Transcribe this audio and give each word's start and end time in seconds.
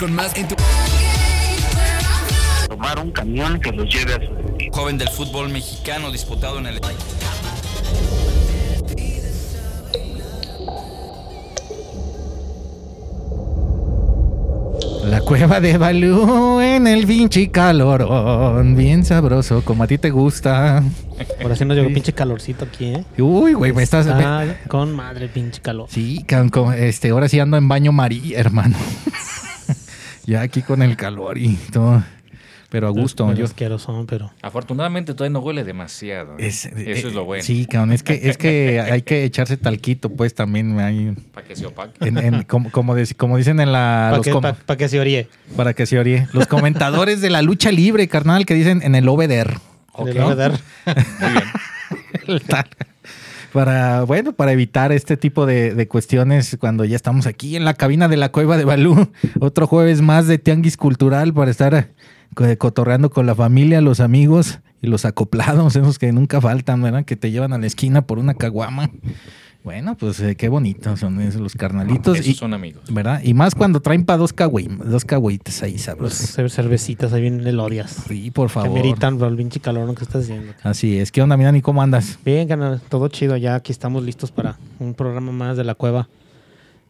con 0.00 0.14
más 0.14 0.34
en 0.34 0.48
tu... 0.48 0.54
tomar 2.68 2.98
un 2.98 3.10
camión 3.10 3.60
que 3.60 3.70
los 3.70 3.86
lleve 3.94 4.14
a 4.14 4.16
su 4.16 4.34
destino. 4.34 4.72
Joven 4.72 4.96
del 4.96 5.08
fútbol 5.10 5.50
mexicano 5.50 6.10
disputado 6.10 6.58
en 6.58 6.68
el... 6.68 6.80
La 15.04 15.20
cueva 15.20 15.60
de 15.60 15.76
Balú 15.76 16.60
en 16.60 16.86
el 16.86 17.06
pinche 17.06 17.50
calorón. 17.50 18.76
Bien 18.76 19.04
sabroso, 19.04 19.62
como 19.62 19.82
a 19.82 19.86
ti 19.86 19.98
te 19.98 20.08
gusta. 20.08 20.82
Por 21.42 21.52
así 21.52 21.66
nos 21.66 21.76
llegó 21.76 21.92
pinche 21.92 22.14
calorcito 22.14 22.64
aquí, 22.64 22.86
¿eh? 22.86 23.04
Uy, 23.18 23.52
güey, 23.52 23.74
me 23.74 23.82
estás. 23.82 24.06
Está 24.06 24.60
con 24.68 24.94
madre 24.94 25.28
pinche 25.28 25.60
calor. 25.60 25.88
Sí, 25.90 26.24
este, 26.76 27.10
ahora 27.10 27.28
sí 27.28 27.38
ando 27.38 27.58
en 27.58 27.68
baño 27.68 27.92
María, 27.92 28.38
hermano. 28.38 28.78
ya 30.30 30.42
aquí 30.42 30.62
con 30.62 30.82
el 30.82 30.96
calor 30.96 31.36
y 31.38 31.56
todo. 31.72 32.02
Pero 32.70 32.86
a 32.86 32.90
gusto. 32.90 33.26
Pero 33.26 33.36
yo, 33.40 33.44
asqueroso, 33.46 34.06
pero... 34.08 34.30
Afortunadamente 34.42 35.12
todavía 35.12 35.32
no 35.32 35.40
huele 35.40 35.64
demasiado. 35.64 36.34
¿eh? 36.38 36.46
es- 36.46 36.66
Eso 36.66 36.76
eh, 36.78 36.92
es 37.08 37.14
lo 37.14 37.24
bueno. 37.24 37.42
Sí, 37.42 37.66
cabrón, 37.66 37.90
es 37.92 38.04
que, 38.04 38.20
es 38.30 38.36
que 38.38 38.80
hay 38.92 39.02
que 39.02 39.24
echarse 39.24 39.56
talquito, 39.56 40.08
pues 40.08 40.34
también. 40.36 40.78
Hay, 40.78 41.16
Para 41.34 41.44
que 41.48 41.56
se 41.56 41.66
opaque. 41.66 42.06
en- 42.06 42.18
en- 42.18 42.42
como, 42.44 42.70
como, 42.70 42.94
dicen 42.94 43.58
en 43.58 43.72
la. 43.72 44.06
Para 44.10 44.16
los 44.18 44.24
que, 44.24 44.30
com- 44.30 44.42
pa- 44.42 44.52
pa' 44.54 44.76
que 44.76 44.88
se 44.88 45.00
oríe. 45.00 45.28
para 45.56 45.74
que 45.74 45.84
se 45.84 45.98
orie. 45.98 46.28
Los 46.32 46.46
comentadores 46.46 47.20
de 47.20 47.30
la 47.30 47.42
lucha 47.42 47.72
libre, 47.72 48.06
carnal, 48.06 48.46
que 48.46 48.54
dicen 48.54 48.82
en 48.84 48.94
el. 48.94 49.04
Le 49.04 49.10
voy 49.10 49.24
a 49.24 50.36
dar. 50.36 50.52
Muy 50.86 51.32
bien. 51.32 52.40
Para, 53.52 54.02
bueno, 54.04 54.32
para 54.32 54.52
evitar 54.52 54.92
este 54.92 55.16
tipo 55.16 55.46
de, 55.46 55.74
de 55.74 55.88
cuestiones 55.88 56.56
cuando 56.60 56.84
ya 56.84 56.96
estamos 56.96 57.26
aquí 57.26 57.56
en 57.56 57.64
la 57.64 57.74
cabina 57.74 58.08
de 58.08 58.16
la 58.16 58.30
Cueva 58.32 58.56
de 58.56 58.64
Balú. 58.64 59.10
Otro 59.40 59.66
jueves 59.66 60.00
más 60.02 60.26
de 60.26 60.38
Tianguis 60.38 60.76
Cultural 60.76 61.32
para 61.34 61.50
estar 61.50 61.74
eh, 61.74 61.88
co- 62.34 62.56
cotorreando 62.58 63.10
con 63.10 63.26
la 63.26 63.34
familia, 63.34 63.80
los 63.80 64.00
amigos 64.00 64.60
y 64.82 64.86
los 64.86 65.04
acoplados, 65.04 65.76
esos 65.76 65.98
que 65.98 66.12
nunca 66.12 66.40
faltan, 66.40 66.82
¿verdad? 66.82 67.04
Que 67.04 67.16
te 67.16 67.30
llevan 67.30 67.52
a 67.52 67.58
la 67.58 67.66
esquina 67.66 68.02
por 68.06 68.18
una 68.18 68.34
caguama. 68.34 68.90
Bueno, 69.62 69.94
pues 69.94 70.18
eh, 70.20 70.36
qué 70.36 70.48
bonitos 70.48 71.00
son 71.00 71.20
esos 71.20 71.40
los 71.40 71.54
carnalitos. 71.54 72.16
Esos 72.16 72.26
y, 72.28 72.34
son 72.34 72.54
amigos. 72.54 72.82
¿Verdad? 72.90 73.20
Y 73.22 73.34
más 73.34 73.54
cuando 73.54 73.80
traen 73.80 74.04
para 74.06 74.16
dos, 74.16 74.32
cagüey, 74.32 74.68
dos 74.68 75.04
ahí, 75.62 75.72
Los 75.72 75.82
sabrosos. 75.82 76.38
cer- 76.38 76.48
cervecitas 76.48 77.12
ahí 77.12 77.20
vienen 77.20 77.46
el 77.46 77.60
odias. 77.60 77.90
Sí, 78.08 78.30
por 78.30 78.48
Que 78.48 78.54
favor. 78.54 78.70
meritan 78.72 79.18
por 79.18 79.28
el 79.28 79.36
pinche 79.36 79.60
calor 79.60 79.94
que 79.94 80.02
estás 80.04 80.24
haciendo. 80.24 80.54
Así 80.62 80.98
es. 80.98 81.12
¿Qué 81.12 81.20
onda, 81.20 81.36
Mirani? 81.36 81.60
¿Cómo 81.60 81.82
andas? 81.82 82.18
Bien, 82.24 82.48
canal, 82.48 82.80
todo 82.88 83.08
chido. 83.08 83.36
Ya 83.36 83.54
aquí 83.54 83.70
estamos 83.70 84.02
listos 84.02 84.30
para 84.32 84.56
un 84.78 84.94
programa 84.94 85.30
más 85.30 85.56
de 85.58 85.64
la 85.64 85.74
cueva. 85.74 86.08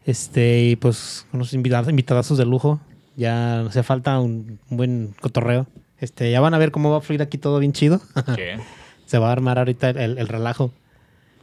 Este, 0.05 0.63
y 0.63 0.75
pues 0.77 1.27
unos 1.33 1.53
invitados, 1.53 1.89
invitadazos 1.89 2.37
de 2.37 2.45
lujo. 2.45 2.79
Ya 3.17 3.61
hace 3.61 3.83
falta 3.83 4.19
un, 4.19 4.59
un 4.69 4.77
buen 4.77 5.13
cotorreo. 5.19 5.67
Este, 5.99 6.31
ya 6.31 6.39
van 6.39 6.53
a 6.53 6.57
ver 6.57 6.71
cómo 6.71 6.89
va 6.89 6.97
a 6.97 7.01
fluir 7.01 7.21
aquí 7.21 7.37
todo 7.37 7.59
bien 7.59 7.73
chido. 7.73 8.01
¿Qué? 8.35 8.57
Se 9.05 9.17
va 9.17 9.27
a 9.27 9.31
armar 9.33 9.59
ahorita 9.59 9.89
el, 9.89 9.97
el- 9.97 10.17
el 10.17 10.27
relajo. 10.29 10.71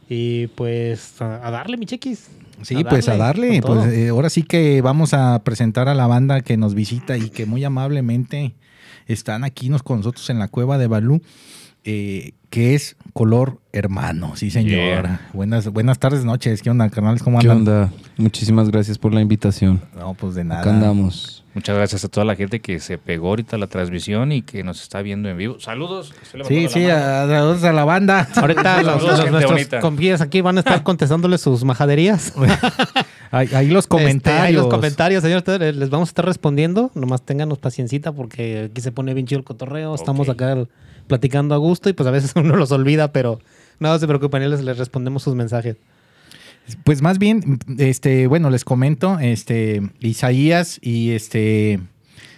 Y 0.09 0.47
pues 0.47 1.21
a, 1.21 1.47
a 1.47 1.51
darle, 1.51 1.77
mi 1.77 1.85
chequis. 1.85 2.27
Sí, 2.63 2.83
pues 2.83 3.07
a 3.07 3.15
darle. 3.15 3.61
Pues 3.61 3.93
eh, 3.93 4.09
ahora 4.09 4.29
sí 4.29 4.43
que 4.43 4.81
vamos 4.81 5.13
a 5.13 5.39
presentar 5.43 5.87
a 5.87 5.93
la 5.93 6.07
banda 6.07 6.41
que 6.41 6.57
nos 6.57 6.73
visita 6.73 7.17
y 7.17 7.29
que 7.29 7.45
muy 7.45 7.63
amablemente 7.63 8.55
están 9.05 9.43
aquí 9.43 9.69
nos, 9.69 9.83
con 9.83 9.97
nosotros 9.97 10.29
en 10.29 10.39
la 10.39 10.47
cueva 10.47 10.77
de 10.77 10.87
Balú, 10.87 11.21
eh, 11.83 12.33
que 12.49 12.75
es 12.75 12.97
color 13.13 13.59
hermano. 13.71 14.35
Sí, 14.35 14.51
señor. 14.51 14.71
Yeah. 15.03 15.29
Buenas, 15.33 15.67
buenas 15.69 15.99
tardes, 15.99 16.25
noches. 16.25 16.61
¿Qué 16.61 16.69
onda, 16.69 16.89
carnales? 16.89 17.23
¿Cómo 17.23 17.39
¿Qué 17.39 17.49
andan? 17.49 17.83
onda? 17.83 17.93
Muchísimas 18.17 18.69
gracias 18.69 18.97
por 18.97 19.13
la 19.13 19.21
invitación. 19.21 19.81
No, 19.97 20.13
pues 20.15 20.35
de 20.35 20.43
nada. 20.43 20.61
Acá 20.61 20.71
andamos. 20.71 21.38
Muchas 21.55 21.75
gracias 21.75 22.05
a 22.05 22.09
toda 22.09 22.25
la 22.25 22.35
gente 22.35 22.59
que 22.59 22.79
se 22.79 22.97
pegó 22.99 23.29
ahorita 23.29 23.57
la 23.57 23.67
transmisión 23.67 24.31
y 24.31 24.43
que 24.43 24.63
nos 24.63 24.81
está 24.83 25.01
viendo 25.01 25.29
en 25.29 25.37
vivo. 25.37 25.59
Saludos. 25.59 26.13
Sí, 26.47 26.67
sí, 26.69 26.85
a, 26.89 27.23
a- 27.23 27.69
a 27.69 27.73
la 27.73 27.83
banda. 27.85 28.27
Ahorita 28.35 28.83
los, 28.83 29.01
Saludos, 29.03 29.31
nuestros 29.31 29.81
compis 29.81 30.21
aquí 30.21 30.41
van 30.41 30.57
a 30.57 30.59
estar 30.59 30.83
contestándole 30.83 31.37
sus 31.37 31.63
majaderías. 31.63 32.33
Ahí, 33.31 33.47
ahí 33.53 33.67
los 33.67 33.85
Este, 33.85 33.89
comentarios. 33.89 34.43
ahí 34.47 34.53
los 34.53 34.67
comentarios, 34.67 35.21
señor. 35.21 35.37
ustedes 35.39 35.75
Les 35.75 35.91
vamos 35.91 36.09
a 36.09 36.11
estar 36.11 36.25
respondiendo. 36.25 36.89
Nomás 36.95 37.21
ténganos 37.21 37.59
paciencita 37.59 38.11
porque 38.11 38.69
aquí 38.71 38.81
se 38.81 38.91
pone 38.91 39.13
bien 39.13 39.27
chido 39.27 39.37
el 39.37 39.45
cotorreo. 39.45 39.93
Estamos 39.93 40.29
acá 40.29 40.57
platicando 41.05 41.53
a 41.53 41.57
gusto 41.59 41.89
y 41.89 41.93
pues 41.93 42.07
a 42.07 42.11
veces 42.11 42.31
uno 42.35 42.55
los 42.55 42.71
olvida, 42.71 43.11
pero 43.11 43.39
no 43.79 43.97
se 43.99 44.07
preocupen, 44.07 44.49
les, 44.49 44.61
les 44.63 44.77
respondemos 44.79 45.21
sus 45.21 45.35
mensajes. 45.35 45.75
Pues 46.83 47.01
más 47.01 47.19
bien, 47.19 47.59
este, 47.77 48.27
bueno, 48.27 48.49
les 48.49 48.65
comento, 48.65 49.19
este, 49.19 49.81
Isaías 49.99 50.79
y 50.81 51.11
este 51.11 51.79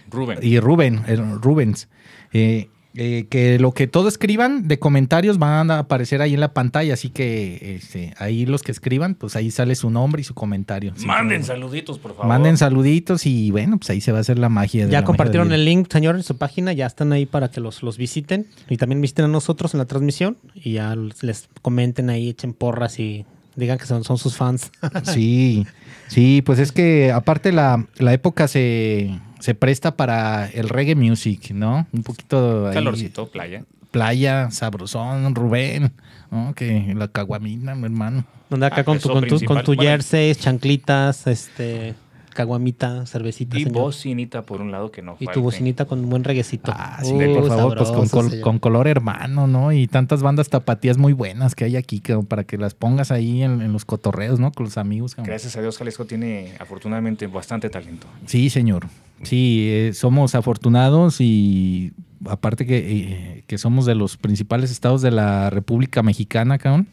Rubén. 0.10 0.40
y 0.42 0.60
Rubén, 0.60 1.02
el 1.08 1.42
Rubens, 1.42 1.88
eh, 2.34 2.70
eh, 2.94 3.28
que 3.30 3.58
lo 3.58 3.72
que 3.72 3.88
todo 3.88 4.10
escriban 4.10 4.68
de 4.68 4.78
comentarios 4.78 5.38
van 5.38 5.72
a 5.72 5.80
aparecer 5.80 6.22
ahí 6.22 6.34
en 6.34 6.42
la 6.42 6.54
pantalla, 6.54 6.94
así 6.94 7.10
que 7.10 7.78
este, 7.78 8.14
ahí 8.18 8.46
los 8.46 8.64
que 8.64 8.74
escriban, 8.74 9.16
pues 9.16 9.38
ahí 9.38 9.50
sale 9.50 9.76
su 9.76 9.90
nombre 9.90 10.20
y 10.20 10.26
su 10.26 10.34
comentario. 10.34 10.94
Manden 11.06 11.46
saluditos, 11.46 12.00
por 12.00 12.12
favor. 12.12 12.28
Manden 12.28 12.58
saluditos 12.58 13.26
y 13.26 13.50
bueno, 13.52 13.78
pues 13.78 13.90
ahí 13.92 14.02
se 14.02 14.12
va 14.12 14.18
a 14.18 14.22
hacer 14.22 14.38
la 14.38 14.50
magia. 14.50 14.88
de 14.88 14.92
Ya 14.92 15.00
la 15.00 15.06
compartieron 15.06 15.48
magia 15.48 15.60
el 15.60 15.66
link, 15.66 15.90
señor, 15.90 16.18
en 16.18 16.24
su 16.24 16.36
página. 16.38 16.74
Ya 16.74 16.86
están 16.86 17.14
ahí 17.14 17.26
para 17.26 17.50
que 17.50 17.62
los, 17.62 17.82
los 17.82 17.98
visiten. 17.98 18.46
Y 18.68 18.76
también 18.76 19.00
visiten 19.00 19.24
a 19.24 19.30
nosotros 19.30 19.74
en 19.74 19.78
la 19.78 19.86
transmisión. 19.86 20.38
Y 20.54 20.74
ya 20.74 20.94
les 21.22 21.48
comenten 21.62 22.10
ahí, 22.10 22.28
echen 22.28 22.52
porras 22.52 23.00
y 23.00 23.26
digan 23.56 23.78
que 23.78 23.86
son, 23.86 24.04
son 24.04 24.18
sus 24.18 24.36
fans. 24.36 24.72
Sí, 25.04 25.66
sí, 26.08 26.42
pues 26.46 26.60
es 26.60 26.72
que 26.72 27.12
aparte 27.12 27.52
la, 27.52 27.86
la 27.98 28.14
época 28.14 28.48
se, 28.48 29.20
se 29.40 29.56
presta 29.56 29.96
para 29.96 30.48
el 30.48 30.70
reggae 30.70 30.96
music, 30.96 31.52
¿no? 31.52 31.88
Un 31.92 32.04
poquito 32.04 32.68
ahí, 32.68 32.74
Calorcito, 32.74 33.28
playa. 33.32 33.64
playa, 33.92 34.50
sabrosón, 34.52 35.36
Rubén, 35.36 35.92
¿no? 36.30 36.54
Que 36.56 36.94
la 36.96 37.08
caguamina, 37.08 37.76
mi 37.76 37.86
hermano. 37.86 38.26
Donde 38.50 38.66
acá 38.66 38.82
Ah, 38.82 38.84
con 38.84 39.00
tu, 39.00 39.10
con 39.10 39.26
tu, 39.28 39.40
con 39.46 39.64
tu 39.64 39.74
Bueno. 39.76 39.84
jersey, 39.90 40.36
chanclitas, 40.36 41.26
este, 41.28 41.94
caguamita, 42.32 43.06
cervecita. 43.06 43.58
Y 43.60 43.64
señor. 43.66 43.82
bocinita 43.84 44.42
por 44.44 44.62
un 44.62 44.72
lado 44.72 44.92
que 44.92 45.02
no 45.02 45.16
Y 45.20 45.26
falte. 45.26 45.40
tu 45.40 45.44
bocinita 45.44 45.86
con 45.86 46.00
un 46.00 46.10
buen 46.10 46.24
reguecito. 46.24 46.72
Ah, 46.76 47.00
sí, 47.04 47.14
Uh, 47.14 47.36
por 47.36 47.48
favor, 47.48 47.78
pues 47.78 47.90
con, 47.92 48.08
col- 48.10 48.42
con 48.42 48.60
color 48.60 48.88
hermano, 48.88 49.48
¿no? 49.48 49.72
Y 49.72 49.88
tantas 49.88 50.22
bandas 50.24 50.50
tapatías 50.50 50.98
muy 50.98 51.14
buenas 51.14 51.54
que 51.56 51.66
hay 51.66 51.76
aquí, 51.76 52.00
cabrón, 52.00 52.26
para 52.26 52.44
que 52.44 52.58
las 52.58 52.74
pongas 52.74 53.12
ahí 53.12 53.44
en, 53.44 53.62
en 53.62 53.72
los 53.74 53.86
cotorreos, 53.86 54.40
¿no? 54.40 54.52
Con 54.52 54.66
los 54.66 54.78
amigos. 54.78 55.16
cabrón. 55.16 55.30
Gracias 55.30 55.56
a 55.58 55.62
Dios, 55.62 55.78
Jalisco 55.78 56.06
tiene 56.06 56.54
afortunadamente 56.60 57.28
bastante 57.28 57.70
talento. 57.70 58.08
Sí, 58.26 58.50
señor. 58.50 58.88
Sí, 59.24 59.68
eh, 59.70 59.92
somos 59.94 60.34
afortunados 60.34 61.22
y 61.22 61.94
aparte 62.28 62.66
que, 62.66 62.78
eh, 62.78 63.44
que 63.48 63.58
somos 63.60 63.86
de 63.86 63.94
los 63.96 64.18
principales 64.18 64.72
estados 64.72 65.02
de 65.04 65.12
la 65.12 65.50
República 65.52 66.02
Mexicana, 66.02 66.58
cabrón, 66.58 66.88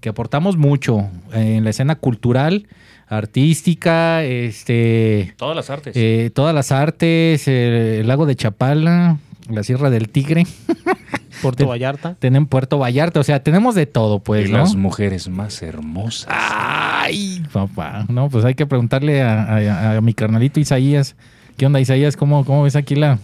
que 0.00 0.08
aportamos 0.08 0.56
mucho 0.56 1.08
en 1.32 1.64
la 1.64 1.70
escena 1.70 1.96
cultural, 1.96 2.66
artística, 3.08 4.22
este, 4.24 5.34
Todas 5.36 5.56
las 5.56 5.70
artes. 5.70 5.94
eh, 5.96 6.30
todas 6.34 6.54
las 6.54 6.72
artes, 6.72 7.46
eh, 7.48 8.00
el 8.00 8.08
lago 8.08 8.26
de 8.26 8.36
Chapala, 8.36 9.18
la 9.48 9.62
Sierra 9.62 9.90
del 9.90 10.08
Tigre, 10.08 10.44
Puerto 11.42 11.66
Vallarta. 11.66 12.16
tenemos 12.18 12.48
Puerto 12.48 12.78
Vallarta, 12.78 13.20
o 13.20 13.24
sea, 13.24 13.42
tenemos 13.42 13.74
de 13.74 13.86
todo, 13.86 14.20
pues, 14.20 14.48
y 14.48 14.52
¿no? 14.52 14.58
las 14.58 14.74
mujeres 14.74 15.28
más 15.28 15.62
hermosas. 15.62 16.26
Ay, 16.30 17.42
papá, 17.52 18.06
no, 18.08 18.28
pues 18.28 18.44
hay 18.44 18.54
que 18.54 18.66
preguntarle 18.66 19.22
a, 19.22 19.42
a- 19.44 19.96
a 19.96 20.00
mi 20.00 20.14
carnalito 20.14 20.58
Isaías. 20.60 21.14
¿Qué 21.56 21.66
onda, 21.66 21.80
Isaías? 21.80 22.16
¿Cómo, 22.16 22.44
cómo 22.44 22.62
ves 22.64 22.76
aquí 22.76 22.96
la, 22.96 23.18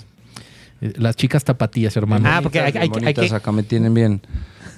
eh, 0.81 0.93
las 0.97 1.17
chicas 1.17 1.45
tapatías, 1.45 1.97
hermano? 1.97 2.29
Ah, 2.31 2.41
porque 2.43 2.61
hay- 2.61 2.73
hay- 2.77 2.91
hay 3.17 3.31
acá 3.31 3.53
me 3.53 3.63
tienen 3.63 3.93
bien. 3.95 4.21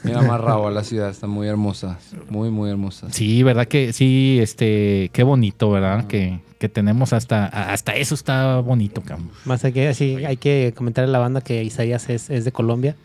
Bien 0.04 0.18
amarrado 0.18 0.66
a 0.66 0.70
la 0.70 0.84
ciudad, 0.84 1.10
están 1.10 1.30
muy 1.30 1.48
hermosas. 1.48 2.14
Muy, 2.28 2.50
muy 2.50 2.70
hermosas. 2.70 3.14
Sí, 3.14 3.42
¿verdad 3.42 3.66
que 3.66 3.92
sí? 3.92 4.38
Este, 4.40 5.10
qué 5.12 5.22
bonito, 5.22 5.70
¿verdad? 5.70 6.06
Que, 6.06 6.40
que 6.58 6.68
tenemos 6.68 7.12
hasta, 7.12 7.46
hasta 7.46 7.96
eso 7.96 8.14
está 8.14 8.60
bonito, 8.60 9.00
cabrón. 9.00 9.30
Más 9.44 9.62
que, 9.62 9.94
sí, 9.94 10.24
hay 10.24 10.36
que 10.36 10.74
comentarle 10.76 11.08
a 11.08 11.12
la 11.12 11.18
banda 11.18 11.40
que 11.40 11.64
Isaías 11.64 12.08
es, 12.10 12.30
es 12.30 12.44
de 12.44 12.52
Colombia. 12.52 12.96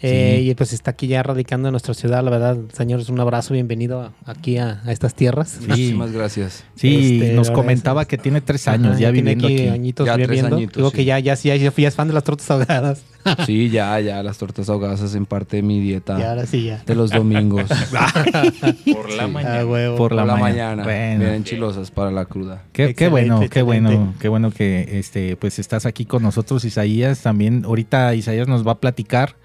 Eh, 0.00 0.36
Sí. 0.40 0.50
Y 0.50 0.54
pues 0.54 0.72
está 0.72 0.90
aquí 0.90 1.06
ya 1.06 1.22
radicando 1.22 1.68
en 1.68 1.72
nuestra 1.72 1.94
ciudad. 1.94 2.22
La 2.24 2.30
verdad, 2.30 2.58
señores, 2.72 3.08
un 3.08 3.18
abrazo, 3.20 3.54
bienvenido 3.54 4.00
a- 4.02 4.12
aquí 4.26 4.58
a, 4.58 4.82
a 4.84 4.92
estas 4.92 5.14
tierras. 5.14 5.58
Muchísimas 5.66 6.12
gracias. 6.12 6.64
Sí, 6.74 7.20
Este, 7.20 7.32
nos 7.34 7.50
comentaba 7.50 8.02
es- 8.02 8.08
que 8.08 8.18
tiene 8.18 8.40
tres 8.40 8.68
años 8.68 8.92
Ajá, 8.92 9.00
ya 9.00 9.10
viviendo 9.10 9.46
aquí. 9.46 9.68
añitos 9.68 10.06
Ya 10.06 10.14
tres 10.14 10.28
viviendo. 10.28 10.56
añitos, 10.56 10.76
Digo 10.76 10.90
sí. 10.90 10.96
que 10.96 11.04
ya, 11.04 11.18
ya, 11.20 11.36
sí, 11.36 11.48
ya, 11.48 11.56
ya 11.56 11.88
es 11.88 11.94
fan 11.94 12.08
de 12.08 12.14
las 12.14 12.24
tortas 12.24 12.50
ahogadas. 12.50 13.02
Sí, 13.46 13.70
ya, 13.70 13.98
ya, 14.00 14.22
las 14.22 14.36
tortas 14.36 14.68
ahogadas 14.68 15.00
hacen 15.00 15.24
parte 15.24 15.56
de 15.56 15.62
mi 15.62 15.80
dieta 15.80 16.18
Y 16.20 16.22
ahora 16.24 16.44
sí, 16.44 16.64
ya. 16.64 16.82
de 16.84 16.94
los 16.94 17.10
domingos. 17.10 17.64
Por 18.92 19.10
la 19.12 19.26
mañana. 19.28 19.60
Ah, 19.60 19.66
huevo. 19.66 19.96
Por 19.96 20.12
la, 20.12 20.22
Por 20.22 20.26
la 20.28 20.36
mañana. 20.36 20.82
mañana. 20.82 20.82
Bueno. 20.84 21.30
Bien 21.30 21.44
chilosas 21.44 21.90
para 21.90 22.10
la 22.10 22.26
cruda. 22.26 22.64
Qué, 22.72 22.94
qué 22.94 23.06
Excelente, 23.06 23.10
bueno, 23.10 23.40
qué 23.50 23.62
bueno, 23.62 24.14
qué 24.20 24.28
bueno 24.28 24.50
que 24.50 24.98
este, 24.98 25.36
pues 25.36 25.58
estás 25.58 25.86
aquí 25.86 26.04
con 26.04 26.22
nosotros, 26.22 26.64
Isaías. 26.66 27.22
También 27.22 27.64
ahorita 27.64 28.14
Isaías 28.14 28.46
nos 28.48 28.66
va 28.66 28.72
a 28.72 28.78
platicar 28.80 29.36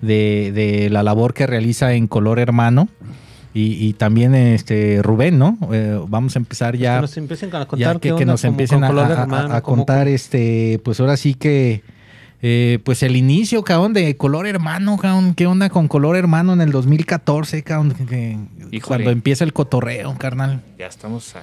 de, 0.00 0.52
de 0.54 0.90
la 0.90 1.02
labor 1.02 1.34
que 1.34 1.46
realiza 1.46 1.92
en 1.94 2.06
Color 2.06 2.38
Hermano. 2.38 2.88
y, 3.54 3.72
y 3.86 3.94
también 3.94 4.34
este 4.34 5.00
Rubén, 5.02 5.38
¿no? 5.38 5.58
Eh, 5.72 5.98
vamos 6.08 6.36
a 6.36 6.38
empezar 6.38 6.76
ya 6.76 6.96
Que 6.96 7.00
nos 7.02 7.16
empiecen 7.16 7.48
a 7.56 7.66
contar 7.66 7.94
ya 7.94 8.16
que, 8.16 8.26
nos 8.26 8.44
empiecen 8.44 8.84
a, 8.84 8.88
Color 8.88 9.10
a- 9.12 9.22
Hermano, 9.22 9.54
a 9.54 9.60
cómo- 9.62 9.78
contar 9.86 10.08
este 10.08 10.78
pues 10.84 11.00
ahora 11.00 11.16
sí 11.16 11.32
que 11.34 11.82
eh, 12.42 12.80
pues 12.84 13.02
el 13.02 13.16
inicio 13.16 13.62
cabrón 13.64 13.94
de 13.94 14.14
color 14.18 14.46
hermano 14.46 14.98
cabrón. 14.98 15.32
Qué 15.34 15.46
onda 15.46 15.70
con 15.70 15.88
color 15.88 16.16
hermano 16.16 16.52
en 16.52 16.60
el 16.60 16.70
2014 16.70 17.62
cabrón 17.62 17.94
que- 18.06 18.38
cuando 18.86 19.10
empieza 19.10 19.42
el 19.44 19.54
cotorreo 19.54 20.14
carnal. 20.18 20.60
Ya 20.78 20.86
estamos 20.86 21.34
a 21.34 21.40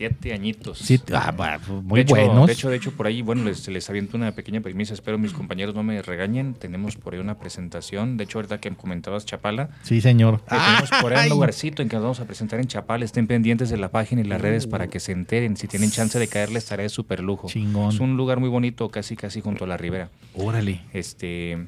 siete 0.00 0.32
añitos. 0.32 0.78
sí, 0.78 0.98
ah, 1.12 1.58
muy 1.82 1.98
de 1.98 2.02
hecho, 2.02 2.14
buenos 2.14 2.46
De 2.46 2.52
hecho, 2.54 2.70
de 2.70 2.76
hecho, 2.76 2.92
por 2.92 3.06
ahí, 3.06 3.20
bueno, 3.20 3.44
les, 3.44 3.68
les 3.68 3.90
aviento 3.90 4.16
una 4.16 4.32
pequeña 4.32 4.62
premisa. 4.62 4.94
Espero 4.94 5.18
mis 5.18 5.34
compañeros 5.34 5.74
no 5.74 5.82
me 5.82 6.00
regañen. 6.00 6.54
Tenemos 6.54 6.96
por 6.96 7.12
ahí 7.12 7.20
una 7.20 7.38
presentación. 7.38 8.16
De 8.16 8.24
hecho, 8.24 8.38
ahorita 8.38 8.58
que 8.58 8.70
comentabas 8.70 9.26
Chapala, 9.26 9.68
sí 9.82 10.00
señor 10.00 10.40
tenemos 10.48 10.90
por 11.02 11.12
ahí 11.12 11.28
un 11.28 11.36
lugarcito 11.36 11.82
en 11.82 11.90
que 11.90 11.96
nos 11.96 12.02
vamos 12.02 12.20
a 12.20 12.24
presentar 12.24 12.60
en 12.60 12.66
Chapala. 12.66 13.04
Estén 13.04 13.26
pendientes 13.26 13.68
de 13.68 13.76
la 13.76 13.90
página 13.90 14.22
y 14.22 14.24
las 14.24 14.40
redes 14.40 14.66
para 14.66 14.86
que 14.86 15.00
se 15.00 15.12
enteren. 15.12 15.58
Si 15.58 15.68
tienen 15.68 15.90
chance 15.90 16.18
de 16.18 16.28
caerle, 16.28 16.58
estaré 16.58 16.84
de 16.84 16.88
súper 16.88 17.20
lujo. 17.20 17.48
Chingón. 17.48 17.90
Es 17.90 18.00
un 18.00 18.16
lugar 18.16 18.40
muy 18.40 18.48
bonito, 18.48 18.88
casi 18.88 19.16
casi 19.16 19.42
junto 19.42 19.64
a 19.64 19.66
la 19.66 19.76
ribera. 19.76 20.08
órale 20.34 20.80
Este, 20.94 21.58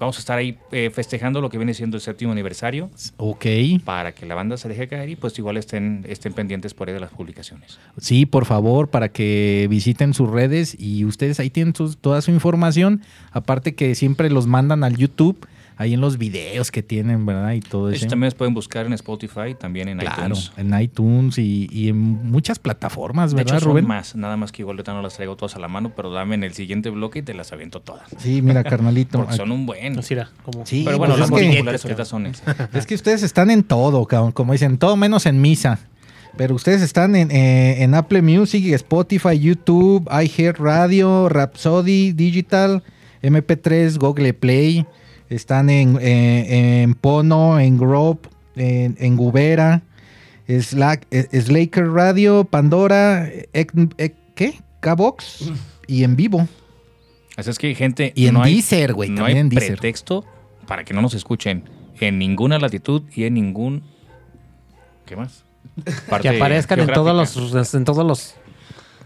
vamos 0.00 0.16
a 0.16 0.18
estar 0.18 0.38
ahí 0.38 0.58
eh, 0.72 0.90
festejando 0.92 1.40
lo 1.40 1.48
que 1.50 1.58
viene 1.58 1.74
siendo 1.74 1.96
el 1.96 2.00
séptimo 2.00 2.32
aniversario 2.32 2.90
ok 3.18 3.46
para 3.84 4.12
que 4.12 4.26
la 4.26 4.34
banda 4.34 4.56
se 4.56 4.68
deje 4.68 4.88
caer 4.88 5.10
y 5.10 5.16
pues 5.16 5.38
igual 5.38 5.56
estén, 5.56 6.04
estén 6.08 6.32
pendientes 6.32 6.74
por 6.74 6.88
ahí 6.88 6.94
de 6.94 7.00
las 7.00 7.10
publicaciones. 7.10 7.78
Sí, 7.98 8.26
por 8.26 8.46
favor, 8.46 8.88
para 8.88 9.10
que 9.10 9.66
visiten 9.68 10.14
sus 10.14 10.30
redes 10.30 10.74
y 10.78 11.04
ustedes 11.04 11.38
ahí 11.38 11.50
tienen 11.50 11.74
toda 12.00 12.22
su 12.22 12.30
información. 12.30 13.02
Aparte 13.32 13.74
que 13.74 13.94
siempre 13.94 14.30
los 14.30 14.46
mandan 14.46 14.84
al 14.84 14.96
YouTube, 14.96 15.46
ahí 15.80 15.94
en 15.94 16.00
los 16.02 16.18
videos 16.18 16.70
que 16.70 16.82
tienen, 16.82 17.24
¿verdad? 17.24 17.52
Y 17.54 17.60
todo 17.60 17.86
De 17.88 17.96
eso. 17.96 18.04
hecho, 18.04 18.10
también 18.10 18.26
los 18.26 18.34
pueden 18.34 18.52
buscar 18.52 18.84
en 18.84 18.92
Spotify, 18.92 19.54
también 19.58 19.88
en 19.88 19.96
Claro, 19.98 20.22
iTunes. 20.26 20.52
en 20.58 20.78
iTunes 20.78 21.38
y, 21.38 21.68
y 21.72 21.88
en 21.88 21.98
muchas 21.98 22.58
plataformas, 22.58 23.30
De 23.30 23.38
¿verdad, 23.38 23.54
hecho, 23.56 23.64
son 23.64 23.72
Rubén? 23.72 23.86
más, 23.86 24.14
nada 24.14 24.36
más 24.36 24.52
que 24.52 24.60
igual 24.60 24.76
ahorita 24.76 24.92
no 24.92 25.00
las 25.00 25.14
traigo 25.14 25.36
todas 25.36 25.56
a 25.56 25.58
la 25.58 25.68
mano, 25.68 25.92
pero 25.96 26.10
dame 26.12 26.34
en 26.34 26.44
el 26.44 26.52
siguiente 26.52 26.90
bloque 26.90 27.20
y 27.20 27.22
te 27.22 27.32
las 27.32 27.50
aviento 27.52 27.80
todas. 27.80 28.02
Sí, 28.18 28.42
mira, 28.42 28.62
carnalito. 28.62 29.18
Porque 29.20 29.36
son 29.36 29.50
un 29.52 29.64
buen. 29.64 29.94
Nos 29.94 30.10
irá, 30.10 30.28
como- 30.44 30.66
Sí, 30.66 30.82
Pero 30.84 30.98
bueno, 30.98 31.14
pues 31.14 31.20
las 31.20 31.28
es 31.28 31.30
más 31.32 31.40
que- 31.40 31.56
populares 31.56 31.84
ahorita 31.86 32.04
son 32.04 32.26
esas. 32.26 32.56
Es 32.74 32.84
que 32.86 32.94
ustedes 32.94 33.22
están 33.22 33.50
en 33.50 33.62
todo, 33.62 34.04
cabrón, 34.04 34.32
como 34.32 34.52
dicen, 34.52 34.76
todo 34.76 34.96
menos 34.96 35.24
en 35.24 35.40
misa. 35.40 35.78
Pero 36.36 36.54
ustedes 36.54 36.82
están 36.82 37.16
en, 37.16 37.30
eh, 37.30 37.82
en 37.82 37.94
Apple 37.94 38.20
Music, 38.22 38.64
Spotify, 38.74 39.38
YouTube, 39.38 40.06
iHeartRadio, 40.12 41.28
Rhapsody, 41.28 42.12
Digital, 42.12 42.82
MP3, 43.22 43.98
Google 43.98 44.34
Play. 44.34 44.86
Están 45.30 45.70
en, 45.70 45.96
eh, 46.00 46.82
en 46.82 46.94
Pono, 46.94 47.58
en 47.58 47.78
Grove, 47.78 48.18
en, 48.56 48.96
en 48.98 49.16
Gubera, 49.16 49.82
Slack, 50.48 51.06
eh, 51.12 51.40
Slaker 51.40 51.88
Radio, 51.88 52.44
Pandora, 52.44 53.26
Ec- 53.52 53.72
Ec- 53.96 54.14
¿qué? 54.34 54.60
Cabox 54.80 55.50
y 55.86 56.04
en 56.04 56.16
vivo. 56.16 56.46
Así 57.36 57.48
es 57.50 57.58
que, 57.58 57.74
gente, 57.74 58.12
Y 58.16 58.26
en 58.26 58.34
no 58.34 58.42
hay, 58.42 58.54
Deezer, 58.54 58.92
güey, 58.92 59.08
no 59.10 59.16
también 59.18 59.36
hay 59.36 59.40
en 59.42 59.48
Deezer. 59.50 59.68
pretexto 59.78 60.24
para 60.66 60.84
que 60.84 60.92
no 60.92 61.00
nos 61.00 61.14
escuchen 61.14 61.64
en 62.00 62.18
ninguna 62.18 62.58
latitud 62.58 63.02
y 63.14 63.24
en 63.24 63.34
ningún... 63.34 63.82
¿Qué 65.06 65.16
más? 65.16 65.44
que 66.22 66.28
aparezcan 66.28 66.80
en 66.80 66.88
todos 66.92 67.14
los 67.14 67.74
en 67.74 67.84
todos 67.84 68.04
los, 68.04 68.34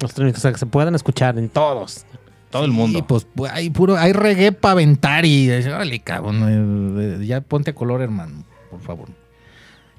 los 0.01 0.15
términos, 0.15 0.39
o 0.39 0.41
sea, 0.41 0.53
que 0.53 0.59
se 0.59 0.67
puedan 0.67 0.95
escuchar 0.95 1.39
en 1.39 1.49
todos. 1.51 2.07
Todo 2.55 2.65
el 2.67 2.71
mundo. 2.71 3.01
Y 3.01 3.03
pues 3.03 3.27
pu- 3.35 3.51
hay 3.53 3.69
puro, 3.71 3.97
hay 3.97 4.13
reggae 4.13 4.53
para 4.53 4.73
aventar 4.73 5.27
y 5.27 5.51
órale, 5.51 5.99
cabrón, 5.99 6.97
eh, 7.19 7.21
eh, 7.23 7.27
ya 7.27 7.41
ponte 7.41 7.73
a 7.73 7.75
color, 7.75 8.01
hermano, 8.01 8.45
por 8.71 8.81
favor. 8.81 9.09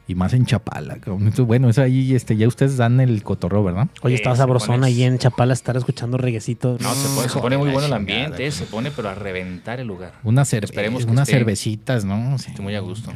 Y 0.08 0.14
más 0.14 0.34
en 0.34 0.46
Chapala. 0.46 0.96
Entonces, 1.04 1.46
bueno, 1.46 1.68
es 1.68 1.80
ahí, 1.80 2.14
este, 2.14 2.38
ya 2.38 2.48
ustedes 2.48 2.78
dan 2.78 3.00
el 3.00 3.24
cotorreo, 3.24 3.64
¿verdad? 3.64 3.88
Oye, 4.04 4.14
estaba 4.14 4.36
sabrosón 4.36 4.84
ahí 4.84 5.02
en 5.04 5.18
Chapala 5.18 5.54
estar 5.54 5.76
escuchando 5.78 6.18
reguecito. 6.20 6.78
No, 6.80 6.94
se 6.94 7.08
pone, 7.16 7.30
se 7.30 7.40
pone 7.40 7.58
muy 7.58 7.72
bueno 7.72 7.88
el 7.88 7.94
chingada, 7.94 8.26
ambiente, 8.26 8.52
se 8.52 8.66
pone 8.66 8.92
pero 8.92 9.10
a 9.10 9.16
reventar 9.16 9.80
el 9.80 9.88
lugar. 9.88 10.14
Unas, 10.24 10.48
cerve- 10.54 10.66
Esperemos 10.66 11.06
que 11.06 11.12
unas 11.12 11.28
esté- 11.28 11.40
cervecitas, 11.40 12.06
¿no? 12.06 12.38
Sí. 12.38 12.52
esté 12.52 12.62
muy 12.62 12.76
a 12.76 12.82
gusto. 12.82 13.12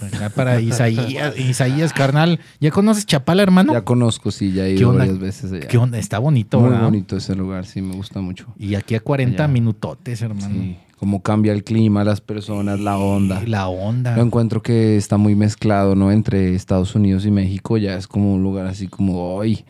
Acá 0.00 0.30
para 0.30 0.60
Isaías, 0.60 1.38
Isaías, 1.38 1.92
carnal. 1.92 2.40
¿Ya 2.60 2.70
conoces 2.72 3.06
Chapala, 3.06 3.42
hermano? 3.44 3.72
Ya 3.72 3.82
conozco, 3.82 4.30
sí, 4.32 4.52
ya 4.52 4.66
he 4.66 4.74
¿Qué 4.74 4.80
ido 4.80 4.90
onda? 4.90 5.00
varias 5.00 5.18
veces 5.20 5.52
allá. 5.52 5.68
¿Qué 5.68 5.78
onda? 5.78 5.98
Está 5.98 6.18
bonito, 6.18 6.58
Muy 6.60 6.70
¿verdad? 6.70 6.84
bonito 6.86 7.16
ese 7.16 7.36
lugar, 7.36 7.66
sí, 7.66 7.80
me 7.82 7.94
gusta 7.94 8.20
mucho. 8.20 8.46
Y 8.58 8.74
aquí 8.74 8.96
a 8.96 9.00
40 9.00 9.44
Allá. 9.44 9.52
minutotes, 9.52 10.20
hermano. 10.22 10.54
Sí, 10.54 10.76
cómo 11.02 11.20
cambia 11.20 11.52
el 11.52 11.64
clima, 11.64 12.04
las 12.04 12.20
personas, 12.20 12.78
la 12.78 12.96
onda. 12.96 13.42
La 13.44 13.66
onda. 13.66 14.14
Yo 14.14 14.22
encuentro 14.22 14.62
que 14.62 14.96
está 14.96 15.16
muy 15.16 15.34
mezclado, 15.34 15.96
¿no? 15.96 16.12
Entre 16.12 16.54
Estados 16.54 16.94
Unidos 16.94 17.26
y 17.26 17.32
México, 17.32 17.76
ya 17.76 17.96
es 17.96 18.06
como 18.06 18.32
un 18.32 18.44
lugar 18.44 18.66
así 18.66 18.86
como, 18.86 19.34
hoy 19.34 19.64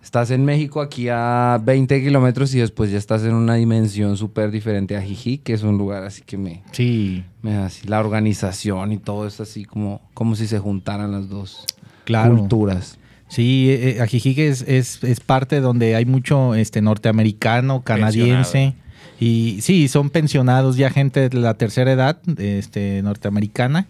estás 0.00 0.30
en 0.30 0.44
México 0.44 0.80
aquí 0.80 1.08
a 1.10 1.60
20 1.64 2.00
kilómetros 2.00 2.54
y 2.54 2.60
después 2.60 2.92
ya 2.92 2.98
estás 2.98 3.24
en 3.24 3.34
una 3.34 3.56
dimensión 3.56 4.16
súper 4.16 4.52
diferente 4.52 4.96
a 4.96 5.02
Jijí, 5.02 5.38
que 5.38 5.52
es 5.52 5.64
un 5.64 5.78
lugar 5.78 6.04
así 6.04 6.22
que 6.22 6.38
me, 6.38 6.62
Sí, 6.70 7.24
me 7.42 7.56
así, 7.56 7.88
la 7.88 7.98
organización 7.98 8.92
y 8.92 8.98
todo 8.98 9.26
es 9.26 9.40
así 9.40 9.64
como, 9.64 10.00
como 10.14 10.36
si 10.36 10.46
se 10.46 10.60
juntaran 10.60 11.10
las 11.10 11.28
dos 11.28 11.66
claro. 12.04 12.36
culturas. 12.36 13.00
Sí, 13.26 13.68
eh, 13.68 13.96
eh, 13.96 14.00
Ajijic 14.00 14.38
es, 14.38 14.62
es, 14.62 15.02
es 15.02 15.18
parte 15.18 15.58
donde 15.58 15.96
hay 15.96 16.04
mucho 16.04 16.54
este 16.54 16.80
norteamericano, 16.82 17.82
canadiense. 17.82 18.76
Y 19.20 19.58
sí, 19.62 19.88
son 19.88 20.10
pensionados 20.10 20.76
ya 20.76 20.90
gente 20.90 21.28
de 21.28 21.38
la 21.38 21.54
tercera 21.54 21.92
edad, 21.92 22.18
este 22.38 23.02
norteamericana. 23.02 23.86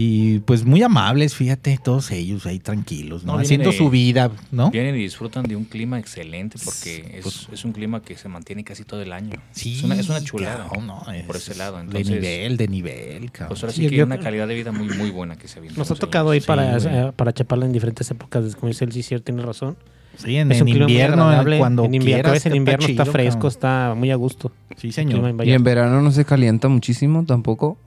Y 0.00 0.38
pues 0.40 0.64
muy 0.64 0.80
amables, 0.84 1.34
fíjate, 1.34 1.76
todos 1.82 2.12
ellos 2.12 2.46
ahí 2.46 2.60
tranquilos, 2.60 3.24
¿no? 3.24 3.36
Haciendo 3.36 3.72
de- 3.72 3.76
su 3.76 3.90
vida, 3.90 4.30
¿no? 4.52 4.70
Vienen 4.70 4.94
y 4.94 4.98
disfrutan 4.98 5.42
de 5.42 5.56
un 5.56 5.64
clima 5.64 5.98
excelente 5.98 6.56
porque 6.64 7.14
es, 7.16 7.22
Pues- 7.24 7.48
es 7.52 7.64
un 7.64 7.72
clima 7.72 8.00
que 8.00 8.16
se 8.16 8.28
mantiene 8.28 8.62
casi 8.62 8.84
todo 8.84 9.02
el 9.02 9.12
año. 9.12 9.32
Sí, 9.50 9.74
es, 9.78 9.82
una, 9.82 9.96
es 9.96 10.08
una 10.08 10.22
chulada. 10.22 10.68
no, 10.80 11.02
por 11.26 11.34
es- 11.34 11.48
ese 11.48 11.56
lado. 11.58 11.78
de 11.78 11.82
Entonces, 11.82 12.10
nivel, 12.10 12.56
de 12.56 12.68
nivel, 12.68 13.32
cabrón. 13.32 13.48
Pues 13.48 13.62
ahora 13.64 13.72
Sí, 13.72 13.82
sí 13.82 13.88
que 13.88 13.96
yo- 13.96 14.02
hay 14.04 14.06
una 14.06 14.20
calidad 14.20 14.46
de 14.46 14.54
vida 14.54 14.70
muy, 14.70 14.86
muy 14.96 15.10
buena 15.10 15.34
que 15.34 15.48
se 15.48 15.58
viene. 15.58 15.76
Nos 15.76 15.90
ha 15.90 15.96
tocado 15.96 16.32
ir 16.32 16.42
Sí, 16.42 16.46
para, 16.46 17.10
para 17.10 17.32
Chapala 17.32 17.66
en 17.66 17.72
diferentes 17.72 18.08
épocas, 18.08 18.54
como 18.54 18.68
dice 18.68 18.84
el 18.84 18.92
CICIR, 18.92 19.20
tiene 19.22 19.42
razón. 19.42 19.76
Sí, 20.18 20.36
en, 20.36 20.50
es 20.50 20.60
en 20.60 20.68
invierno, 20.68 21.30
cuando 21.58 21.84
en 21.84 21.94
invierno, 21.94 22.24
quieras, 22.24 22.46
en 22.46 22.56
invierno 22.56 22.86
está, 22.86 23.04
chido, 23.04 23.12
fresco, 23.12 23.32
cabrón. 23.34 23.50
está 23.52 23.94
muy 23.96 24.10
a 24.10 24.16
gusto. 24.16 24.52
Sí, 24.76 24.90
señor. 24.92 25.24
en 25.28 25.48
Y 25.48 25.52
en 25.52 25.62
verano 25.62 26.02
no 26.02 26.10
se 26.10 26.24
calienta 26.24 26.68
muchísimo 26.68 27.24
tampoco. 27.24 27.78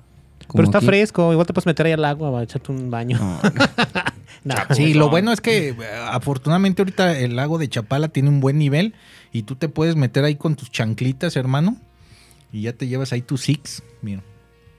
Pero 0.54 0.64
está 0.64 0.78
aquí. 0.80 0.88
fresco, 0.88 1.32
igual 1.32 1.46
te 1.46 1.54
puedes 1.54 1.66
meter 1.66 1.86
ahí 1.86 1.92
al 1.92 2.06
agua, 2.06 2.40
a 2.40 2.44
echarte 2.44 2.72
un 2.72 2.90
baño. 2.90 3.18
No, 3.20 3.40
No, 4.44 4.56
Sí, 4.72 4.84
Pues 4.84 4.96
lo 4.96 5.06
no. 5.06 5.10
bueno 5.12 5.32
es 5.32 5.40
que 5.42 5.70
eh, 5.70 5.76
afortunadamente 6.10 6.82
ahorita 6.82 7.18
el 7.20 7.36
lago 7.36 7.58
de 7.60 7.70
Chapala 7.70 8.08
tiene 8.08 8.30
un 8.30 8.40
buen 8.40 8.58
nivel 8.58 8.96
y 9.32 9.44
tú 9.44 9.56
te 9.56 9.70
puedes 9.70 9.96
meter 9.96 10.24
ahí 10.24 10.36
con 10.36 10.56
tus 10.56 10.72
chanclitas, 10.72 11.36
hermano, 11.36 11.78
y 12.52 12.62
ya 12.64 12.74
te 12.74 12.88
llevas 12.88 13.14
ahí 13.14 13.22
tus 13.22 13.42
six. 13.42 13.84
Mira. 14.02 14.24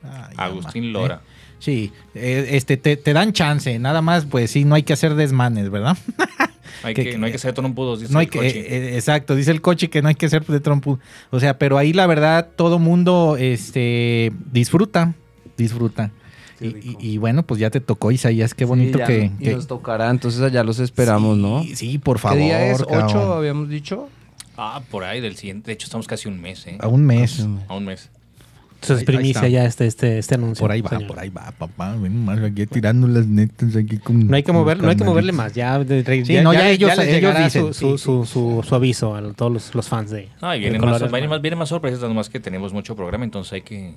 Ay, 0.03 0.35
Agustín 0.37 0.91
mamá, 0.91 0.99
Lora. 1.03 1.15
¿eh? 1.17 1.29
Sí, 1.61 1.93
eh, 2.17 2.49
este, 2.53 2.77
te, 2.77 2.97
te 2.97 3.13
dan 3.13 3.33
chance, 3.33 3.79
nada 3.79 4.03
más, 4.03 4.25
pues 4.27 4.51
sí, 4.51 4.65
no 4.65 4.75
hay 4.75 4.83
que 4.83 4.95
hacer 4.95 5.15
desmanes, 5.15 5.71
¿verdad? 5.71 5.97
Hay 6.83 6.95
que- 6.95 7.05
que, 7.05 7.19
no 7.19 7.27
hay 7.27 7.33
que 7.33 7.39
ser 7.39 7.53
trompudos, 7.55 8.01
dice 8.01 8.13
No 8.13 8.19
hay 8.19 8.25
el 8.27 8.31
que, 8.31 8.39
coche. 8.39 8.61
eh, 8.61 8.89
eh, 8.93 8.95
exacto, 8.97 9.35
dice 9.35 9.51
el 9.51 9.61
coche 9.61 9.89
que 9.91 10.03
no 10.03 10.09
hay 10.09 10.15
que 10.15 10.29
ser 10.29 10.45
de 10.45 10.61
trompo. 10.61 10.99
O 11.31 11.39
sea, 11.41 11.59
pero 11.59 11.79
ahí 11.79 11.93
la 11.93 12.07
verdad 12.07 12.49
todo 12.57 12.79
mundo 12.79 13.37
este, 13.39 14.33
disfruta, 14.53 15.15
disfruta. 15.57 16.11
Y, 16.61 16.69
rico. 16.69 16.99
y- 17.01 17.13
y 17.15 17.19
bueno, 17.19 17.43
pues 17.45 17.59
ya 17.61 17.71
te 17.71 17.81
tocó 17.81 18.13
Isaías, 18.13 18.55
qué 18.55 18.65
bonito 18.65 18.93
Sí, 18.93 18.99
ya 19.01 19.07
que... 19.07 19.29
no- 19.31 19.37
y 19.41 19.45
que- 19.45 19.55
nos 19.55 19.67
tocará, 19.67 20.11
entonces 20.11 20.41
allá 20.43 20.63
los 20.63 20.79
esperamos, 20.79 21.37
¿no? 21.37 21.65
Sí, 21.75 21.99
por 21.99 22.19
favor. 22.21 22.39
¿Qué 22.39 22.45
día 22.45 22.67
es? 22.71 22.79
cabrón. 22.85 23.05
¿Ocho 23.07 23.33
habíamos 23.35 23.69
dicho? 23.69 24.09
Ah, 24.57 24.81
por 24.91 25.03
ahí 25.03 25.21
del 25.21 25.35
siguiente. 25.37 25.69
De 25.69 25.73
hecho, 25.73 25.87
estamos 25.87 26.07
casi 26.07 26.29
un 26.29 26.41
mes, 26.41 26.67
¿eh? 26.67 26.77
A 26.79 26.87
un 26.89 27.05
mes. 27.05 27.45
A 27.69 27.75
un 27.75 27.85
mes. 27.87 28.11
Entonces 28.83 29.05
primicia 29.05 29.49
ya 29.49 29.65
este, 29.65 29.87
este, 29.87 30.19
este 30.19 30.35
anuncio. 30.35 30.61
Por 30.63 30.73
ahí 30.73 30.81
va, 30.83 30.91
señor. 30.91 31.07
por 31.07 31.19
ahí 31.21 31.29
va, 31.31 31.53
papá. 31.57 31.95
Ven 31.97 32.25
más 32.25 32.39
aquí 32.41 32.67
tirando 32.67 33.07
las 33.07 33.27
netas 33.27 33.77
aquí 33.77 33.99
con. 33.99 34.27
No 34.27 34.35
hay 34.37 34.43
que 34.43 34.53
mover, 34.53 34.83
no 34.83 34.89
hay 34.91 34.97
que 34.97 35.05
moverle 35.05 35.33
más. 35.33 35.53
Ya, 35.55 35.79
de- 35.79 36.03
de- 36.03 36.25
Sí, 36.25 36.37
no, 36.43 36.53
ya 36.53 36.69
ellos- 36.69 36.91
les 36.97 36.99
ellos 37.07 37.15
llegará 37.15 37.45
dicen, 37.45 37.73
su, 37.73 37.97
su, 37.97 37.99
su, 37.99 38.27
su- 38.27 38.63
su 38.67 38.75
aviso 38.75 39.15
a 39.15 39.23
todos 39.35 39.53
los, 39.53 39.75
los 39.75 39.89
fans 39.89 40.11
de. 40.11 40.29
No, 40.41 40.53
y 40.55 40.59
de 40.59 40.61
vienen 40.65 40.81
Color 40.81 41.01
más, 41.01 41.11
vienen, 41.13 41.31
más, 41.31 41.41
vienen 41.43 41.59
más 41.59 41.69
sorpresas, 41.69 42.01
nomás 42.01 42.29
que 42.29 42.41
tenemos 42.41 42.73
mucho 42.73 42.97
programa, 42.97 43.25
entonces 43.25 43.53
hay 43.53 43.63
que 43.63 43.95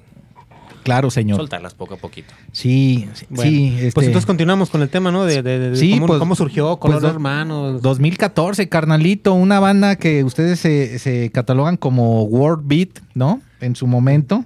Claro, 0.83 1.09
señor. 1.09 1.37
soltarlas 1.37 1.73
poco 1.73 1.95
a 1.95 1.97
poquito. 1.97 2.31
Sí, 2.51 3.09
sí, 3.15 3.25
Bueno, 3.29 3.49
sí. 3.51 3.69
Pues 3.71 3.83
este, 3.85 4.05
entonces 4.05 4.25
continuamos 4.27 4.69
con 4.69 4.83
el 4.83 4.89
tema, 4.89 5.11
¿no? 5.11 5.25
De, 5.25 5.41
de- 5.41 5.71
de 5.71 5.75
Sí, 5.75 5.93
cómo, 5.95 6.05
pues- 6.05 6.19
cómo 6.19 6.35
surgió 6.35 6.77
Color 6.77 6.97
pues 6.97 7.01
do- 7.01 7.09
Hermano. 7.09 7.79
2014, 7.79 8.69
carnalito, 8.69 9.33
una 9.33 9.59
banda 9.59 9.95
que 9.95 10.23
ustedes 10.23 10.59
se, 10.59 10.99
se 10.99 11.31
catalogan 11.31 11.77
como 11.77 12.21
World 12.25 12.67
Beat, 12.67 12.89
¿no? 13.15 13.41
En 13.61 13.75
su 13.75 13.87
momento, 13.87 14.45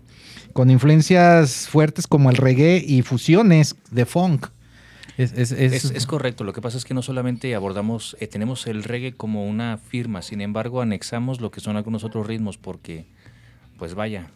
con 0.59 0.69
influencias 0.69 1.69
fuertes 1.69 2.05
como 2.05 2.29
el 2.29 2.35
reggae 2.35 2.83
y 2.85 3.01
fusiones 3.01 3.77
de 3.91 4.05
funk. 4.05 4.47
Es, 5.17 5.31
es- 5.31 5.53
es- 5.53 5.85
Es, 5.85 5.85
es 5.91 6.05
correcto, 6.05 6.43
lo 6.43 6.51
que 6.51 6.59
pasa 6.59 6.77
es 6.77 6.83
que 6.83 6.93
no 6.93 7.01
solamente 7.01 7.55
abordamos, 7.55 8.17
eh, 8.19 8.27
tenemos 8.27 8.67
el 8.67 8.83
reggae 8.83 9.13
como 9.13 9.47
una 9.47 9.77
firma, 9.77 10.21
sin 10.21 10.41
embargo 10.41 10.81
anexamos 10.81 11.39
lo 11.39 11.49
que 11.49 11.61
son 11.61 11.77
algunos 11.77 12.03
otros 12.03 12.27
ritmos 12.27 12.57
porque, 12.57 13.05
pues 13.77 13.93
vaya, 13.95 14.27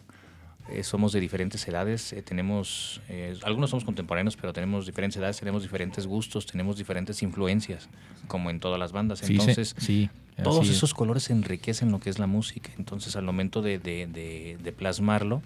Eh, 0.70 0.82
somos 0.82 1.12
de 1.12 1.20
diferentes 1.20 1.68
edades, 1.68 2.14
eh, 2.14 2.22
tenemos, 2.22 3.02
eh, 3.10 3.36
algunos 3.42 3.68
somos 3.68 3.84
contemporáneos, 3.84 4.34
pero 4.34 4.54
tenemos 4.54 4.86
diferentes 4.86 5.18
edades, 5.18 5.38
tenemos 5.38 5.62
diferentes 5.62 6.06
gustos, 6.06 6.46
tenemos 6.46 6.78
diferentes 6.78 7.22
influencias, 7.22 7.90
como 8.28 8.48
en 8.48 8.60
todas 8.60 8.78
las 8.80 8.90
bandas. 8.92 9.18
Sí, 9.18 9.32
Entonces, 9.32 9.74
sí, 9.76 9.84
sí, 9.86 10.10
todos 10.42 10.66
esos 10.70 10.94
colores 10.94 11.28
enriquecen 11.28 11.92
lo 11.92 12.00
que 12.00 12.08
es 12.08 12.18
la 12.18 12.26
música. 12.26 12.70
Entonces, 12.78 13.14
al 13.14 13.24
momento 13.24 13.60
de, 13.60 13.78
de- 13.78 14.06
de- 14.06 14.56
de 14.64 14.72
plasmarlo, 14.72 15.42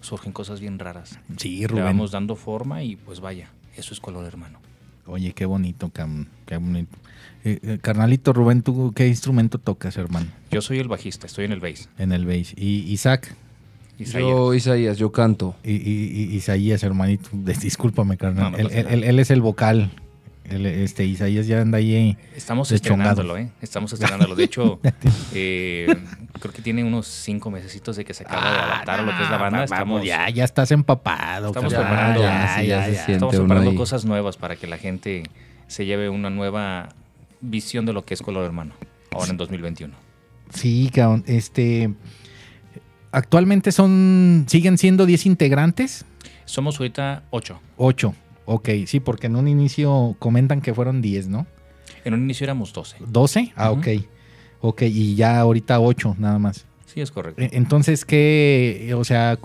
surgen 0.00 0.32
cosas 0.32 0.60
bien 0.60 0.78
raras. 0.78 1.18
Sí, 1.36 1.60
Le 1.60 1.66
Rubén. 1.68 1.84
vamos 1.84 2.10
dando 2.10 2.36
forma 2.36 2.82
y 2.82 2.96
pues 2.96 3.20
vaya, 3.20 3.50
eso 3.76 3.92
es 3.94 4.00
color 4.00 4.24
hermano. 4.26 4.58
Oye, 5.06 5.32
qué 5.32 5.46
bonito, 5.46 5.90
cam- 5.90 6.26
qué 6.46 6.56
bonito. 6.58 6.96
Eh, 7.44 7.58
eh, 7.62 7.78
carnalito 7.80 8.32
Rubén, 8.32 8.62
¿tú 8.62 8.92
qué 8.94 9.08
instrumento 9.08 9.58
tocas, 9.58 9.96
hermano? 9.96 10.26
Yo 10.50 10.60
soy 10.60 10.78
el 10.78 10.88
bajista, 10.88 11.26
estoy 11.26 11.46
en 11.46 11.52
el 11.52 11.60
bass. 11.60 11.88
En 11.98 12.12
el 12.12 12.26
bass. 12.26 12.52
Y 12.56 12.80
Isaac, 12.92 13.34
Isaías. 13.98 14.28
Yo, 14.28 14.54
Isaías, 14.54 14.98
yo 14.98 15.10
canto. 15.10 15.56
y, 15.64 15.72
y- 15.72 16.12
y- 16.32 16.36
Isaías, 16.36 16.82
hermanito, 16.82 17.30
discúlpame, 17.32 18.16
carnal. 18.16 18.44
No, 18.44 18.50
no 18.52 18.56
él, 18.58 18.64
pasa 18.66 18.78
él- 18.78 18.84
nada. 18.84 18.94
él- 18.96 19.04
él 19.04 19.18
es 19.18 19.30
el 19.30 19.40
vocal. 19.40 19.90
Este, 20.50 21.04
Isaías 21.04 21.46
ya 21.46 21.60
anda 21.60 21.78
ahí. 21.78 22.16
Estamos 22.34 22.72
estrenándolo, 22.72 23.36
¿eh? 23.36 23.50
Estamos 23.60 23.92
estrenándolo. 23.92 24.34
De 24.34 24.44
hecho, 24.44 24.80
eh, 25.34 25.86
creo 26.40 26.52
que 26.54 26.62
tiene 26.62 26.84
unos 26.84 27.06
cinco 27.06 27.50
mesecitos 27.50 27.96
de 27.96 28.04
que 28.04 28.14
se 28.14 28.24
acaba 28.24 28.50
de 28.50 28.58
adaptar 28.58 29.00
a 29.00 29.02
lo 29.02 29.16
que 29.16 29.22
es 29.24 29.30
la 29.30 29.36
banda. 29.36 29.60
Ah, 29.60 29.64
Estamos, 29.64 30.04
ya, 30.04 30.28
ya 30.30 30.44
estás 30.44 30.70
empapado. 30.70 31.48
Estamos 31.48 31.72
preparando- 31.74 32.22
Ya, 32.22 32.56
sí, 32.58 32.66
ya 32.66 32.86
estamos 32.88 33.36
preparando 33.36 33.74
cosas 33.74 34.04
nuevas 34.04 34.36
para 34.36 34.56
que 34.56 34.66
la 34.66 34.78
gente 34.78 35.22
se 35.66 35.84
lleve 35.86 36.08
una 36.08 36.30
nueva 36.30 36.88
visión 37.40 37.84
de 37.86 37.92
lo 37.92 38.04
que 38.04 38.14
es 38.14 38.22
Color 38.22 38.44
Hermano, 38.46 38.74
ahora 39.12 39.30
en 39.30 39.36
2021. 39.36 39.94
Sí, 40.54 40.90
cabrón. 40.94 41.24
Este. 41.26 41.90
Actualmente 43.12 43.72
son. 43.72 44.44
¿Siguen 44.48 44.78
siendo 44.78 45.06
10 45.06 45.26
integrantes? 45.26 46.04
Somos 46.44 46.78
ahorita 46.80 47.22
ocho. 47.30 47.60
8. 47.76 48.14
Ok, 48.50 48.70
sí, 48.86 48.98
porque 48.98 49.26
en 49.26 49.36
un 49.36 49.46
inicio 49.46 50.16
comentan 50.18 50.62
que 50.62 50.72
fueron 50.72 51.02
10, 51.02 51.28
¿no? 51.28 51.46
En 52.04 52.14
un 52.14 52.22
inicio 52.22 52.44
éramos 52.44 52.72
12. 52.72 52.96
¿12? 53.00 53.52
Ah, 53.56 53.70
Ujú. 53.72 53.80
ok. 53.80 53.86
Ok, 54.62 54.82
y 54.82 55.14
ya 55.16 55.38
ahorita 55.38 55.78
8 55.80 56.16
nada 56.18 56.38
más. 56.38 56.64
Sí, 56.86 57.02
es 57.02 57.10
correcto. 57.10 57.42
E- 57.42 57.50
Entonces, 57.52 58.06
¿qué? 58.06 58.94
O 58.96 59.04
sea, 59.04 59.38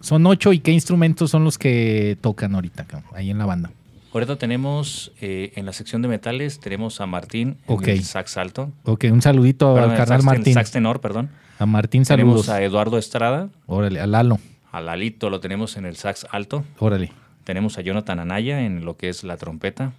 son 0.00 0.26
8 0.26 0.52
y 0.52 0.58
qué 0.60 0.70
instrumentos 0.72 1.30
son 1.30 1.44
los 1.44 1.56
que 1.56 2.18
tocan 2.20 2.54
ahorita, 2.54 2.84
ahí 3.14 3.30
en 3.30 3.38
la 3.38 3.46
banda? 3.46 3.70
Ahorita 4.12 4.36
tenemos 4.36 5.12
eh, 5.22 5.52
en 5.56 5.64
la 5.64 5.72
sección 5.72 6.02
de 6.02 6.08
metales, 6.08 6.60
tenemos 6.60 7.00
a 7.00 7.06
Martín 7.06 7.56
en 7.66 7.74
Ok. 7.74 7.88
el 7.88 8.04
sax 8.04 8.36
alto. 8.36 8.70
Ok, 8.84 9.04
un 9.10 9.22
saludito 9.22 9.74
Perdón, 9.74 9.92
al 9.92 10.12
el 10.12 10.22
Martín. 10.22 10.54
sax 10.54 10.70
tenor, 10.70 11.00
perdón. 11.00 11.30
A 11.58 11.64
Martín, 11.64 12.02
Tenemos 12.04 12.44
saludos. 12.44 12.48
a 12.50 12.62
Eduardo 12.62 12.98
Estrada, 12.98 13.48
Órale, 13.66 13.98
a 14.00 14.06
Lalo. 14.06 14.38
a 14.72 14.80
Lalito 14.82 15.30
lo 15.30 15.40
tenemos 15.40 15.76
en 15.78 15.86
el 15.86 15.96
sax 15.96 16.26
alto. 16.30 16.64
Órale. 16.78 17.12
Tenemos 17.46 17.78
a 17.78 17.80
Jonathan 17.80 18.18
Anaya 18.18 18.62
en 18.66 18.84
lo 18.84 18.96
que 18.96 19.08
es 19.08 19.22
la 19.22 19.36
trompeta. 19.36 19.92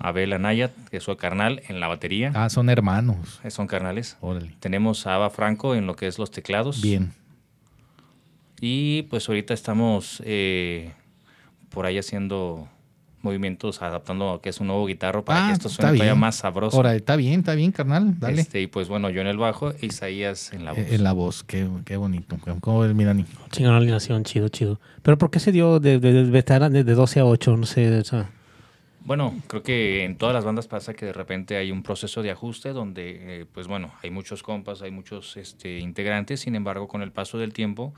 Abel 0.00 0.32
Anaya, 0.32 0.72
que 0.90 0.96
es 0.96 1.04
su 1.04 1.16
carnal, 1.16 1.62
en 1.68 1.78
la 1.78 1.86
batería. 1.86 2.32
Ah, 2.34 2.50
son 2.50 2.68
hermanos. 2.68 3.40
Eh, 3.44 3.52
Son 3.52 3.68
carnales. 3.68 4.16
Órale. 4.20 4.56
Tenemos 4.58 5.06
a 5.06 5.14
Ava 5.14 5.30
Franco 5.30 5.76
en 5.76 5.86
lo 5.86 5.94
que 5.94 6.08
es 6.08 6.18
los 6.18 6.32
teclados. 6.32 6.82
Bien. 6.82 7.12
Y 8.60 9.02
pues 9.02 9.28
ahorita 9.28 9.54
estamos 9.54 10.20
eh, 10.26 10.92
por 11.68 11.86
ahí 11.86 11.96
haciendo 11.96 12.68
movimientos, 13.24 13.82
adaptando 13.82 14.30
a 14.34 14.40
que 14.42 14.50
es 14.50 14.60
un 14.60 14.66
nuevo 14.68 14.86
guitarro 14.86 15.24
para 15.24 15.44
Ah, 15.44 15.48
que 15.48 15.52
esto 15.54 15.68
suene 15.68 15.90
todavía 15.92 16.12
bien. 16.12 16.18
más 16.20 16.36
sabroso. 16.36 16.76
Órale, 16.78 16.98
está 16.98 17.16
bien, 17.16 17.40
está 17.40 17.54
bien, 17.54 17.72
carnal. 17.72 18.18
Dale. 18.20 18.40
Este, 18.42 18.60
y 18.60 18.66
pues 18.66 18.88
bueno, 18.88 19.10
yo 19.10 19.20
en 19.22 19.26
el 19.26 19.38
bajo, 19.38 19.72
Isaías 19.80 20.52
en 20.52 20.64
la 20.64 20.72
voz. 20.72 20.80
Eh, 20.80 20.94
En 20.94 21.02
la 21.04 21.12
voz, 21.12 21.42
qué, 21.44 21.66
qué 21.84 21.96
bonito. 21.96 22.36
¿Cómo 22.60 22.80
ves, 22.80 22.94
mi 22.94 23.04
Dani? 23.04 23.24
Chingón 23.50 23.74
alineación, 23.74 24.22
chido, 24.24 24.48
chido. 24.48 24.78
Pero 25.02 25.18
¿por 25.18 25.30
qué 25.30 25.40
se 25.40 25.50
dio 25.52 25.80
de, 25.80 25.98
de, 25.98 26.12
de, 26.12 26.84
de 26.84 26.94
12 26.94 27.20
a 27.20 27.24
8? 27.26 27.56
No 27.56 27.66
sé, 27.66 27.98
o 27.98 28.04
sea, 28.04 28.30
Bueno, 29.04 29.34
creo 29.48 29.62
que 29.62 30.04
en 30.04 30.16
todas 30.16 30.34
las 30.34 30.44
bandas 30.44 30.66
pasa 30.66 30.94
que 30.94 31.04
de 31.04 31.12
repente 31.12 31.56
hay 31.56 31.70
un 31.70 31.82
proceso 31.82 32.22
de 32.22 32.30
ajuste 32.30 32.70
donde, 32.70 33.40
eh, 33.42 33.46
pues 33.52 33.66
bueno, 33.66 33.92
hay 34.02 34.10
muchos 34.10 34.42
compas, 34.42 34.80
hay 34.80 34.90
muchos 34.90 35.36
este, 35.36 35.78
integrantes, 35.78 36.40
sin 36.40 36.54
embargo, 36.54 36.88
con 36.88 37.02
el 37.02 37.12
paso 37.12 37.36
del 37.36 37.52
tiempo, 37.52 37.92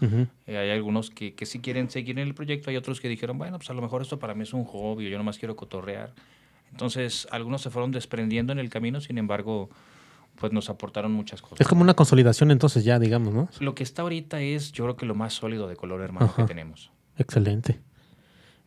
eh, 0.47 0.57
hay 0.57 0.71
algunos 0.71 1.11
que, 1.11 1.35
que 1.35 1.47
sí 1.47 1.61
quieren 1.61 1.91
seguir 1.91 2.19
en 2.19 2.27
el 2.27 2.35
proyecto, 2.35 2.71
hay 2.71 2.77
otros 2.77 3.01
que 3.01 3.09
dijeron, 3.09 3.39
bueno, 3.39 3.57
pues 3.57 3.71
a 3.71 3.75
lo 3.75 3.83
mejor 3.83 4.03
esto 4.03 4.19
para 4.19 4.35
mí 4.35 4.43
es 4.43 4.53
un 4.53 4.65
hobby, 4.65 5.09
yo 5.09 5.17
nomás 5.17 5.39
quiero 5.39 5.55
cotorrear. 5.55 6.13
Entonces, 6.73 7.29
algunos 7.31 7.63
se 7.63 7.71
fueron 7.71 7.93
desprendiendo 7.93 8.53
en 8.53 8.59
el 8.59 8.69
camino, 8.69 9.01
sin 9.01 9.19
embargo, 9.19 9.71
pues 10.35 10.53
nos 10.53 10.69
aportaron 10.71 11.13
muchas 11.13 11.41
cosas. 11.41 11.61
es 11.61 11.69
como 11.69 11.83
una 11.83 11.95
consolidación 11.95 12.51
entonces 12.51 12.85
ya, 12.85 12.99
digamos, 12.99 13.33
¿no? 13.33 13.49
Lo 13.61 13.77
que 13.77 13.85
está 13.85 14.03
ahorita 14.03 14.41
es, 14.41 14.73
yo 14.73 14.85
creo 14.85 14.97
que 14.97 15.07
lo 15.07 15.15
más 15.15 15.35
sólido 15.35 15.69
de 15.69 15.77
color 15.77 16.03
hermano 16.03 16.27
Ajá. 16.27 16.43
que 16.43 16.49
tenemos. 16.49 16.91
Excelente. 17.17 17.81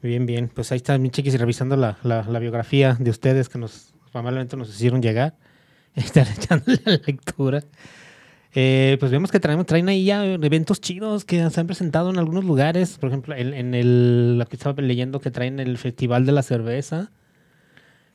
Bien, 0.02 0.26
bien. 0.26 0.50
Pues 0.54 0.72
ahí 0.72 0.78
está 0.78 0.98
mi 0.98 1.10
chiquis 1.10 1.38
revisando 1.40 1.76
la, 1.76 1.98
la, 2.04 2.24
la 2.24 2.40
biografía 2.40 2.96
de 3.00 3.10
ustedes 3.10 3.50
que 3.50 3.60
nos 3.60 3.94
amablemente 4.14 4.56
nos 4.56 4.70
hicieron 4.70 5.02
llegar. 5.02 5.36
Estar 5.96 6.28
echándole 6.28 6.80
la 6.86 7.00
lectura. 7.06 7.64
Eh, 8.56 8.98
pues 9.00 9.12
vemos 9.12 9.32
que 9.32 9.40
traen, 9.40 9.64
traen 9.66 9.90
ahí 9.90 10.06
ya 10.06 10.26
eventos 10.26 10.82
chidos 10.82 11.24
que 11.24 11.48
se 11.50 11.60
han 11.60 11.68
presentado 11.68 12.10
en 12.10 12.18
algunos 12.18 12.46
lugares. 12.46 12.98
Por 12.98 13.10
ejemplo, 13.10 13.36
en, 13.36 13.54
en 13.54 13.76
el. 13.76 14.40
Aquí 14.42 14.56
estaba 14.56 14.82
leyendo 14.82 15.20
que 15.20 15.32
traen 15.32 15.60
el 15.60 15.78
Festival 15.78 16.26
de 16.26 16.32
la 16.32 16.44
Cerveza. 16.44 17.12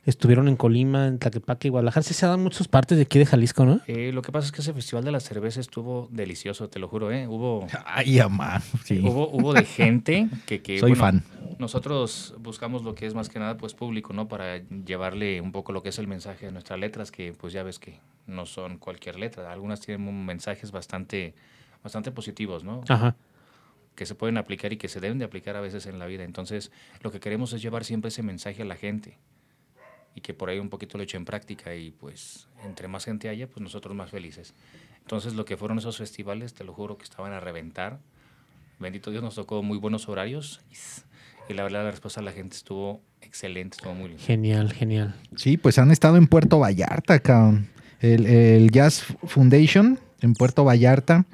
Estuvieron 0.05 0.47
en 0.47 0.55
Colima, 0.55 1.07
en 1.07 1.17
Tlaquepaque 1.17 1.67
y 1.67 1.71
Guadalajara. 1.71 2.03
Sí 2.03 2.13
se 2.13 2.27
dan 2.27 2.39
muchas 2.43 2.67
partes 2.67 2.95
de 2.97 3.03
aquí 3.03 3.17
de 3.17 3.25
Jalisco, 3.25 3.65
¿no? 3.65 3.81
Eh, 3.87 4.11
lo 4.13 4.21
que 4.21 4.31
pasa 4.31 4.45
es 4.45 4.51
que 4.51 4.61
ese 4.61 4.71
festival 4.71 5.03
de 5.03 5.11
la 5.11 5.19
cerveza 5.19 5.59
estuvo 5.59 6.07
delicioso, 6.11 6.69
te 6.69 6.77
lo 6.77 6.87
juro, 6.87 7.11
¿eh? 7.11 7.27
Hubo, 7.27 7.65
Ay, 7.85 8.19
amá. 8.19 8.61
Sí. 8.83 8.99
hubo, 9.03 9.27
hubo 9.31 9.53
de 9.53 9.65
gente 9.65 10.27
que... 10.45 10.61
que, 10.61 10.77
Soy 10.79 10.91
bueno, 10.91 11.03
fan. 11.03 11.23
Nosotros 11.57 12.35
buscamos 12.39 12.83
lo 12.83 12.93
que 12.93 13.07
es 13.07 13.15
más 13.15 13.29
que 13.29 13.39
nada 13.39 13.57
pues 13.57 13.73
público, 13.73 14.13
¿no? 14.13 14.27
Para 14.27 14.57
llevarle 14.85 15.41
un 15.41 15.51
poco 15.51 15.71
lo 15.71 15.81
que 15.81 15.89
es 15.89 15.97
el 15.97 16.07
mensaje 16.07 16.45
de 16.45 16.51
nuestras 16.51 16.79
letras, 16.79 17.11
que 17.11 17.33
pues 17.33 17.51
ya 17.51 17.63
ves 17.63 17.79
que 17.79 17.99
no 18.27 18.45
son 18.45 18.77
cualquier 18.77 19.17
letra. 19.17 19.51
Algunas 19.51 19.79
tienen 19.81 20.07
un- 20.07 20.23
mensajes 20.25 20.71
bastante, 20.71 21.33
bastante 21.83 22.11
positivos, 22.11 22.63
¿no? 22.63 22.81
Ajá. 22.89 23.15
que 23.95 24.05
se 24.05 24.13
pueden 24.13 24.37
aplicar 24.37 24.71
y 24.73 24.77
que 24.77 24.89
se 24.89 24.99
deben 24.99 25.17
de 25.17 25.25
aplicar 25.25 25.55
a 25.55 25.61
veces 25.61 25.85
en 25.87 25.97
la 25.97 26.05
vida. 26.05 26.25
Entonces, 26.25 26.69
lo 27.01 27.11
que 27.11 27.19
queremos 27.21 27.53
es 27.53 27.61
llevar 27.61 27.85
siempre 27.85 28.09
ese 28.09 28.21
mensaje 28.23 28.61
a 28.61 28.65
la 28.65 28.75
gente 28.75 29.17
y 30.15 30.21
que 30.21 30.33
por 30.33 30.49
ahí 30.49 30.59
un 30.59 30.69
poquito 30.69 30.97
lo 30.97 31.03
eche 31.03 31.17
en 31.17 31.25
práctica 31.25 31.75
y 31.75 31.91
pues 31.91 32.47
entre 32.63 32.87
más 32.87 33.05
gente 33.05 33.29
haya, 33.29 33.47
pues 33.47 33.61
nosotros 33.61 33.95
más 33.95 34.09
felices. 34.09 34.53
Entonces, 35.01 35.35
lo 35.35 35.45
que 35.45 35.57
fueron 35.57 35.77
esos 35.77 35.97
festivales, 35.97 36.53
te 36.53 36.63
lo 36.63 36.73
juro 36.73 36.97
que 36.97 37.03
estaban 37.03 37.33
a 37.33 37.39
reventar. 37.39 37.99
Bendito 38.79 39.11
Dios, 39.11 39.21
nos 39.21 39.35
tocó 39.35 39.61
muy 39.61 39.77
buenos 39.77 40.09
horarios 40.09 40.61
y 41.47 41.53
la 41.53 41.63
verdad 41.63 41.83
la 41.83 41.91
respuesta 41.91 42.21
de 42.21 42.25
la 42.25 42.31
gente 42.31 42.55
estuvo 42.55 43.01
excelente, 43.21 43.75
estuvo 43.77 43.93
muy 43.93 44.09
linda. 44.09 44.23
Genial, 44.23 44.73
genial. 44.73 45.15
Sí, 45.35 45.57
pues 45.57 45.77
han 45.77 45.91
estado 45.91 46.17
en 46.17 46.27
Puerto 46.27 46.59
Vallarta, 46.59 47.19
cabrón. 47.19 47.69
El, 47.99 48.25
el 48.25 48.71
Jazz 48.71 49.03
Foundation 49.25 49.99
en 50.21 50.33
Puerto 50.33 50.63
Vallarta. 50.63 51.25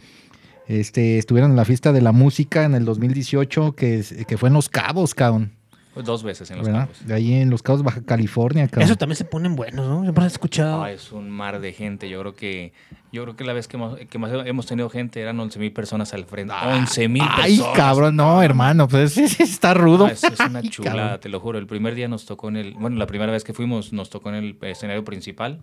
Este, 0.68 1.18
estuvieron 1.18 1.52
en 1.52 1.58
la 1.58 1.66
fiesta 1.66 1.92
de 1.92 2.02
la 2.02 2.12
música 2.12 2.64
en 2.64 2.76
el 2.76 2.86
2018, 2.86 3.74
que, 3.76 4.04
que 4.28 4.38
fue 4.38 4.50
en 4.50 4.54
Los 4.54 4.70
Cabos, 4.70 5.14
cabrón. 5.14 5.54
Dos 5.96 6.24
veces 6.24 6.50
en 6.52 6.58
los 6.58 6.68
¿verdad? 6.68 6.82
campos. 6.88 7.06
De 7.06 7.14
ahí 7.14 7.34
en 7.34 7.50
Los 7.50 7.62
Cabos, 7.62 7.84
Baja 7.84 8.02
California, 8.02 8.66
cabrón. 8.68 8.84
Eso 8.84 8.96
también 8.96 9.18
se 9.18 9.26
ponen 9.26 9.58
buenos, 9.58 9.88
¿no? 9.88 10.02
Siempre 10.04 10.24
he 10.24 10.28
escuchado. 10.28 10.84
Ah, 10.84 10.92
es 10.92 11.12
un 11.12 11.30
mar 11.30 11.60
de 11.60 11.74
gente. 11.74 12.10
Yo 12.10 12.22
creo 12.22 12.34
que 12.34 12.72
yo 13.12 13.24
creo 13.24 13.36
que 13.36 13.44
la 13.44 13.52
vez 13.52 13.68
que 13.68 13.76
hemos, 13.76 14.00
que 14.00 14.18
más 14.18 14.32
hemos 14.46 14.66
tenido 14.66 14.90
gente 14.90 15.20
eran 15.22 15.38
11 15.38 15.60
mil 15.60 15.74
personas 15.74 16.14
al 16.14 16.24
frente. 16.24 16.54
11 16.54 17.10
mil 17.10 17.24
personas. 17.24 17.46
Ay, 17.46 17.62
cabrón, 17.76 18.16
no, 18.16 18.42
hermano, 18.42 18.88
pues 18.88 19.18
está 19.18 19.74
rudo. 19.74 20.06
Ah, 20.06 20.12
es, 20.14 20.24
es 20.24 20.40
una 20.40 20.62
chulada, 20.62 21.20
te 21.20 21.28
lo 21.28 21.42
juro. 21.42 21.60
El 21.60 21.68
primer 21.68 21.94
día 21.94 22.08
nos 22.08 22.26
tocó 22.26 22.48
en 22.48 22.56
el. 22.56 22.74
Bueno, 22.76 22.96
la 22.96 23.08
primera 23.08 23.32
vez 23.32 23.44
que 23.44 23.54
fuimos 23.54 23.92
nos 23.92 24.10
tocó 24.10 24.30
en 24.30 24.36
el 24.36 24.58
escenario 24.62 25.04
principal. 25.04 25.62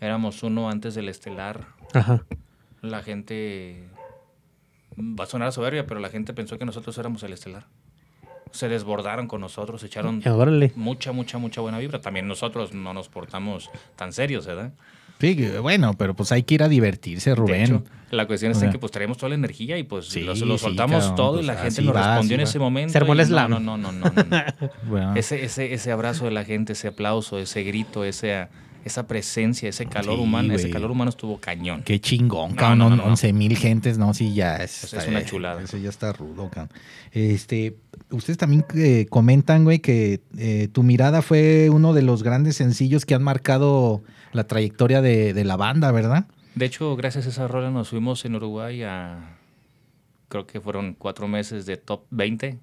Éramos 0.00 0.42
uno 0.42 0.68
antes 0.68 0.94
del 0.94 1.08
estelar. 1.08 1.66
Ajá. 1.94 2.24
La 2.82 3.02
gente. 3.02 3.88
Va 4.98 5.24
a 5.24 5.26
sonar 5.26 5.50
soberbia, 5.52 5.86
pero 5.86 5.98
la 6.00 6.10
gente 6.10 6.34
pensó 6.34 6.58
que 6.58 6.66
nosotros 6.66 6.98
éramos 6.98 7.22
el 7.22 7.32
estelar. 7.32 7.68
Se 8.52 8.68
desbordaron 8.68 9.26
con 9.26 9.40
nosotros, 9.40 9.82
echaron 9.82 10.22
Órale. 10.26 10.72
mucha, 10.76 11.12
mucha, 11.12 11.38
mucha 11.38 11.60
buena 11.60 11.78
vibra. 11.78 12.00
También 12.00 12.28
nosotros 12.28 12.72
no 12.72 12.94
nos 12.94 13.08
portamos 13.08 13.70
tan 13.96 14.12
serios, 14.12 14.46
¿verdad? 14.46 14.72
Sí, 15.20 15.48
bueno, 15.60 15.94
pero 15.96 16.14
pues 16.14 16.32
hay 16.32 16.42
que 16.42 16.54
ir 16.54 16.62
a 16.64 16.68
divertirse, 16.68 17.30
De 17.30 17.36
Rubén. 17.36 17.62
hecho, 17.62 17.82
la 18.10 18.26
cuestión 18.26 18.50
O 18.52 18.56
es 18.56 18.62
en 18.62 18.72
que 18.72 18.78
pues 18.80 18.90
traemos 18.90 19.16
toda 19.18 19.28
la 19.28 19.36
energía 19.36 19.78
y 19.78 19.84
pues 19.84 20.06
Sí, 20.08 20.20
lo, 20.22 20.34
lo 20.34 20.58
sí, 20.58 20.64
soltamos 20.64 20.98
cabrón, 20.98 21.16
todo 21.16 21.32
pues, 21.34 21.44
y 21.44 21.46
la 21.46 21.54
gente 21.56 21.82
nos 21.82 21.94
va, 21.94 22.06
respondió 22.08 22.34
en 22.34 22.40
ese 22.40 22.58
momento. 22.58 22.92
Se 22.92 22.98
armó 22.98 23.12
el. 23.12 23.30
No, 23.30 23.48
no, 23.48 23.60
no, 23.60 23.76
no, 23.78 23.92
no, 23.92 24.10
no. 24.10 24.12
Bueno, 24.88 25.14
ese, 25.14 25.44
ese, 25.44 25.74
ese 25.74 25.92
abrazo 25.92 26.24
de 26.24 26.32
la 26.32 26.44
gente, 26.44 26.72
ese 26.72 26.88
aplauso, 26.88 27.38
ese 27.38 27.62
grito, 27.62 28.02
ese, 28.04 28.48
esa 28.84 29.06
presencia, 29.06 29.68
ese 29.68 29.86
calor 29.86 30.16
Sí, 30.16 30.22
humano, 30.22 30.54
ese 30.54 30.70
calor 30.70 30.90
humano 30.90 31.10
estuvo 31.10 31.38
cañón. 31.38 31.82
Qué 31.82 32.00
chingón, 32.00 32.54
cabrón. 32.54 32.78
no, 32.78 32.90
no, 32.90 32.96
no. 32.96 33.04
11 33.04 33.32
mil 33.32 33.56
gentes, 33.56 33.98
no, 33.98 34.12
sí, 34.14 34.34
ya 34.34 34.56
es. 34.56 34.92
Es 34.92 35.06
una 35.06 35.24
chulada. 35.24 35.62
Eso 35.62 35.76
ya 35.76 35.88
está 35.88 36.12
rudo, 36.12 36.50
cabrón. 36.50 36.70
Este, 37.12 37.76
ustedes 38.10 38.38
también 38.38 38.64
eh, 38.74 39.06
comentan, 39.08 39.64
güey, 39.64 39.78
que 39.80 40.20
eh, 40.36 40.68
tu 40.72 40.82
mirada 40.82 41.22
fue 41.22 41.70
uno 41.70 41.92
de 41.92 42.02
los 42.02 42.22
grandes 42.22 42.56
sencillos 42.56 43.04
que 43.06 43.14
han 43.14 43.22
marcado 43.22 44.02
la 44.32 44.44
trayectoria 44.44 45.00
de, 45.02 45.34
de 45.34 45.44
la 45.44 45.56
banda, 45.56 45.92
¿verdad? 45.92 46.26
De 46.54 46.66
hecho, 46.66 46.96
gracias 46.96 47.26
a 47.26 47.30
esa 47.30 47.48
rola 47.48 47.70
nos 47.70 47.88
fuimos 47.90 48.24
en 48.24 48.34
Uruguay 48.34 48.82
a, 48.82 49.38
creo 50.28 50.46
que 50.46 50.60
fueron 50.60 50.94
cuatro 50.94 51.28
meses 51.28 51.66
de 51.66 51.76
top 51.76 52.02
20. 52.10 52.58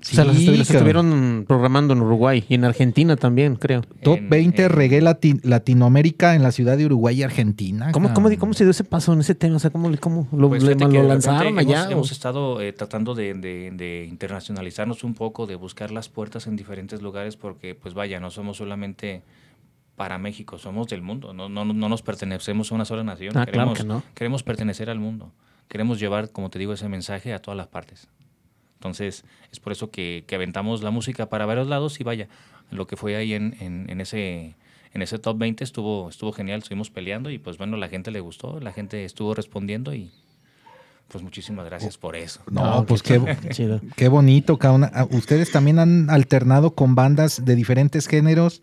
O 0.00 0.04
sea, 0.04 0.24
las, 0.24 0.36
Sí, 0.36 0.46
las 0.56 0.70
estuvieron 0.70 1.44
programando 1.48 1.92
en 1.92 2.00
Uruguay 2.02 2.44
y 2.48 2.54
en 2.54 2.64
Argentina 2.64 3.16
también, 3.16 3.56
creo. 3.56 3.82
Top 4.02 4.18
en- 4.18 4.30
20 4.30 4.64
en- 4.64 4.70
reggae 4.70 5.02
lati- 5.02 5.40
Latinoamérica 5.42 6.34
en 6.36 6.42
la 6.44 6.52
ciudad 6.52 6.76
de 6.78 6.86
Uruguay 6.86 7.18
y 7.18 7.22
Argentina. 7.24 7.90
¿Cómo, 7.92 8.14
cómo, 8.14 8.28
cómo 8.38 8.54
se 8.54 8.62
dio 8.64 8.70
ese 8.70 8.84
paso 8.84 9.12
en 9.12 9.20
ese 9.20 9.34
tema? 9.34 9.56
O 9.56 9.58
sea, 9.58 9.70
¿cómo, 9.70 9.90
cómo 10.00 10.28
lo, 10.32 10.48
Pues 10.48 10.62
le- 10.62 10.76
lo 10.76 11.02
lanzaron 11.02 11.58
allá? 11.58 11.88
Hemos, 11.90 12.12
estado 12.12 12.60
eh, 12.60 12.72
tratando 12.72 13.14
de, 13.16 13.34
de- 13.34 13.70
de 13.72 14.06
internacionalizarnos 14.08 15.02
un 15.02 15.14
poco, 15.14 15.46
de 15.46 15.56
buscar 15.56 15.90
las 15.90 16.08
puertas 16.08 16.46
en 16.46 16.54
diferentes 16.56 17.02
lugares, 17.02 17.36
porque, 17.36 17.74
pues 17.74 17.94
vaya, 17.94 18.20
no 18.20 18.30
somos 18.30 18.56
solamente 18.58 19.22
para 19.96 20.16
México, 20.18 20.58
somos 20.58 20.86
del 20.86 21.02
mundo. 21.02 21.32
No, 21.34 21.48
no, 21.48 21.64
no 21.64 21.88
nos 21.88 22.02
pertenecemos 22.02 22.70
a 22.70 22.76
una 22.76 22.84
sola 22.84 23.02
nación. 23.02 23.36
Ah, 23.36 23.46
claro 23.46 23.74
que 23.74 23.82
no. 23.82 24.04
queremos 24.14 24.44
pertenecer 24.44 24.90
al 24.90 25.00
mundo. 25.00 25.32
Queremos 25.66 25.98
llevar, 25.98 26.30
como 26.30 26.50
te 26.50 26.60
digo, 26.60 26.72
ese 26.72 26.88
mensaje 26.88 27.34
a 27.34 27.40
todas 27.40 27.58
las 27.58 27.66
partes. 27.66 28.06
Entonces, 28.78 29.24
es 29.52 29.58
por 29.60 29.72
eso 29.72 29.90
que, 29.90 30.24
que 30.26 30.34
aventamos 30.36 30.82
la 30.82 30.90
música 30.90 31.28
para 31.28 31.46
varios 31.46 31.66
lados 31.66 31.98
y 32.00 32.04
vaya, 32.04 32.28
lo 32.70 32.86
que 32.86 32.96
fue 32.96 33.16
ahí 33.16 33.34
en, 33.34 33.56
en- 33.60 33.90
en 33.90 34.00
ese 34.00 34.54
en 34.94 35.02
ese 35.02 35.18
top 35.18 35.36
20 35.38 35.62
estuvo 35.64 36.08
estuvo 36.08 36.32
genial, 36.32 36.60
estuvimos 36.60 36.88
peleando 36.90 37.30
y 37.30 37.38
pues 37.38 37.58
bueno, 37.58 37.76
la 37.76 37.88
gente 37.88 38.10
le 38.10 38.20
gustó, 38.20 38.58
la 38.60 38.72
gente 38.72 39.04
estuvo 39.04 39.34
respondiendo 39.34 39.94
y 39.94 40.10
pues 41.08 41.22
muchísimas 41.24 41.64
gracias 41.66 41.96
por 41.98 42.16
eso. 42.16 42.40
No, 42.50 42.84
pues 42.86 43.02
qué, 43.02 43.20
Chido. 43.50 43.80
qué 43.96 44.08
bonito, 44.08 44.58
cabrón. 44.58 44.90
Ah, 44.92 45.06
Ustedes 45.10 45.50
también 45.50 45.78
han 45.78 46.08
alternado 46.10 46.74
con 46.74 46.94
bandas 46.94 47.44
de 47.44 47.54
diferentes 47.56 48.06
géneros 48.06 48.60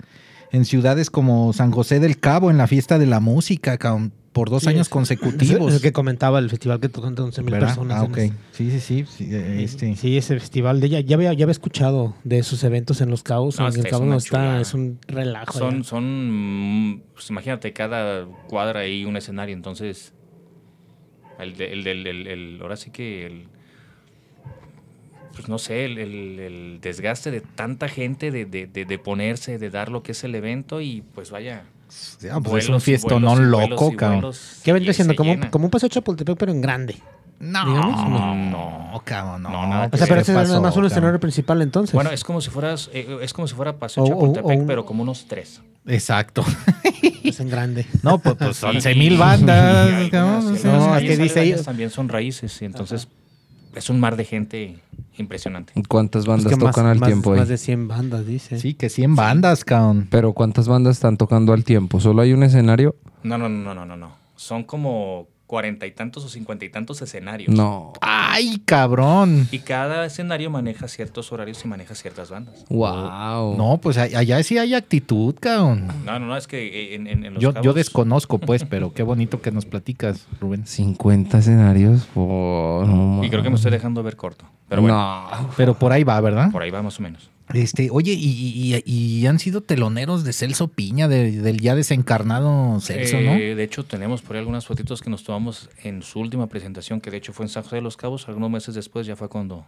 en 0.56 0.66
ciudades 0.66 1.10
como 1.10 1.52
San 1.54 1.72
José 1.72 2.00
del 2.00 2.20
Cabo, 2.20 2.50
en 2.50 2.58
la 2.58 2.68
fiesta 2.68 2.98
de 2.98 3.06
la 3.06 3.20
música, 3.20 3.78
cabrón, 3.78 4.14
por 4.32 4.50
dos 4.50 4.64
Sí, 4.64 4.70
años 4.70 4.90
consecutivos. 4.90 5.70
Es 5.70 5.76
el 5.78 5.82
que 5.82 5.94
comentaba 5.94 6.40
el 6.40 6.50
festival 6.50 6.80
que 6.82 6.90
tocó 6.90 7.08
11 7.08 7.42
mil 7.44 7.58
personas. 7.58 8.00
Ah, 8.00 8.04
ok. 8.04 8.18
Sí, 8.52 8.70
sí, 8.72 8.80
sí. 8.82 9.06
sí, 9.08 9.30
eh, 9.32 9.64
este. 9.64 9.96
Sí, 9.96 10.18
ese 10.18 10.38
festival 10.40 10.82
de 10.82 10.88
ella. 10.88 11.00
Ya 11.00 11.16
había, 11.16 11.32
ya 11.34 11.46
había 11.46 11.52
escuchado 11.52 12.16
de 12.26 12.40
esos 12.40 12.64
eventos 12.66 13.00
en 13.02 13.10
Los 13.10 13.24
Cabos. 13.24 13.58
No, 13.60 13.68
en 13.70 13.76
el 13.80 13.88
Cabo 13.88 14.04
no 14.06 14.18
está, 14.18 14.60
es 14.60 14.74
un 14.74 15.00
relajo. 15.08 15.58
Son 15.58 15.84
son 15.86 17.04
pues 17.14 17.30
imagínate 17.30 17.72
cada 17.72 18.26
cuadra 18.50 18.82
ahí 18.82 19.06
un 19.06 19.16
escenario, 19.16 19.56
entonces 19.56 20.14
el, 21.40 21.56
de- 21.56 21.72
el 21.74 21.84
del 21.84 22.08
el- 22.08 22.28
el- 22.28 22.60
ahora 22.62 22.76
sí 22.76 22.92
que 22.92 23.26
el 23.26 23.48
pues 25.36 25.48
no 25.50 25.58
sé, 25.60 25.86
el, 25.86 25.98
el- 25.98 26.40
el 26.40 26.80
desgaste 26.82 27.30
de 27.30 27.42
tanta 27.42 27.88
gente 27.90 28.32
de, 28.32 28.46
de- 28.46 28.66
de- 28.68 28.86
de 28.86 29.00
ponerse, 29.00 29.58
de 29.60 29.70
dar 29.70 29.90
lo 29.90 30.02
que 30.02 30.14
es 30.14 30.24
el 30.24 30.34
evento 30.36 30.82
y 30.82 31.04
pues 31.14 31.30
vaya. 31.32 31.64
Pues 32.44 32.64
es 32.66 32.70
un 32.70 32.82
fiestonón 32.82 33.52
loco, 33.52 33.94
cabrón. 33.96 34.34
¿Qué 34.64 34.74
vendría 34.74 34.94
siendo? 34.94 35.16
Como, 35.16 35.34
llena. 35.34 35.52
como 35.52 35.66
un 35.66 35.72
paseo 35.72 35.88
Chapultepec, 35.90 36.36
pero 36.38 36.52
en 36.52 36.62
grande. 36.62 36.96
No, 37.40 37.66
Digamos, 37.66 38.10
no, 38.10 39.02
cabrón, 39.04 39.44
no. 39.44 39.50
No, 39.52 39.68
nada 39.68 39.90
O 39.92 39.98
sea, 39.98 40.08
¿Qué 40.08 40.10
pero 40.14 40.22
ese 40.22 40.32
es 40.32 40.38
más 40.38 40.50
un 40.50 40.64
cabrón? 40.64 40.86
escenario 40.86 41.20
principal 41.20 41.62
entonces. 41.62 41.94
Bueno, 41.94 42.12
es 42.12 42.24
como 42.24 42.40
si 42.42 42.50
fueras, 42.50 42.90
eh, 42.94 43.18
es 43.22 43.34
como 43.34 43.48
si 43.48 43.54
fuera 43.56 43.78
Paseo 43.78 44.08
Chapultepec, 44.08 44.60
un- 44.62 44.68
pero 44.68 44.86
como 44.86 45.04
unos 45.04 45.26
tres. 45.28 45.62
Exacto. 45.86 46.44
es 47.24 47.40
en 47.42 47.50
grande. 47.50 47.86
No, 48.02 48.18
pues, 48.20 48.36
pues 48.36 48.58
Sí, 48.58 48.66
11 48.66 48.92
y- 48.94 48.96
mil 48.98 49.14
y 49.14 49.18
bandas, 49.18 49.76
algunas- 49.88 50.10
cabrón. 50.10 50.54
y 50.54 50.58
o 50.58 50.60
sea, 50.62 50.72
algunas 50.74 50.90
No, 50.90 50.98
es 50.98 51.04
que 51.18 51.18
dice 51.24 51.40
aledañas 51.42 51.66
también 51.66 51.90
son 51.92 52.10
raíces, 52.10 52.62
y 52.62 52.66
entonces 52.66 53.08
es 53.76 53.90
un 53.90 54.00
mar 54.00 54.16
de 54.16 54.26
gente 54.26 54.80
impresionante. 55.18 55.74
¿Cuántas 55.88 56.26
bandas 56.26 56.52
Es 56.52 56.58
que 56.58 56.64
más- 56.64 56.74
tocan 56.76 56.90
al 56.90 57.00
más- 57.00 57.08
tiempo 57.08 57.34
ahí? 57.34 57.40
Más 57.40 57.48
de 57.48 57.58
100 57.58 57.88
bandas, 57.88 58.26
dice. 58.26 58.60
Sí, 58.60 58.74
que 58.74 58.90
100 58.90 59.16
bandas, 59.16 59.64
cabrón. 59.64 60.08
Pero 60.10 60.34
¿cuántas 60.34 60.68
bandas 60.68 60.96
están 60.98 61.18
tocando 61.18 61.54
al 61.54 61.64
tiempo? 61.64 62.00
¿Solo 62.00 62.22
hay 62.22 62.34
un 62.34 62.44
escenario? 62.44 62.96
No, 63.24 63.38
no, 63.38 63.48
no, 63.50 63.74
no, 63.74 63.86
no, 63.86 63.96
no. 63.98 64.12
Son 64.36 64.64
como 64.64 65.28
cuarenta 65.48 65.86
y 65.86 65.92
tantos 65.92 66.26
o 66.26 66.30
cincuenta 66.30 66.66
y 66.66 66.70
tantos 66.70 67.02
escenarios. 67.02 67.54
No. 67.56 67.94
¡Ay, 68.02 68.62
cabrón! 68.66 69.48
Y 69.52 69.60
cada 69.60 70.06
escenario 70.06 70.50
maneja 70.50 70.88
ciertos 70.88 71.32
horarios 71.32 71.64
y 71.64 71.68
maneja 71.68 71.94
ciertas 71.96 72.30
bandas. 72.32 72.66
Wow. 72.70 73.56
No, 73.58 73.78
pues 73.82 73.98
allá 73.98 74.42
sí 74.44 74.58
hay 74.58 74.74
actitud, 74.74 75.36
cabrón. 75.40 75.88
No, 76.06 76.20
no, 76.20 76.26
no, 76.28 76.38
es 76.38 76.48
que 76.48 76.66
eh, 76.68 76.96
en, 76.96 77.08
en- 77.08 77.26
en 77.26 77.34
los 77.36 77.44
Yo, 77.44 77.54
yo 77.62 77.74
desconozco, 77.74 78.40
pues, 78.40 78.64
pero 78.64 78.94
qué 78.94 79.04
bonito 79.04 79.42
que 79.42 79.52
nos 79.52 79.66
platicas, 79.66 80.26
Rubén. 80.42 80.66
50 80.66 81.38
escenarios. 81.38 82.06
por... 82.14 82.88
no 82.88 83.24
Y 83.24 83.30
creo 83.30 83.44
que 83.44 83.50
me 83.50 83.56
estoy 83.56 83.72
dejando 83.72 84.02
ver 84.04 84.16
corto. 84.16 84.46
Pero 84.68 84.82
bueno, 84.82 84.98
No. 84.98 85.50
Pero 85.56 85.76
por 85.76 85.92
ahí 85.92 86.04
va, 86.04 86.20
¿verdad? 86.22 86.52
por 86.52 86.64
ahí 86.64 86.72
va 86.72 86.82
más 86.82 87.00
o 87.00 87.04
menos. 87.04 87.30
Este, 87.54 87.90
oye, 87.92 88.14
y, 88.14 88.82
y- 88.86 89.26
han 89.28 89.38
sido 89.40 89.62
teloneros 89.62 90.24
de 90.24 90.34
Celso 90.34 90.68
Piña, 90.68 91.08
de- 91.08 91.32
del 91.42 91.60
ya 91.62 91.76
desencarnado 91.76 92.80
Celso, 92.82 93.20
¿no? 93.22 93.34
Eh, 93.36 93.56
De 93.56 93.64
hecho, 93.64 93.86
tenemos 93.86 94.22
por 94.22 94.36
ahí 94.36 94.40
algunas 94.40 94.66
fotitos 94.66 95.02
que 95.02 95.10
nos 95.10 95.24
tomamos 95.24 95.70
en 95.84 96.02
su 96.02 96.20
última 96.20 96.48
presentación, 96.48 97.02
que 97.02 97.12
de 97.12 97.18
hecho 97.18 97.34
fue 97.34 97.46
en 97.46 97.50
San 97.50 97.64
José 97.64 97.78
de 97.78 97.82
los 97.84 97.98
Cabos. 97.98 98.28
Algunos 98.28 98.50
meses 98.50 98.74
después 98.76 99.06
ya 99.08 99.16
fue 99.16 99.30
cuando 99.30 99.66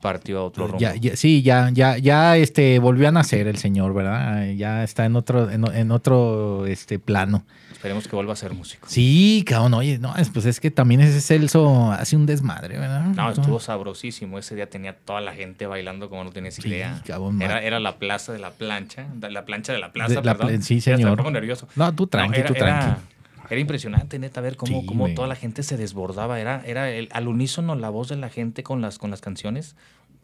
partió 0.00 0.38
a 0.40 0.44
otro 0.44 0.66
rumbo. 0.66 0.80
Ya, 0.80 0.94
ya- 0.96 1.16
sí, 1.16 1.42
ya, 1.42 1.70
ya, 1.72 1.96
ya, 1.98 2.36
este, 2.36 2.78
volvió 2.78 3.08
a 3.08 3.12
nacer 3.12 3.46
el 3.46 3.56
señor, 3.58 3.94
¿verdad? 3.94 4.50
Ya 4.52 4.84
está 4.84 5.06
en 5.06 5.16
otro, 5.16 5.50
en, 5.50 5.64
en 5.74 5.90
otro, 5.92 6.66
este, 6.66 6.98
plano. 6.98 7.44
Esperemos 7.84 8.08
que 8.08 8.16
vuelva 8.16 8.32
a 8.32 8.36
ser 8.36 8.54
músico. 8.54 8.86
Sí, 8.88 9.44
cabrón, 9.46 9.74
oye, 9.74 9.98
no, 9.98 10.16
es- 10.16 10.30
pues 10.30 10.46
es 10.46 10.58
que 10.58 10.70
también 10.70 11.02
ese 11.02 11.20
Celso 11.20 11.92
hace 11.92 12.16
un 12.16 12.24
desmadre, 12.24 12.78
¿verdad? 12.78 13.08
No, 13.08 13.30
estuvo 13.30 13.60
sabrosísimo. 13.60 14.38
Ese 14.38 14.54
día 14.54 14.70
tenía 14.70 14.96
toda 14.96 15.20
la 15.20 15.34
gente 15.34 15.66
bailando 15.66 16.08
como 16.08 16.24
no 16.24 16.32
tienes 16.32 16.54
Sí, 16.54 16.66
idea. 16.66 17.02
cabrón, 17.06 17.42
era, 17.42 17.80
la 17.80 17.96
plaza 17.98 18.32
de 18.32 18.38
la 18.38 18.52
plancha, 18.52 19.06
la 19.20 19.44
plancha 19.44 19.74
de 19.74 19.80
la 19.80 19.92
plaza, 19.92 20.14
De 20.14 20.22
perdón. 20.22 20.62
sí, 20.62 20.80
señor. 20.80 21.10
Me 21.10 21.16
pongo 21.18 21.30
nervioso. 21.32 21.68
No, 21.76 21.94
tú 21.94 22.06
tranqui, 22.06 22.40
era, 22.40 22.48
tú 22.48 22.54
tranqui. 22.54 22.86
Era, 22.86 23.02
era 23.50 23.60
impresionante, 23.60 24.18
neta, 24.18 24.40
ver 24.40 24.56
cómo, 24.56 24.80
Sí, 24.80 24.86
cómo 24.86 25.10
toda 25.10 25.28
la 25.28 25.36
gente 25.36 25.62
se 25.62 25.76
desbordaba. 25.76 26.40
Era, 26.40 26.62
era 26.64 26.88
el, 26.90 27.10
al 27.12 27.28
unísono 27.28 27.74
la 27.74 27.90
voz 27.90 28.08
de 28.08 28.16
la 28.16 28.30
gente 28.30 28.62
con 28.62 28.80
las, 28.80 28.96
con 28.96 29.10
las 29.10 29.20
canciones. 29.20 29.76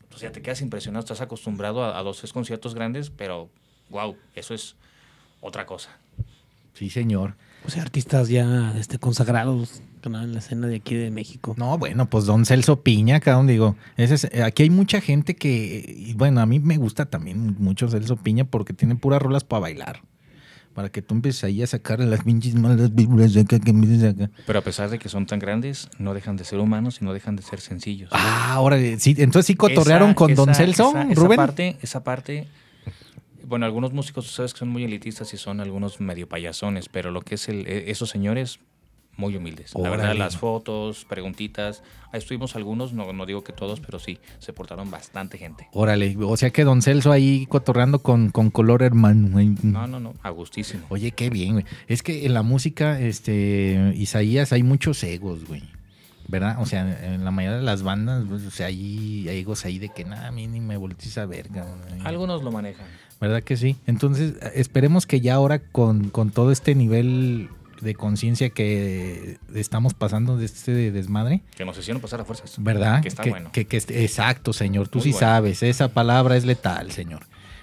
Pues 0.08 0.22
ya 0.22 0.32
te 0.32 0.40
quedas 0.40 0.62
impresionado. 0.62 1.00
Estás 1.04 1.20
acostumbrado 1.20 1.84
a, 1.84 1.98
a 1.98 2.02
dos, 2.02 2.20
tres 2.20 2.32
conciertos 2.32 2.74
grandes, 2.74 3.10
pero 3.10 3.50
wow, 3.90 4.16
eso 4.34 4.54
es 4.54 4.76
otra 5.42 5.66
cosa. 5.66 5.90
Sí, 6.72 6.88
señor. 6.88 7.34
O 7.66 7.70
sea, 7.70 7.82
artistas 7.82 8.28
ya 8.28 8.74
este, 8.78 8.98
consagrados 8.98 9.82
¿no? 10.08 10.22
en 10.22 10.32
la 10.32 10.38
escena 10.38 10.66
de 10.66 10.76
aquí 10.76 10.94
de 10.94 11.10
México. 11.10 11.54
No, 11.58 11.76
bueno, 11.78 12.08
pues 12.08 12.24
don 12.24 12.44
Celso 12.46 12.82
Piña, 12.82 13.20
cabrón, 13.20 13.46
digo, 13.46 13.76
ese 13.96 14.14
es- 14.14 14.24
eh, 14.32 14.42
aquí 14.42 14.62
hay 14.64 14.70
mucha 14.70 15.00
gente 15.00 15.36
que, 15.36 15.84
y 15.96 16.14
bueno, 16.14 16.40
a 16.40 16.46
mí 16.46 16.58
me 16.58 16.78
gusta 16.78 17.06
también 17.06 17.56
mucho 17.58 17.88
Celso 17.88 18.16
Piña 18.16 18.44
porque 18.44 18.72
tiene 18.72 18.96
puras 18.96 19.20
rolas 19.20 19.44
para 19.44 19.60
bailar. 19.60 20.00
Para 20.74 20.88
que 20.88 21.02
tú 21.02 21.14
empieces 21.16 21.42
ahí 21.44 21.62
a 21.62 21.66
sacar 21.66 21.98
las 21.98 22.22
pinches 22.22 22.54
malas 22.54 22.94
vibras 22.94 23.34
de 23.34 23.40
acá 23.40 23.58
que 23.58 23.70
empieces 23.70 24.14
acá. 24.14 24.30
Pero 24.46 24.58
a 24.60 24.62
pesar 24.62 24.88
de 24.88 25.00
que 25.00 25.08
son 25.08 25.26
tan 25.26 25.40
grandes, 25.40 25.88
no 25.98 26.14
dejan 26.14 26.36
de 26.36 26.44
ser 26.44 26.60
humanos 26.60 26.98
y 27.02 27.04
no 27.04 27.12
dejan 27.12 27.34
de 27.34 27.42
ser 27.42 27.60
sencillos. 27.60 28.08
Ah, 28.12 28.52
ahora 28.54 28.78
sí, 28.98 29.16
entonces 29.18 29.46
sí 29.46 29.54
cotorrearon 29.56 30.10
Esa- 30.10 30.14
con 30.14 30.34
don 30.36 30.54
Celso, 30.54 30.90
esa- 30.90 31.02
esa 31.10 31.20
Rubén. 31.20 31.36
parte, 31.36 31.76
esa 31.82 32.04
parte, 32.04 32.46
bueno, 33.50 33.66
algunos 33.66 33.92
músicos, 33.92 34.26
sabes 34.30 34.54
que 34.54 34.60
son 34.60 34.70
muy 34.70 34.84
elitistas 34.84 35.34
y 35.34 35.36
son 35.36 35.60
algunos 35.60 36.00
medio 36.00 36.26
payasones, 36.28 36.88
pero 36.88 37.10
lo 37.10 37.20
que 37.20 37.34
es 37.34 37.48
el, 37.50 37.66
e- 37.66 37.90
esos 37.90 38.08
señores, 38.08 38.60
muy 39.16 39.36
humildes. 39.36 39.74
La 39.76 39.90
verdad, 39.90 40.14
las 40.16 40.38
fotos, 40.38 41.04
preguntitas, 41.04 41.82
ahí 42.12 42.18
estuvimos 42.20 42.56
algunos, 42.56 42.94
no, 42.94 43.12
no 43.12 43.26
digo 43.26 43.44
que 43.44 43.52
todos, 43.52 43.80
pero 43.80 43.98
sí, 43.98 44.18
se 44.38 44.54
portaron 44.54 44.90
bastante 44.90 45.36
gente. 45.36 45.68
Órale, 45.72 46.16
o 46.18 46.36
sea 46.38 46.50
que 46.50 46.64
don 46.64 46.80
Celso 46.80 47.12
ahí 47.12 47.44
cotorreando 47.46 47.98
con, 47.98 48.30
con 48.30 48.50
color 48.50 48.82
hermano. 48.82 49.28
No, 49.62 49.86
no, 49.86 50.00
no, 50.00 50.14
a 50.22 50.30
gustísimo. 50.30 50.86
Oye, 50.88 51.10
qué 51.10 51.28
bien, 51.28 51.52
güey. 51.54 51.64
Es 51.86 52.02
que 52.02 52.24
en 52.24 52.32
la 52.32 52.42
música, 52.42 52.98
este, 52.98 53.92
Isaías, 53.96 54.52
hay 54.54 54.62
muchos 54.62 55.02
egos, 55.04 55.44
güey. 55.44 55.64
¿Verdad? 56.28 56.58
O 56.60 56.64
sea, 56.66 57.12
en 57.12 57.24
la 57.24 57.32
mayoría 57.32 57.58
de 57.58 57.64
las 57.64 57.82
bandas, 57.82 58.24
pues, 58.28 58.46
o 58.46 58.52
sea, 58.52 58.66
hay 58.68 59.28
egos 59.28 59.64
ahí 59.64 59.80
de 59.80 59.88
que 59.88 60.04
nada, 60.04 60.28
a 60.28 60.30
mí 60.30 60.46
ni 60.46 60.60
me 60.60 60.76
voltees 60.76 61.18
a 61.18 61.26
ver, 61.26 61.48
cabrón. 61.48 61.80
Algunos 62.04 62.44
lo 62.44 62.52
manejan. 62.52 62.86
¿Verdad 63.20 63.42
que 63.42 63.56
sí? 63.56 63.76
Entonces, 63.86 64.34
esperemos 64.54 65.06
que 65.06 65.20
ya 65.20 65.34
ahora 65.34 65.58
con, 65.58 66.08
con 66.10 66.30
todo 66.30 66.50
este 66.52 66.74
nivel 66.74 67.48
de 67.82 67.94
conciencia 67.94 68.50
que 68.50 69.38
estamos 69.54 69.94
pasando 69.94 70.36
de 70.36 70.44
este 70.46 70.90
desmadre, 70.90 71.42
Que 71.56 71.64
nos 71.64 71.78
hicieron 71.78 72.00
pasar 72.00 72.20
a 72.20 72.24
fuerzas. 72.24 72.54
¿verdad? 72.58 73.00
Que 73.02 73.08
está 73.08 73.22
que, 73.22 73.30
bueno. 73.30 73.50
que- 73.52 73.66
que 73.66 73.76
exacto, 73.78 74.52
señor. 74.52 74.88
Tú 74.88 74.98
Muy 74.98 75.04
sí 75.04 75.12
bueno. 75.12 75.26
sabes, 75.26 75.62
esa 75.62 75.88
palabra 75.88 76.36
es 76.36 76.44
letal, 76.44 76.90
señor. 76.92 77.20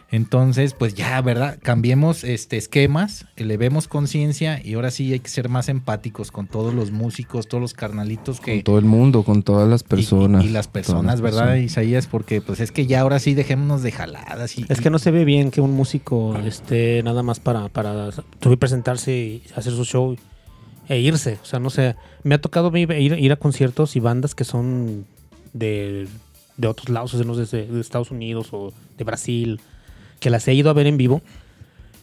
Entonces, 0.09 0.73
pues 0.73 0.93
ya, 0.93 1.21
¿verdad? 1.21 1.59
Cambiemos 1.61 2.23
este 2.23 2.55
esquemas, 2.55 3.25
elevemos 3.35 3.89
conciencia 3.89 4.61
y 4.63 4.75
ahora 4.75 4.89
sí 4.89 5.11
hay 5.11 5.19
que 5.19 5.27
ser 5.29 5.49
más 5.49 5.67
empáticos 5.67 6.31
con 6.31 6.47
todos 6.47 6.73
los 6.73 6.91
músicos, 6.91 7.47
todos 7.49 7.61
los 7.61 7.73
carnalitos 7.73 8.39
que... 8.39 8.53
Con 8.55 8.63
todo 8.63 8.79
el 8.79 8.85
mundo, 8.85 9.23
con 9.23 9.43
todas 9.43 9.67
las 9.67 9.81
y- 9.81 9.85
y- 9.85 9.87
personas. 9.89 10.45
Y, 10.45 10.49
las 10.49 10.69
personas, 10.69 11.05
las 11.05 11.21
¿verdad, 11.21 11.39
personas. 11.47 11.63
Isaías? 11.65 12.07
Porque 12.07 12.39
pues 12.39 12.61
es 12.61 12.71
que 12.71 12.85
ya 12.85 13.01
ahora 13.01 13.19
sí 13.19 13.33
dejémonos 13.33 13.83
de 13.83 13.91
jaladas. 13.91 14.57
Y, 14.57 14.65
Es 14.69 14.79
que 14.79 14.89
no 14.89 14.97
se 14.97 15.11
ve 15.11 15.25
bien 15.25 15.51
que 15.51 15.59
un 15.59 15.71
músico 15.71 16.37
esté 16.37 17.03
nada 17.03 17.21
más 17.21 17.41
para, 17.41 17.67
para 17.67 18.11
subir, 18.41 18.57
presentarse 18.59 19.11
y 19.13 19.43
hacer 19.57 19.73
su 19.73 19.83
show 19.83 20.15
e 20.87 20.99
irse. 21.01 21.37
O 21.41 21.45
sea, 21.45 21.59
no 21.59 21.69
sé. 21.69 21.95
Me 22.23 22.35
ha 22.35 22.39
tocado 22.41 22.71
ir, 22.77 22.91
ir 22.93 23.31
a 23.33 23.35
conciertos 23.35 23.97
y 23.97 23.99
bandas 23.99 24.35
que 24.35 24.45
son 24.45 25.05
de, 25.51 26.07
de 26.55 26.67
otros 26.69 26.87
lados, 26.87 27.13
o 27.13 27.17
sea, 27.17 27.25
no 27.27 27.33
sé, 27.35 27.65
de 27.67 27.81
Estados 27.81 28.09
Unidos 28.11 28.49
o 28.53 28.71
de 28.97 29.03
Brasil, 29.03 29.59
que 30.19 30.29
las 30.29 30.47
he 30.47 30.53
ido 30.53 30.69
a 30.69 30.73
ver 30.73 30.87
en 30.87 30.97
vivo. 30.97 31.21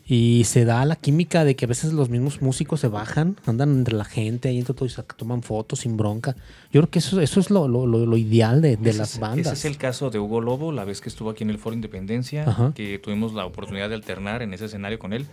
Y 0.07 0.45
se 0.45 0.67
da 0.67 0.85
la 0.85 0.97
química 0.97 1.45
de 1.45 1.57
que 1.57 1.65
a 1.65 1.69
veces 1.69 1.95
los 1.95 2.11
mismos 2.11 2.43
músicos 2.43 2.79
se 2.81 2.89
bajan, 2.89 3.37
andan 3.47 3.71
entre 3.73 3.95
la 3.95 4.05
gente, 4.05 4.51
ahí 4.51 4.59
entre 4.59 4.75
todo 4.75 4.85
y 4.85 4.91
se 4.91 5.03
toman 5.03 5.43
fotos 5.43 5.79
sin 5.81 5.97
bronca. 5.97 6.37
Yo 6.71 6.83
creo 6.83 6.91
que 6.91 6.99
eso, 6.99 7.23
eso 7.23 7.41
es 7.41 7.49
lo, 7.51 7.69
lo, 7.69 7.87
lo, 7.87 8.05
lo 8.05 8.17
ideal 8.19 8.61
de, 8.61 8.77
de 8.77 8.93
las 8.93 9.15
es- 9.15 9.19
bandas. 9.21 9.47
Ese 9.47 9.55
es 9.55 9.65
el 9.65 9.79
caso 9.79 10.11
de 10.11 10.19
Hugo 10.19 10.43
Lobo, 10.43 10.73
la 10.73 10.85
vez 10.85 11.01
que 11.01 11.09
estuvo 11.09 11.31
aquí 11.31 11.43
en 11.43 11.49
el 11.49 11.57
Foro 11.59 11.75
Independencia, 11.75 12.45
Ajá. 12.47 12.73
que 12.75 12.99
tuvimos 12.99 13.33
la 13.33 13.47
oportunidad 13.47 13.89
de 13.89 13.95
alternar 13.95 14.43
en 14.43 14.53
ese 14.53 14.67
escenario 14.67 14.99
con 14.99 15.15
él. 15.15 15.27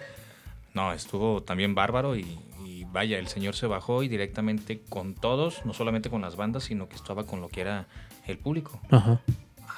No, 0.74 0.94
estuvo 0.94 1.44
también 1.44 1.76
bárbaro 1.76 2.16
y, 2.16 2.40
y 2.66 2.86
vaya, 2.86 3.20
el 3.20 3.28
señor 3.28 3.56
se 3.58 3.68
bajó 3.68 4.04
y 4.04 4.08
directamente 4.08 4.84
con 4.88 5.16
todos, 5.16 5.66
no 5.66 5.74
solamente 5.74 6.10
con 6.10 6.22
las 6.22 6.38
bandas, 6.38 6.64
sino 6.64 6.88
que 6.88 6.96
estaba 6.96 7.26
con 7.26 7.42
lo 7.42 7.50
que 7.50 7.60
era 7.60 7.88
el 8.26 8.38
público. 8.38 8.80
Ajá. 8.90 9.20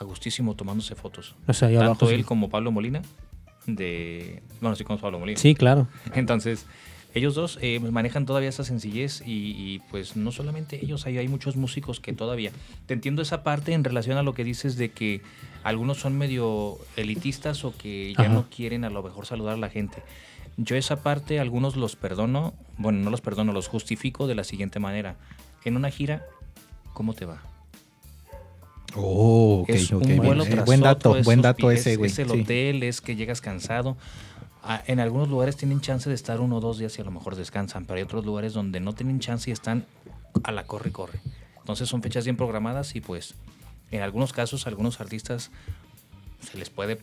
A 0.03 0.05
gustísimo 0.05 0.55
tomándose 0.55 0.95
fotos. 0.95 1.35
O 1.47 1.53
sea, 1.53 1.69
Tanto 1.69 1.83
abajo. 1.85 2.07
sí. 2.07 2.13
él 2.13 2.25
como 2.25 2.49
Pablo 2.49 2.71
Molina, 2.71 3.01
de... 3.65 4.43
Bueno, 4.61 4.75
sí, 4.75 4.83
como 4.83 4.99
Pablo 4.99 5.19
Molina. 5.19 5.39
Sí, 5.39 5.55
claro. 5.55 5.87
Entonces, 6.13 6.65
ellos 7.13 7.35
dos 7.35 7.57
eh, 7.61 7.79
manejan 7.79 8.25
todavía 8.25 8.49
esa 8.49 8.63
sencillez 8.63 9.21
y, 9.25 9.51
y, 9.55 9.81
pues 9.91 10.15
no 10.15 10.31
solamente 10.31 10.83
ellos, 10.83 11.05
hay, 11.05 11.17
hay 11.17 11.27
muchos 11.27 11.55
músicos 11.55 11.99
que 11.99 12.11
todavía... 12.13 12.51
Te 12.85 12.93
entiendo 12.93 13.21
esa 13.21 13.43
parte 13.43 13.73
en 13.73 13.83
relación 13.83 14.17
a 14.17 14.23
lo 14.23 14.33
que 14.33 14.43
dices 14.43 14.77
de 14.77 14.91
que 14.91 15.21
algunos 15.63 15.99
son 15.99 16.17
medio 16.17 16.77
elitistas 16.97 17.63
o 17.63 17.75
que 17.77 18.13
ya 18.17 18.25
Ajá. 18.25 18.33
no 18.33 18.49
quieren 18.49 18.83
a 18.83 18.89
lo 18.89 19.01
mejor 19.03 19.25
saludar 19.25 19.53
a 19.53 19.57
la 19.57 19.69
gente. 19.69 20.03
Yo 20.57 20.75
esa 20.75 21.01
parte, 21.01 21.39
algunos 21.39 21.75
los 21.75 21.95
perdono, 21.95 22.53
bueno, 22.77 22.99
no 22.99 23.09
los 23.09 23.21
perdono, 23.21 23.53
los 23.53 23.67
justifico 23.67 24.27
de 24.27 24.35
la 24.35 24.43
siguiente 24.43 24.79
manera. 24.79 25.15
En 25.65 25.77
una 25.77 25.89
gira, 25.89 26.25
¿cómo 26.93 27.13
te 27.13 27.25
va? 27.25 27.41
Oh, 28.95 29.61
ok, 29.63 29.69
es 29.69 29.91
un 29.91 30.17
vuelo 30.17 30.43
eh, 30.45 30.49
tras 30.49 30.65
buen 30.65 30.81
dato, 30.81 31.11
otro, 31.11 31.23
buen 31.23 31.41
dato 31.41 31.71
es- 31.71 31.81
ese, 31.81 31.95
güey. 31.95 32.11
Es 32.11 32.19
el 32.19 32.29
sí. 32.29 32.41
hotel, 32.41 32.83
es 32.83 33.01
que 33.01 33.15
llegas 33.15 33.41
cansado. 33.41 33.97
Ah, 34.61 34.81
En 34.87 34.99
algunos 34.99 35.27
lugares 35.29 35.57
tienen 35.57 35.81
chance 35.81 36.07
de 36.09 36.15
estar 36.15 36.39
uno 36.39 36.57
o 36.57 36.59
dos 36.61 36.77
días 36.77 36.97
y 36.97 37.01
a 37.01 37.03
lo 37.03 37.11
mejor 37.11 37.35
descansan, 37.35 37.85
pero 37.85 37.97
hay 37.97 38.03
otros 38.03 38.25
lugares 38.25 38.53
donde 38.53 38.79
no 38.79 38.93
tienen 38.93 39.19
chance 39.19 39.49
y 39.49 39.53
están 39.53 39.85
a 40.43 40.51
la 40.51 40.63
corre 40.65 40.91
corre. 40.91 41.19
Entonces 41.59 41.89
son 41.89 42.01
fechas 42.01 42.23
bien 42.25 42.37
programadas 42.37 42.95
y 42.95 43.01
pues 43.01 43.35
en 43.91 44.01
algunos 44.01 44.31
casos 44.33 44.65
a 44.65 44.69
algunos 44.69 45.01
artistas 45.01 45.51
se 46.41 46.57
les 46.57 46.69
puede 46.69 46.99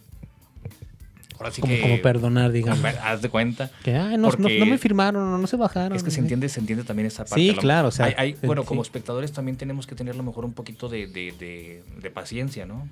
ahora 1.40 1.50
sí 1.52 1.60
Como, 1.60 1.74
que 1.74 1.80
como 1.80 2.02
perdonar, 2.02 2.52
digamos. 2.52 2.84
haz 3.02 3.22
de 3.22 3.28
cuenta 3.30 3.70
Que, 3.82 3.96
ay, 3.96 4.16
no, 4.18 4.28
no, 4.30 4.66
me 4.66 4.78
firmaron, 4.78 5.40
no, 5.40 5.46
se 5.46 5.56
bajaron. 5.56 5.96
es 5.96 6.02
que 6.02 6.10
se 6.10 6.20
entiende, 6.20 6.48
se 6.48 6.60
entiende 6.60 6.84
también 6.84 7.06
esa 7.06 7.24
parte. 7.24 7.36
Sí, 7.40 7.54
claro, 7.58 7.88
o 7.88 7.90
sea, 7.90 8.06
hay- 8.06 8.14
hay- 8.16 8.36
bueno, 8.42 8.62
sí. 8.62 8.68
como 8.68 8.82
espectadores 8.82 9.32
también 9.32 9.56
tenemos 9.56 9.86
que 9.86 9.94
tener 9.94 10.14
a 10.14 10.16
lo 10.18 10.22
mejor 10.22 10.44
un 10.44 10.52
poquito 10.52 10.88
de, 10.88 11.06
de- 11.06 11.32
de- 11.38 11.82
de 12.00 12.10
paciencia, 12.10 12.66
¿no? 12.66 12.86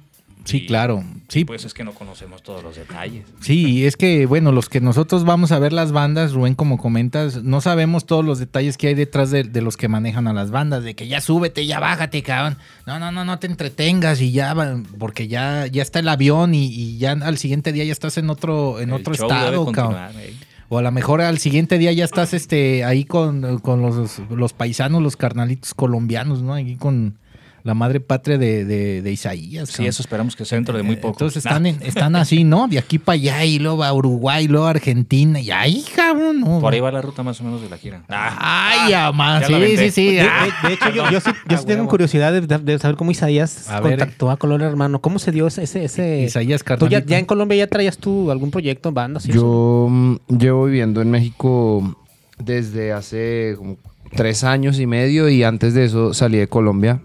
Sí, 0.45 0.59
Y, 0.59 0.67
claro. 0.67 1.05
Sí, 1.29 1.45
Pues 1.45 1.65
es 1.65 1.75
que 1.75 1.85
no 1.85 1.93
conocemos 1.93 2.43
todos 2.43 2.63
los 2.63 2.77
detalles. 2.77 3.27
Sí, 3.41 3.85
es 3.85 3.97
que, 3.97 4.27
bueno, 4.27 4.51
los 4.51 4.69
que 4.69 4.81
nosotros 4.81 5.25
vamos 5.25 5.53
a 5.53 5.59
ver 5.59 5.73
las 5.73 5.93
bandas, 5.93 6.33
Rubén, 6.33 6.55
como 6.55 6.79
comentas, 6.79 7.43
no 7.43 7.61
sabemos 7.61 8.07
todos 8.07 8.25
los 8.25 8.39
detalles 8.39 8.79
que 8.79 8.89
hay 8.89 8.95
detrás 8.95 9.31
de, 9.31 9.45
de 9.45 9.61
los 9.61 9.77
que 9.77 9.89
manejan 9.89 10.27
a 10.27 10.33
las 10.33 10.51
bandas, 10.51 10.85
de 10.85 10.95
que 10.95 11.07
ya 11.07 11.21
súbete, 11.21 11.67
ya 11.67 11.81
bájate, 11.81 12.23
cabrón. 12.23 12.57
No, 12.87 12.99
no, 12.99 13.13
no, 13.13 13.25
no 13.25 13.39
te 13.39 13.47
entretengas 13.47 14.21
y 14.21 14.33
ya, 14.33 14.55
porque 14.99 15.29
ya, 15.29 15.67
ya 15.67 15.83
está 15.83 15.99
el 15.99 16.09
avión 16.09 16.55
y, 16.55 16.67
y 16.67 16.99
ya 16.99 17.13
al 17.13 17.39
siguiente 17.39 17.73
día 17.73 17.85
ya 17.85 17.93
estás 17.93 18.17
en 18.17 18.31
otro, 18.31 18.81
en 18.81 18.91
El 18.91 18.97
otro 18.97 19.13
estado, 19.13 19.71
cabrón. 19.73 20.13
¿eh? 20.17 20.35
O 20.71 20.79
a 20.79 20.83
lo 20.83 20.93
mejor 20.93 21.23
al 21.23 21.39
siguiente 21.39 21.79
día 21.79 21.93
ya 21.93 22.05
estás 22.05 22.35
este, 22.35 22.85
ahí 22.85 23.05
con, 23.05 23.59
con 23.61 23.81
los, 23.81 24.19
los 24.31 24.53
paisanos, 24.53 25.03
los 25.03 25.17
carnalitos 25.17 25.73
colombianos, 25.73 26.43
¿no? 26.43 26.55
Aquí 26.55 26.77
con 26.77 27.17
la 27.65 27.75
madre 27.75 28.01
patria 28.01 28.39
de, 28.39 28.65
de, 28.65 29.03
de 29.03 29.13
Isaías. 29.13 29.69
Sí, 29.69 29.87
eso 29.87 30.03
esperamos 30.03 30.37
que 30.37 30.45
sea 30.45 30.57
dentro 30.57 30.77
de 30.77 30.83
muy 30.83 30.97
poco. 30.97 31.15
Entonces 31.15 31.45
están, 31.45 31.67
en- 31.67 31.83
están 31.83 32.17
así, 32.17 32.45
¿no? 32.45 32.69
De 32.69 32.79
aquí 32.79 32.99
para 32.99 33.15
allá 33.15 33.45
y 33.45 33.59
luego 33.59 33.85
a 33.85 33.93
Uruguay, 33.93 34.45
y 34.45 34.49
luego 34.49 34.67
a 34.67 34.71
Argentina. 34.71 35.41
Y 35.41 35.51
ahí, 35.51 35.85
cabrón, 35.95 36.41
¿no? 36.41 36.61
Por 36.61 36.73
ahí 36.73 36.81
va 36.81 36.91
la 36.93 37.03
ruta 37.03 37.23
más 37.23 37.41
o 37.41 37.45
menos 37.45 37.61
de 37.61 37.69
la 37.69 37.77
gira. 37.77 38.03
Ay, 38.09 38.93
amá, 38.93 39.41
ya 39.41 39.47
sí, 39.49 39.77
sí, 39.77 39.91
sí. 39.91 40.15
De, 40.15 40.21
ah. 40.23 40.47
de- 40.63 40.69
de 40.69 40.75
hecho, 40.75 40.91
yo, 40.91 41.11
yo 41.11 41.21
sí, 41.21 41.31
yo 41.49 41.57
sí 41.59 41.65
Ah, 41.65 41.67
tengo 41.67 41.89
curiosidad 41.89 42.33
de, 42.33 42.79
saber 42.79 42.97
cómo 42.97 43.11
Isaías 43.11 43.69
A 43.69 43.81
ver, 43.81 43.99
contactó 43.99 44.31
a 44.31 44.37
Color 44.37 44.63
Hermano. 44.63 45.01
¿Cómo 45.01 45.19
se 45.19 45.33
dio 45.33 45.47
ese... 45.47 45.65
ese, 45.65 46.23
Isaías 46.23 46.65
¿Tú 46.79 46.89
ya, 46.89 47.05
ya 47.05 47.19
en 47.19 47.27
Colombia 47.27 47.59
ya 47.59 47.67
traías 47.67 47.99
tú 47.99 48.31
algún 48.31 48.51
proyecto, 48.51 48.93
banda? 48.93 49.21
sí? 49.21 49.33
Yo 49.33 49.89
mm, 49.91 50.17
llevo 50.39 50.65
viviendo 50.67 51.03
en 51.03 51.11
México 51.11 51.97
desde 52.39 52.93
hace 52.93 53.55
como 53.59 53.77
tres 54.15 54.45
años 54.45 54.79
y 54.79 54.87
medio 54.87 55.29
y 55.29 55.43
antes 55.43 55.75
de 55.75 55.85
eso 55.85 56.15
salí 56.15 56.39
de 56.39 56.49
Colombia. 56.49 57.01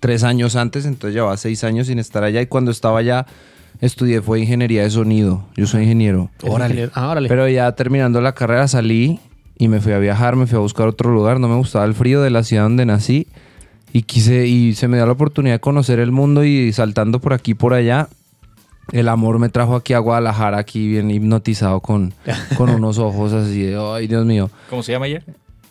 Tres 0.00 0.24
años 0.24 0.56
antes, 0.56 0.86
entonces 0.86 1.14
llevaba 1.14 1.36
seis 1.36 1.64
años 1.64 1.86
sin 1.86 1.98
estar 1.98 2.24
allá 2.24 2.40
y 2.40 2.46
cuando 2.46 2.70
estaba 2.70 2.98
allá 2.98 3.26
estudié 3.80 4.22
fue 4.22 4.40
ingeniería 4.40 4.82
de 4.82 4.90
sonido. 4.90 5.44
Yo 5.56 5.66
soy 5.66 5.82
ingeniero. 5.82 6.30
Órale. 6.42 6.90
Ah, 6.94 7.08
órale. 7.08 7.28
Pero 7.28 7.48
ya 7.48 7.72
terminando 7.72 8.20
la 8.20 8.32
carrera 8.32 8.68
salí 8.68 9.20
y 9.58 9.68
me 9.68 9.80
fui 9.80 9.92
a 9.92 9.98
viajar, 9.98 10.36
me 10.36 10.46
fui 10.46 10.56
a 10.56 10.60
buscar 10.60 10.88
otro 10.88 11.12
lugar. 11.12 11.40
No 11.40 11.48
me 11.48 11.56
gustaba 11.56 11.84
el 11.84 11.94
frío 11.94 12.22
de 12.22 12.30
la 12.30 12.42
ciudad 12.42 12.64
donde 12.64 12.86
nací 12.86 13.26
y 13.92 14.02
quise 14.02 14.46
y 14.46 14.74
se 14.74 14.88
me 14.88 14.96
dio 14.96 15.06
la 15.06 15.12
oportunidad 15.12 15.54
de 15.54 15.60
conocer 15.60 16.00
el 16.00 16.12
mundo 16.12 16.44
y 16.44 16.72
saltando 16.72 17.20
por 17.20 17.32
aquí 17.32 17.52
y 17.52 17.54
por 17.54 17.74
allá. 17.74 18.08
El 18.92 19.08
amor 19.08 19.38
me 19.40 19.48
trajo 19.48 19.74
aquí 19.74 19.94
a 19.94 19.98
Guadalajara, 19.98 20.58
aquí 20.58 20.86
bien 20.86 21.10
hipnotizado 21.10 21.80
con, 21.80 22.14
con 22.56 22.70
unos 22.74 22.98
ojos 22.98 23.32
así 23.32 23.62
de, 23.62 23.76
ay 23.76 24.06
Dios 24.06 24.24
mío. 24.24 24.50
¿Cómo 24.70 24.82
se 24.82 24.92
llama 24.92 25.08
ella? 25.08 25.22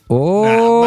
¡Oh! 0.07 0.85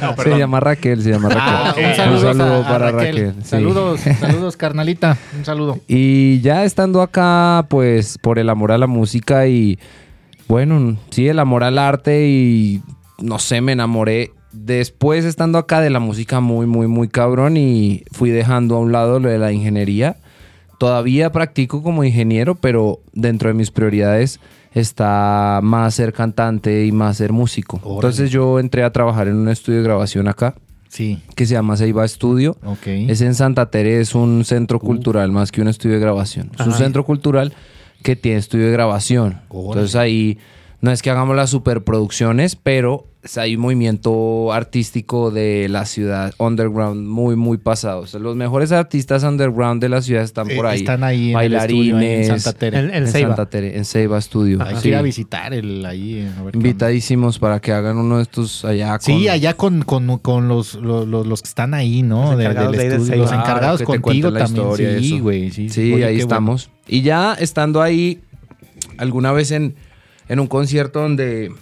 No, 0.00 0.16
se 0.22 0.38
llama 0.38 0.60
Raquel, 0.60 1.02
se 1.02 1.10
llama 1.10 1.28
Raquel. 1.28 1.42
Ah, 1.44 1.70
ok. 1.72 1.78
un 1.88 1.94
saludo, 1.96 2.16
Un 2.16 2.22
saludo 2.38 2.54
a- 2.54 2.60
a 2.60 2.68
para 2.68 2.90
Raquel. 2.92 3.14
Raquel, 3.16 3.34
sí. 3.42 3.48
Saludos, 3.48 4.00
saludos, 4.20 4.56
carnalita. 4.56 5.16
Un 5.36 5.44
saludo. 5.44 5.78
Y 5.88 6.40
ya 6.40 6.64
estando 6.64 7.02
acá, 7.02 7.66
pues 7.68 8.18
por 8.18 8.38
el 8.38 8.48
amor 8.48 8.72
a 8.72 8.78
la 8.78 8.86
música 8.86 9.46
y 9.48 9.78
bueno, 10.46 10.96
sí, 11.10 11.28
el 11.28 11.38
amor 11.40 11.64
al 11.64 11.78
arte 11.78 12.26
y 12.28 12.80
no 13.20 13.38
sé, 13.38 13.60
me 13.60 13.72
enamoré. 13.72 14.32
Después 14.52 15.24
estando 15.24 15.58
acá 15.58 15.80
de 15.80 15.90
la 15.90 16.00
música 16.00 16.40
muy, 16.40 16.66
muy, 16.66 16.86
muy 16.86 17.08
cabrón 17.08 17.56
y 17.56 18.04
fui 18.12 18.30
dejando 18.30 18.76
a 18.76 18.78
un 18.78 18.92
lado 18.92 19.20
lo 19.20 19.28
de 19.28 19.38
la 19.38 19.52
ingeniería. 19.52 20.16
Todavía 20.78 21.32
practico 21.32 21.82
como 21.82 22.04
ingeniero, 22.04 22.54
pero 22.54 23.00
dentro 23.12 23.48
de 23.48 23.54
mis 23.54 23.70
prioridades 23.72 24.38
está 24.72 25.60
más 25.62 25.94
ser 25.94 26.12
cantante 26.12 26.84
y 26.84 26.92
más 26.92 27.16
ser 27.16 27.32
músico. 27.32 27.76
Órale. 27.82 27.94
Entonces 27.96 28.30
yo 28.30 28.58
entré 28.58 28.82
a 28.84 28.92
trabajar 28.92 29.28
en 29.28 29.36
un 29.36 29.48
estudio 29.48 29.78
de 29.78 29.84
grabación 29.84 30.28
acá 30.28 30.54
Sí, 30.88 31.22
que 31.34 31.44
se 31.44 31.52
llama 31.52 31.76
Seiba 31.76 32.08
Studio. 32.08 32.56
ok. 32.64 32.86
Es 32.86 33.20
en 33.20 33.34
Santa 33.34 33.70
Tere, 33.70 34.00
es 34.00 34.14
un 34.14 34.44
centro 34.46 34.80
cultural 34.80 35.30
más 35.30 35.52
que 35.52 35.60
un 35.60 35.68
estudio 35.68 35.96
de 35.96 36.00
grabación. 36.00 36.50
Es 36.58 36.66
un 36.66 36.72
centro 36.72 37.04
cultural 37.04 37.52
que 38.02 38.16
tiene 38.16 38.38
estudio 38.38 38.66
de 38.66 38.72
grabación. 38.72 39.40
Órale. 39.50 39.68
Entonces 39.80 39.96
ahí 39.96 40.38
no 40.80 40.90
es 40.92 41.02
que 41.02 41.10
hagamos 41.10 41.34
las 41.36 41.50
superproducciones, 41.50 42.54
pero 42.56 43.06
hay 43.36 43.56
un 43.56 43.62
movimiento 43.62 44.52
artístico 44.52 45.30
de 45.32 45.66
la 45.68 45.84
ciudad 45.86 46.32
underground 46.38 47.06
muy, 47.06 47.34
muy 47.34 47.58
pasado. 47.58 48.02
O 48.02 48.06
sea, 48.06 48.20
los 48.20 48.36
mejores 48.36 48.70
artistas 48.70 49.24
underground 49.24 49.82
de 49.82 49.88
la 49.88 50.00
ciudad 50.02 50.22
están 50.22 50.46
por 50.46 50.64
Eh, 50.66 50.68
ahí. 50.68 50.78
Están 50.78 51.02
ahí 51.04 51.32
en 51.32 51.38
el 51.40 51.54
estudio, 51.54 51.94
Bailarines. 51.96 52.28
en 52.28 52.40
Santa 52.40 52.58
Tere. 52.58 52.78
En- 52.78 52.84
en 52.90 52.94
en 52.94 53.08
Ceiba. 53.08 53.28
Santa 53.30 53.50
Tere, 53.50 53.76
en 53.76 53.84
Seiba 53.84 54.20
Studio. 54.20 54.62
Hay 54.62 54.76
que 54.76 54.80
Sí. 54.80 54.88
ir 54.88 54.94
a 54.94 55.02
visitar 55.02 55.52
el 55.52 55.84
ahí. 55.84 56.26
a 56.38 56.42
ver. 56.44 56.54
Invitadísimos 56.54 57.38
para 57.40 57.60
que 57.60 57.72
hagan 57.72 57.98
uno 57.98 58.16
de 58.18 58.22
estos 58.22 58.64
allá. 58.64 58.96
Sí, 59.00 59.28
allá 59.28 59.54
con, 59.54 59.82
con, 59.82 60.18
con 60.18 60.46
los, 60.48 60.76
los, 60.76 61.06
los- 61.08 61.26
los 61.26 61.42
que 61.42 61.48
están 61.48 61.74
ahí, 61.74 62.02
¿no? 62.02 62.28
Los 62.30 62.38
De- 62.38 62.44
encargados 62.44 62.76
del 62.76 62.88
de 62.90 62.96
estudio. 62.96 63.16
Los 63.16 63.30
Ceiba. 63.30 63.42
encargados 63.42 63.78
te 63.80 63.84
contigo 63.84 64.32
también. 64.32 64.64
historia 64.64 64.98
Sí, 65.00 65.18
güey. 65.18 65.50
Sí, 65.50 65.68
Sí, 65.68 65.92
Oye, 65.92 66.04
ahí 66.04 66.18
estamos. 66.20 66.70
Y 66.86 67.02
ya 67.02 67.34
estando 67.34 67.82
ahí, 67.82 68.20
alguna 68.96 69.32
vez 69.32 69.50
en, 69.50 69.74
en 70.28 70.40
un 70.40 70.46
concierto 70.46 71.00
donde 71.00 71.52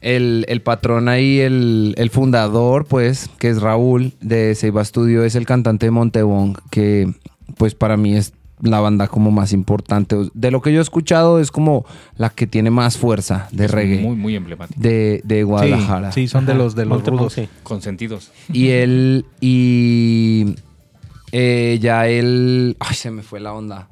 el, 0.00 0.44
el 0.48 0.62
patrón 0.62 1.08
ahí, 1.08 1.40
el, 1.40 1.94
el 1.96 2.10
fundador, 2.10 2.84
pues, 2.86 3.28
que 3.38 3.48
es 3.48 3.60
Raúl 3.62 4.12
de 4.20 4.54
Seiba 4.54 4.84
Studio, 4.84 5.24
es 5.24 5.34
el 5.34 5.46
cantante 5.46 5.86
de 5.86 5.90
Montebong, 5.90 6.56
que 6.70 7.12
pues 7.56 7.74
para 7.74 7.96
mí 7.96 8.14
es 8.16 8.32
la 8.62 8.80
banda 8.80 9.08
como 9.08 9.30
más 9.30 9.52
importante. 9.52 10.16
De 10.32 10.50
lo 10.50 10.62
que 10.62 10.72
yo 10.72 10.78
he 10.78 10.82
escuchado 10.82 11.40
es 11.40 11.50
como 11.50 11.84
la 12.16 12.30
que 12.30 12.46
tiene 12.46 12.70
más 12.70 12.96
fuerza 12.96 13.48
de 13.52 13.66
Es 13.66 13.70
reggae 13.70 14.00
Muy, 14.00 14.16
muy 14.16 14.36
emblemático. 14.36 14.80
de, 14.80 15.20
de. 15.24 15.42
Guadalajara. 15.42 16.12
Sí, 16.12 16.22
sí, 16.22 16.28
son 16.28 16.46
de 16.46 16.54
los, 16.54 16.74
de 16.74 16.86
los 16.86 17.04
rudos. 17.04 17.32
sí. 17.34 17.48
Consentidos. 17.62 18.30
Y 18.52 18.68
él, 18.70 19.26
y 19.40 20.54
eh, 21.32 21.78
ya 21.82 22.06
él, 22.08 22.76
ay, 22.80 22.94
se 22.94 23.10
me 23.10 23.22
fue 23.22 23.40
la 23.40 23.52
onda. 23.52 23.88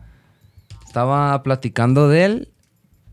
Estaba 0.86 1.42
platicando 1.42 2.08
de 2.08 2.24
él, 2.24 2.48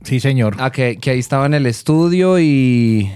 Sí, 0.03 0.19
señor. 0.19 0.55
ah, 0.59 0.71
que, 0.71 0.97
que 0.97 1.11
ahí 1.11 1.19
estaba 1.19 1.45
en 1.45 1.53
el 1.53 1.65
estudio 1.65 2.39
y... 2.39 3.11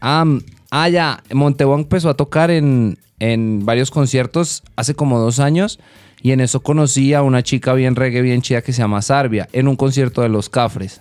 Ah, 0.00 0.24
ah, 0.70 0.88
ya, 0.88 1.22
Montebón 1.32 1.80
empezó 1.80 2.08
a 2.10 2.14
tocar 2.14 2.50
en, 2.50 2.98
en 3.20 3.64
varios 3.64 3.90
conciertos 3.90 4.62
hace 4.74 4.94
como 4.94 5.20
dos 5.20 5.38
años 5.38 5.78
y 6.20 6.32
en 6.32 6.40
eso 6.40 6.60
conocí 6.60 7.14
a 7.14 7.22
una 7.22 7.42
chica 7.42 7.72
bien 7.74 7.94
reggae, 7.96 8.20
bien 8.22 8.42
chida 8.42 8.62
que 8.62 8.72
se 8.72 8.82
llama 8.82 9.00
Sarbia, 9.02 9.48
en 9.52 9.68
un 9.68 9.76
concierto 9.76 10.22
de 10.22 10.28
Los 10.28 10.48
Cafres. 10.48 11.00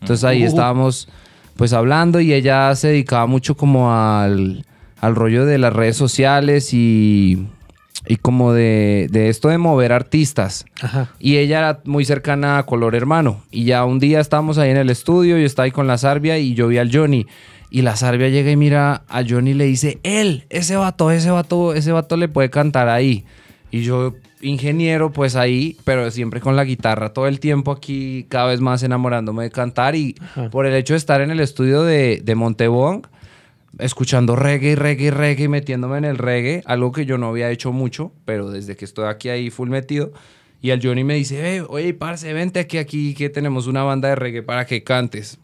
Entonces 0.00 0.24
ahí 0.24 0.42
Uh. 0.44 0.48
estábamos 0.48 1.08
pues 1.56 1.72
hablando 1.72 2.20
y 2.20 2.32
ella 2.34 2.74
se 2.74 2.88
dedicaba 2.88 3.26
mucho 3.26 3.56
como 3.56 3.92
al, 3.94 4.66
al 5.00 5.14
rollo 5.14 5.46
de 5.46 5.56
las 5.58 5.72
redes 5.72 5.96
sociales 5.96 6.74
y 6.74 7.46
y 8.06 8.16
como 8.16 8.52
de, 8.52 9.08
de 9.10 9.28
esto 9.28 9.48
de 9.48 9.58
mover 9.58 9.92
artistas. 9.92 10.66
Ajá. 10.80 11.10
Y 11.18 11.36
ella 11.36 11.58
era 11.58 11.80
muy 11.84 12.04
cercana 12.04 12.58
a 12.58 12.62
Color 12.64 12.94
Hermano. 12.94 13.42
Y 13.50 13.64
ya 13.64 13.84
un 13.84 13.98
día 13.98 14.20
estábamos 14.20 14.58
ahí 14.58 14.70
en 14.70 14.76
el 14.76 14.90
estudio, 14.90 15.38
yo 15.38 15.46
estaba 15.46 15.64
ahí 15.64 15.70
con 15.70 15.86
la 15.86 15.98
Sarbia 15.98 16.38
y 16.38 16.54
yo 16.54 16.68
vi 16.68 16.78
al 16.78 16.94
Johnny. 16.94 17.26
Y 17.70 17.82
la 17.82 17.96
Sarbia 17.96 18.28
llega 18.28 18.50
y 18.50 18.56
mira 18.56 19.02
a 19.08 19.22
Johnny 19.28 19.50
y 19.50 19.54
le 19.54 19.64
dice, 19.64 19.98
él, 20.02 20.44
ese 20.50 20.76
vato, 20.76 21.10
ese 21.10 21.30
vato, 21.30 21.74
ese 21.74 21.92
vato 21.92 22.16
le 22.16 22.28
puede 22.28 22.50
cantar 22.50 22.88
ahí. 22.88 23.24
Y 23.70 23.82
yo, 23.82 24.14
ingeniero, 24.42 25.10
pues 25.10 25.34
ahí, 25.34 25.76
pero 25.84 26.08
siempre 26.12 26.40
con 26.40 26.54
la 26.54 26.64
guitarra, 26.64 27.12
todo 27.12 27.26
el 27.26 27.40
tiempo 27.40 27.72
aquí, 27.72 28.26
cada 28.28 28.46
vez 28.46 28.60
más 28.60 28.82
enamorándome 28.84 29.44
de 29.44 29.50
cantar. 29.50 29.96
Y 29.96 30.14
Ajá. 30.20 30.50
por 30.50 30.66
el 30.66 30.74
hecho 30.74 30.94
de 30.94 30.98
estar 30.98 31.20
en 31.20 31.32
el 31.32 31.40
estudio 31.40 31.82
de, 31.82 32.20
de 32.22 32.34
Montebong, 32.36 33.06
escuchando 33.78 34.36
reggae, 34.36 34.76
reggae, 34.76 35.10
reggae, 35.10 35.48
metiéndome 35.48 35.98
en 35.98 36.04
el 36.04 36.18
reggae, 36.18 36.62
algo 36.66 36.92
que 36.92 37.06
yo 37.06 37.18
no 37.18 37.28
había 37.28 37.50
hecho 37.50 37.72
mucho, 37.72 38.12
pero 38.24 38.50
desde 38.50 38.76
que 38.76 38.84
estoy 38.84 39.06
aquí 39.06 39.28
ahí 39.28 39.50
full 39.50 39.68
metido. 39.68 40.12
Y 40.60 40.70
el 40.70 40.80
Johnny 40.82 41.04
me 41.04 41.14
dice, 41.14 41.56
"Eh, 41.56 41.62
oye, 41.68 41.92
parce, 41.92 42.32
vente 42.32 42.58
aquí, 42.58 42.78
aquí, 42.78 43.12
que 43.12 43.28
tenemos 43.28 43.66
una 43.66 43.82
banda 43.82 44.08
de 44.08 44.14
reggae 44.14 44.42
para 44.42 44.64
que 44.64 44.82
cantes. 44.82 45.38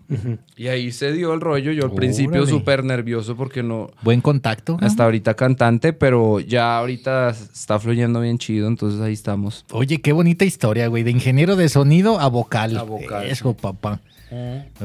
Y 0.56 0.68
ahí 0.68 0.92
se 0.92 1.12
dio 1.12 1.34
el 1.34 1.42
rollo. 1.42 1.72
Yo 1.72 1.84
al 1.84 1.92
principio 1.92 2.46
súper 2.46 2.84
nervioso 2.84 3.36
porque 3.36 3.62
no, 3.62 3.90
Buen 4.00 4.22
contacto. 4.22 4.78
¿no? 4.80 4.86
hasta 4.86 5.04
ahorita 5.04 5.34
cantante, 5.34 5.92
pero 5.92 6.40
ya 6.40 6.78
ahorita 6.78 7.28
está 7.30 7.78
fluyendo 7.78 8.22
bien 8.22 8.38
chido, 8.38 8.66
entonces 8.66 8.98
ahí 9.02 9.12
estamos. 9.12 9.66
Oye, 9.72 10.00
qué 10.00 10.12
bonita 10.12 10.46
historia, 10.46 10.86
güey. 10.88 11.02
De 11.02 11.10
ingeniero 11.10 11.54
de 11.54 11.68
sonido 11.68 12.18
a 12.18 12.28
vocal. 12.28 12.78
A 12.78 12.82
vocal, 12.84 13.26
Eso, 13.26 13.54
papá. 13.54 14.00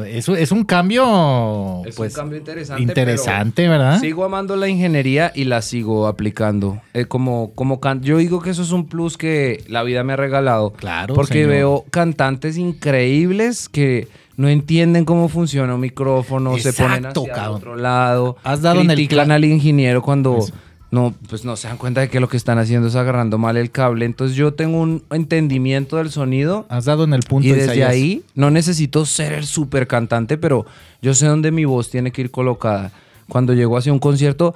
Eso 0.08 0.36
es 0.36 0.52
un 0.52 0.64
cambio, 0.64 1.84
Es 1.86 1.96
pues, 1.96 2.14
un 2.14 2.20
cambio 2.22 2.38
interesante. 2.40 2.82
interesante, 2.84 3.68
¿verdad? 3.68 4.00
Sigo 4.00 4.24
amando 4.24 4.56
la 4.56 4.68
ingeniería 4.68 5.32
y 5.36 5.44
la 5.46 5.62
sigo 5.62 6.08
aplicando. 6.08 6.82
Eh, 6.94 7.06
como, 7.06 7.52
como 7.54 7.80
can- 7.80 8.02
yo 8.02 8.18
digo 8.18 8.42
que 8.42 8.50
eso 8.50 8.64
es 8.64 8.72
un 8.72 8.88
plus 8.88 9.18
que 9.18 9.64
la 9.68 9.84
vida 9.84 10.04
me 10.04 10.14
ha 10.14 10.16
regalado. 10.16 10.72
Claro, 10.74 11.14
Porque 11.14 11.34
señor. 11.34 11.50
veo 11.50 11.86
cantantes 11.92 12.58
increíbles 12.58 13.70
que 13.70 14.08
no 14.38 14.50
entienden 14.50 15.06
cómo 15.06 15.30
funciona 15.30 15.76
un 15.76 15.82
micrófono, 15.82 16.58
se 16.58 16.74
ponen 16.74 17.06
hacia 17.06 17.44
el 17.46 17.50
otro 17.52 17.76
lado, 17.78 18.36
Has 18.44 18.62
dado 18.62 18.82
en 18.82 18.90
el 18.92 19.20
al 19.32 19.46
ingeniero 19.46 20.02
cuando 20.02 20.40
Eso. 20.40 20.54
No, 20.96 21.14
pues 21.30 21.44
no 21.46 21.56
se 21.58 21.68
dan 21.68 21.78
cuenta 21.78 22.02
de 22.02 22.10
que 22.10 22.20
lo 22.20 22.28
que 22.30 22.38
están 22.38 22.58
haciendo 22.58 22.88
es 22.88 22.96
agarrando 22.96 23.38
mal 23.38 23.58
el 23.58 23.70
cable. 23.70 24.06
Entonces 24.06 24.36
yo 24.38 24.54
tengo 24.54 24.80
un 24.80 25.04
entendimiento 25.12 25.98
del 25.98 26.10
sonido 26.10 26.66
Has 26.70 26.86
dado 26.86 27.04
en 27.04 27.14
el 27.14 27.24
punto. 27.24 27.48
y 27.48 27.52
desde 27.52 27.84
ahí 27.84 28.24
no 28.34 28.50
necesito 28.50 29.06
ser 29.06 29.34
el 29.34 29.46
super 29.46 29.88
cantante, 29.88 30.38
pero 30.38 30.66
yo 31.02 31.14
sé 31.14 31.26
dónde 31.28 31.52
mi 31.52 31.66
voz 31.66 31.90
tiene 31.90 32.12
que 32.12 32.22
ir 32.22 32.32
colocada. 32.32 32.92
Cuando 33.28 33.54
llego 33.56 33.76
hacia 33.76 33.92
un 33.92 33.98
concierto, 33.98 34.54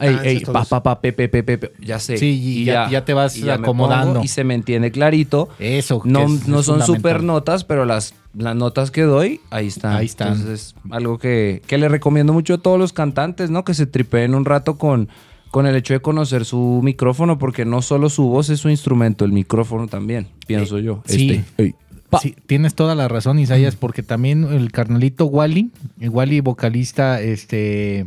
ey, 0.00 0.18
ey, 0.24 0.40
pa, 0.46 0.64
pa, 0.64 0.82
pa, 0.82 1.00
pe, 1.02 1.12
pe, 1.12 1.28
pe, 1.28 1.42
pe, 1.42 1.58
pe, 1.58 1.72
ya 1.78 1.98
sé. 1.98 2.16
Sí, 2.16 2.40
y 2.42 2.64
ya- 2.64 2.88
ya 2.88 3.04
te 3.04 3.12
vas 3.12 3.36
acomodando. 3.50 4.22
y 4.24 4.28
se 4.28 4.44
me 4.44 4.54
entiende 4.54 4.90
clarito. 4.90 5.50
Eso. 5.58 6.00
que 6.00 6.08
No, 6.08 6.22
es- 6.24 6.48
no 6.48 6.60
es 6.60 6.66
son 6.66 6.82
super 6.82 7.22
notas, 7.22 7.64
pero 7.64 7.84
las, 7.84 8.14
las 8.34 8.56
notas 8.56 8.90
que 8.90 9.02
doy, 9.02 9.40
ahí 9.50 9.66
están. 9.66 9.94
Ahí 9.96 10.06
están. 10.06 10.28
Entonces, 10.32 10.74
es 10.86 10.92
algo 10.92 11.18
que, 11.18 11.60
que 11.66 11.76
le 11.76 11.86
recomiendo 11.90 12.32
mucho 12.32 12.54
a 12.54 12.58
todos 12.58 12.78
los 12.78 12.94
cantantes, 12.94 13.50
¿no? 13.50 13.62
Que 13.62 13.74
se 13.74 13.84
tripeen 13.86 14.34
un 14.34 14.46
rato 14.46 14.78
con, 14.78 15.10
con 15.52 15.66
el 15.66 15.76
hecho 15.76 15.94
de 15.94 16.00
conocer 16.00 16.44
su 16.44 16.80
micrófono, 16.82 17.38
porque 17.38 17.64
no 17.64 17.80
solo 17.82 18.08
su 18.10 18.24
voz 18.24 18.48
es 18.50 18.58
su 18.58 18.68
instrumento, 18.70 19.24
el 19.24 19.30
micrófono 19.32 19.86
también, 19.86 20.26
pienso 20.48 20.80
yo. 20.80 21.02
sí. 21.06 21.42
Este. 21.56 21.74
Sí, 22.20 22.34
tienes 22.46 22.74
toda 22.74 22.94
la 22.94 23.08
razón, 23.08 23.38
Isaías, 23.38 23.74
porque 23.74 24.02
también 24.02 24.44
el 24.44 24.70
carnalito 24.70 25.24
Wally, 25.24 25.70
el 25.98 26.10
Wally 26.10 26.40
vocalista 26.40 27.22
este 27.22 28.06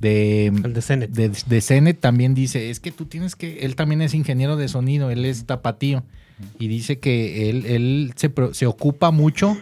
de, 0.00 0.46
El 0.46 0.72
de 0.74 0.82
Zenet. 0.82 1.10
de, 1.12 1.28
de 1.46 1.60
Zenet, 1.60 2.00
también 2.00 2.34
dice, 2.34 2.70
es 2.70 2.80
que 2.80 2.90
tú 2.90 3.04
tienes 3.04 3.36
que, 3.36 3.60
él 3.60 3.76
también 3.76 4.02
es 4.02 4.12
ingeniero 4.14 4.56
de 4.56 4.66
sonido, 4.66 5.10
él 5.10 5.24
es 5.24 5.44
tapatío, 5.46 6.02
y 6.58 6.66
dice 6.66 6.98
que 6.98 7.48
él, 7.48 7.64
él 7.66 8.12
se, 8.16 8.28
pro- 8.28 8.54
se 8.54 8.66
ocupa 8.66 9.12
mucho 9.12 9.56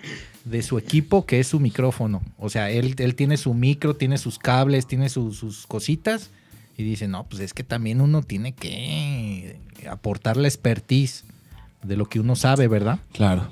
de 0.47 0.63
su 0.63 0.79
equipo, 0.79 1.27
que 1.27 1.41
es 1.41 1.47
su 1.49 1.61
micrófono. 1.61 2.23
O 2.39 2.49
sea, 2.49 2.71
él, 2.71 2.95
él 2.97 3.15
tiene 3.15 3.37
su 3.37 3.53
micro, 3.53 3.95
tiene 3.95 4.17
sus 4.17 4.39
cables, 4.39 4.87
tiene 4.87 5.11
su- 5.11 5.35
sus 5.35 5.67
cositas, 5.67 6.31
y 6.77 6.83
dice, 6.85 7.09
no, 7.09 7.25
pues 7.27 7.41
es 7.41 7.55
que 7.55 7.65
también 7.65 8.01
uno 8.01 8.23
tiene 8.23 8.55
que 8.55 9.59
aportar 9.91 10.37
la 10.37 10.47
expertise 10.49 11.25
de 11.83 11.97
lo 11.97 12.07
que 12.07 12.21
uno 12.21 12.37
sabe, 12.37 12.69
¿verdad? 12.69 12.99
Claro. 13.13 13.49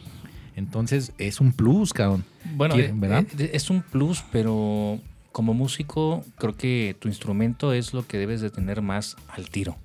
Entonces 0.57 1.13
es 1.19 1.41
un 1.41 1.53
plus, 1.53 1.93
cabrón. 1.93 2.25
Bueno, 2.57 2.75
Quiere- 2.75 2.91
eh, 2.91 2.95
¿verdad? 2.95 3.27
eh, 3.39 3.51
es 3.55 3.71
un 3.71 3.83
plus, 3.83 4.23
pero 4.31 4.99
como 5.33 5.55
músico 5.55 6.25
creo 6.39 6.57
que 6.57 6.97
tu 7.01 7.09
instrumento 7.09 7.73
es 7.73 7.93
lo 7.95 8.07
que 8.07 8.19
debes 8.19 8.41
de 8.41 8.51
tener 8.51 8.83
más 8.83 9.17
al 9.29 9.49
tiro. 9.51 9.77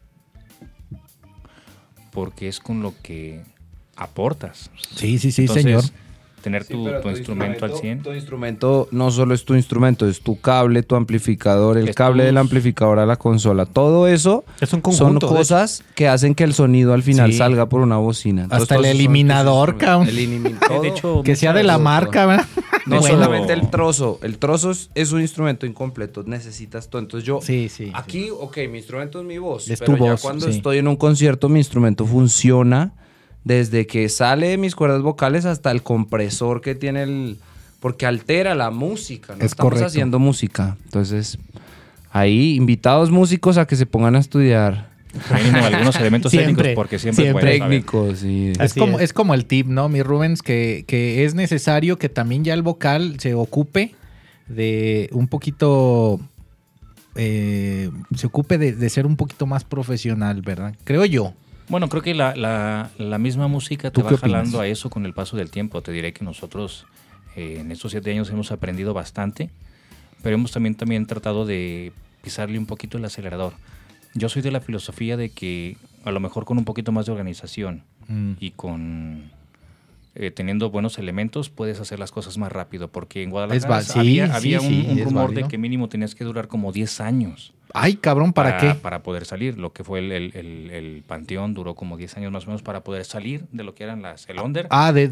Porque 2.12 2.48
es 2.48 2.60
con 2.60 2.82
lo 2.82 2.94
que 3.02 3.44
aportas. 3.96 4.72
Sí, 4.96 5.20
sí, 5.20 5.32
sí, 5.32 5.42
Entonces, 5.44 5.64
señor. 5.64 5.84
Tener 6.42 6.66
tu, 6.66 6.88
tu 7.02 7.10
instrumento 7.10 7.66
al 7.66 7.74
100. 7.74 8.04
Tu 8.04 8.14
instrumento 8.14 8.88
no 8.92 9.12
solo 9.12 9.34
es 9.34 9.44
tu 9.46 9.56
instrumento, 9.56 10.08
es 10.08 10.22
tu 10.22 10.40
cable, 10.40 10.84
tu 10.84 10.96
amplificador, 10.96 11.78
el 11.78 11.90
Es 11.90 11.96
cable 11.96 12.24
tus- 12.24 12.26
del 12.28 12.38
amplificador 12.38 13.00
a 13.00 13.06
la 13.06 13.16
consola. 13.18 13.66
Todo 13.66 14.08
eso 14.08 14.46
Es 14.62 14.72
un 14.74 14.82
son 14.82 14.82
conjunto. 14.82 15.28
cosas 15.28 15.84
que 15.96 16.08
hacen 16.08 16.36
que 16.36 16.44
el 16.44 16.54
sonido 16.54 16.94
al 16.94 17.04
final 17.04 17.32
Sí. 17.32 17.38
salga 17.38 17.68
por 17.70 17.82
una 17.82 17.98
bocina. 17.98 18.48
Hasta 18.50 18.76
el 18.76 18.86
eliminador, 18.86 19.78
cabrón. 19.78 20.08
El 20.08 20.18
hecho, 20.86 21.24
Que 21.24 21.36
sea 21.36 21.54
de 21.54 21.64
la 21.64 21.74
todo, 21.74 21.84
marca, 21.84 22.26
¿verdad? 22.26 22.46
no 22.86 23.00
Bueno. 23.02 23.16
solamente 23.16 23.54
el 23.54 23.70
trozo. 23.70 24.20
El 24.24 24.38
trozo 24.38 24.72
es, 24.72 24.90
es 24.96 25.12
un 25.12 25.22
instrumento 25.22 25.66
incompleto. 25.66 26.24
Necesitas 26.26 26.90
todo. 26.90 27.02
Entonces 27.02 27.26
yo 27.28 27.40
Sí, 27.42 27.70
sí. 27.70 27.92
Aquí, 27.94 28.30
ok, 28.32 28.58
mi 28.72 28.78
instrumento 28.80 29.20
es 29.20 29.26
mi 29.26 29.38
voz. 29.38 29.70
Es 29.70 29.80
pero 29.80 29.96
tu 29.98 30.04
ya 30.06 30.12
voz, 30.12 30.22
cuando 30.22 30.46
sí. 30.46 30.52
estoy 30.58 30.78
en 30.78 30.88
un 30.88 30.96
concierto, 30.96 31.50
mi 31.50 31.60
instrumento 31.60 32.06
funciona 32.06 32.94
desde 33.44 33.88
que 33.88 34.10
sale 34.10 34.50
de 34.50 34.58
mis 34.58 34.76
cuerdas 34.76 35.02
vocales 35.02 35.46
hasta 35.46 35.72
el 35.72 35.84
compresor 35.84 36.62
que 36.62 36.76
tiene 36.76 37.04
el. 37.04 37.38
Porque 37.80 38.06
altera 38.06 38.56
la 38.56 38.72
música, 38.72 39.34
¿no? 39.36 39.40
Es 39.40 39.52
Estamos 39.52 39.70
correcto. 39.72 39.88
haciendo 39.88 40.20
música. 40.20 40.76
Entonces, 40.84 41.38
ahí, 42.12 42.56
invitados 42.56 43.10
músicos 43.10 43.58
a 43.58 43.66
que 43.66 43.76
se 43.78 43.86
pongan 43.86 44.16
a 44.16 44.20
estudiar. 44.20 44.90
Mínimo 45.34 45.66
algunos 45.66 45.96
elementos 45.96 46.30
Siempre, 46.34 46.54
técnicos, 46.56 46.76
porque 46.76 47.00
siempre, 47.00 47.24
siempre. 47.26 47.52
Técnicos 47.60 48.24
y. 48.24 48.50
Es 48.52 48.60
Así 48.60 48.80
como, 48.80 48.98
es. 48.98 49.06
es 49.06 49.14
como 49.14 49.34
el 49.34 49.46
tip, 49.46 49.68
¿no, 49.68 49.88
mi 49.90 50.04
Rubens? 50.04 50.42
Que, 50.44 50.84
que 50.88 51.24
es 51.24 51.34
necesario 51.36 51.98
que 51.98 52.10
también 52.10 52.44
ya 52.44 52.54
el 52.54 52.62
vocal 52.62 53.16
se 53.20 53.34
ocupe 53.34 53.96
de 54.50 55.10
un 55.14 55.28
poquito. 55.30 56.20
eh, 57.16 57.90
se 58.16 58.28
ocupe 58.28 58.58
de, 58.58 58.74
de 58.74 58.90
ser 58.90 59.06
un 59.06 59.16
poquito 59.16 59.46
más 59.46 59.64
profesional, 59.64 60.42
¿verdad? 60.42 60.76
Creo 60.84 61.06
yo. 61.06 61.34
Bueno, 61.70 61.88
creo 61.88 62.02
que 62.02 62.14
la, 62.16 62.36
la- 62.36 62.90
la 62.98 63.18
misma 63.18 63.48
música 63.48 63.92
¿Tú 63.92 64.02
te 64.02 64.12
va 64.16 64.18
jalando 64.18 64.60
a 64.60 64.68
eso 64.68 64.90
con 64.90 65.06
el 65.06 65.14
paso 65.14 65.38
del 65.38 65.52
tiempo. 65.52 65.82
Te 65.82 65.92
diré 65.92 66.14
que 66.14 66.26
nosotros 66.26 66.86
eh, 67.36 67.58
en 67.60 67.72
estos 67.72 67.92
siete 67.92 68.12
años 68.12 68.30
hemos 68.32 68.52
aprendido 68.52 68.94
bastante, 68.94 69.50
pero 70.24 70.36
hemos 70.36 70.52
también, 70.52 70.76
también 70.76 71.06
tratado 71.06 71.46
de 71.46 71.92
pisarle 72.24 72.58
un 72.58 72.66
poquito 72.66 72.98
el 72.98 73.06
acelerador. 73.06 73.54
Yo 74.16 74.28
soy 74.30 74.42
de 74.42 74.52
la 74.52 74.60
filosofía 74.62 75.16
de 75.18 75.30
que 75.30 75.78
a 76.04 76.12
lo 76.12 76.20
mejor 76.20 76.46
con 76.46 76.58
un 76.58 76.66
poquito 76.66 76.92
más 76.92 77.06
de 77.06 77.12
organización 77.12 77.84
Mm. 78.12 78.32
y 78.40 78.50
con 78.52 79.30
eh, 80.16 80.32
teniendo 80.32 80.72
buenos 80.72 80.98
elementos 80.98 81.52
puedes 81.52 81.80
hacer 81.80 82.00
las 82.00 82.12
cosas 82.12 82.40
más 82.40 82.52
rápido, 82.52 82.88
porque 82.88 83.22
en 83.22 83.30
Guadalajara 83.30 83.84
sí, 83.84 84.00
había, 84.20 84.40
sí, 84.40 84.56
un, 84.56 84.62
sí, 84.62 84.88
un 84.90 84.98
es 84.98 85.06
rumor 85.06 85.26
válido. 85.28 85.44
de 85.44 85.48
que 85.48 85.60
mínimo 85.60 85.90
tenías 85.90 86.16
que 86.16 86.24
durar 86.24 86.48
como 86.48 86.72
10 86.72 87.02
años 87.02 87.54
Ay, 87.74 87.96
cabrón, 87.96 88.34
¿para, 88.34 88.58
qué? 88.58 88.74
Para 88.76 89.04
poder 89.04 89.26
salir. 89.26 89.58
Lo 89.60 89.74
que 89.74 89.84
fue 89.84 90.00
el, 90.00 90.12
el- 90.12 90.32
el- 90.36 90.72
el 90.72 91.04
Panteón 91.06 91.54
duró 91.54 91.76
como 91.76 91.98
10 91.98 92.18
años 92.18 92.32
más 92.32 92.44
o 92.46 92.48
menos 92.48 92.64
para 92.64 92.84
poder 92.84 93.06
salir 93.06 93.46
de 93.52 93.64
lo 93.64 93.76
que 93.76 93.84
eran 93.84 94.02
las, 94.02 94.28
el 94.28 94.40
Under 94.40 94.68
Ah, 94.72 94.92
de- 94.92 95.08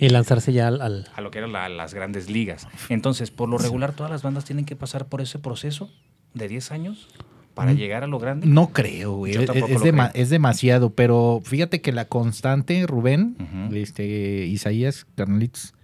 y, 0.00 0.04
Y 0.04 0.08
lanzarse 0.08 0.52
ya 0.52 0.68
al, 0.68 0.80
al- 0.80 1.06
a 1.14 1.20
lo 1.20 1.30
que 1.30 1.38
eran 1.38 1.52
la- 1.52 1.68
las 1.68 1.92
grandes 1.94 2.30
ligas. 2.30 2.66
Entonces, 2.88 3.30
por 3.30 3.48
lo 3.48 3.58
regular, 3.58 3.92
todas 3.92 4.10
las 4.10 4.22
bandas 4.22 4.44
tienen 4.44 4.64
que 4.64 4.76
pasar 4.76 5.06
por 5.06 5.20
ese 5.20 5.38
proceso 5.38 5.90
de 6.34 6.48
10 6.48 6.70
años 6.72 7.08
para 7.54 7.72
Mm. 7.72 7.76
llegar 7.76 8.04
a 8.04 8.06
lo 8.06 8.18
grande. 8.18 8.46
No 8.46 8.68
creo, 8.72 9.12
güey. 9.16 9.32
Yo 9.34 9.40
Es, 9.40 9.46
tampoco 9.46 9.72
es 9.72 9.78
lo 9.80 9.84
dema- 9.86 10.10
creo. 10.12 10.22
es 10.22 10.30
demasiado, 10.30 10.90
pero 10.94 11.40
fíjate 11.44 11.80
que 11.82 11.92
la 11.92 12.06
constante, 12.06 12.86
Rubén, 12.86 13.36
este, 13.72 14.46
Isaías, 14.46 15.06
carnalitos, 15.14 15.74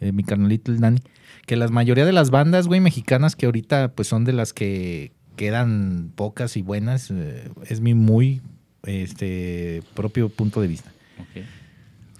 eh, 0.00 0.12
mi 0.12 0.22
carnalito 0.24 0.70
el 0.72 0.80
Dani, 0.80 1.00
que 1.46 1.56
la 1.56 1.68
mayoría 1.68 2.04
de 2.06 2.12
las 2.12 2.30
bandas, 2.30 2.66
güey, 2.66 2.80
mexicanas 2.80 3.36
que 3.36 3.46
ahorita 3.46 3.92
pues 3.94 4.08
son 4.08 4.24
de 4.24 4.32
las 4.32 4.52
que 4.52 5.12
quedan 5.36 6.12
pocas 6.14 6.56
y 6.56 6.62
buenas, 6.62 7.10
eh, 7.10 7.50
es 7.68 7.80
mi 7.80 7.94
muy 7.94 8.40
este 8.84 9.82
propio 9.94 10.28
punto 10.28 10.60
de 10.60 10.68
vista. 10.68 10.90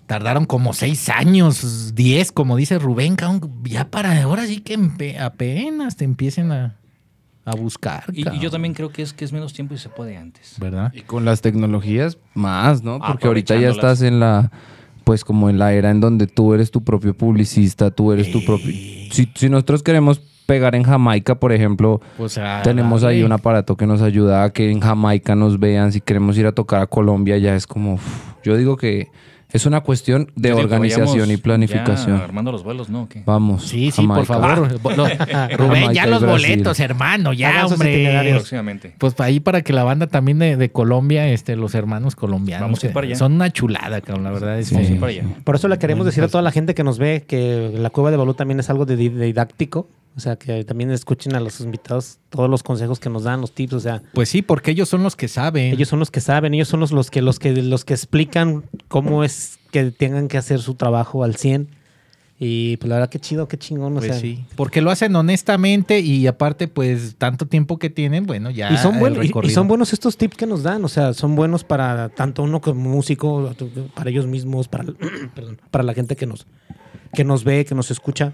Tardaron 0.07 0.45
como 0.45 0.75
seis 0.75 1.09
años, 1.09 1.95
diez, 1.95 2.31
como 2.31 2.57
dice 2.57 2.79
Rubén, 2.79 3.17
ya 3.65 3.91
para 3.91 4.23
ahora 4.23 4.47
sí 4.47 4.61
que 4.61 4.79
apenas 5.19 5.97
te 5.97 6.05
empiecen 6.05 6.53
a, 6.53 6.77
a 7.45 7.57
buscar. 7.57 8.05
Y, 8.13 8.29
y 8.29 8.39
yo 8.39 8.51
también 8.51 8.75
creo 8.75 8.91
que 8.91 9.03
es 9.03 9.13
que 9.15 9.25
es 9.25 9.33
menos 9.33 9.55
tiempo 9.55 9.75
y 9.75 9.79
se 9.79 9.89
puede 9.89 10.17
antes. 10.17 10.57
¿Verdad? 10.59 10.93
Y 10.95 11.03
con 11.03 11.25
las 11.25 11.41
tecnologías 11.41 12.19
más, 12.35 12.83
¿no? 12.83 12.99
Porque 12.99 13.27
ahorita 13.27 13.57
ya 13.57 13.71
estás 13.71 14.03
en 14.03 14.21
la, 14.21 14.53
pues 15.05 15.25
como 15.25 15.49
en 15.49 15.59
la 15.59 15.73
era 15.73 15.91
en 15.91 16.01
donde 16.01 16.27
tú 16.27 16.53
eres 16.53 16.71
tu 16.71 16.85
propio 16.85 17.17
publicista, 17.17 17.91
tú 17.91 18.13
eres 18.13 18.31
tu 18.31 18.45
propio... 18.45 18.73
Si, 19.11 19.31
si 19.35 19.49
nosotros 19.49 19.83
queremos 19.83 20.21
pegar 20.47 20.75
en 20.75 20.83
Jamaica, 20.83 21.35
por 21.37 21.53
ejemplo, 21.53 22.01
Pues, 22.17 22.39
tenemos 22.63 23.05
ahí 23.05 23.23
un 23.23 23.33
aparato 23.33 23.77
que 23.77 23.87
nos 23.87 24.03
ayuda 24.03 24.45
a 24.45 24.51
que 24.51 24.71
en 24.71 24.81
Jamaica 24.81 25.35
nos 25.35 25.59
vean. 25.59 25.93
Si 25.93 26.01
queremos 26.01 26.37
ir 26.39 26.47
a 26.47 26.53
tocar 26.53 26.83
a 26.83 26.87
Colombia, 26.87 27.39
ya 27.39 27.55
es 27.55 27.67
como. 27.67 27.95
uf, 27.95 28.33
yo 28.43 28.57
digo 28.57 28.77
que 28.77 29.09
es 29.51 29.67
una 29.67 29.83
cuestión 29.83 30.33
de 30.35 30.49
digo 30.49 30.59
organización 30.61 31.31
y 31.31 31.37
planificación. 31.37 32.19
ya 32.19 32.25
armando 32.25 32.51
los 32.51 32.65
vuelos, 32.65 32.91
¿no? 32.91 33.03
¿O 33.03 33.09
qué? 33.09 33.23
Vamos. 33.25 33.63
Sí, 33.69 33.93
sí, 33.93 34.05
por 34.05 34.27
Jamaica. 34.27 34.67
favor. 34.67 34.97
Lo- 34.97 35.05
Rubén, 35.57 35.83
Jamaica 35.85 35.93
ya 35.93 36.07
los 36.07 36.27
boletos, 36.27 36.81
hermano, 36.81 37.33
ya, 37.33 37.51
Hagan 37.51 37.63
sus 37.69 37.73
hombre. 37.73 38.95
Pues 38.99 39.19
ahí 39.21 39.39
para 39.39 39.63
que 39.63 39.73
la 39.73 39.85
banda 39.85 40.09
también 40.09 40.41
de, 40.41 40.57
de 40.57 40.71
Colombia, 40.71 41.29
este, 41.29 41.55
los 41.55 41.75
hermanos 41.77 42.17
colombianos, 42.17 42.63
Vamos 42.67 42.83
a 42.83 42.87
ir 42.87 42.91
eh, 42.91 42.95
para 42.95 43.07
allá. 43.07 43.17
son 43.17 43.35
una 43.35 43.51
chulada, 43.51 44.01
cabrón, 44.01 44.25
la 44.25 44.33
verdad 44.33 44.59
es 44.59 44.73
Vamos 44.73 44.89
a 44.89 44.93
ir 44.93 44.99
para 45.01 45.11
allá. 45.13 45.23
Por 45.45 45.55
eso 45.55 45.69
le 45.69 45.79
queremos 45.79 46.05
decir 46.05 46.25
a 46.25 46.29
toda 46.29 46.43
la 46.43 46.51
gente 46.51 46.75
que 46.75 46.83
nos 46.83 46.99
ve 46.99 47.25
que 47.27 47.71
la 47.79 47.91
cueva 47.91 48.11
de 48.11 48.17
Balú 48.17 48.35
también 48.35 48.59
es 48.59 48.71
algo 48.71 48.87
de 48.87 48.97
didáctico. 48.97 49.89
O 50.17 50.21
sea, 50.21 50.37
que 50.37 50.65
también 50.65 50.91
escuchen 50.93 51.35
a 51.35 51.41
los 51.41 51.61
invitados 51.61 52.19
todos 52.31 52.49
los 52.49 52.63
consejos 52.63 53.01
que 53.01 53.11
nos 53.11 53.25
dan, 53.25 53.41
los 53.41 53.53
tips. 53.53 53.73
O 53.73 53.81
sea, 53.81 54.03
Pues 54.13 54.29
sí, 54.29 54.43
porque 54.43 54.71
ellos 54.71 54.89
son 54.89 55.03
los 55.03 55.17
que 55.17 55.27
saben. 55.27 55.73
ellos 55.75 55.89
son 55.89 55.99
los 55.99 56.11
que 56.13 56.21
saben, 56.21 56.55
ellos 56.55 56.69
son 56.69 56.79
los, 56.81 56.93
los 56.93 57.11
que 57.11 57.21
los 57.21 57.39
que 57.41 57.53
los 57.63 57.85
que 57.85 57.95
explican 57.95 58.63
cómo 58.89 59.25
es 59.25 59.59
que 59.73 59.91
tengan 59.91 60.29
que 60.29 60.39
hacer 60.39 60.61
su 60.61 60.75
trabajo 60.75 61.25
al 61.25 61.35
100. 61.37 61.69
Y 62.39 62.77
pues 62.79 62.89
la 62.89 62.97
verdad, 62.97 63.11
qué 63.11 63.19
chido, 63.21 63.47
qué 63.49 63.57
chingón. 63.57 63.93
O 63.93 63.97
Pues 64.01 64.07
sea, 64.13 64.21
sí, 64.21 64.45
porque 64.57 64.81
lo 64.83 64.91
hacen 64.91 65.15
honestamente 65.17 66.01
y 66.01 66.27
aparte, 66.27 66.67
pues, 66.69 67.15
tanto 67.17 67.47
tiempo 67.47 67.79
que 67.79 67.91
tienen, 67.91 68.27
bueno, 68.27 68.51
ya 68.51 68.73
Y 68.73 68.77
son, 68.77 68.95
el 68.95 69.01
buenos, 69.01 69.25
y- 69.25 69.51
son 69.51 69.69
buenos 69.69 69.93
estos 69.93 70.17
tips 70.17 70.37
que 70.37 70.47
nos 70.47 70.63
dan, 70.65 70.85
o 70.85 70.89
sea, 70.89 71.13
son 71.15 71.37
buenos 71.37 71.63
para 71.65 72.09
tanto 72.09 72.43
uno 72.43 72.61
como 72.61 72.89
músico, 72.91 73.53
para 73.95 74.11
ellos 74.11 74.27
mismos, 74.27 74.67
para, 74.69 74.85
perdón, 75.35 75.61
para 75.71 75.85
la 75.85 75.95
gente 75.95 76.17
que 76.17 76.27
nos, 76.27 76.47
que 77.15 77.25
nos 77.25 77.45
ve, 77.45 77.65
que 77.65 77.75
nos 77.75 77.91
escucha. 77.91 78.33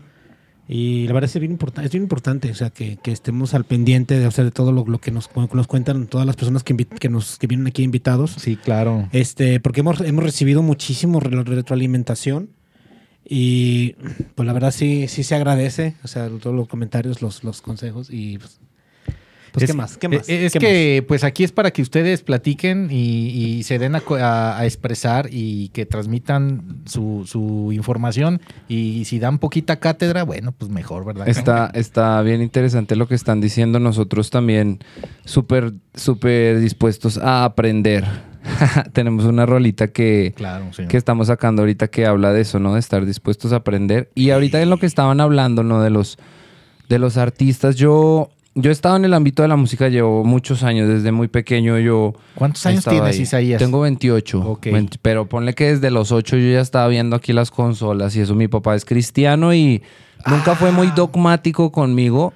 Y 0.68 1.06
la 1.08 1.14
verdad 1.14 1.28
es 1.32 1.40
bien, 1.40 1.50
importa- 1.52 1.82
es 1.84 1.90
bien 1.90 2.04
importante, 2.04 2.50
o 2.50 2.54
sea, 2.54 2.70
que, 2.70 2.96
que 3.02 3.10
estemos 3.10 3.54
al 3.54 3.64
pendiente 3.64 4.18
de, 4.18 4.26
o 4.26 4.30
sea, 4.30 4.44
de 4.44 4.52
todo 4.52 4.70
lo, 4.70 4.84
lo 4.86 5.00
que 5.00 5.10
nos, 5.10 5.28
nos 5.52 5.66
cuentan 5.66 6.06
todas 6.06 6.26
las 6.26 6.36
personas 6.36 6.62
que, 6.62 6.76
que, 6.76 7.08
nos, 7.08 7.38
que 7.38 7.46
vienen 7.48 7.66
aquí 7.66 7.82
invitados. 7.82 8.36
Sí, 8.38 8.56
claro. 8.56 9.08
Este, 9.12 9.58
porque 9.58 9.80
hemos, 9.80 10.00
hemos 10.00 10.22
recibido 10.22 10.62
muchísimo 10.62 11.18
re- 11.18 11.42
retroalimentación 11.42 12.50
y 13.24 13.94
pues 14.34 14.46
la 14.46 14.52
verdad 14.52 14.70
sí, 14.72 15.06
sí 15.08 15.22
se 15.24 15.34
agradece, 15.34 15.96
o 16.04 16.08
sea, 16.08 16.28
todos 16.28 16.54
los 16.56 16.68
comentarios, 16.68 17.20
los, 17.22 17.42
los 17.44 17.62
consejos 17.62 18.08
y 18.10 18.38
pues, 18.38 18.60
pues, 19.52 19.64
Es- 19.64 19.70
¿qué 19.70 19.76
más? 19.76 19.96
¿Qué 19.96 20.08
más? 20.08 20.28
Es, 20.28 20.28
es 20.28 20.52
¿Qué 20.52 20.58
que, 20.58 21.04
pues 21.06 21.24
aquí 21.24 21.44
es 21.44 21.52
para 21.52 21.70
que 21.70 21.82
ustedes 21.82 22.22
platiquen 22.22 22.88
y, 22.90 23.28
y 23.58 23.62
se 23.64 23.78
den 23.78 23.94
a, 23.94 24.00
co- 24.00 24.16
a- 24.16 24.58
a 24.58 24.64
expresar 24.66 25.28
y 25.30 25.68
que 25.70 25.86
transmitan 25.86 26.82
su, 26.86 27.24
su 27.26 27.72
información. 27.72 28.40
Y 28.68 29.04
si 29.06 29.18
dan 29.18 29.38
poquita 29.38 29.76
cátedra, 29.80 30.22
bueno, 30.24 30.52
pues 30.52 30.70
mejor, 30.70 31.04
¿verdad? 31.04 31.28
Está, 31.28 31.70
está 31.74 32.20
bien 32.22 32.42
interesante 32.42 32.96
lo 32.96 33.08
que 33.08 33.14
están 33.14 33.40
diciendo. 33.40 33.78
Nosotros 33.80 34.30
también 34.30 34.78
súper, 35.24 35.72
súper 35.94 36.60
dispuestos 36.60 37.18
a 37.18 37.44
aprender. 37.44 38.04
Tenemos 38.92 39.24
una 39.26 39.44
rolita 39.46 39.88
que, 39.88 40.32
Claro, 40.36 40.66
que 40.88 40.96
estamos 40.96 41.26
sacando 41.26 41.62
ahorita 41.62 41.88
que 41.88 42.06
habla 42.06 42.32
de 42.32 42.40
eso, 42.40 42.58
¿no? 42.58 42.74
De 42.74 42.80
estar 42.80 43.04
dispuestos 43.04 43.52
a 43.52 43.56
aprender. 43.56 44.10
Y 44.14 44.30
ahorita 44.30 44.62
en 44.62 44.70
lo 44.70 44.78
que 44.78 44.86
estaban 44.86 45.20
hablando, 45.20 45.62
¿no? 45.62 45.82
De 45.82 45.90
los, 45.90 46.18
de 46.88 46.98
los 46.98 47.16
artistas, 47.18 47.76
yo, 47.76 48.30
yo 48.60 48.70
he 48.70 48.72
estado 48.72 48.96
en 48.96 49.04
el 49.04 49.14
ámbito 49.14 49.42
de 49.42 49.48
la 49.48 49.56
música, 49.56 49.88
llevo 49.88 50.24
muchos 50.24 50.62
años, 50.62 50.88
desde 50.88 51.12
muy 51.12 51.28
pequeño 51.28 51.78
yo... 51.78 52.14
¿Cuántos 52.34 52.64
años 52.66 52.84
tienes, 52.84 53.16
ahí. 53.16 53.22
Isaías? 53.22 53.58
Tengo 53.58 53.80
28. 53.80 54.40
Ok. 54.40 54.66
20, 54.72 54.98
pero 55.02 55.26
ponle 55.28 55.54
que 55.54 55.66
desde 55.72 55.90
los 55.90 56.12
8 56.12 56.36
yo 56.36 56.52
ya 56.52 56.60
estaba 56.60 56.88
viendo 56.88 57.16
aquí 57.16 57.32
las 57.32 57.50
consolas 57.50 58.14
y 58.16 58.20
eso. 58.20 58.34
Mi 58.34 58.48
papá 58.48 58.74
es 58.74 58.84
cristiano 58.84 59.52
y 59.54 59.82
nunca 60.26 60.54
fue 60.54 60.68
Ah. 60.70 60.72
muy 60.72 60.88
dogmático 60.88 61.70
conmigo, 61.72 62.32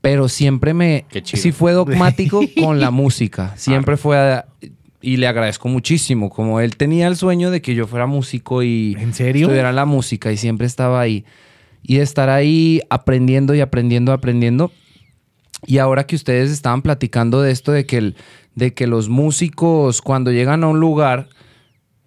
pero 0.00 0.28
siempre 0.28 0.74
me... 0.74 1.04
Qué 1.10 1.22
chido. 1.22 1.42
Sí 1.42 1.52
fue 1.52 1.72
dogmático 1.72 2.40
con 2.62 2.80
la 2.80 2.90
música. 2.90 3.52
Siempre 3.56 3.96
fue... 3.96 4.16
a- 4.18 4.46
y 5.00 5.16
le 5.16 5.28
agradezco 5.28 5.68
muchísimo. 5.68 6.28
Como 6.28 6.58
él 6.60 6.76
tenía 6.76 7.06
el 7.06 7.14
sueño 7.16 7.52
de 7.52 7.62
que 7.62 7.74
yo 7.76 7.86
fuera 7.86 8.06
músico 8.06 8.64
y 8.64 8.96
¿En 8.98 9.14
serio? 9.14 9.46
estudiara 9.46 9.72
la 9.72 9.84
música 9.84 10.32
y 10.32 10.36
siempre 10.36 10.66
estaba 10.66 11.00
ahí. 11.00 11.24
Y 11.84 11.98
de 11.98 12.02
estar 12.02 12.28
ahí 12.28 12.80
aprendiendo 12.90 13.54
y 13.54 13.60
aprendiendo, 13.60 14.12
aprendiendo. 14.12 14.72
Y 15.66 15.78
ahora 15.78 16.06
que 16.06 16.16
ustedes 16.16 16.50
estaban 16.50 16.82
platicando 16.82 17.42
de 17.42 17.50
esto, 17.50 17.72
de 17.72 17.86
que, 17.86 17.98
el, 17.98 18.16
de 18.54 18.74
que 18.74 18.86
los 18.86 19.08
músicos 19.08 20.02
cuando 20.02 20.30
llegan 20.30 20.64
a 20.64 20.68
un 20.68 20.80
lugar 20.80 21.28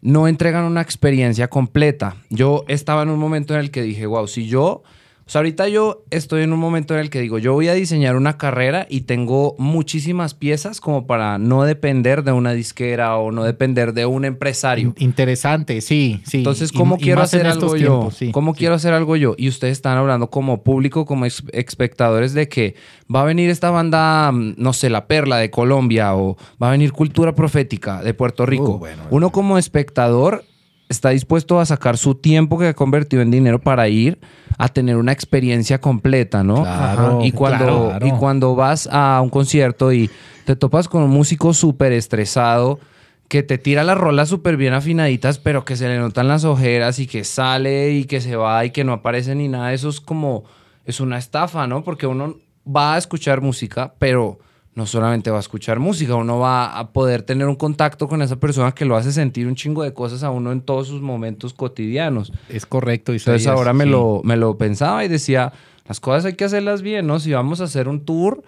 no 0.01 0.27
entregan 0.27 0.65
una 0.65 0.81
experiencia 0.81 1.47
completa. 1.47 2.15
Yo 2.29 2.63
estaba 2.67 3.03
en 3.03 3.09
un 3.09 3.19
momento 3.19 3.53
en 3.53 3.59
el 3.59 3.71
que 3.71 3.83
dije, 3.83 4.05
wow, 4.05 4.27
si 4.27 4.47
yo, 4.47 4.83
o 5.31 5.33
sea, 5.33 5.39
ahorita 5.39 5.69
yo 5.69 6.03
estoy 6.09 6.43
en 6.43 6.51
un 6.51 6.59
momento 6.59 6.93
en 6.93 6.99
el 6.99 7.09
que 7.09 7.21
digo, 7.21 7.37
yo 7.37 7.53
voy 7.53 7.69
a 7.69 7.73
diseñar 7.73 8.17
una 8.17 8.37
carrera 8.37 8.85
y 8.89 9.01
tengo 9.03 9.55
muchísimas 9.57 10.33
piezas 10.33 10.81
como 10.81 11.07
para 11.07 11.37
no 11.37 11.63
depender 11.63 12.25
de 12.25 12.33
una 12.33 12.51
disquera 12.51 13.15
o 13.15 13.31
no 13.31 13.45
depender 13.45 13.93
de 13.93 14.05
un 14.05 14.25
empresario. 14.25 14.87
In- 14.89 14.95
Interesante, 14.97 15.79
sí, 15.79 16.19
sí. 16.25 16.39
Entonces, 16.39 16.73
¿cómo 16.73 16.97
y 16.99 17.03
quiero 17.03 17.21
hacer 17.21 17.47
algo 17.47 17.73
tiempos, 17.75 17.79
yo? 17.79 18.11
sí, 18.11 18.31
¿Cómo 18.33 18.53
sí. 18.53 18.59
quiero 18.59 18.75
hacer 18.75 18.91
algo 18.93 19.15
yo? 19.15 19.33
Y 19.37 19.47
ustedes 19.47 19.71
están 19.71 19.97
hablando 19.97 20.29
como 20.29 20.63
público, 20.63 21.05
como 21.05 21.25
espectadores 21.25 22.33
de 22.33 22.49
que 22.49 22.75
va 23.13 23.21
a 23.21 23.23
venir 23.23 23.49
esta 23.49 23.69
banda, 23.71 24.33
mm, 24.33 24.55
no 24.57 24.73
sé, 24.73 24.89
La 24.89 25.07
Perla 25.07 25.37
de 25.37 25.49
Colombia 25.49 26.13
o 26.13 26.35
va 26.61 26.67
a 26.67 26.71
venir 26.71 26.91
Cultura 26.91 27.33
Profética 27.35 28.03
de 28.03 28.13
Puerto 28.13 28.45
Rico. 28.45 28.71
Uh, 28.71 28.79
bueno, 28.79 29.03
Uno 29.11 29.29
como 29.31 29.57
espectador 29.57 30.43
está 30.91 31.09
dispuesto 31.09 31.59
a 31.59 31.65
sacar 31.65 31.97
su 31.97 32.15
tiempo 32.15 32.59
que 32.59 32.67
ha 32.67 32.73
convertido 32.73 33.21
en 33.21 33.31
dinero 33.31 33.59
para 33.59 33.87
ir 33.87 34.19
a 34.57 34.67
tener 34.67 34.97
una 34.97 35.11
experiencia 35.11 35.79
completa, 35.79 36.43
¿no? 36.43 36.61
Claro, 36.63 37.19
y 37.23 37.31
cuando, 37.31 37.89
claro. 37.89 38.07
y 38.07 38.11
cuando 38.11 38.55
vas 38.55 38.87
a 38.91 39.19
un 39.21 39.29
concierto 39.29 39.91
y 39.91 40.09
te 40.45 40.55
topas 40.55 40.87
con 40.87 41.03
un 41.03 41.09
músico 41.09 41.53
súper 41.53 41.93
estresado 41.93 42.79
que 43.27 43.43
te 43.43 43.57
tira 43.57 43.83
las 43.83 43.97
rolas 43.97 44.27
súper 44.27 44.57
bien 44.57 44.73
afinaditas, 44.73 45.39
pero 45.39 45.63
que 45.63 45.77
se 45.77 45.87
le 45.87 45.97
notan 45.97 46.27
las 46.27 46.43
ojeras 46.43 46.99
y 46.99 47.07
que 47.07 47.23
sale 47.23 47.91
y 47.91 48.03
que 48.03 48.19
se 48.19 48.35
va 48.35 48.65
y 48.65 48.71
que 48.71 48.83
no 48.83 48.91
aparece 48.91 49.35
ni 49.35 49.47
nada, 49.47 49.71
eso 49.73 49.87
es 49.87 50.01
como, 50.01 50.43
es 50.85 50.99
una 50.99 51.17
estafa, 51.17 51.65
¿no? 51.65 51.83
Porque 51.83 52.05
uno 52.05 52.35
va 52.67 52.95
a 52.95 52.97
escuchar 52.97 53.39
música, 53.39 53.93
pero 53.99 54.39
no 54.73 54.85
solamente 54.85 55.29
va 55.31 55.37
a 55.37 55.41
escuchar 55.41 55.79
música, 55.79 56.15
uno 56.15 56.39
va 56.39 56.77
a 56.79 56.91
poder 56.91 57.23
tener 57.23 57.47
un 57.47 57.55
contacto 57.55 58.07
con 58.07 58.21
esa 58.21 58.37
persona 58.37 58.71
que 58.71 58.85
lo 58.85 58.95
hace 58.95 59.11
sentir 59.11 59.47
un 59.47 59.55
chingo 59.55 59.83
de 59.83 59.93
cosas 59.93 60.23
a 60.23 60.29
uno 60.29 60.51
en 60.51 60.61
todos 60.61 60.87
sus 60.87 61.01
momentos 61.01 61.53
cotidianos. 61.53 62.31
Es 62.47 62.65
correcto, 62.65 63.13
Isaías. 63.13 63.41
Entonces 63.41 63.47
ahora 63.47 63.73
me, 63.73 63.83
sí. 63.83 63.89
lo, 63.89 64.21
me 64.23 64.37
lo 64.37 64.57
pensaba 64.57 65.03
y 65.03 65.09
decía, 65.09 65.51
las 65.87 65.99
cosas 65.99 66.25
hay 66.25 66.33
que 66.35 66.45
hacerlas 66.45 66.81
bien, 66.81 67.05
¿no? 67.05 67.19
Si 67.19 67.33
vamos 67.33 67.59
a 67.59 67.65
hacer 67.65 67.89
un 67.89 68.05
tour, 68.05 68.43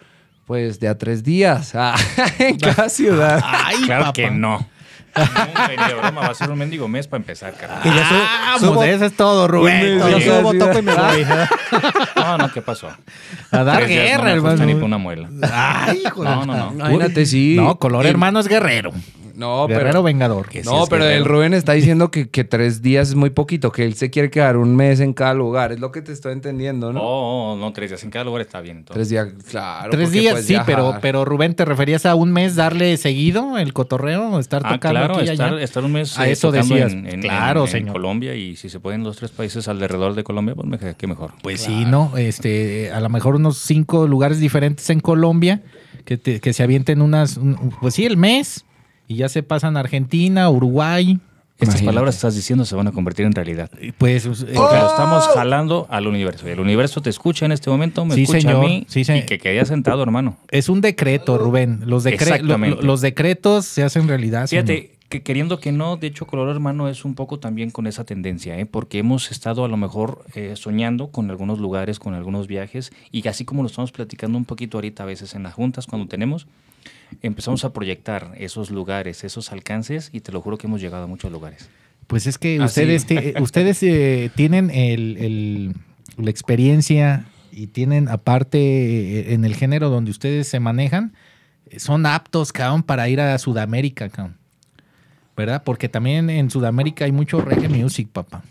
pues 0.46 0.80
de 0.80 0.88
a 0.88 0.98
tres 0.98 1.24
días 1.24 1.74
ah, 1.76 1.96
en 2.40 2.58
cada 2.58 2.88
ciudad. 2.90 3.42
Ay, 3.44 3.78
Claro 3.86 4.04
papá. 4.06 4.14
que 4.14 4.32
no. 4.32 4.66
De 5.16 5.94
broma, 5.94 6.22
va 6.22 6.28
a 6.28 6.34
ser 6.34 6.50
un 6.50 6.58
mendigo 6.58 6.88
mes 6.88 7.08
para 7.08 7.22
empezar, 7.22 7.54
carnal. 7.56 7.82
Y 7.84 7.88
yo 7.90 7.94
subo- 8.04 8.24
Ah, 8.28 8.56
subo- 8.60 8.74
pues 8.76 8.96
eso 8.96 9.06
es 9.06 9.16
todo, 9.16 9.48
Rubén. 9.48 10.00
Yo 10.00 10.18
Sí. 10.20 10.24
subo, 10.26 10.52
Sí. 10.54 10.58
toco 10.60 10.80
y 10.80 10.82
me 10.82 10.94
voy. 10.96 11.26
No, 12.16 12.38
no, 12.38 12.52
¿qué 12.52 12.62
pasó? 12.62 12.88
A 13.52 13.64
dar 13.64 13.78
Tres 13.78 13.90
guerra, 13.90 14.24
no 14.24 14.30
ni 14.30 14.32
hermano. 14.38 14.74
para 14.74 14.86
una 14.86 14.98
muela. 14.98 15.30
Ay, 15.52 16.02
hijo 16.06 16.24
de- 16.24 16.30
No, 16.30 16.46
no, 16.46 16.72
no. 16.72 16.74
Imagínate, 16.74 17.26
sí. 17.26 17.56
No, 17.58 17.78
color 17.78 18.06
hermano 18.06 18.40
es 18.40 18.48
guerrero. 18.48 18.92
No, 19.36 19.68
guerrero 19.68 19.90
pero... 19.90 20.04
vengador. 20.04 20.48
Que 20.50 20.64
sí 20.64 20.70
No, 20.70 20.84
es 20.84 20.90
pero 20.90 21.06
el. 21.06 21.26
Rubén 21.26 21.54
está 21.54 21.74
diciendo 21.74 22.12
que, 22.12 22.30
que 22.30 22.44
tres 22.44 22.82
días 22.82 23.10
es 23.10 23.16
muy 23.16 23.30
poquito, 23.32 23.72
que 23.72 23.84
él 23.86 23.96
se 23.96 24.10
quiere 24.10 24.30
quedar 24.30 24.58
un 24.58 24.76
mes 24.76 25.00
en 25.00 25.14
cada 25.14 25.34
lugar. 25.34 25.72
Es 25.72 25.80
lo 25.80 25.92
que 25.92 26.02
te 26.02 26.12
estoy 26.12 26.34
entendiendo, 26.34 26.94
¿no? 26.94 27.02
Oh, 27.02 27.54
oh, 27.54 27.58
no, 27.58 27.74
tres 27.74 27.90
días 27.90 28.04
en 28.04 28.10
cada 28.12 28.26
lugar 28.26 28.42
está 28.42 28.62
bien. 28.62 28.78
entonces. 28.78 28.96
Tres 28.96 29.10
días, 29.10 29.44
claro. 29.50 29.90
Tres 29.92 30.12
días, 30.12 30.34
puedes 30.34 30.46
sí, 30.48 30.54
viajar. 30.54 30.66
pero, 30.68 30.98
pero 31.02 31.26
Rubén, 31.26 31.56
¿te 31.56 31.66
referías 31.66 32.06
a 32.06 32.16
un 32.16 32.32
mes 32.32 32.56
darle 32.56 32.96
seguido 32.98 33.58
el 33.58 33.74
cotorreo? 33.74 34.40
Estar 34.40 34.62
Ah, 34.66 34.74
tocando 34.74 35.00
claro, 35.00 35.16
aquí 35.18 35.26
y 35.28 35.30
estar, 35.32 35.54
allá? 35.54 35.64
estar 35.64 35.84
un 35.84 35.92
mes 35.94 36.18
A 36.20 36.28
eh, 36.28 36.32
eso 36.34 36.52
tocando 36.52 36.76
decías. 36.76 36.94
en, 36.94 37.08
en- 37.08 37.22
Claro, 37.22 37.66
en-. 37.72 37.88
Colombia 37.88 38.36
y 38.36 38.56
si 38.56 38.70
se 38.70 38.80
pueden 38.80 39.04
los 39.04 39.18
tres 39.18 39.32
países 39.32 39.68
alrededor 39.68 40.14
de 40.16 40.24
Colombia, 40.24 40.56
pues 40.56 40.68
me- 40.68 40.96
qué 40.96 41.08
mejor. 41.08 41.32
Pues 41.42 41.62
sí, 41.62 41.86
¿no? 41.86 42.16
Este, 42.18 42.92
a 42.92 43.00
lo 43.00 43.10
mejor 43.10 43.36
unos 43.36 43.58
cinco 43.58 44.08
lugares 44.08 44.40
diferentes 44.40 44.90
en 44.90 45.00
Colombia 45.00 45.62
que, 46.06 46.18
te- 46.18 46.40
que 46.40 46.54
se 46.54 46.62
avienten 46.64 47.02
unas, 47.02 47.38
un- 47.38 47.72
pues 47.82 47.94
sí, 47.96 48.06
el 48.06 48.18
mes 48.18 48.66
y 49.08 49.16
ya 49.16 49.30
se 49.30 49.44
pasan 49.44 49.78
a 49.78 49.82
Argentina, 49.82 50.50
Uruguay. 50.50 51.20
Estas 51.60 51.76
Imagínate. 51.76 51.86
palabras 51.86 52.16
que 52.16 52.18
estás 52.18 52.36
diciendo 52.36 52.66
se 52.66 52.76
van 52.76 52.88
a 52.88 52.92
convertir 52.92 53.26
en 53.26 53.32
realidad. 53.34 53.70
y 53.80 53.92
Pues, 53.92 54.26
eh, 54.26 54.30
Porque 54.56 54.76
lo 54.76 54.88
estamos 54.90 55.28
jalando 55.30 55.86
al 55.90 56.08
universo. 56.08 56.48
Y 56.48 56.52
el 56.52 56.60
universo 56.60 57.00
te 57.02 57.10
escucha 57.12 57.46
en 57.46 57.52
este 57.52 57.70
momento, 57.70 58.04
me 58.06 58.16
Sí, 58.16 58.24
escucha 58.24 58.42
señor. 58.42 58.56
a 58.66 58.68
mí. 58.68 58.86
Sí, 58.90 59.04
se- 59.04 59.20
y 59.20 59.26
que 59.26 59.38
quedé 59.38 59.64
sentado, 59.66 60.02
hermano. 60.04 60.38
es 60.50 60.68
un 60.68 60.82
decreto, 60.82 61.38
Rubén. 61.38 61.82
Los, 61.86 62.04
decre- 62.06 62.42
lo- 62.42 62.58
los 62.82 63.02
decretos 63.02 63.66
se 63.66 63.84
hacen 63.84 64.08
realidad. 64.08 64.48
señor. 64.48 64.66
Fíjate, 64.66 64.94
que 65.10 65.22
queriendo 65.22 65.60
que 65.60 65.72
no, 65.72 65.96
de 65.96 66.08
hecho, 66.08 66.26
Color 66.26 66.50
Hermano 66.50 66.90
es 66.90 67.06
un 67.06 67.14
poco 67.14 67.38
también 67.38 67.70
con 67.70 67.86
esa 67.86 68.04
tendencia, 68.04 68.58
¿eh? 68.58 68.66
porque 68.66 68.98
hemos 68.98 69.30
estado 69.30 69.64
a 69.64 69.68
lo 69.68 69.78
mejor 69.78 70.26
eh, 70.34 70.56
soñando 70.56 71.10
con 71.10 71.30
algunos 71.30 71.60
lugares, 71.60 72.00
con 72.00 72.16
algunos 72.16 72.48
viajes, 72.48 72.92
y 73.12 73.26
así 73.28 73.46
como 73.46 73.62
lo 73.62 73.68
estamos 73.68 73.92
platicando 73.92 74.40
un 74.40 74.46
poquito 74.46 74.78
ahorita 74.80 75.04
a 75.04 75.06
veces 75.06 75.36
en 75.36 75.44
las 75.44 75.54
juntas 75.54 75.86
cuando 75.86 76.08
tenemos, 76.08 76.48
empezamos 77.22 77.64
a 77.66 77.74
proyectar 77.74 78.32
esos 78.38 78.72
lugares, 78.72 79.24
esos 79.24 79.52
alcances, 79.52 80.10
y 80.14 80.22
te 80.22 80.32
lo 80.32 80.42
juro 80.42 80.58
que 80.58 80.68
hemos 80.68 80.82
llegado 80.82 81.04
a 81.04 81.08
muchos 81.08 81.32
lugares. 81.32 81.70
Pues 82.08 82.28
es 82.28 82.38
que 82.38 82.56
Así. 82.58 82.66
ustedes, 82.66 83.06
ti- 83.06 83.34
ustedes 83.42 83.82
eh, 83.84 84.30
tienen 84.36 84.70
el, 84.70 85.18
el- 85.18 85.74
la 86.18 86.30
experiencia 86.30 87.26
y 87.52 87.68
tienen 87.68 88.08
aparte 88.10 88.58
eh, 88.60 89.34
en 89.34 89.46
el 89.46 89.56
género 89.56 89.90
donde 89.90 90.12
ustedes 90.12 90.48
se 90.48 90.60
manejan, 90.60 91.14
eh, 91.70 91.80
son 91.80 92.06
aptos, 92.06 92.52
cabrón, 92.52 92.84
para 92.84 93.08
ir 93.10 93.22
a 93.22 93.38
Sudamérica, 93.38 94.10
cabrón. 94.10 94.38
¿Verdad? 95.36 95.64
Porque 95.64 95.90
también 95.90 96.30
en 96.30 96.52
Sudamérica 96.52 97.06
hay 97.06 97.12
mucho 97.12 97.42
reggae 97.42 97.68
music, 97.70 98.08
papá. 98.10 98.44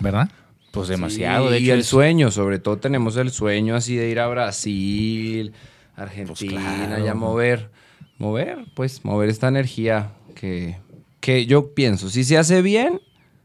¿Verdad? 0.00 0.30
Pues 0.70 0.88
demasiado. 0.88 1.48
Sí, 1.48 1.54
de 1.54 1.60
y 1.60 1.70
el 1.70 1.80
es- 1.80 1.86
sueño, 1.86 2.30
sobre 2.30 2.58
todo 2.58 2.76
tenemos 2.78 3.16
el 3.16 3.30
sueño 3.30 3.74
así 3.74 3.96
de 3.96 4.08
ir 4.10 4.20
a 4.20 4.28
Brasil, 4.28 5.52
Argentina, 5.98 6.86
claro. 6.86 7.04
y 7.04 7.08
a 7.08 7.14
mover, 7.14 7.70
mover, 8.18 8.64
pues 8.74 9.04
mover 9.04 9.28
esta 9.28 9.48
energía 9.48 10.12
que, 10.34 10.76
que 11.20 11.46
yo 11.46 11.74
pienso, 11.74 12.08
si 12.08 12.24
se 12.24 12.38
hace 12.38 12.62
bien, 12.62 13.00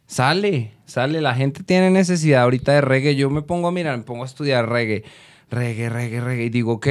sale, 0.06 0.74
sale, 0.86 1.22
la 1.22 1.36
gente 1.36 1.64
tiene 1.64 1.90
necesidad 1.90 2.44
ahorita 2.44 2.74
de 2.74 2.82
reggae, 2.82 3.16
yo 3.16 3.30
me 3.30 3.42
pongo 3.42 3.68
a 3.68 3.72
mirar, 3.72 3.98
me 3.98 4.04
pongo 4.04 4.24
a 4.24 4.28
estudiar 4.28 4.70
reggae, 4.70 5.04
reggae, 5.50 5.90
reggae, 5.90 6.22
reggae, 6.22 6.46
y 6.46 6.50
digo, 6.50 6.74
ok, 6.74 6.88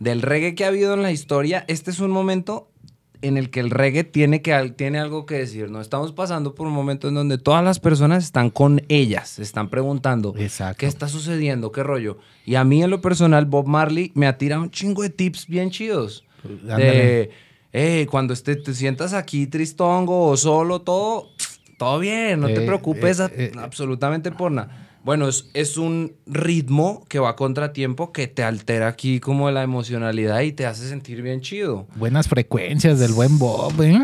del 0.00 0.22
reggae 0.22 0.54
que 0.54 0.64
ha 0.64 0.68
habido 0.68 0.94
en 0.94 1.02
la 1.02 1.12
historia, 1.12 1.64
este 1.68 1.90
es 1.90 2.00
un 2.00 2.10
momento 2.10 2.68
en 3.26 3.36
el 3.36 3.50
que 3.50 3.60
el 3.60 3.70
reggae 3.70 4.04
tiene, 4.04 4.42
que, 4.42 4.72
tiene 4.76 4.98
algo 4.98 5.26
que 5.26 5.36
decir. 5.36 5.70
No 5.70 5.80
estamos 5.80 6.12
pasando 6.12 6.54
por 6.54 6.66
un 6.66 6.72
momento 6.72 7.08
en 7.08 7.14
donde 7.14 7.38
todas 7.38 7.64
las 7.64 7.80
personas 7.80 8.24
están 8.24 8.50
con 8.50 8.82
ellas, 8.88 9.28
se 9.30 9.42
están 9.42 9.68
preguntando 9.70 10.34
Exacto. 10.36 10.78
qué 10.80 10.86
está 10.86 11.08
sucediendo, 11.08 11.72
qué 11.72 11.82
rollo. 11.82 12.18
Y 12.46 12.54
a 12.56 12.64
mí 12.64 12.82
en 12.82 12.90
lo 12.90 13.00
personal, 13.00 13.46
Bob 13.46 13.66
Marley 13.66 14.12
me 14.14 14.26
ha 14.26 14.36
tirado 14.38 14.62
un 14.62 14.70
chingo 14.70 15.02
de 15.02 15.10
tips 15.10 15.46
bien 15.46 15.70
chidos. 15.70 16.24
Ándale. 16.44 16.84
De, 16.84 17.30
eh, 17.72 18.06
cuando 18.10 18.34
esté- 18.34 18.56
te 18.56 18.74
sientas 18.74 19.12
aquí 19.14 19.46
tristongo 19.46 20.26
o 20.28 20.36
solo, 20.36 20.80
todo, 20.82 21.30
todo 21.78 21.98
bien, 21.98 22.40
no 22.40 22.46
te 22.48 22.62
Eh, 22.62 22.66
preocupes 22.66 23.18
eh, 23.20 23.22
a- 23.22 23.30
eh, 23.34 23.52
absolutamente 23.56 24.30
por 24.30 24.52
nada. 24.52 24.80
Bueno, 25.04 25.28
es, 25.28 25.50
es 25.52 25.76
un 25.76 26.14
ritmo 26.24 27.04
que 27.10 27.18
va 27.18 27.28
a 27.30 27.36
contratiempo 27.36 28.10
que 28.10 28.26
te 28.26 28.42
altera 28.42 28.88
aquí 28.88 29.20
como 29.20 29.50
la 29.50 29.62
emocionalidad 29.62 30.40
y 30.40 30.52
te 30.52 30.64
hace 30.64 30.88
sentir 30.88 31.20
bien 31.20 31.42
chido. 31.42 31.86
Buenas 31.96 32.26
frecuencias 32.26 32.98
del 32.98 33.12
buen 33.12 33.38
Bob, 33.38 33.82
¿eh? 33.82 34.00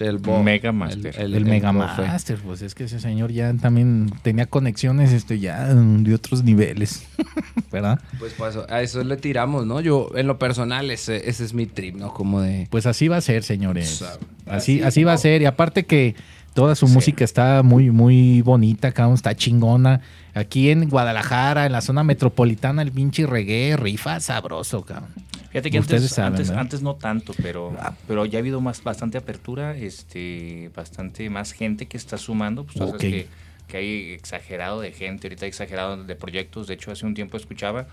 El 0.00 0.16
Bob. 0.16 0.42
Mega 0.42 0.72
Master. 0.72 1.14
El, 1.18 1.44
Mega 1.44 1.72
profe. 1.74 2.02
Master, 2.08 2.38
pues 2.38 2.62
es 2.62 2.74
que 2.74 2.84
ese 2.84 3.00
señor 3.00 3.30
ya 3.32 3.52
también 3.52 4.10
tenía 4.22 4.46
conexiones 4.46 5.12
este, 5.12 5.38
ya 5.38 5.74
de 5.74 6.14
otros 6.14 6.42
niveles, 6.42 7.04
¿verdad? 7.70 8.00
Pues 8.18 8.32
pa' 8.32 8.48
eso- 8.48 8.66
a 8.70 8.80
eso 8.80 9.04
le 9.04 9.18
tiramos, 9.18 9.66
¿no? 9.66 9.82
Yo, 9.82 10.08
en 10.14 10.26
lo 10.26 10.38
personal, 10.38 10.90
ese, 10.90 11.28
ese 11.28 11.44
es 11.44 11.52
mi 11.52 11.66
trip, 11.66 11.96
¿no? 11.96 12.14
Como 12.14 12.40
de... 12.40 12.66
Pues 12.70 12.86
así 12.86 13.08
va 13.08 13.18
a 13.18 13.20
ser, 13.20 13.42
señores. 13.42 13.90
Sabe. 13.90 14.20
Así, 14.46 14.80
así 14.82 15.04
va 15.04 15.12
a 15.12 15.18
ser. 15.18 15.42
Y 15.42 15.44
aparte 15.44 15.84
que 15.84 16.14
toda 16.54 16.74
su 16.74 16.88
música 16.88 17.24
está 17.24 17.62
muy, 17.62 17.90
muy 17.90 18.40
bonita, 18.40 18.90
cabrón, 18.92 19.16
está 19.16 19.36
chingona. 19.36 20.00
Aquí 20.34 20.70
en 20.70 20.88
Guadalajara, 20.88 21.66
en 21.66 21.72
la 21.72 21.80
zona 21.80 22.04
metropolitana, 22.04 22.82
el 22.82 22.92
pinche 22.92 23.26
reggae 23.26 23.76
rifa 23.76 24.20
sabroso, 24.20 24.84
cabrón. 24.84 25.10
Fíjate 25.50 25.70
que 25.70 25.78
antes, 25.78 26.08
saben, 26.10 26.34
antes, 26.34 26.48
¿verdad? 26.48 26.60
antes 26.62 26.82
no 26.82 26.94
tanto, 26.94 27.32
pero, 27.42 27.76
pero 28.06 28.24
ya 28.24 28.38
ha 28.38 28.40
habido 28.40 28.60
más, 28.60 28.84
bastante 28.84 29.18
apertura, 29.18 29.76
este, 29.76 30.70
bastante 30.76 31.28
más 31.28 31.50
gente 31.52 31.86
que 31.86 31.96
está 31.96 32.18
sumando. 32.18 32.62
Pues, 32.64 32.74
tú 32.74 32.78
sabes 32.78 32.94
Ok. 32.94 33.00
que, 33.00 33.26
que 33.66 33.76
hay 33.76 34.12
exagerado 34.12 34.80
de 34.80 34.92
gente, 34.92 35.26
ahorita 35.26 35.46
hay 35.46 35.48
exagerado 35.48 36.04
de 36.04 36.14
proyectos. 36.14 36.68
De 36.68 36.74
hecho, 36.74 36.92
hace 36.92 37.04
un 37.04 37.14
tiempo 37.14 37.36
escuchaba 37.36 37.86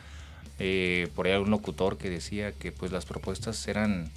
eh, 0.59 1.07
por 1.15 1.25
ahí 1.25 1.35
un 1.35 1.49
locutor 1.49 1.97
que 1.97 2.09
decía 2.11 2.51
que 2.51 2.71
pues 2.71 2.91
las 2.91 3.05
propuestas 3.05 3.67
eran 3.67 4.09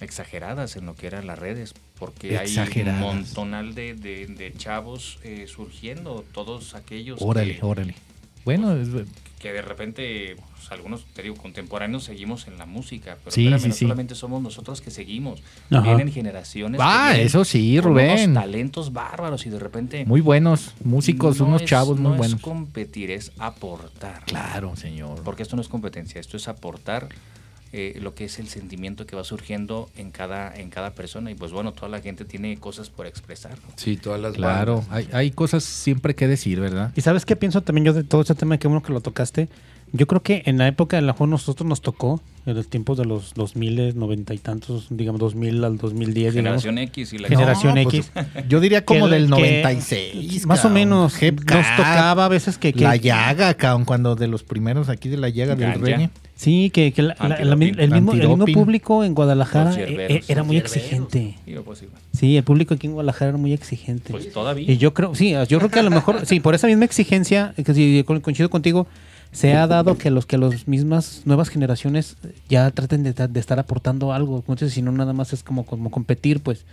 exageradas 0.00 0.76
en 0.76 0.86
lo 0.86 0.94
que 0.94 1.06
eran 1.06 1.26
las 1.26 1.38
redes, 1.38 1.74
porque 1.98 2.38
hay 2.38 2.46
Exageradas. 2.46 3.00
un 3.02 3.06
montonal 3.18 3.74
de, 3.74 3.94
de- 3.94 4.26
de 4.26 4.52
chavos 4.56 5.18
eh, 5.24 5.46
surgiendo, 5.48 6.24
todos 6.32 6.74
aquellos 6.74 7.18
Órale, 7.20 7.56
que, 7.58 7.64
órale. 7.64 7.94
Bueno, 8.44 8.72
es- 8.76 8.88
que 9.38 9.52
de 9.52 9.62
repente, 9.62 10.34
pues, 10.56 10.72
algunos, 10.72 11.04
te 11.14 11.22
digo, 11.22 11.36
contemporáneos 11.36 12.02
seguimos 12.02 12.48
en 12.48 12.58
la 12.58 12.66
música, 12.66 13.16
pero 13.22 13.30
Sí, 13.30 13.42
espérame, 13.44 13.60
sí, 13.62 13.68
no 13.68 13.74
sí. 13.74 13.84
solamente 13.84 14.14
somos 14.16 14.42
nosotros 14.42 14.80
que 14.80 14.90
seguimos, 14.90 15.42
Ajá. 15.70 15.80
vienen 15.82 16.12
generaciones. 16.12 16.80
Ah, 16.82 17.16
eso 17.16 17.44
sí, 17.44 17.80
Rubén. 17.80 18.30
unos 18.30 18.42
talentos 18.42 18.92
bárbaros 18.92 19.46
y 19.46 19.50
de 19.50 19.60
repente... 19.60 20.04
muy 20.06 20.20
buenos 20.20 20.74
músicos, 20.82 21.38
no 21.38 21.46
unos 21.46 21.62
es- 21.62 21.68
chavos 21.68 22.00
no 22.00 22.08
muy 22.10 22.18
buenos. 22.18 22.36
es 22.38 22.42
competir, 22.42 23.12
es 23.12 23.30
aportar. 23.38 24.24
Claro, 24.24 24.74
señor. 24.74 25.22
Porque 25.22 25.44
esto 25.44 25.54
no 25.54 25.62
es 25.62 25.68
competencia, 25.68 26.20
esto 26.20 26.36
es 26.36 26.48
aportar 26.48 27.08
eh, 27.72 27.98
lo 28.00 28.14
que 28.14 28.24
es 28.24 28.38
el 28.38 28.48
sentimiento 28.48 29.06
que 29.06 29.16
va 29.16 29.24
surgiendo 29.24 29.90
en 29.96 30.10
cada, 30.10 30.54
en 30.54 30.70
cada 30.70 30.94
persona. 30.94 31.30
Y 31.30 31.34
pues 31.34 31.52
bueno, 31.52 31.72
toda 31.72 31.88
la 31.88 32.00
gente 32.00 32.24
tiene 32.24 32.56
cosas 32.58 32.90
por 32.90 33.06
expresar. 33.06 33.52
¿no? 33.52 33.74
Sí, 33.76 33.96
todas 33.96 34.20
las 34.20 34.34
Claro, 34.34 34.84
hay, 34.90 35.08
hay 35.12 35.30
cosas 35.30 35.64
siempre 35.64 36.14
que 36.14 36.26
decir, 36.26 36.60
¿verdad? 36.60 36.92
¿Y 36.96 37.02
sabes 37.02 37.26
qué 37.26 37.36
pienso 37.36 37.62
también 37.62 37.84
yo 37.84 37.92
de 37.92 38.04
todo 38.04 38.22
ese 38.22 38.34
tema? 38.34 38.58
Que 38.58 38.68
uno 38.68 38.82
que 38.82 38.92
lo 38.92 39.00
tocaste. 39.00 39.48
Yo 39.92 40.06
creo 40.06 40.22
que 40.22 40.42
en 40.46 40.58
la 40.58 40.68
época 40.68 40.96
de 40.96 41.02
la 41.02 41.12
juego 41.12 41.30
nosotros 41.30 41.66
nos 41.68 41.80
tocó, 41.80 42.20
en 42.46 42.54
los 42.54 42.68
tiempos 42.68 42.96
de 42.98 43.04
los 43.04 43.34
2000, 43.34 43.98
90 43.98 44.34
y 44.34 44.38
tantos, 44.38 44.86
digamos 44.90 45.20
2000 45.20 45.64
al 45.64 45.76
2010, 45.78 46.34
digamos. 46.34 46.62
Generación 46.62 46.78
X 46.78 47.12
y 47.12 47.18
la 47.18 47.28
Generación 47.28 47.74
No, 47.74 47.80
X. 47.82 48.10
pues, 48.12 48.26
yo 48.48 48.60
diría 48.60 48.84
como 48.84 49.06
Que- 49.06 49.14
del 49.14 49.24
que- 49.24 49.30
96. 49.30 50.46
Más 50.46 50.64
o 50.64 50.70
menos. 50.70 51.14
Nos 51.22 51.76
tocaba 51.76 52.24
a 52.24 52.28
veces 52.28 52.58
que... 52.58 52.72
que- 52.72 52.84
La 52.84 52.96
llaga, 52.96 53.54
cabrón, 53.54 53.84
cuando 53.84 54.14
de 54.16 54.28
los 54.28 54.42
primeros 54.44 54.88
aquí 54.88 55.08
de 55.08 55.16
la 55.18 55.28
llaga 55.28 55.54
del. 55.56 55.80
Reñe. 55.80 56.10
Sí, 56.36 56.70
que, 56.70 56.92
que 56.92 57.02
la- 57.02 57.16
la- 57.20 57.28
la- 57.30 57.36
el, 57.38 57.56
mismo, 57.56 57.80
el 57.82 57.90
mismo 57.90 58.12
Antidoping. 58.12 58.54
público 58.54 59.02
en 59.04 59.14
Guadalajara 59.14 59.74
eh, 59.74 60.06
eh, 60.08 60.22
era 60.28 60.42
muy 60.44 60.56
exigente. 60.56 61.36
Pues. 61.64 61.84
Sí, 62.12 62.36
el 62.36 62.44
público 62.44 62.74
aquí 62.74 62.86
en 62.86 62.92
Guadalajara 62.92 63.30
era 63.30 63.38
muy 63.38 63.52
exigente. 63.52 64.12
Pues 64.12 64.32
todavía. 64.32 64.70
Y 64.70 64.76
yo 64.78 64.94
creo, 64.94 65.14
sí, 65.16 65.34
yo 65.48 65.58
creo 65.58 65.70
que 65.70 65.80
a 65.80 65.82
lo 65.82 65.90
mejor, 65.90 66.24
sí, 66.26 66.38
por 66.40 66.54
esa 66.54 66.66
misma 66.68 66.84
exigencia, 66.84 67.54
que 67.56 68.04
co- 68.06 68.22
coincido 68.22 68.48
contigo, 68.50 68.86
se 69.32 69.54
ha 69.54 69.66
dado 69.66 69.98
que 69.98 70.10
los 70.10 70.26
que 70.26 70.38
las 70.38 70.66
mismas 70.68 71.22
nuevas 71.24 71.48
generaciones 71.48 72.16
ya 72.48 72.70
traten 72.70 73.02
de, 73.02 73.12
de 73.12 73.40
estar 73.40 73.58
aportando 73.58 74.12
algo. 74.12 74.38
Entonces, 74.38 74.72
si 74.72 74.82
no, 74.82 74.90
nada 74.92 75.12
más 75.12 75.32
es 75.32 75.42
como, 75.42 75.64
como 75.66 75.90
competir, 75.90 76.40
pues. 76.40 76.64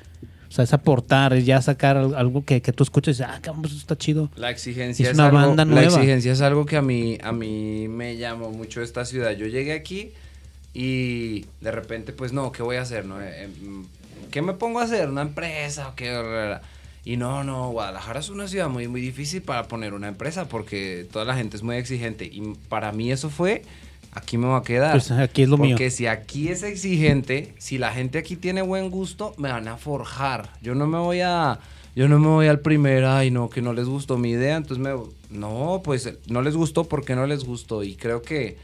O 0.47 0.51
sea, 0.55 0.63
es 0.63 0.73
aportar, 0.73 1.33
es 1.33 1.45
ya 1.45 1.61
sacar 1.61 1.97
al- 1.97 2.15
algo 2.15 2.45
que, 2.45 2.61
que 2.61 2.71
tú 2.71 2.83
escuches 2.83 3.17
y 3.19 3.23
dices, 3.23 3.35
ah, 3.35 3.39
cabrón, 3.41 3.63
pues 3.63 3.73
eso 3.73 3.81
está 3.81 3.97
chido. 3.97 4.29
La 4.37 4.51
exigencia 4.51 5.03
Es 5.03 5.09
es, 5.09 5.15
una 5.15 5.25
algo, 5.27 5.37
banda 5.39 5.65
La 5.65 5.71
nueva. 5.71 5.87
exigencia 5.87 6.31
es 6.31 6.39
algo 6.41 6.65
que 6.65 6.77
a 6.77 6.81
mí, 6.81 7.17
a 7.23 7.31
mí 7.33 7.87
me 7.89 8.15
llamó 8.15 8.51
mucho 8.51 8.81
esta 8.81 9.03
ciudad. 9.05 9.31
Yo 9.31 9.47
llegué 9.47 9.73
aquí 9.73 10.11
y 10.73 11.45
de 11.61 11.71
repente, 11.71 12.13
pues 12.13 12.31
no, 12.31 12.51
¿qué 12.51 12.63
voy 12.63 12.77
a 12.77 12.81
hacer? 12.83 13.05
No? 13.05 13.21
Eh, 13.21 13.43
em, 13.45 13.85
¿Qué 14.31 14.41
me 14.41 14.53
pongo 14.53 14.79
a 14.79 14.83
hacer? 14.83 15.09
¿Una 15.09 15.23
empresa 15.23 15.89
o 15.89 15.95
qué? 15.95 16.11
Y 17.05 17.17
no, 17.17 17.43
no, 17.43 17.69
Guadalajara 17.69 18.19
es 18.19 18.29
una 18.29 18.47
ciudad 18.47 18.67
muy, 18.67 18.87
muy 18.87 18.99
difícil 18.99 19.43
para 19.43 19.67
poner 19.67 19.93
una 19.93 20.07
empresa 20.07 20.47
porque 20.47 21.07
toda 21.11 21.23
la 21.23 21.35
gente 21.35 21.55
es 21.55 21.61
muy 21.61 21.75
exigente. 21.75 22.25
Y 22.25 22.41
para 22.67 22.91
mí 22.91 23.11
eso 23.11 23.29
fue, 23.29 23.61
aquí 24.11 24.39
me 24.39 24.47
va 24.47 24.57
a 24.57 24.63
quedar. 24.63 24.91
Pues 24.93 25.11
aquí 25.11 25.43
es 25.43 25.49
lo 25.49 25.57
mío. 25.57 25.75
Porque 25.75 25.91
si 25.91 26.07
aquí 26.07 26.47
es 26.47 26.63
exigente, 26.63 27.53
si 27.59 27.77
la 27.77 27.91
gente 27.91 28.17
aquí 28.17 28.35
tiene 28.35 28.63
buen 28.63 28.89
gusto, 28.89 29.35
me 29.37 29.49
van 29.49 29.67
a 29.67 29.77
forjar. 29.77 30.49
Yo 30.63 30.73
no 30.73 30.87
me 30.87 30.97
voy 30.97 31.21
a, 31.21 31.59
yo 31.95 32.07
no 32.07 32.17
me 32.17 32.27
voy 32.27 32.47
al 32.47 32.59
primer, 32.59 33.05
ay 33.05 33.29
no, 33.29 33.49
que 33.49 33.61
no 33.61 33.71
les 33.71 33.85
gustó 33.85 34.17
mi 34.17 34.31
idea, 34.31 34.57
entonces 34.57 34.83
me, 34.83 34.93
no, 35.29 35.81
pues 35.83 36.11
no 36.27 36.41
les 36.41 36.55
gustó 36.55 36.85
porque 36.85 37.15
no 37.15 37.27
les 37.27 37.45
gustó 37.45 37.83
y 37.83 37.95
creo 37.95 38.21
que, 38.21 38.57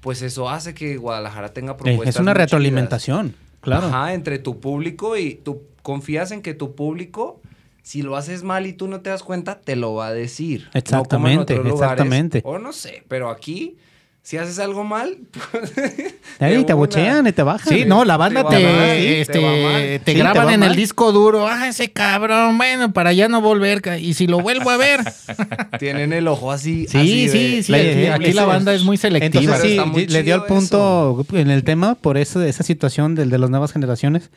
pues 0.00 0.22
eso 0.22 0.48
hace 0.48 0.74
que 0.74 0.96
Guadalajara 0.96 1.52
tenga 1.52 1.76
propuestas. 1.76 2.16
es 2.16 2.20
una 2.20 2.34
retroalimentación, 2.34 3.34
claro. 3.60 3.86
Ajá, 3.88 4.14
entre 4.14 4.38
tu 4.38 4.60
público 4.60 5.16
y 5.16 5.34
tú 5.34 5.62
confías 5.82 6.30
en 6.30 6.42
que 6.42 6.54
tu 6.54 6.74
público, 6.74 7.40
si 7.88 8.02
lo 8.02 8.16
haces 8.16 8.42
mal 8.42 8.66
y 8.66 8.74
tú 8.74 8.86
no 8.86 9.00
te 9.00 9.08
das 9.08 9.22
cuenta, 9.22 9.60
te 9.60 9.74
lo 9.74 9.94
va 9.94 10.08
a 10.08 10.12
decir. 10.12 10.64
No 10.74 10.78
Exactamente, 10.78 11.54
lugares. 11.56 11.72
exactamente. 11.80 12.42
O 12.44 12.58
no 12.58 12.74
sé, 12.74 13.02
pero 13.08 13.30
aquí, 13.30 13.76
si 14.20 14.36
haces 14.36 14.58
algo 14.58 14.84
mal, 14.84 15.16
Ahí 16.38 16.50
de 16.50 16.58
te 16.58 16.64
una. 16.64 16.72
abuchean 16.74 17.26
y 17.26 17.32
te 17.32 17.42
bajan. 17.42 17.66
Sí, 17.72 17.84
no, 17.86 18.04
la 18.04 18.16
banda 18.18 18.46
Te 18.46 18.56
te, 18.58 18.62
mal, 18.62 18.90
este, 18.90 19.32
te 19.32 19.38
va 19.40 19.52
te, 19.52 19.62
mal. 19.62 19.82
Sí, 19.82 19.98
te 20.04 20.14
graban 20.14 20.50
en 20.50 20.60
mal. 20.60 20.70
el 20.70 20.76
disco 20.76 21.12
duro. 21.12 21.48
Ah, 21.48 21.66
ese 21.68 21.90
cabrón, 21.90 22.58
bueno, 22.58 22.92
para 22.92 23.14
ya 23.14 23.26
no 23.28 23.40
volver. 23.40 23.80
Y 24.00 24.12
si 24.14 24.26
lo 24.26 24.40
vuelvo 24.40 24.68
a 24.70 24.76
ver. 24.76 25.00
Tienen 25.78 26.12
el 26.12 26.28
ojo 26.28 26.52
así. 26.52 26.86
Sí, 26.88 26.98
así 26.98 27.26
de- 27.26 27.32
sí, 27.32 27.62
sí. 27.62 27.72
La- 27.72 27.78
Aquí, 27.78 28.02
la- 28.06 28.14
aquí 28.16 28.32
la 28.34 28.44
banda 28.44 28.74
es 28.74 28.84
muy 28.84 28.98
selectiva. 28.98 29.54
Entonces 29.56 29.80
sí, 29.94 30.06
le 30.08 30.22
dio 30.22 30.34
el 30.34 30.42
punto 30.44 31.24
en 31.32 31.50
el 31.50 31.64
tema 31.64 31.94
por 31.94 32.18
eso, 32.18 32.42
esa 32.42 32.62
situación 32.62 33.14
del 33.14 33.30
de 33.30 33.38
las 33.38 33.48
nuevas 33.50 33.72
generaciones. 33.72 34.30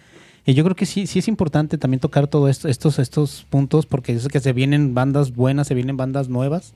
Y 0.46 0.54
yo 0.56 0.64
creo 0.64 0.76
que 0.76 0.86
sí, 0.86 1.06
sí 1.08 1.20
es 1.20 1.28
importante 1.28 1.78
también 1.78 2.00
tocar 2.00 2.28
todos 2.28 2.50
esto, 2.50 2.68
estos, 2.68 2.98
estos 3.00 3.46
puntos 3.50 3.86
porque 3.86 4.14
es 4.14 4.28
que 4.28 4.40
se 4.40 4.54
vienen 4.54 4.94
bandas 4.94 5.36
buenas, 5.36 5.68
se 5.68 5.76
vienen 5.76 5.98
bandas 5.98 6.30
nuevas. 6.30 6.74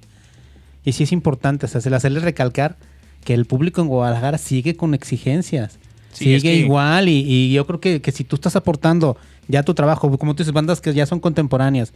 Y 0.84 0.92
sí 0.92 1.04
es 1.04 1.12
importante, 1.12 1.66
o 1.66 1.70
sea, 1.70 1.82
se 1.82 1.90
le 1.90 1.96
hacerles 1.96 2.24
recalcar 2.24 2.78
que 3.24 3.34
el 3.34 3.46
público 3.46 3.82
en 3.82 3.88
Guadalajara 3.88 4.38
sigue 4.38 4.76
con 4.76 4.94
exigencias. 4.94 5.80
Sí, 6.14 6.26
sigue 6.26 6.36
es 6.38 6.44
que- 6.44 6.56
igual 6.58 7.10
y, 7.10 7.24
y 7.28 7.54
yo 7.54 7.66
creo 7.66 7.80
que, 7.80 8.02
que 8.02 8.12
si 8.12 8.24
tú 8.24 8.36
estás 8.36 8.56
aportando 8.56 9.18
ya 9.48 9.64
tu 9.64 9.74
trabajo, 9.74 10.16
como 10.18 10.36
tú 10.36 10.44
dices, 10.44 10.54
bandas 10.54 10.80
que 10.80 10.94
ya 10.94 11.06
son 11.08 11.20
contemporáneas, 11.20 11.92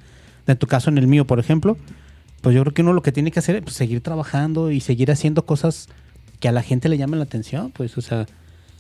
en 0.48 0.58
tu 0.58 0.66
caso 0.66 0.90
en 0.90 0.98
el 0.98 1.06
mío, 1.08 1.26
por 1.26 1.40
ejemplo, 1.40 1.78
pues 2.42 2.56
yo 2.56 2.62
creo 2.64 2.74
que 2.74 2.82
uno 2.82 2.94
lo 2.94 3.04
que 3.04 3.12
tiene 3.12 3.30
que 3.32 3.40
hacer 3.40 3.56
es 3.58 3.62
pues, 3.62 3.76
seguir 3.76 4.02
trabajando 4.02 4.72
y 4.72 4.80
seguir 4.82 5.12
haciendo 5.12 5.46
cosas 5.46 5.88
que 6.40 6.48
a 6.48 6.52
la 6.52 6.64
gente 6.64 6.90
le 6.90 6.98
llamen 6.98 7.20
la 7.20 7.26
atención, 7.26 7.72
pues, 7.72 7.96
o 7.98 8.02
sea, 8.02 8.26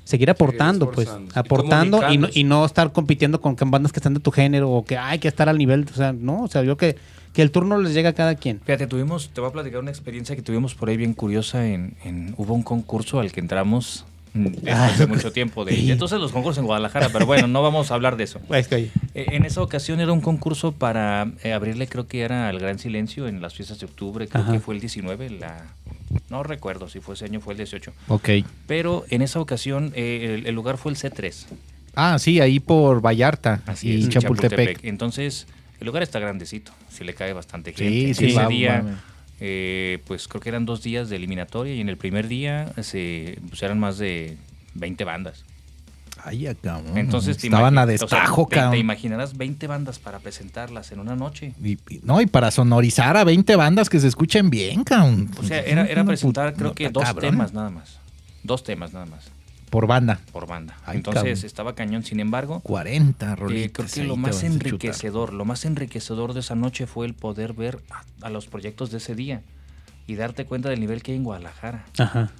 seguir 0.09 0.29
aportando, 0.31 0.89
pues, 0.89 1.07
y 1.07 1.37
aportando 1.37 2.01
y 2.11 2.17
no, 2.17 2.27
y 2.33 2.43
no 2.43 2.65
estar 2.65 2.91
compitiendo 2.91 3.39
con, 3.39 3.55
bandas 3.69 3.91
que 3.91 3.99
están 3.99 4.15
de 4.15 4.19
tu 4.19 4.31
género 4.31 4.71
o 4.71 4.83
que 4.83 4.97
hay 4.97 5.19
que 5.19 5.27
estar 5.27 5.47
al 5.49 5.57
nivel, 5.59 5.85
o 5.91 5.95
sea, 5.95 6.13
no, 6.13 6.43
o 6.43 6.47
sea, 6.47 6.63
yo 6.63 6.77
que, 6.77 6.95
que 7.33 7.43
el 7.43 7.51
turno 7.51 7.77
les 7.77 7.93
llega 7.93 8.09
a 8.09 8.13
cada 8.13 8.33
quien. 8.33 8.59
Fíjate, 8.65 8.87
tuvimos, 8.87 9.29
te 9.29 9.39
voy 9.39 9.49
a 9.51 9.53
platicar 9.53 9.79
una 9.81 9.91
experiencia 9.91 10.35
que 10.35 10.41
tuvimos 10.41 10.73
por 10.73 10.89
ahí 10.89 10.97
bien 10.97 11.13
curiosa. 11.13 11.67
En, 11.67 11.93
en- 12.03 12.33
hubo 12.37 12.55
un 12.55 12.63
concurso 12.63 13.19
al 13.19 13.31
que 13.31 13.39
entramos 13.39 14.03
mm, 14.33 14.45
después 14.63 14.97
de 14.97 15.05
mucho 15.15 15.31
tiempo. 15.31 15.63
De, 15.63 15.75
de 15.75 15.91
entonces 15.91 16.19
los 16.19 16.31
concursos 16.31 16.57
en 16.59 16.65
Guadalajara, 16.65 17.09
pero 17.13 17.27
bueno, 17.27 17.47
no 17.47 17.61
vamos 17.61 17.91
a 17.91 17.93
hablar 17.93 18.17
de 18.17 18.23
eso. 18.23 18.39
Es 18.49 18.67
que, 18.67 18.75
oye, 18.75 18.91
Eh, 19.13 19.27
En 19.33 19.45
esa 19.45 19.61
ocasión 19.61 19.99
era 19.99 20.11
un 20.11 20.21
concurso 20.21 20.71
para 20.71 21.31
eh, 21.43 21.53
abrirle, 21.53 21.85
creo 21.87 22.07
que 22.07 22.21
era 22.21 22.49
al 22.49 22.57
Gran 22.57 22.79
Silencio 22.79 23.27
en 23.27 23.41
las 23.43 23.53
fiestas 23.53 23.79
de 23.79 23.85
octubre, 23.85 24.27
creo 24.27 24.41
Ajá. 24.43 24.53
que 24.53 24.59
fue 24.59 24.73
el 24.73 24.81
19, 24.81 25.29
la, 25.29 25.65
no 26.29 26.43
recuerdo 26.43 26.89
si 26.89 26.99
fue 26.99 27.15
ese 27.15 27.25
año, 27.25 27.39
fue 27.41 27.53
el 27.53 27.57
18. 27.57 27.91
Ok. 28.07 28.29
Pero 28.67 29.05
en 29.09 29.21
esa 29.21 29.39
ocasión 29.39 29.91
eh, 29.95 30.35
el, 30.39 30.45
el 30.47 30.55
lugar 30.55 30.77
fue 30.77 30.91
el 30.91 30.97
C3, 30.97 31.45
Ah, 31.95 32.17
sí, 32.19 32.39
ahí 32.39 32.59
por 32.59 33.01
Vallarta 33.01 33.61
así 33.65 33.89
y 33.89 33.99
es, 34.03 34.09
Chapultepec. 34.09 34.83
Entonces, 34.83 35.47
el 35.79 35.87
lugar 35.87 36.03
está 36.03 36.19
grandecito, 36.19 36.71
si 36.89 37.03
le 37.03 37.13
cae 37.13 37.33
bastante 37.33 37.73
Sí, 37.75 37.83
gente. 37.83 38.13
sí, 38.13 38.25
Ese 38.27 38.35
va- 38.35 38.47
día, 38.47 38.85
eh, 39.39 39.99
pues 40.05 40.27
creo 40.27 40.39
que 40.41 40.49
eran 40.49 40.65
dos 40.65 40.83
días 40.83 41.09
de 41.09 41.15
eliminatoria 41.15 41.73
y 41.73 41.81
en 41.81 41.89
el 41.89 41.97
primer 41.97 42.27
día 42.27 42.71
se, 42.83 43.39
pues, 43.49 43.61
eran 43.63 43.79
más 43.79 43.97
de 43.97 44.37
20 44.75 45.03
bandas. 45.03 45.43
Ay, 46.25 46.47
acá. 46.47 46.81
Entonces 46.95 47.37
te 47.37 47.47
estaban 47.47 47.77
a 47.77 47.83
imagi- 47.85 47.95
o 48.03 48.07
sea, 48.07 48.19
destajo, 48.19 48.47
te- 48.49 48.55
cabrón. 48.55 48.71
te 48.71 48.77
imaginarás 48.79 49.37
20 49.37 49.67
bandas 49.67 49.99
para 49.99 50.19
presentarlas 50.19 50.91
en 50.91 50.99
una 50.99 51.15
noche. 51.15 51.53
Y- 51.63 51.73
y- 51.89 51.99
no, 52.03 52.21
y 52.21 52.25
para 52.25 52.51
sonorizar 52.51 53.17
a 53.17 53.23
20 53.23 53.55
bandas 53.55 53.89
que 53.89 53.99
se 53.99 54.07
escuchen 54.07 54.49
bien, 54.49 54.83
cabrón. 54.83 55.29
O 55.37 55.43
sea, 55.43 55.59
era, 55.61 56.03
presentar 56.05 56.53
creo 56.53 56.73
que 56.73 56.89
dos 56.89 57.03
cabrón. 57.03 57.31
temas 57.31 57.53
nada 57.53 57.69
más. 57.69 57.99
Dos 58.43 58.63
temas 58.63 58.93
nada 58.93 59.05
más 59.05 59.25
Por 59.69 59.85
banda. 59.85 60.19
por 60.31 60.47
banda. 60.47 60.77
Ay, 60.85 60.97
Entonces 60.97 61.21
cabrón. 61.23 61.45
estaba 61.45 61.75
cañón. 61.75 62.03
Sin 62.03 62.19
embargo, 62.19 62.61
40 62.61 63.33
eh, 63.33 63.35
rolitas. 63.35 63.71
creo 63.91 64.03
que 64.03 64.07
lo 64.07 64.15
más 64.15 64.43
enriquecedor, 64.43 65.33
lo 65.33 65.45
más 65.45 65.65
enriquecedor 65.65 66.33
de 66.33 66.39
esa 66.39 66.55
noche 66.55 66.87
fue 66.87 67.05
el 67.05 67.13
poder 67.13 67.53
ver 67.53 67.79
a, 67.89 68.25
a 68.25 68.29
los 68.29 68.47
proyectos 68.47 68.91
de 68.91 68.97
ese 68.97 69.13
día 69.15 69.41
y 70.07 70.15
darte 70.15 70.45
cuenta 70.45 70.69
del 70.69 70.79
nivel 70.79 71.03
que 71.03 71.11
hay 71.11 71.17
en 71.17 71.23
Guadalajara. 71.23 71.85
Ajá. 71.97 72.31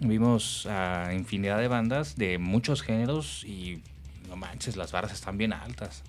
Vimos 0.00 0.66
a 0.66 1.12
infinidad 1.14 1.58
de 1.58 1.68
bandas 1.68 2.16
de 2.16 2.38
muchos 2.38 2.82
géneros 2.82 3.44
y 3.44 3.82
no 4.28 4.36
manches, 4.36 4.76
las 4.76 4.92
barras 4.92 5.12
están 5.12 5.38
bien 5.38 5.52
altas. 5.52 6.02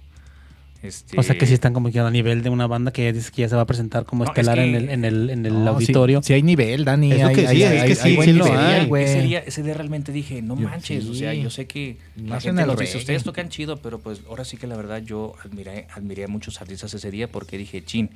Este, 0.84 1.20
O 1.20 1.24
sea 1.24 1.36
que 1.36 1.48
sí 1.48 1.56
están 1.56 1.74
como 1.74 1.90
que 1.92 2.00
a 2.00 2.10
nivel 2.12 2.44
de 2.44 2.52
una 2.52 2.68
banda 2.68 2.92
que 2.94 3.04
ya 3.06 3.12
dices 3.12 3.32
que 3.32 3.42
ya 3.42 3.50
se 3.50 3.56
va 3.56 3.64
a 3.64 3.66
presentar 3.66 4.06
como 4.06 4.26
No, 4.26 4.30
estelar 4.30 4.60
es 4.60 4.66
que- 4.66 4.70
en 4.70 4.76
el, 4.76 4.90
en 4.90 5.06
el, 5.06 5.30
en 5.32 5.46
el 5.48 5.64
No, 5.66 5.72
auditorio. 5.72 6.22
Sí, 6.22 6.28
sí 6.28 6.34
hay 6.34 6.44
nivel, 6.44 6.86
Dani. 6.86 7.12
Es 7.14 7.22
lo 7.22 7.28
hay- 7.30 7.36
que 7.36 7.48
hay- 7.48 7.56
sí, 7.58 7.64
es 7.64 7.70
hay- 7.82 7.88
que 7.88 7.96
sí, 7.96 8.08
hay 8.10 8.16
buen 8.16 8.30
sí 8.30 8.34
lo 8.36 8.46
nivel, 8.46 8.60
hay. 8.60 8.86
güey. 8.86 9.04
ese, 9.06 9.22
día, 9.24 9.40
ese 9.40 9.64
día 9.64 9.74
realmente 9.74 10.12
dije, 10.12 10.42
no 10.44 10.56
Yo- 10.56 10.68
manches, 10.70 11.06
o 11.08 11.16
sea, 11.16 11.34
yo 11.34 11.50
sé 11.50 11.66
que 11.66 11.98
la 12.16 12.36
Más 12.36 12.46
en 12.46 12.56
gente 12.56 12.68
nos 12.68 12.80
dice, 12.80 12.98
ustedes 13.00 13.24
tocan 13.24 13.50
chido, 13.50 13.78
pero 13.78 14.00
pues 14.00 14.22
ahora 14.30 14.46
sí 14.46 14.58
que 14.58 14.68
la 14.68 14.76
verdad 14.78 15.02
yo 15.02 15.34
admiré, 15.44 15.88
admiré 15.96 16.26
a 16.26 16.28
muchos 16.28 16.62
artistas 16.62 16.94
ese 16.94 17.10
día 17.10 17.28
porque 17.32 17.58
dije, 17.58 17.84
chin, 17.84 18.12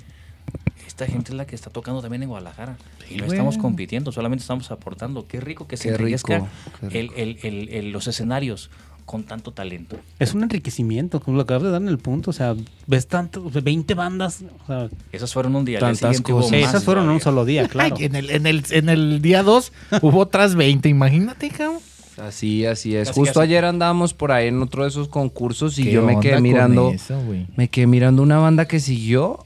esta 0.88 1.06
gente 1.08 1.32
es 1.32 1.38
la 1.38 1.46
que 1.46 1.56
está 1.56 1.70
tocando 1.70 2.02
también 2.02 2.24
en 2.24 2.30
Guadalajara. 2.30 2.78
y 3.10 3.16
no 3.18 3.26
estamos 3.26 3.58
compitiendo, 3.58 4.12
solamente 4.12 4.42
estamos 4.42 4.72
aportando. 4.72 5.28
Qué 5.28 5.40
rico 5.42 5.68
que 5.68 5.76
se 5.78 5.90
Qué 5.90 5.96
enriquezca 5.96 6.36
rico, 6.40 6.48
qué 6.90 7.00
el- 7.02 7.12
el- 7.16 7.38
el- 7.44 7.70
el- 7.70 7.92
los 7.92 8.08
escenarios 8.08 8.70
con 9.06 9.24
tanto 9.24 9.52
talento. 9.52 9.98
Es 10.20 10.34
un 10.34 10.44
enriquecimiento, 10.44 11.20
como 11.20 11.36
lo 11.36 11.44
acabas 11.44 11.64
de 11.64 11.72
dar 11.72 11.82
en 11.82 11.90
el 11.90 11.98
punto. 11.98 12.30
O 12.30 12.34
sea, 12.34 12.56
ves 12.88 13.08
tanto, 13.08 13.50
20 13.52 13.94
bandas. 13.96 14.44
O 14.64 14.68
sea, 14.68 14.90
Esas 15.12 15.34
fueron 15.34 15.56
un 15.58 15.66
día. 15.66 15.80
Tantas 15.80 16.22
cosas. 16.22 16.52
más 16.52 16.70
esas 16.70 16.84
fueron 16.86 17.06
en 17.06 17.10
un 17.12 17.20
solo 17.20 17.44
día, 17.44 17.68
claro. 17.68 17.96
Ay, 17.98 18.06
en, 18.06 18.16
el, 18.16 18.30
en, 18.30 18.46
el, 18.48 18.64
en 18.70 18.88
el 18.90 19.22
día 19.22 19.44
2 19.44 19.74
hubo 20.02 20.20
otras 20.20 20.56
20, 20.56 20.88
imagínate, 20.88 21.50
cabrón. 21.50 21.80
Así, 22.22 22.66
así 22.66 22.96
es. 22.96 23.10
Justo 23.12 23.42
ayer 23.42 23.66
andábamos 23.66 24.14
por 24.14 24.32
ahí 24.32 24.48
en 24.48 24.62
otro 24.62 24.84
de 24.84 24.90
esos 24.90 25.08
concursos 25.10 25.80
y 25.80 25.86
¿Qué 25.86 25.92
yo 25.92 26.04
me 26.04 26.20
quedé 26.20 26.40
mirando. 26.40 26.92
eso? 26.92 27.20
Me 27.58 27.68
quedé 27.70 27.88
mirando 27.88 28.22
una 28.22 28.38
banda 28.38 28.68
que 28.68 28.80
siguió 28.80 29.46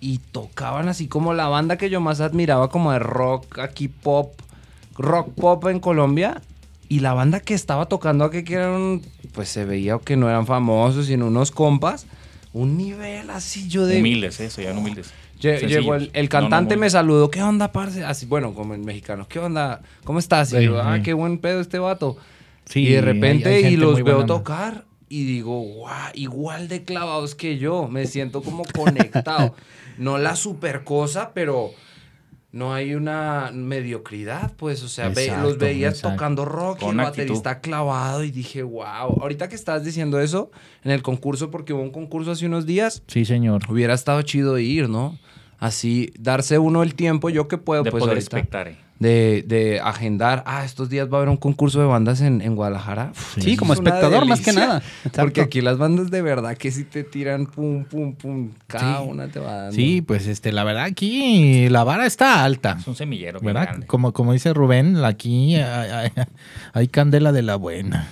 y 0.00 0.18
tocaban 0.18 0.88
así 0.88 1.08
como 1.08 1.32
la 1.34 1.48
banda 1.48 1.76
que 1.78 1.90
yo 1.90 2.00
más 2.00 2.20
admiraba, 2.20 2.68
como 2.68 2.92
de 2.92 2.98
rock, 2.98 3.58
aquí 3.58 3.88
pop, 3.88 4.32
rock 4.96 5.30
pop 5.34 5.66
en 5.68 5.80
Colombia. 5.80 6.40
Y 6.88 7.00
la 7.00 7.14
banda 7.14 7.40
que 7.40 7.54
estaba 7.54 7.86
tocando 7.86 8.24
aquí, 8.24 8.44
que 8.44 8.54
eran, 8.54 9.00
pues 9.32 9.48
se 9.48 9.64
veía 9.64 9.98
que 10.04 10.16
no 10.16 10.28
eran 10.28 10.46
famosos, 10.46 11.06
sino 11.06 11.26
unos 11.28 11.50
compas. 11.50 12.06
Un 12.52 12.76
nivel 12.76 13.30
así 13.30 13.68
yo 13.68 13.86
de... 13.86 13.98
Humildes, 13.98 14.38
eso, 14.40 14.60
ya 14.60 14.72
humildes. 14.72 15.10
Lle-. 15.40 15.66
Llegó 15.66 15.94
el, 15.94 16.10
el 16.12 16.24
No, 16.26 16.30
cantante 16.30 16.74
no, 16.76 16.80
me 16.80 16.86
muy- 16.86 16.90
saludó, 16.90 17.30
¿qué 17.30 17.42
onda, 17.42 17.72
parce? 17.72 18.04
Así, 18.04 18.26
bueno, 18.26 18.52
como 18.54 18.74
en 18.74 18.84
mexicano, 18.84 19.26
¿qué 19.28 19.38
onda? 19.38 19.80
¿Cómo 20.04 20.18
estás? 20.18 20.52
Y 20.52 20.58
Sí, 20.58 20.64
yo, 20.64 20.80
ah, 20.80 20.96
sí. 20.96 21.02
qué 21.02 21.14
buen 21.14 21.38
pedo 21.38 21.60
este 21.60 21.78
vato. 21.78 22.16
Sí, 22.66 22.80
y 22.80 22.90
de 22.90 22.96
hay- 22.98 23.00
repente, 23.00 23.48
hay 23.48 23.60
y 23.60 23.62
gente 23.70 23.76
los 23.78 24.02
veo 24.04 24.26
tocar 24.26 24.84
y 25.08 25.24
digo, 25.24 25.58
guau, 25.60 26.10
igual 26.14 26.68
de 26.68 26.84
clavados 26.84 27.34
que 27.34 27.58
yo. 27.58 27.88
Me 27.88 28.06
siento 28.06 28.42
como 28.42 28.62
conectado. 28.64 29.54
no 29.98 30.18
la 30.18 30.36
super 30.36 30.84
cosa, 30.84 31.32
pero 31.34 31.70
no 32.52 32.72
hay 32.72 32.94
una 32.94 33.50
mediocridad, 33.52 34.52
pues. 34.56 34.82
O 34.82 34.88
sea, 34.88 35.08
ve- 35.08 35.32
los 35.42 35.58
veías 35.58 35.94
exacto. 35.94 36.14
tocando 36.16 36.44
rock 36.44 36.82
y 36.82 36.84
el 36.86 37.00
actitud. 37.00 37.22
baterista 37.22 37.60
clavado 37.60 38.22
y 38.24 38.30
dije, 38.30 38.62
wow. 38.62 39.18
Ahorita 39.20 39.48
que 39.48 39.54
estás 39.56 39.84
diciendo 39.84 40.20
eso, 40.20 40.50
en 40.84 40.90
el 40.92 41.02
concurso, 41.02 41.50
porque 41.50 41.72
hubo 41.72 41.82
un 41.82 41.90
concurso 41.90 42.30
hace 42.30 42.46
unos 42.46 42.64
días, 42.66 43.02
Sí, 43.08 43.24
señor. 43.24 43.62
Hubiera 43.68 43.94
estado 43.94 44.22
chido 44.22 44.58
ir, 44.58 44.88
¿no? 44.88 45.18
Así, 45.58 46.12
darse 46.18 46.58
uno 46.58 46.82
el 46.82 46.94
tiempo, 46.94 47.30
yo 47.30 47.48
que 47.48 47.58
puedo, 47.58 47.82
de 47.84 47.90
pues 47.90 48.00
poder 48.02 48.16
ahorita, 48.18 48.36
espectar. 48.38 48.68
eh. 48.68 48.76
De, 48.98 49.44
de 49.46 49.80
agendar, 49.80 50.44
ah, 50.46 50.64
estos 50.64 50.88
días 50.88 51.08
va 51.12 51.14
a 51.14 51.16
haber 51.18 51.28
un 51.28 51.36
concurso 51.36 51.80
de 51.80 51.86
bandas 51.86 52.20
en, 52.20 52.40
en 52.40 52.54
Guadalajara. 52.54 53.10
Uf, 53.10 53.38
Sí, 53.42 53.56
como 53.56 53.72
es 53.72 53.80
espectador, 53.80 54.24
más 54.26 54.40
que 54.40 54.52
nada. 54.52 54.82
Porque 55.16 55.40
aquí 55.40 55.60
las 55.60 55.78
bandas 55.78 56.10
de 56.10 56.22
verdad 56.22 56.56
que 56.56 56.70
sí 56.70 56.84
te 56.84 57.02
tiran 57.04 57.46
pum, 57.46 57.84
pum, 57.84 58.14
pum, 58.14 58.50
cada 58.66 59.00
Sí. 59.02 59.08
una 59.08 59.28
te 59.28 59.40
va 59.40 59.54
dando. 59.56 59.72
Sí, 59.74 60.00
pues 60.00 60.26
este, 60.26 60.52
la 60.52 60.62
verdad 60.64 60.84
aquí 60.84 61.68
la 61.68 61.82
vara 61.84 62.06
está 62.06 62.44
alta. 62.44 62.76
Es 62.78 62.86
un 62.86 62.94
semillero 62.96 63.40
¿Verdad? 63.40 63.84
Como, 63.86 64.12
como 64.12 64.32
dice 64.32 64.52
Rubén, 64.54 65.04
aquí 65.04 65.56
hay, 65.56 65.90
hay- 65.90 66.10
hay 66.72 66.88
candela 66.88 67.32
de 67.32 67.42
la 67.42 67.56
buena. 67.56 68.08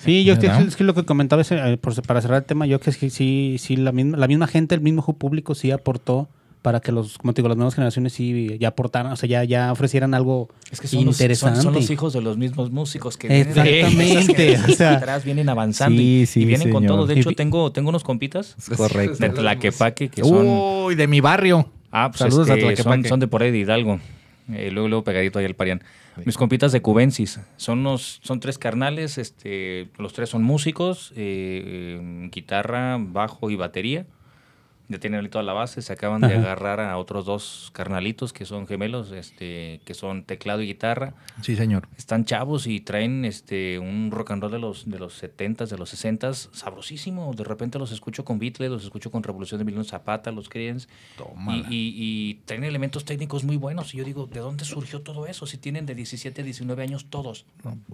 Sí, 0.00 0.24
yo 0.24 0.34
es 0.34 0.38
que, 0.38 0.48
¿Verdad? 0.48 0.68
es 0.68 0.76
que 0.76 0.84
lo 0.84 0.94
que 0.94 1.04
comentaba 1.04 1.40
es, 1.40 1.50
eh, 1.50 1.78
por- 1.80 2.00
para 2.02 2.20
cerrar 2.20 2.40
el 2.40 2.44
tema, 2.44 2.66
yo 2.66 2.78
que 2.78 2.90
es 2.90 2.98
que 2.98 3.08
sí, 3.08 3.56
sí, 3.58 3.76
la 3.76 3.90
misma, 3.92 4.18
la 4.18 4.28
misma 4.28 4.46
gente, 4.46 4.74
el 4.74 4.82
mismo 4.82 5.02
público 5.16 5.54
sí 5.54 5.70
aportó 5.70 6.28
para 6.62 6.80
que 6.80 6.90
los, 6.92 7.18
como 7.18 7.32
te 7.32 7.40
digo, 7.40 7.48
las 7.48 7.56
nuevas 7.56 7.74
generaciones 7.74 8.12
sí 8.12 8.56
ya 8.58 8.68
aportaran, 8.68 9.12
o 9.12 9.16
sea, 9.16 9.28
ya, 9.28 9.44
ya 9.44 9.70
ofrecieran 9.72 10.12
algo 10.14 10.48
Es 10.70 10.80
que 10.80 10.88
son 10.88 11.04
los, 11.04 11.16
son- 11.16 11.24
interesante. 11.24 11.60
son 11.62 11.72
los 11.74 11.88
hijos 11.90 12.12
de 12.12 12.20
los 12.20 12.36
mismos 12.36 12.70
músicos 12.70 13.16
que 13.16 13.28
vienen 13.28 13.54
de- 13.54 13.80
Exactamente, 13.80 14.58
o 14.58 14.68
sea, 14.76 14.94
atrás 14.94 15.24
vienen 15.24 15.48
avanzando 15.48 15.98
sí, 15.98 16.20
y, 16.22 16.26
sí, 16.26 16.40
y 16.42 16.44
vienen 16.46 16.70
con 16.70 16.84
todo. 16.86 17.06
De 17.06 17.14
hecho, 17.14 17.32
tengo, 17.32 17.70
tengo 17.72 17.88
unos 17.90 18.04
compitas 18.04 18.56
Correcto. 18.76 19.16
de 19.18 19.30
Tlaquepaque 19.30 20.08
que 20.08 20.22
son, 20.24 20.46
Uy, 20.46 20.94
de 20.94 21.06
mi 21.06 21.20
barrio. 21.20 21.70
ah, 21.90 22.08
pues 22.10 22.18
Saludos 22.18 22.48
este, 22.48 22.52
a 22.60 22.66
Tlaquepaque. 22.66 23.02
son, 23.02 23.08
son 23.08 23.20
de 23.20 23.28
por 23.28 23.42
ahí 23.42 23.50
de 23.50 23.58
Hidalgo. 23.58 24.00
Eh, 24.52 24.70
luego, 24.72 24.88
luego 24.88 25.04
pegadito 25.04 25.38
ahí 25.38 25.44
al 25.44 25.54
Parián. 25.54 25.82
Mis 26.24 26.36
compitas 26.36 26.72
de 26.72 26.80
Cubensis. 26.82 27.38
Son, 27.58 27.78
unos, 27.80 28.18
son 28.24 28.40
tres 28.40 28.58
carnales. 28.58 29.18
Este, 29.18 29.88
los 29.98 30.12
tres 30.14 30.30
son 30.30 30.42
músicos. 30.42 31.12
eh, 31.14 31.98
eh, 32.00 32.28
guitarra, 32.32 32.96
bajo 32.98 33.50
y 33.50 33.56
batería. 33.56 34.06
Ya 34.88 34.98
tienen 34.98 35.20
ahí 35.20 35.28
toda 35.28 35.44
la 35.44 35.52
base. 35.52 35.82
Se 35.82 35.92
acaban 35.92 36.22
de 36.22 36.34
agarrar 36.34 36.80
a 36.80 36.96
otros 36.96 37.26
dos 37.26 37.70
carnalitos 37.74 38.32
que 38.32 38.44
son 38.46 38.66
gemelos, 38.66 39.12
este, 39.12 39.80
que 39.84 39.94
son 39.94 40.24
teclado 40.24 40.62
y 40.62 40.66
guitarra. 40.66 41.14
Sí, 41.42 41.56
señor. 41.56 41.88
Están 41.96 42.24
chavos 42.24 42.66
y 42.66 42.80
traen 42.80 43.24
este 43.24 43.78
un 43.78 44.10
rock 44.10 44.30
and 44.30 44.42
roll 44.42 44.52
de 44.52 44.58
los 44.58 44.88
de 44.88 44.98
los 44.98 45.22
70s, 45.22 45.68
de 45.68 45.76
los 45.76 45.92
60s, 45.92 46.50
sabrosísimo. 46.52 47.32
De 47.34 47.44
repente 47.44 47.78
los 47.78 47.92
escucho 47.92 48.24
con 48.24 48.38
Beatles, 48.38 48.70
los 48.70 48.84
escucho 48.84 49.10
con 49.10 49.22
Revolución 49.22 49.58
de 49.58 49.62
Emiliano 49.62 49.84
Zapata, 49.84 50.32
los 50.32 50.48
Creedence. 50.48 50.88
Y, 51.48 51.58
y, 51.68 51.94
y 51.96 52.34
traen 52.46 52.64
elementos 52.64 53.04
técnicos 53.04 53.44
muy 53.44 53.56
buenos. 53.56 53.94
Y 53.94 53.98
yo 53.98 54.04
digo, 54.04 54.26
¿de 54.26 54.40
dónde 54.40 54.64
surgió 54.64 55.02
todo 55.02 55.26
eso? 55.26 55.46
Si 55.46 55.58
tienen 55.58 55.86
de 55.86 55.94
17 55.94 56.40
a 56.40 56.44
19 56.44 56.82
años 56.82 57.06
todos. 57.10 57.44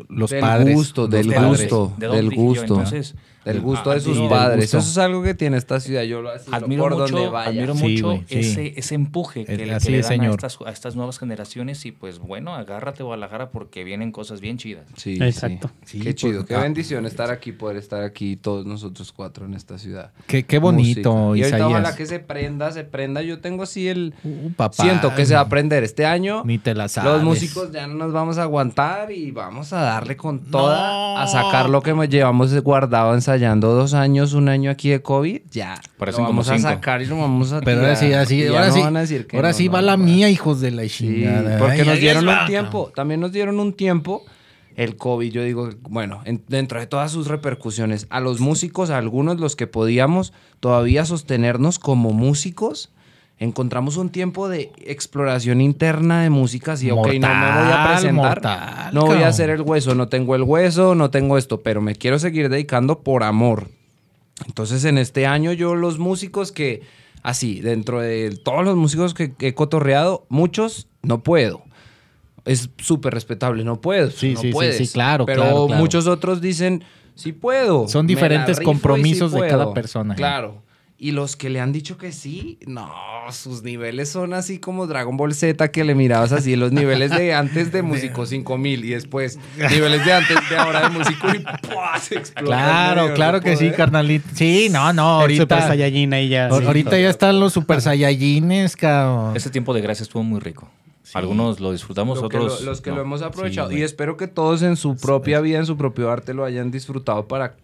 Los 0.08 0.30
del 0.30 0.40
padres. 0.40 0.74
gusto, 0.74 1.02
los 1.02 1.10
del 1.10 1.32
padres. 1.32 1.60
gusto, 1.60 1.94
¿De 1.98 2.08
del 2.08 2.30
gusto. 2.30 2.62
Entonces, 2.62 3.14
del 3.44 3.60
gusto 3.60 3.90
ah, 3.90 3.94
de 3.94 4.00
sus 4.00 4.18
padres. 4.28 4.64
Eso 4.66 4.78
es 4.78 4.98
algo 4.98 5.22
que 5.22 5.34
tiene 5.34 5.56
esta 5.56 5.80
ciudad. 5.80 6.02
Yo 6.02 6.22
lo 6.22 6.30
Admiro 6.50 6.82
por 6.84 6.92
mucho, 6.96 7.14
donde 7.14 7.28
vaya. 7.28 7.48
admiro 7.50 7.74
Sí, 7.74 7.82
mucho 7.82 8.06
güey, 8.06 8.24
sí. 8.28 8.38
ese, 8.38 8.72
ese 8.76 8.94
empuje 8.94 9.44
que, 9.44 9.52
Es- 9.52 9.58
le- 9.58 9.64
que 9.78 9.90
le 9.90 10.00
dan 10.02 10.20
a 10.22 10.30
estas, 10.30 10.58
a 10.64 10.70
estas 10.70 10.96
nuevas 10.96 11.18
generaciones. 11.18 11.84
Y 11.86 11.92
pues 11.92 12.18
bueno, 12.18 12.54
agárrate 12.54 13.02
Guadalajara 13.02 13.50
porque 13.50 13.84
vienen 13.84 14.12
cosas 14.12 14.40
bien 14.40 14.56
chidas. 14.58 14.86
Sí, 14.96 15.18
Exacto. 15.20 15.70
sí. 15.84 15.98
Sí, 15.98 16.00
Qué 16.00 16.14
chido. 16.14 16.38
pues, 16.40 16.48
Qué 16.48 16.54
ah. 16.56 16.60
bendición 16.62 17.06
estar 17.06 17.30
aquí, 17.30 17.52
poder 17.52 17.76
estar 17.76 18.02
aquí 18.02 18.36
todos 18.36 18.66
nosotros 18.66 19.12
cuatro 19.12 19.44
en 19.46 19.54
esta 19.54 19.78
ciudad. 19.78 20.12
Qué, 20.26 20.44
qué 20.44 20.58
bonito, 20.58 21.12
Música. 21.14 21.38
Y 21.38 21.42
ahorita 21.42 21.46
Isaías. 21.58 21.66
ojalá 21.70 21.96
que 21.96 22.06
se 22.06 22.18
prenda, 22.20 22.72
se 22.72 22.84
prenda. 22.84 23.22
Yo 23.22 23.40
tengo 23.40 23.62
así 23.64 23.88
el... 23.88 24.14
Uh, 24.24 24.50
papá. 24.50 24.82
Siento 24.82 25.14
que 25.14 25.26
se 25.26 25.34
va 25.34 25.40
a 25.40 25.44
aprender 25.44 25.84
este 25.84 26.06
año. 26.06 26.42
Ni 26.44 26.58
te 26.58 26.74
la 26.74 26.88
sabes. 26.88 27.12
Los 27.12 27.22
músicos 27.22 27.70
ya 27.72 27.86
no 27.86 27.94
nos 27.94 28.12
vamos 28.12 28.38
a 28.38 28.42
aguantar 28.42 29.10
y 29.12 29.30
vamos 29.30 29.72
a 29.72 29.80
darle 29.80 30.16
con 30.16 30.40
toda 30.40 31.14
No. 31.14 31.18
a 31.18 31.26
sacar 31.26 31.68
lo 31.68 31.82
que 31.82 31.94
llevamos 32.08 32.54
guardado 32.62 33.14
ensayando 33.34 33.74
dos 33.74 33.94
años, 33.94 34.32
un 34.32 34.48
año 34.48 34.70
aquí 34.70 34.90
de 34.90 35.02
COVID. 35.02 35.42
Ya. 35.50 35.80
Parecen 35.98 36.22
lo 36.22 36.28
como 36.28 36.42
vamos 36.42 36.48
a 36.50 36.58
sacar 36.58 37.02
y 37.02 37.06
lo 37.06 37.18
vamos 37.18 37.52
a 37.52 37.60
Pero 37.60 37.80
ahora 37.80 37.96
sí, 37.96 38.12
así, 38.12 38.46
ahora 38.46 38.70
sí. 38.70 38.80
ahora 38.80 39.48
no, 39.48 39.54
sí 39.54 39.66
no, 39.66 39.72
va 39.72 39.80
no, 39.80 39.86
la 39.88 39.96
mía, 39.96 40.28
hijos 40.30 40.60
de 40.60 40.70
la 40.70 40.82
Sí, 40.82 40.88
chingada. 40.88 41.58
porque 41.58 41.82
Ay, 41.82 41.86
nos 41.88 41.98
dieron 41.98 42.28
un 42.28 42.46
tiempo, 42.46 42.92
también 42.94 43.20
nos 43.20 43.32
dieron 43.32 43.58
un 43.60 43.72
tiempo 43.72 44.24
el 44.76 44.96
COVID, 44.96 45.30
yo 45.30 45.42
digo, 45.44 45.70
bueno, 45.88 46.20
en- 46.24 46.42
dentro 46.48 46.80
de 46.80 46.86
todas 46.86 47.10
sus 47.12 47.28
repercusiones, 47.28 48.06
a 48.10 48.20
los 48.20 48.40
músicos, 48.40 48.90
a 48.90 48.98
algunos 48.98 49.38
los 49.38 49.54
que 49.56 49.66
podíamos 49.68 50.32
todavía 50.60 51.04
sostenernos 51.04 51.78
como 51.78 52.12
músicos, 52.12 52.90
encontramos 53.38 53.96
un 53.96 54.10
tiempo 54.10 54.48
de 54.48 54.72
exploración 54.84 55.60
interna 55.60 56.22
de 56.22 56.30
música, 56.30 56.72
así, 56.72 56.90
ok, 56.90 56.96
no 56.96 57.04
me 57.04 57.12
voy 57.12 57.72
a 57.72 57.88
presentar, 57.90 58.12
mortal, 58.14 58.90
no 58.94 59.06
voy 59.06 59.22
a 59.22 59.28
hacer 59.28 59.50
el 59.50 59.62
hueso, 59.62 59.94
no 59.94 60.08
tengo 60.08 60.34
el 60.34 60.42
hueso, 60.42 60.94
no 60.94 61.10
tengo 61.10 61.36
esto, 61.36 61.60
pero 61.60 61.80
me 61.80 61.96
quiero 61.96 62.18
seguir 62.18 62.48
dedicando 62.48 63.00
por 63.00 63.22
amor. 63.22 63.68
Entonces, 64.46 64.84
en 64.84 64.98
este 64.98 65.26
año 65.26 65.52
yo 65.52 65.74
los 65.74 65.98
músicos 65.98 66.52
que, 66.52 66.82
así, 67.22 67.60
dentro 67.60 68.00
de 68.00 68.38
todos 68.42 68.64
los 68.64 68.76
músicos 68.76 69.14
que, 69.14 69.32
he 69.40 69.54
cotorreado, 69.54 70.26
muchos 70.28 70.88
no 71.02 71.22
puedo. 71.22 71.62
Es 72.44 72.70
súper 72.78 73.14
respetable, 73.14 73.64
no 73.64 73.80
puedo. 73.80 74.10
Sí, 74.10 74.34
no 74.34 74.40
sí, 74.40 74.48
sí, 74.48 74.52
puedes. 74.52 74.76
sí, 74.76 74.88
claro, 74.88 75.24
Pero 75.24 75.42
claro, 75.42 75.66
claro. 75.66 75.80
muchos 75.80 76.06
otros 76.06 76.40
dicen, 76.40 76.84
sí 77.14 77.32
puedo. 77.32 77.88
Son 77.88 78.06
diferentes 78.06 78.60
compromisos 78.60 79.32
de 79.32 79.38
puedo". 79.38 79.50
cada 79.50 79.72
persona. 79.72 80.14
Claro. 80.14 80.63
Y 80.96 81.10
los 81.10 81.34
que 81.34 81.50
le 81.50 81.60
han 81.60 81.72
dicho 81.72 81.98
que 81.98 82.12
sí, 82.12 82.56
no, 82.66 82.88
sus 83.32 83.64
niveles 83.64 84.08
son 84.08 84.32
así 84.32 84.60
como 84.60 84.86
Dragon 84.86 85.16
Ball 85.16 85.34
Z 85.34 85.68
que 85.72 85.82
le 85.82 85.96
mirabas 85.96 86.30
así, 86.30 86.54
los 86.54 86.70
niveles 86.70 87.10
de 87.10 87.34
antes 87.34 87.72
de 87.72 87.82
Músico 87.82 88.24
5000 88.26 88.84
y 88.84 88.90
después 88.90 89.38
niveles 89.58 90.04
de 90.06 90.12
antes 90.12 90.36
de 90.48 90.56
ahora 90.56 90.82
de 90.88 90.90
Músico 90.90 91.26
y 91.34 91.40
¡pua! 91.68 91.98
se 91.98 92.14
explota. 92.14 92.46
Claro, 92.46 93.12
claro 93.14 93.38
no 93.38 93.42
que 93.44 93.56
sí, 93.56 93.72
carnalito. 93.72 94.28
Sí, 94.34 94.68
no, 94.70 94.92
no, 94.92 95.24
El 95.24 95.36
Super 95.36 95.58
ahorita. 95.58 95.68
Saiyajin 95.68 96.12
ahí 96.14 96.28
ya. 96.28 96.48
sí. 96.50 96.64
ahorita 96.64 96.98
ya 96.98 97.10
están 97.10 97.40
los 97.40 97.52
super 97.52 97.80
saiyajines, 97.80 98.76
cabrón. 98.76 99.36
Ese 99.36 99.50
tiempo 99.50 99.74
de 99.74 99.80
gracia 99.80 100.04
estuvo 100.04 100.22
muy 100.22 100.38
rico. 100.38 100.70
Algunos 101.12 101.58
lo 101.60 101.72
disfrutamos, 101.72 102.22
Lo 102.22 102.28
que 102.28 102.38
lo- 102.38 102.44
otros. 102.44 102.62
los 102.62 102.80
que 102.80 102.90
no. 102.90 102.96
lo 102.96 103.02
hemos 103.02 103.20
aprovechado. 103.22 103.68
Sí, 103.70 103.78
y 103.78 103.82
espero 103.82 104.16
que 104.16 104.28
todos 104.28 104.62
en 104.62 104.76
su 104.76 104.96
propia 104.96 105.40
vida, 105.40 105.58
en 105.58 105.66
su 105.66 105.76
propio 105.76 106.08
arte, 106.10 106.34
lo 106.34 106.44
hayan 106.44 106.70
disfrutado 106.70 107.26
para 107.26 107.56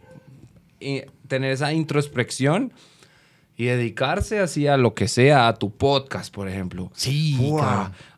eh, 0.80 1.06
tener 1.28 1.52
esa 1.52 1.72
introspección 1.72 2.72
y 3.60 3.66
dedicarse 3.66 4.38
así 4.40 4.66
a 4.68 4.78
lo 4.78 4.94
que 4.94 5.06
sea, 5.06 5.46
a 5.46 5.54
tu 5.54 5.70
podcast, 5.70 6.32
por 6.32 6.48
ejemplo. 6.48 6.90
Sí, 6.94 7.38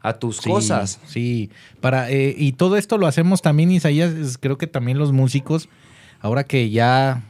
a 0.01 0.13
tus 0.13 0.37
Sí, 0.37 0.49
cosas. 0.49 1.01
Sí, 1.09 1.51
para, 1.81 2.09
eh, 2.13 2.33
y 2.39 2.53
todo 2.53 2.77
esto 2.77 2.97
lo 2.97 3.09
hacemos 3.09 3.43
también, 3.43 3.73
Isaías, 3.73 4.39
creo 4.39 4.57
que 4.57 4.69
también 4.69 4.99
los 4.99 5.11
músicos, 5.11 5.69
ahora 6.21 6.45
que 6.45 6.71
ya 6.71 7.25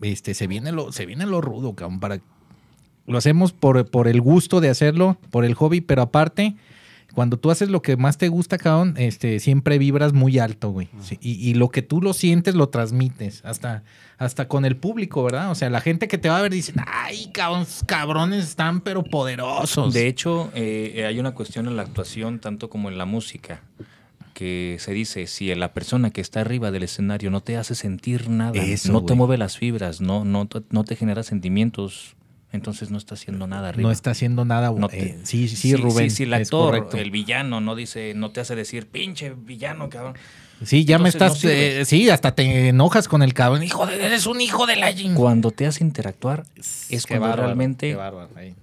este, 0.00 0.34
se, 0.34 0.48
viene 0.48 0.72
lo, 0.72 0.90
se 0.90 1.06
viene 1.06 1.26
lo 1.26 1.40
rudo, 1.40 1.76
cabrón, 1.76 2.00
para, 2.00 2.18
lo 3.06 3.16
hacemos 3.16 3.52
por, 3.52 3.88
por 3.88 4.08
el 4.08 4.20
gusto 4.20 4.60
de 4.60 4.70
hacerlo, 4.70 5.16
por 5.30 5.44
el 5.44 5.54
hobby, 5.54 5.80
pero 5.80 6.02
aparte, 6.02 6.56
cuando 7.14 7.38
tú 7.38 7.50
haces 7.50 7.70
lo 7.70 7.82
que 7.82 7.96
más 7.96 8.18
te 8.18 8.28
gusta, 8.28 8.58
cabrón, 8.58 8.94
este, 8.96 9.40
siempre 9.40 9.78
vibras 9.78 10.12
muy 10.12 10.38
alto, 10.38 10.70
güey. 10.70 10.88
Sí, 11.00 11.18
y, 11.20 11.32
y 11.48 11.54
lo 11.54 11.70
que 11.70 11.82
tú 11.82 12.00
lo 12.02 12.12
sientes, 12.12 12.54
lo 12.54 12.68
transmites, 12.68 13.44
hasta, 13.44 13.82
hasta 14.18 14.46
con 14.46 14.64
el 14.64 14.76
público, 14.76 15.22
¿verdad? 15.24 15.50
O 15.50 15.54
sea, 15.54 15.70
la 15.70 15.80
gente 15.80 16.06
que 16.06 16.18
te 16.18 16.28
va 16.28 16.38
a 16.38 16.42
ver 16.42 16.52
dice, 16.52 16.74
ay, 16.86 17.30
cabrón, 17.32 17.66
cabrones 17.86 18.44
están 18.44 18.80
pero 18.80 19.02
poderosos. 19.02 19.94
De 19.94 20.06
hecho, 20.06 20.50
eh, 20.54 21.04
hay 21.08 21.18
una 21.18 21.32
cuestión 21.32 21.66
en 21.66 21.76
la 21.76 21.82
actuación, 21.82 22.38
tanto 22.40 22.68
como 22.68 22.88
en 22.88 22.98
la 22.98 23.04
música, 23.04 23.62
que 24.34 24.76
se 24.78 24.92
dice, 24.92 25.26
si 25.26 25.52
la 25.54 25.72
persona 25.72 26.10
que 26.10 26.20
está 26.20 26.42
arriba 26.42 26.70
del 26.70 26.84
escenario 26.84 27.30
no 27.30 27.40
te 27.40 27.56
hace 27.56 27.74
sentir 27.74 28.28
nada, 28.28 28.52
Eso, 28.52 28.92
no 28.92 29.04
te 29.04 29.14
mueve 29.14 29.38
las 29.38 29.56
fibras, 29.58 30.00
no, 30.00 30.24
no, 30.24 30.48
no 30.70 30.84
te 30.84 30.94
genera 30.94 31.24
sentimientos, 31.24 32.14
entonces 32.52 32.90
no 32.90 32.98
está 32.98 33.14
haciendo 33.14 33.46
nada 33.46 33.68
arriba. 33.70 33.88
No 33.88 33.92
está 33.92 34.10
haciendo 34.12 34.44
nada. 34.44 34.70
No 34.70 34.88
eh, 34.92 35.18
sí, 35.24 35.48
sí, 35.48 35.56
sí, 35.56 35.76
Rubén. 35.76 36.10
Si 36.10 36.22
el 36.24 36.32
es 36.34 36.40
actor, 36.48 36.88
el 36.96 37.10
villano, 37.10 37.60
no 37.60 37.74
dice, 37.74 38.14
no 38.14 38.30
te 38.30 38.40
hace 38.40 38.54
decir, 38.56 38.86
pinche 38.88 39.34
villano, 39.34 39.88
cabrón. 39.90 40.14
Sí, 40.64 40.84
ya 40.84 40.98
me 40.98 41.10
entonces 41.10 41.44
estás. 41.44 41.50
eh, 41.52 41.84
sí, 41.84 42.10
hasta 42.10 42.34
te 42.34 42.68
enojas 42.70 43.06
con 43.06 43.22
el 43.22 43.32
cabrón. 43.32 43.62
Hijo 43.62 43.86
de, 43.86 44.04
eres 44.04 44.26
un 44.26 44.40
hijo 44.40 44.66
de 44.66 44.74
la 44.76 44.90
ching- 44.92 45.14
Cuando 45.14 45.50
te 45.52 45.66
hace 45.66 45.84
interactuar, 45.84 46.44
es 46.56 46.86
Qué 46.88 46.98
cuando 47.06 47.26
bárbaro, 47.28 47.42
realmente 47.44 47.90
qué 47.90 47.94
bárbaro, 47.94 48.30
ahí. 48.34 48.54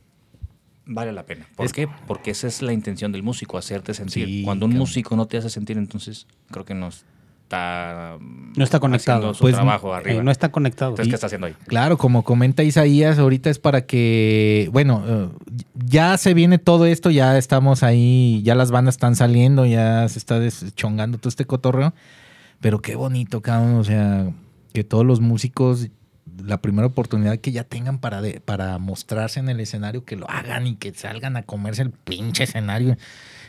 vale 0.85 1.13
la 1.13 1.23
pena. 1.23 1.47
¿Por 1.55 1.65
Es- 1.67 1.71
qué? 1.73 1.87
Porque 2.07 2.31
esa 2.31 2.47
es 2.47 2.61
la 2.61 2.73
intención 2.73 3.11
del 3.13 3.23
músico, 3.23 3.57
hacerte 3.57 3.93
sentir. 3.93 4.25
Sí, 4.25 4.41
Cuando 4.43 4.65
un 4.65 4.73
músico 4.73 5.15
no 5.15 5.25
te 5.27 5.37
hace 5.37 5.49
sentir, 5.49 5.77
entonces 5.77 6.27
creo 6.51 6.65
que 6.65 6.73
no 6.73 6.89
está... 7.45 8.17
No 8.57 8.63
está 8.63 8.79
conectado. 8.79 9.33
su 9.33 9.41
Pues, 9.41 9.55
trabajo 9.55 9.93
Eh, 9.93 9.97
arriba. 9.97 10.23
no 10.23 10.31
está 10.31 10.51
conectado. 10.51 10.91
Entonces, 10.91 11.11
¿qué 11.11 11.15
está 11.15 11.27
haciendo 11.27 11.47
ahí? 11.47 11.55
Claro, 11.67 11.97
como 11.97 12.23
comenta 12.23 12.63
Isaías, 12.63 13.19
ahorita 13.19 13.49
es 13.49 13.59
para 13.59 13.85
que, 13.85 14.69
bueno, 14.71 15.03
eh, 15.07 15.29
ya 15.85 16.17
se 16.17 16.33
viene 16.33 16.57
todo 16.57 16.85
esto, 16.85 17.11
ya 17.11 17.37
estamos 17.37 17.83
ahí, 17.83 18.41
ya 18.43 18.55
las 18.55 18.71
bandas 18.71 18.95
están 18.95 19.15
saliendo, 19.15 19.65
ya 19.65 20.07
se 20.09 20.19
está 20.19 20.39
deschongando 20.39 21.17
todo 21.17 21.29
este 21.29 21.45
cotorreo, 21.45 21.93
pero 22.59 22.81
qué 22.81 22.95
bonito, 22.95 23.41
cabrón, 23.41 23.75
o 23.75 23.83
sea, 23.83 24.31
que 24.73 24.83
todos 24.83 25.05
los 25.05 25.21
músicos, 25.21 25.89
la 26.43 26.61
primera 26.61 26.87
oportunidad 26.87 27.37
que 27.37 27.51
ya 27.51 27.63
tengan 27.63 27.99
para, 27.99 28.21
de- 28.21 28.41
para 28.41 28.77
mostrarse 28.79 29.39
en 29.39 29.49
el 29.49 29.59
escenario, 29.59 30.03
que 30.03 30.15
lo 30.15 30.29
hagan 30.29 30.65
y 30.67 30.75
que 30.75 30.93
salgan 30.93 31.37
a 31.37 31.43
comerse 31.43 31.81
el 31.83 31.91
pinche 31.91 32.43
escenario 32.45 32.97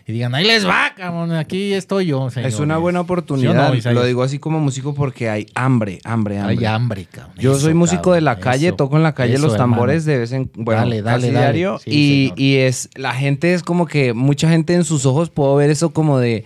y 0.08 0.12
digan, 0.12 0.34
ahí 0.36 0.46
les 0.46 0.64
va, 0.66 0.92
cabrón, 0.96 1.32
aquí 1.32 1.72
estoy 1.74 2.06
yo. 2.06 2.28
Es 2.28 2.34
señores". 2.34 2.60
una 2.60 2.76
buena 2.78 2.98
¿Sí 2.98 3.00
o 3.00 3.02
oportunidad. 3.04 3.72
no? 3.74 3.92
Lo 3.92 4.04
digo 4.04 4.22
así 4.22 4.38
como 4.38 4.60
músico 4.60 4.94
porque 4.94 5.28
hay 5.28 5.46
hambre, 5.56 5.98
hambre, 6.04 6.38
hambre. 6.38 6.56
Hay 6.58 6.64
hambre, 6.64 7.06
cabrón. 7.10 7.34
Yo 7.38 7.52
Eso, 7.52 7.60
soy 7.62 7.74
músico 7.74 8.12
de 8.12 8.20
la 8.20 8.38
calle, 8.38 8.68
eso, 8.68 8.76
toco 8.76 8.96
en 8.96 9.02
la 9.02 9.14
calle 9.14 9.34
eso, 9.34 9.46
los 9.46 9.56
tambores 9.56 10.04
hermano. 10.04 10.12
de 10.12 10.18
vez 10.20 10.32
en 10.32 10.50
bueno, 10.54 10.80
Dale, 10.82 11.02
dale, 11.02 11.22
casi 11.22 11.32
dale. 11.34 11.38
diario 11.46 11.78
Sí, 11.82 12.32
y, 12.36 12.42
y 12.42 12.56
es 12.58 12.88
la 12.94 13.14
gente 13.14 13.52
es 13.52 13.62
como 13.64 13.86
que 13.86 14.12
mucha 14.12 14.48
gente 14.48 14.74
en 14.74 14.84
sus 14.84 15.06
ojos 15.06 15.30
puedo 15.30 15.56
ver 15.56 15.70
eso 15.70 15.90
como 15.90 16.18
de 16.20 16.44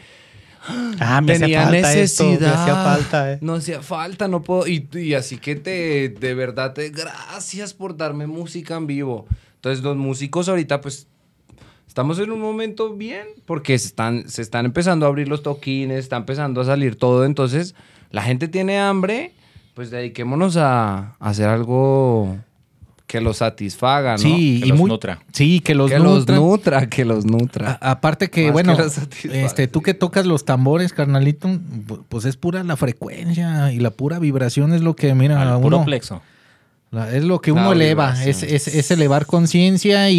Ah, 1.01 1.21
me 1.21 1.33
hacía 1.33 1.47
tenía 1.47 1.63
falta 1.65 1.95
esto, 1.95 2.25
me 2.25 2.31
necesidad. 2.33 2.63
hacía 2.63 2.75
falta. 2.77 3.33
eh. 3.33 3.39
No 3.41 3.55
hacía 3.55 3.81
falta, 3.83 4.29
no 4.29 4.43
puedo. 4.43 4.67
Y, 4.67 4.87
y 4.95 5.15
así 5.15 5.39
que 5.39 5.57
te, 5.57 6.09
de 6.11 6.35
verdad, 6.35 6.75
te, 6.75 6.91
gracias 6.91 7.73
por 7.75 7.97
darme 7.97 8.27
música 8.27 8.77
en 8.77 8.87
vivo. 8.87 9.27
Entonces, 9.57 9.83
los 9.83 9.97
músicos 9.97 10.49
ahorita, 10.51 10.81
pues, 10.83 11.07
estamos 11.91 12.21
en 12.21 12.31
un 12.31 12.41
momento 12.41 12.95
bien, 12.95 13.27
porque 13.47 13.77
se 13.77 13.89
están, 13.89 14.29
se 14.29 14.43
están 14.43 14.65
empezando 14.65 15.07
a 15.07 15.09
abrir 15.09 15.27
los 15.27 15.43
toquines, 15.43 15.99
está 15.99 16.17
empezando 16.19 16.61
a 16.61 16.65
salir 16.65 16.95
todo. 16.95 17.25
Entonces, 17.25 17.75
la 18.13 18.23
gente 18.23 18.47
tiene 18.47 18.79
hambre, 18.79 19.33
pues 19.75 19.91
dediquémonos 19.91 20.57
a, 20.57 21.17
a 21.19 21.29
hacer 21.29 21.49
algo 21.49 22.37
que 23.09 23.21
los 23.21 23.39
satisfaga, 23.39 24.13
¿no? 24.13 24.19
Sí, 24.19 24.61
Que 24.61 24.67
y 24.67 24.69
los 24.69 24.79
muy, 24.79 24.89
nutra. 24.89 25.19
Sí, 25.33 25.59
que 25.59 25.75
los 25.75 25.91
que 25.91 25.99
nutra. 25.99 26.37
los 26.37 26.45
nutra, 26.45 26.89
que 26.89 27.05
los 27.05 27.25
nutra. 27.25 27.73
A- 27.81 27.91
aparte 27.91 28.31
que, 28.31 28.45
Más 28.45 28.53
bueno, 28.53 28.77
que 28.77 29.45
este, 29.45 29.67
tú 29.67 29.83
que 29.83 29.93
tocas 29.95 30.27
los 30.27 30.45
tambores, 30.45 30.93
carnalito, 30.93 31.49
pu- 31.49 32.05
pues 32.09 32.25
es 32.25 32.37
pura 32.37 32.63
la 32.63 32.77
frecuencia 32.77 33.73
y 33.73 33.81
la 33.81 33.91
pura 33.91 34.21
vibración 34.21 34.73
es 34.75 34.83
lo 34.83 34.95
que, 34.95 35.13
mira, 35.17 35.43
Al 35.43 35.49
uno, 35.57 35.61
puro 35.61 35.85
plexo. 35.85 36.23
Es 37.13 37.23
lo 37.25 37.41
que 37.41 37.53
La 37.53 37.61
uno 37.61 37.73
eleva, 37.73 38.15
es, 38.25 38.43
es, 38.43 38.67
es 38.67 38.91
elevar 38.91 39.27
conciencia 39.27 40.11
y, 40.11 40.17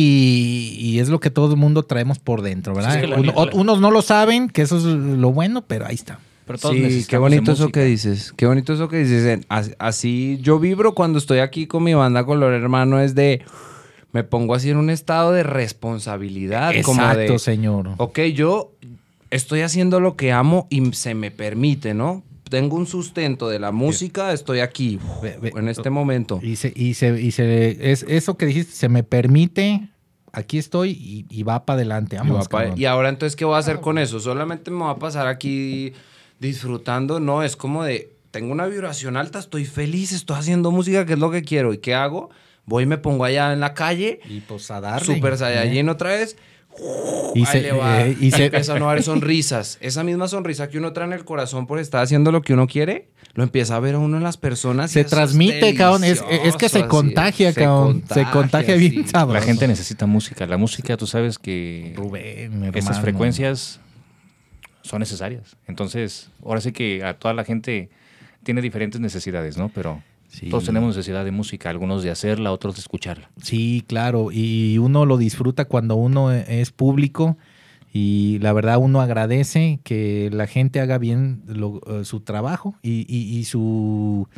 y 0.80 1.00
es 1.00 1.10
lo 1.10 1.20
que 1.20 1.30
todo 1.30 1.52
el 1.54 1.58
mundo 1.60 1.84
traemos 1.84 2.18
por 2.20 2.42
dentro, 2.42 2.74
¿verdad? 2.74 2.92
Sí, 2.92 2.96
es 2.98 3.02
que 3.02 3.08
la- 3.10 3.20
Uno- 3.20 3.46
la- 3.46 3.52
unos 3.54 3.82
no 3.82 3.92
lo 3.92 4.02
saben, 4.02 4.48
que 4.50 4.62
eso 4.62 4.78
es 4.78 4.84
lo 4.86 5.32
bueno, 5.34 5.64
pero 5.64 5.86
ahí 5.86 5.96
está. 5.96 6.20
Pero 6.46 6.58
todos 6.60 6.76
Sí, 6.76 7.06
qué 7.08 7.18
bonito 7.18 7.52
eso 7.52 7.70
que 7.70 7.84
dices. 7.84 8.34
Qué 8.36 8.46
bonito 8.46 8.74
eso 8.74 8.88
que 8.88 8.98
dices. 8.98 9.40
Así 9.80 10.40
yo 10.42 10.60
vibro 10.60 10.94
cuando 10.96 11.18
estoy 11.20 11.40
aquí 11.40 11.68
con 11.68 11.84
mi 11.84 11.94
banda 11.94 12.26
Color 12.26 12.54
Hermano 12.54 13.00
es 13.00 13.16
de 13.16 13.42
me 14.14 14.24
pongo 14.24 14.56
así 14.56 14.70
en 14.70 14.78
un 14.78 14.90
estado 14.90 15.32
de 15.32 15.44
responsabilidad, 15.44 16.74
como 16.84 17.02
Exacto, 17.02 17.34
de 17.34 17.40
señor. 17.40 17.90
ok, 17.98 18.20
yo 18.34 18.72
estoy 19.30 19.62
haciendo 19.62 20.00
lo 20.00 20.16
que 20.16 20.32
amo 20.32 20.68
y 20.70 20.94
se 20.94 21.14
me 21.16 21.32
permite, 21.32 21.94
¿no? 21.94 22.24
Tengo 22.52 22.76
un 22.76 22.86
sustento 22.86 23.48
de 23.48 23.60
la 23.60 23.72
música, 23.72 24.34
estoy 24.34 24.60
aquí 24.60 25.00
Ve- 25.24 25.38
ve- 25.42 25.54
en 25.56 25.70
este 25.70 25.90
momento. 25.90 26.40
Y 26.44 26.58
se, 26.58 26.74
y 26.76 26.96
se, 26.96 27.20
y 27.22 27.32
se, 27.32 27.92
es 27.94 28.04
eso 28.10 28.36
que 28.36 28.46
dijiste, 28.46 28.74
se 28.74 28.90
me 28.90 29.04
permite, 29.04 29.88
aquí 30.34 30.58
estoy 30.58 30.90
y, 30.92 31.26
y 31.30 31.44
va 31.44 31.66
para 31.66 31.78
adelante. 31.78 32.18
Y, 32.18 32.20
Vamos, 32.20 32.46
va 32.46 32.50
pa- 32.50 32.74
y 32.76 32.84
ahora 32.84 33.08
entonces, 33.08 33.38
¿qué 33.38 33.46
voy 33.46 33.56
a 33.56 33.60
hacer 33.60 33.80
con 33.80 33.98
eso? 33.98 34.20
Solamente 34.20 34.70
me 34.70 34.80
voy 34.80 34.92
a 34.92 34.96
pasar 35.00 35.28
aquí 35.28 35.94
disfrutando. 36.42 37.22
No, 37.22 37.42
es 37.42 37.56
como 37.56 37.86
de, 37.86 38.14
tengo 38.32 38.52
una 38.52 38.66
vibración 38.66 39.16
alta, 39.16 39.40
estoy 39.40 39.64
feliz, 39.64 40.12
estoy 40.12 40.36
haciendo 40.38 40.72
música, 40.72 41.06
que 41.06 41.14
es 41.14 41.20
lo 41.20 41.32
que 41.32 41.44
quiero. 41.44 41.72
¿Y 41.74 41.78
qué 41.78 41.96
hago? 41.96 42.32
Voy 42.66 42.84
y 42.84 42.86
me 42.86 42.98
pongo 42.98 43.24
allá 43.24 43.54
en 43.54 43.60
la 43.62 43.74
calle, 43.74 44.20
Y 44.30 44.42
pues 44.42 44.70
a 44.72 44.82
darle. 44.82 45.06
Super 45.06 45.38
Saiyajin 45.38 45.88
otra 45.90 46.10
vez. 46.10 46.36
Y 47.36 47.40
ahí 47.40 47.46
se, 47.46 47.62
le 47.62 47.72
va. 47.74 48.06
eh, 48.06 48.18
y 48.20 48.32
se, 48.32 48.46
empiezan 48.46 48.82
a 48.82 48.88
ver 48.94 49.04
sonrisas. 49.04 49.78
Esa 49.82 50.04
misma 50.04 50.28
sonrisa 50.28 50.70
que 50.70 50.78
uno 50.78 50.94
trae 50.94 51.08
en 51.08 51.14
el 51.14 51.26
corazón 51.26 51.68
por 51.68 51.80
estar 51.80 52.02
haciendo 52.04 52.32
lo 52.32 52.42
que 52.42 52.54
uno 52.54 52.68
quiere, 52.68 53.10
lo 53.34 53.44
empieza 53.44 53.76
a 53.76 53.80
ver 53.80 53.96
a 53.96 54.00
uno 54.00 54.18
en 54.18 54.24
las 54.24 54.38
personas. 54.38 54.92
y 54.92 54.94
se 54.96 55.04
transmite, 55.04 55.76
cabrón. 55.76 56.04
Es, 56.04 56.24
es 56.30 56.56
que 56.56 56.70
se 56.70 56.88
contagia, 56.88 57.54
cabrón. 57.54 58.04
Se 58.12 58.26
contagia 58.26 58.76
bien 58.76 58.94
sí. 58.94 59.08
sabroso. 59.08 59.40
La 59.40 59.46
gente 59.46 59.68
necesita 59.68 60.06
música. 60.06 60.46
La 60.48 60.58
música, 60.58 60.98
tú 60.98 61.08
sabes 61.08 61.38
que 61.38 61.94
Rubén, 61.96 62.64
esas 62.66 62.76
hermano. 62.76 63.02
frecuencias 63.02 63.80
son 64.82 65.00
necesarias. 65.00 65.56
Entonces, 65.68 66.30
ahora 66.44 66.62
sí 66.62 66.72
que 66.72 67.04
a 67.04 67.14
toda 67.14 67.34
la 67.34 67.44
gente 67.44 67.90
tiene 68.44 68.62
diferentes 68.62 69.00
necesidades, 69.00 69.58
¿no? 69.58 69.70
Pero 69.70 70.02
Sí. 70.32 70.50
todos 70.50 70.64
tenemos 70.64 70.96
necesidad 70.96 71.26
de 71.26 71.32
música, 71.32 71.70
algunos 71.70 72.04
de 72.04 72.10
hacerla, 72.10 72.52
otros 72.54 72.76
de 72.76 72.80
escucharla. 72.82 73.30
Sí, 73.42 73.84
claro. 73.86 74.30
Y 74.32 74.78
uno 74.78 75.06
lo 75.06 75.18
disfruta 75.18 75.66
cuando 75.66 75.96
uno 75.96 76.32
es 76.32 76.72
público 76.72 77.38
Y 77.94 78.40
la 78.40 78.54
verdad 78.54 78.78
uno 78.78 79.02
agradece 79.02 79.82
que 79.84 80.30
la 80.32 80.48
gente 80.48 80.80
haga 80.80 80.98
bien 80.98 81.42
lo- 81.46 81.82
eh, 81.88 82.06
su 82.06 82.22
trabajo 82.22 82.74
y, 82.82 83.06
y- 83.14 83.38
y 83.38 83.44
su 83.44 84.30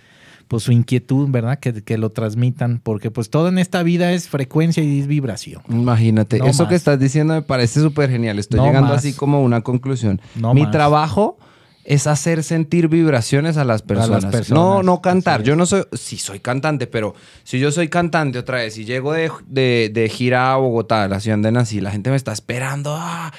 pues 0.47 0.63
su 0.63 0.71
inquietud, 0.71 1.29
¿verdad? 1.29 1.59
Que, 1.59 1.83
que 1.83 1.99
lo 1.99 2.09
transmitan, 2.11 2.79
porque 2.83 3.11
pues 3.11 3.29
todo 3.29 3.47
en 3.49 3.59
esta 3.59 3.83
vida 3.83 4.11
es 4.11 4.27
frecuencia 4.27 4.81
y 4.83 4.99
es 4.99 5.05
vibración. 5.07 5.61
Imagínate, 5.69 6.39
No 6.39 6.45
eso 6.47 6.63
más. 6.63 6.69
que 6.69 6.75
estás 6.75 6.99
diciendo 6.99 7.35
me 7.35 7.43
parece 7.43 7.79
súper 7.79 8.09
genial. 8.09 8.39
Estoy 8.39 8.59
No 8.59 8.65
llegando 8.65 8.89
más. 8.89 8.97
así 8.97 9.13
como 9.13 9.37
a 9.37 9.41
una 9.41 9.61
conclusión. 9.61 10.19
No 10.35 10.55
Mi 10.55 10.63
más. 10.63 10.71
trabajo 10.71 11.37
es 11.85 12.07
hacer 12.07 12.43
sentir 12.43 12.87
vibraciones 12.87 13.57
a 13.57 13.65
las 13.65 13.81
personas. 13.81 14.25
personas, 14.25 14.49
No, 14.49 14.83
no 14.83 15.01
cantar. 15.01 15.43
Yo 15.43 15.55
no 15.55 15.65
soy, 15.65 15.83
sí 15.93 16.17
soy 16.17 16.39
cantante, 16.39 16.87
pero 16.87 17.13
si 17.43 17.59
yo 17.59 17.71
soy 17.71 17.89
cantante 17.89 18.39
otra 18.39 18.59
vez 18.59 18.77
y 18.77 18.85
llego 18.85 19.11
de, 19.13 19.29
de- 19.47 19.89
de 19.93 20.07
gira 20.09 20.53
a 20.53 20.55
Bogotá, 20.57 21.07
la 21.07 21.19
ciudad 21.19 21.35
donde 21.35 21.51
nací, 21.51 21.81
la 21.81 21.91
gente 21.91 22.09
me 22.09 22.15
está 22.15 22.31
esperando. 22.31 22.95
ah, 22.97 23.33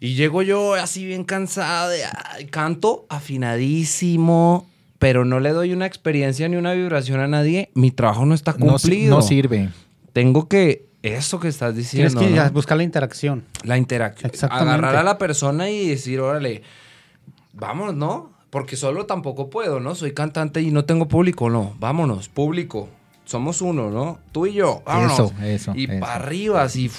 y 0.00 0.14
llego 0.14 0.42
yo 0.42 0.74
así 0.74 1.06
bien 1.06 1.24
cansado, 1.24 1.88
de, 1.90 2.04
ah, 2.04 2.36
canto 2.50 3.06
afinadísimo, 3.08 4.68
pero 4.98 5.24
no 5.24 5.40
le 5.40 5.50
doy 5.50 5.72
una 5.72 5.86
experiencia 5.86 6.48
ni 6.48 6.56
una 6.56 6.72
vibración 6.72 7.20
a 7.20 7.28
nadie. 7.28 7.70
Mi 7.74 7.90
trabajo 7.90 8.26
no 8.26 8.34
está 8.34 8.52
cumplido 8.54 9.16
no 9.16 9.22
sirve. 9.22 9.70
tengo 10.12 10.48
que 10.48 10.86
eso 11.02 11.38
que 11.38 11.48
estás 11.48 11.76
diciendo 11.76 12.18
Tienes 12.18 12.36
que 12.36 12.42
¿no? 12.42 12.50
buscar 12.52 12.76
la 12.78 12.82
interacción. 12.82 13.44
la 13.62 13.76
interacción 13.76 14.30
Exactamente. 14.30 14.72
agarrar 14.78 14.96
a 14.96 15.02
la 15.02 15.18
persona 15.18 15.68
y 15.70 15.86
decir 15.88 16.20
órale 16.20 16.62
vamos 17.54 17.94
no 17.94 18.32
porque 18.50 18.76
solo 18.76 19.06
tampoco 19.06 19.50
puedo 19.50 19.80
no 19.80 19.94
soy 19.94 20.12
cantante 20.12 20.60
y 20.62 20.70
no 20.70 20.84
tengo 20.84 21.08
público 21.08 21.50
no 21.50 21.74
vámonos 21.80 22.28
público 22.28 22.88
somos 23.24 23.62
uno 23.62 23.90
no 23.90 24.18
tú 24.32 24.46
y 24.46 24.54
yo 24.54 24.82
vámonos 24.84 25.12
Eso, 25.14 25.32
eso, 25.42 25.72
y 25.74 25.84
eso. 25.90 26.00
para 26.00 26.14
arriba 26.16 26.62
así 26.62 26.90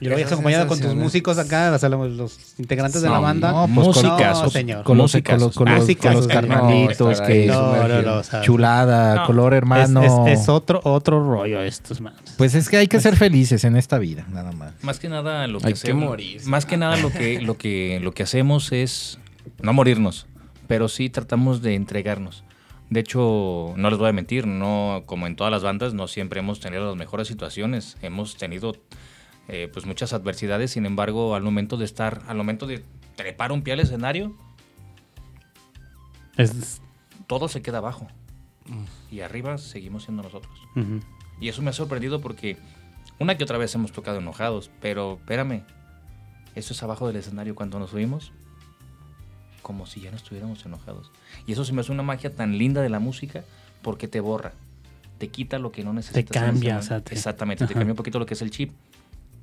Y 0.00 0.08
Esas 0.08 0.28
se 0.28 0.34
acompañado 0.34 0.66
con 0.66 0.78
tus 0.80 0.92
músicos 0.94 1.38
acá, 1.38 1.72
o 1.72 1.78
sea, 1.78 1.88
los, 1.88 2.10
los 2.10 2.58
integrantes 2.58 3.00
de 3.00 3.08
la 3.08 3.20
banda. 3.20 3.52
no, 3.52 3.68
pues, 3.72 3.96
con- 3.96 4.04
Músicas, 4.06 4.42
no, 4.42 4.50
señor. 4.50 4.82
Con 4.84 4.98
los, 4.98 5.04
Músicas. 5.04 5.34
con 5.36 5.40
los- 5.46 5.54
con 5.56 5.66
los- 5.72 5.96
con 5.96 6.14
los 6.14 6.26
carnalitos, 6.26 7.20
que 7.20 7.32
ahí 7.32 7.46
No, 7.46 7.54
no, 7.62 7.74
sumergido. 7.82 8.02
no, 8.02 8.18
o 8.18 8.22
sea, 8.24 8.40
chulada, 8.42 9.14
No, 9.14 9.26
color 9.26 9.54
hermano. 9.54 10.02
es- 10.26 10.40
es 10.40 10.48
otro, 10.48 10.80
otro 10.82 11.24
rollo 11.26 11.62
estos, 11.62 12.00
manos. 12.00 12.20
Pues 12.36 12.54
es 12.56 12.68
que 12.68 12.76
hay 12.78 12.88
que 12.88 13.00
ser 13.00 13.16
felices 13.16 13.62
en 13.64 13.76
esta 13.76 13.98
vida, 13.98 14.26
nada 14.30 14.50
más. 14.52 14.72
Más 14.82 14.98
que 14.98 15.08
nada 15.08 15.46
lo 15.46 15.60
que 15.60 15.68
Hay 15.68 15.72
que 15.74 15.78
hacemos- 15.78 16.04
morir. 16.04 16.42
Más 16.44 16.66
que 16.66 16.76
nada 16.76 16.96
lo 16.96 17.10
que, 17.10 17.40
lo 17.40 17.56
que, 17.56 18.00
lo 18.02 18.12
que 18.12 18.24
hacemos 18.24 18.72
es 18.72 19.18
no 19.62 19.72
morirnos, 19.72 20.26
pero 20.66 20.88
sí 20.88 21.10
tratamos 21.10 21.62
de 21.62 21.74
entregarnos. 21.74 22.44
De 22.90 23.00
hecho, 23.00 23.74
no 23.76 23.90
les 23.90 23.98
voy 23.98 24.08
a 24.08 24.12
mentir, 24.12 24.46
no, 24.46 25.02
como 25.06 25.26
en 25.26 25.36
todas 25.36 25.50
las 25.50 25.62
bandas, 25.62 25.94
no 25.94 26.06
siempre 26.06 26.40
hemos 26.40 26.60
tenido 26.60 26.86
las 26.86 26.96
mejores 26.96 27.28
situaciones. 27.28 27.96
Hemos 28.02 28.36
tenido 28.36 28.76
eh, 29.48 29.68
pues 29.72 29.86
muchas 29.86 30.12
adversidades, 30.12 30.72
sin 30.72 30.86
embargo, 30.86 31.34
al 31.34 31.42
momento 31.42 31.76
de 31.76 31.84
estar, 31.84 32.22
al 32.28 32.36
momento 32.36 32.66
de 32.66 32.84
trepar 33.16 33.52
un 33.52 33.62
pie 33.62 33.72
al 33.72 33.80
escenario, 33.80 34.36
Es, 36.36 36.82
todo 37.26 37.48
se 37.48 37.62
queda 37.62 37.78
abajo. 37.78 38.06
Y 39.10 39.20
arriba 39.20 39.58
seguimos 39.58 40.04
siendo 40.04 40.22
nosotros. 40.22 40.54
Y 41.40 41.48
eso 41.48 41.62
me 41.62 41.70
ha 41.70 41.74
sorprendido 41.74 42.20
porque 42.20 42.56
una 43.18 43.36
que 43.36 43.44
otra 43.44 43.58
vez 43.58 43.74
hemos 43.74 43.92
tocado 43.92 44.18
enojados, 44.18 44.70
pero 44.80 45.14
espérame, 45.20 45.62
eso 46.54 46.72
es 46.72 46.82
abajo 46.82 47.06
del 47.06 47.16
escenario 47.16 47.54
cuando 47.54 47.78
nos 47.78 47.90
subimos, 47.90 48.32
como 49.64 49.86
si 49.86 50.00
ya 50.00 50.12
no 50.12 50.16
estuviéramos 50.16 50.64
enojados. 50.64 51.10
Y 51.48 51.52
eso 51.54 51.64
se 51.64 51.72
me 51.72 51.80
hace 51.80 51.90
una 51.90 52.04
magia 52.04 52.30
tan 52.30 52.56
linda 52.56 52.82
de 52.82 52.88
la 52.90 53.00
música 53.00 53.42
porque 53.82 54.06
te 54.06 54.20
borra, 54.20 54.52
te 55.18 55.28
quita 55.28 55.58
lo 55.58 55.72
que 55.72 55.82
no 55.82 55.92
necesitas. 55.92 56.22
ese 56.24 56.46
cambia, 56.46 56.78
o 56.78 56.82
sea, 56.82 57.00
te- 57.00 57.14
Exactamente, 57.14 57.66
te 57.66 57.74
cambia 57.74 57.92
un 57.92 57.96
poquito 57.96 58.18
lo 58.20 58.26
que 58.26 58.34
es 58.34 58.42
el 58.42 58.50
chip. 58.52 58.70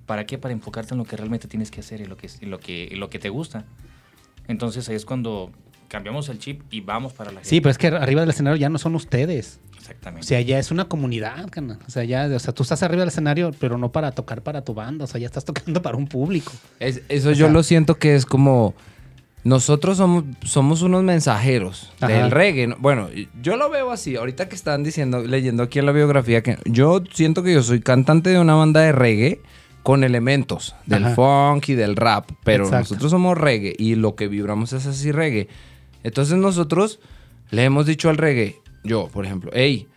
¿Para 0.05 0.26
qué? 0.26 0.38
Para 0.38 0.53
enfocarte 0.53 0.93
en 0.93 0.99
lo 0.99 1.05
que 1.05 1.17
realmente 1.17 1.47
tienes 1.47 1.72
que 1.72 1.80
hacer 1.82 1.99
y 2.01 2.05
lo 2.05 2.15
que, 2.17 2.30
y 2.39 2.45
lo 2.45 2.59
que, 2.59 2.88
y 2.91 2.95
lo 2.95 3.09
que 3.09 3.19
te 3.19 3.30
gusta. 3.30 3.65
Entonces 4.47 4.88
ahí 4.89 4.95
es 4.95 5.05
cuando 5.05 5.51
cambiamos 5.88 6.30
el 6.30 6.39
chip 6.39 6.61
y 6.72 6.82
vamos 6.82 7.13
para 7.13 7.32
la 7.32 7.36
gente. 7.39 7.49
Sí, 7.49 7.61
pero 7.61 7.72
es 7.72 7.78
que 7.78 7.88
arriba 7.88 8.22
del 8.22 8.30
escenario 8.30 8.57
ya 8.57 8.69
no 8.69 8.78
son 8.78 8.95
ustedes. 8.95 9.59
O 9.74 9.78
Exactamente. 9.78 10.28
sea, 10.28 10.39
ya 10.41 10.59
es 10.59 10.72
una 10.72 10.86
comunidad. 10.86 11.45
O 11.88 11.89
sea, 11.89 12.03
ya, 12.03 12.28
o 12.34 12.39
sea, 12.39 12.53
tú 12.53 12.63
estás 12.63 12.84
arriba 12.84 13.01
del 13.01 13.09
escenario, 13.09 13.51
pero 13.59 13.78
no 13.78 13.91
para 13.91 14.11
tocar 14.11 14.41
para 14.43 14.63
tu 14.63 14.74
banda. 14.74 15.05
O 15.05 15.07
sea, 15.07 15.19
ya 15.19 15.26
estás 15.28 15.43
tocando 15.45 15.82
para 15.82 15.97
un 15.97 16.07
público. 16.07 16.51
Es- 16.80 17.01
eso 17.09 17.30
O 17.30 17.32
yo 17.34 17.45
sea- 17.45 17.53
lo 17.53 17.63
siento 17.63 17.95
que 17.95 18.15
es 18.15 18.26
como 18.26 18.74
nosotros 19.44 19.98
somos, 19.98 20.26
somos 20.44 20.82
unos 20.82 21.04
mensajeros 21.04 21.92
Ajá. 22.00 22.14
del 22.14 22.32
reggae. 22.32 22.68
¿no? 22.68 22.76
Bueno, 22.80 23.10
yo 23.42 23.58
lo 23.58 23.70
veo 23.70 23.92
así. 23.92 24.16
Ahorita 24.16 24.48
que 24.48 24.56
están 24.56 24.84
diciendo, 24.84 25.24
leyendo 25.24 25.64
aquí 25.64 25.80
en 25.80 25.86
la 25.88 25.92
biografía, 25.92 26.44
que 26.44 26.58
yo 26.66 27.04
siento 27.12 27.42
que 27.44 27.54
yo 27.54 27.64
soy 27.64 27.82
cantante 27.82 28.30
de 28.30 28.39
una 28.39 28.54
banda 28.56 28.82
de 28.82 28.92
reggae 28.92 29.42
con 29.84 30.04
elementos 30.04 30.76
del 30.86 31.06
Ajá. 31.06 31.16
funk 31.16 31.70
y 31.70 31.74
del 31.74 31.96
rap, 31.96 32.30
pero 32.44 32.66
Exacto. 32.66 32.89
nosotros 32.94 33.12
somos 33.12 33.36
reggae 33.38 33.74
y 33.78 33.96
lo 33.96 34.16
que 34.16 34.28
vibramos 34.28 34.74
es 34.74 34.86
así 34.86 35.12
reggae. 35.12 35.48
Entonces 36.04 36.38
nosotros 36.38 37.00
le 37.50 37.64
hemos 37.64 37.88
dicho 37.88 38.10
al 38.10 38.18
reggae, 38.18 38.58
yo, 38.84 39.08
por 39.08 39.26
ejemplo, 39.26 39.50
hey, 39.56 39.88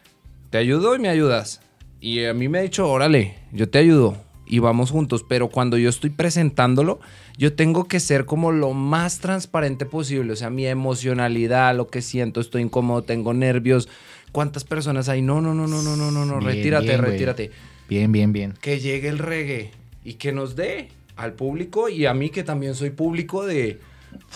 te 0.49 0.57
ayudo 0.59 0.95
y 0.95 0.99
me 0.99 1.09
ayudas. 1.09 1.61
Y 2.01 2.25
a 2.25 2.33
mí 2.35 2.49
me 2.49 2.59
ha 2.59 2.63
dicho, 2.63 2.89
órale, 2.89 3.35
yo 3.53 3.69
te 3.69 3.79
ayudo 3.79 4.24
y 4.55 4.61
vamos 4.61 4.93
juntos. 4.93 5.25
Pero 5.29 5.49
cuando 5.49 5.77
yo 5.77 5.89
estoy 5.89 6.11
presentándolo, 6.11 7.01
yo 7.37 7.55
tengo 7.55 7.85
que 7.89 7.99
ser 7.99 8.25
como 8.25 8.53
lo 8.53 8.73
más 8.73 9.19
transparente 9.19 9.85
posible. 9.85 10.33
O 10.33 10.37
sea, 10.37 10.49
mi 10.49 10.65
emocionalidad, 10.65 11.77
lo 11.77 11.89
que 11.89 12.03
siento, 12.03 12.41
estoy 12.41 12.63
incómodo, 12.63 13.03
tengo 13.03 13.35
nervios. 13.35 13.89
¿Cuántas 14.31 14.63
personas 14.63 15.09
hay? 15.09 15.23
No, 15.23 15.41
no, 15.41 15.55
no, 15.55 15.67
no, 15.67 15.83
no, 15.83 15.97
no, 15.97 16.13
no, 16.13 16.25
no, 16.25 16.39
retírate, 16.39 16.87
bien, 16.87 17.03
retírate. 17.03 17.51
Bien, 17.89 18.13
bien, 18.13 18.33
bien. 18.33 18.55
Que 18.61 18.79
llegue 18.79 19.09
el 19.09 19.19
reggae 19.19 19.73
y 20.05 20.15
que 20.15 20.31
nos 20.31 20.55
dé 20.55 20.89
al 21.17 21.33
público 21.33 21.89
y 21.89 22.07
a 22.07 22.15
mí 22.15 22.31
que 22.31 22.45
también 22.45 22.77
soy 22.77 22.91
público 22.91 23.45
de... 23.45 23.81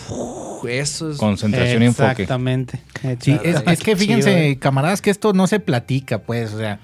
Uf, 0.09 0.65
eso 0.67 1.11
es... 1.11 1.17
Concentración 1.17 1.81
y 1.81 1.85
enfoque. 1.85 2.23
Exactamente. 2.23 2.81
Sí, 3.21 3.39
es, 3.41 3.63
es 3.65 3.79
que 3.79 3.95
fíjense, 3.95 4.49
eh. 4.49 4.59
camaradas, 4.59 5.01
que 5.01 5.11
esto 5.11 5.31
no 5.31 5.47
se 5.47 5.61
platica, 5.61 6.19
pues, 6.19 6.53
o 6.53 6.57
sea, 6.57 6.81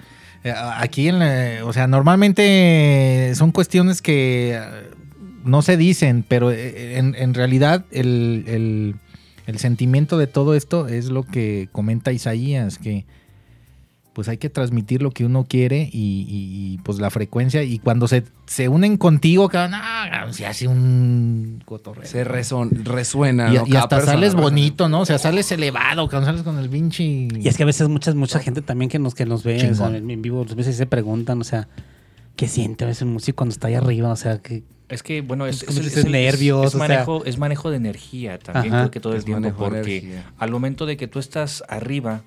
aquí 0.54 1.08
en 1.08 1.20
la- 1.20 1.66
o 1.66 1.74
sea, 1.74 1.88
normalmente 1.88 3.32
son 3.36 3.52
cuestiones 3.52 4.02
que 4.02 4.54
eh, 4.56 4.62
no 5.44 5.62
se 5.62 5.78
dicen, 5.78 6.24
pero 6.28 6.52
eh, 6.52 6.98
en, 6.98 7.34
realidad 7.34 7.86
el- 7.92 8.96
el 9.48 9.60
sentimiento 9.60 10.18
de 10.18 10.28
todo 10.28 10.56
esto 10.56 10.88
es 10.88 11.06
lo 11.10 11.24
que 11.24 11.70
comenta 11.72 12.12
Isaías, 12.12 12.78
que 12.80 13.06
pues 14.16 14.30
hay 14.30 14.38
que 14.38 14.50
transmitir 14.50 15.02
lo 15.02 15.12
que 15.12 15.26
uno 15.26 15.44
quiere 15.44 15.90
y, 15.92 16.22
y- 16.30 16.74
y, 16.74 16.78
pues 16.84 17.00
la 17.00 17.10
frecuencia 17.10 17.64
y 17.64 17.80
cuando 17.80 18.08
se, 18.08 18.24
se 18.46 18.70
unen 18.70 18.96
contigo, 18.96 19.50
cabrón, 19.50 19.74
ah, 19.84 20.26
se 20.32 20.46
hace 20.48 20.70
un 20.70 21.62
cotorreo. 21.66 22.06
Se 22.06 22.26
reson- 22.26 22.72
resuena. 22.86 23.52
Y, 23.52 23.58
¿no? 23.58 23.68
y 23.68 23.72
Cada 23.72 23.84
hasta 23.84 24.02
sales 24.02 24.34
bonito, 24.34 24.88
¿no? 24.88 25.02
O 25.02 25.06
sea, 25.06 25.18
sales 25.18 25.52
elevado, 25.52 26.08
cabrón, 26.08 26.28
sales 26.30 26.44
con 26.44 26.58
el 26.60 26.70
pinche. 26.70 27.04
Y 27.04 27.48
es 27.48 27.58
que 27.58 27.64
a 27.64 27.66
veces 27.66 27.90
mucha, 27.90 28.14
mucha 28.16 28.40
gente 28.40 28.62
también 28.62 28.90
que 28.90 29.00
nos, 29.00 29.14
que 29.16 29.26
nos 29.26 29.44
ve 29.44 29.60
en 29.60 30.10
en 30.10 30.22
vivo, 30.22 30.46
a 30.50 30.56
veces 30.56 30.78
se 30.78 30.86
preguntan, 30.86 31.42
o 31.42 31.44
sea, 31.44 31.68
¿qué 32.38 32.48
siente 32.48 32.86
a 32.86 32.88
veces 32.88 33.02
un 33.02 33.12
músico 33.12 33.36
cuando 33.36 33.52
está 33.52 33.68
ahí 33.68 33.74
arriba? 33.76 34.10
O 34.12 34.16
sea, 34.16 34.38
que 34.38 34.64
Es 34.88 35.04
que, 35.04 35.20
bueno, 35.22 35.46
es, 35.46 35.64
Es 35.64 35.78
es- 35.78 35.88
es 35.98 36.06
el- 36.06 36.12
nervios, 36.14 36.68
es 36.68 36.76
o 36.76 36.78
sea. 36.78 36.88
manejo, 36.88 37.26
es 37.26 37.38
manejo 37.38 37.70
de 37.70 37.76
energía 37.78 38.40
también, 38.40 38.74
Ajá. 38.74 38.84
creo 38.84 38.92
que 38.92 39.00
todo 39.02 39.12
el 39.14 39.20
Es 39.20 39.26
tiempo, 39.26 39.52
porque 39.58 40.20
al 40.38 40.52
momento 40.52 40.86
de 40.86 40.96
que 40.96 41.08
tú 41.08 41.20
estás 41.20 41.64
arriba, 41.68 42.22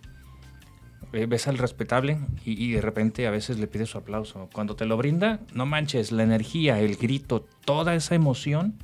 eh, 1.13 1.27
ves 1.27 1.49
al 1.49 1.59
respetable 1.59 2.19
y, 2.45 2.63
y 2.63 2.73
de 2.73 2.81
repente 2.81 3.27
a 3.27 3.31
veces 3.31 3.59
le 3.59 3.67
pides 3.67 3.89
su 3.91 3.99
aplauso. 3.99 4.49
Cuando 4.53 4.77
te 4.77 4.85
lo 4.85 4.97
brinda, 4.97 5.41
no 5.55 5.67
manches, 5.67 6.13
la 6.13 6.23
energía, 6.23 6.81
el 6.81 6.97
grito, 6.97 7.47
toda 7.65 7.95
esa 7.95 8.15
emoción 8.15 8.75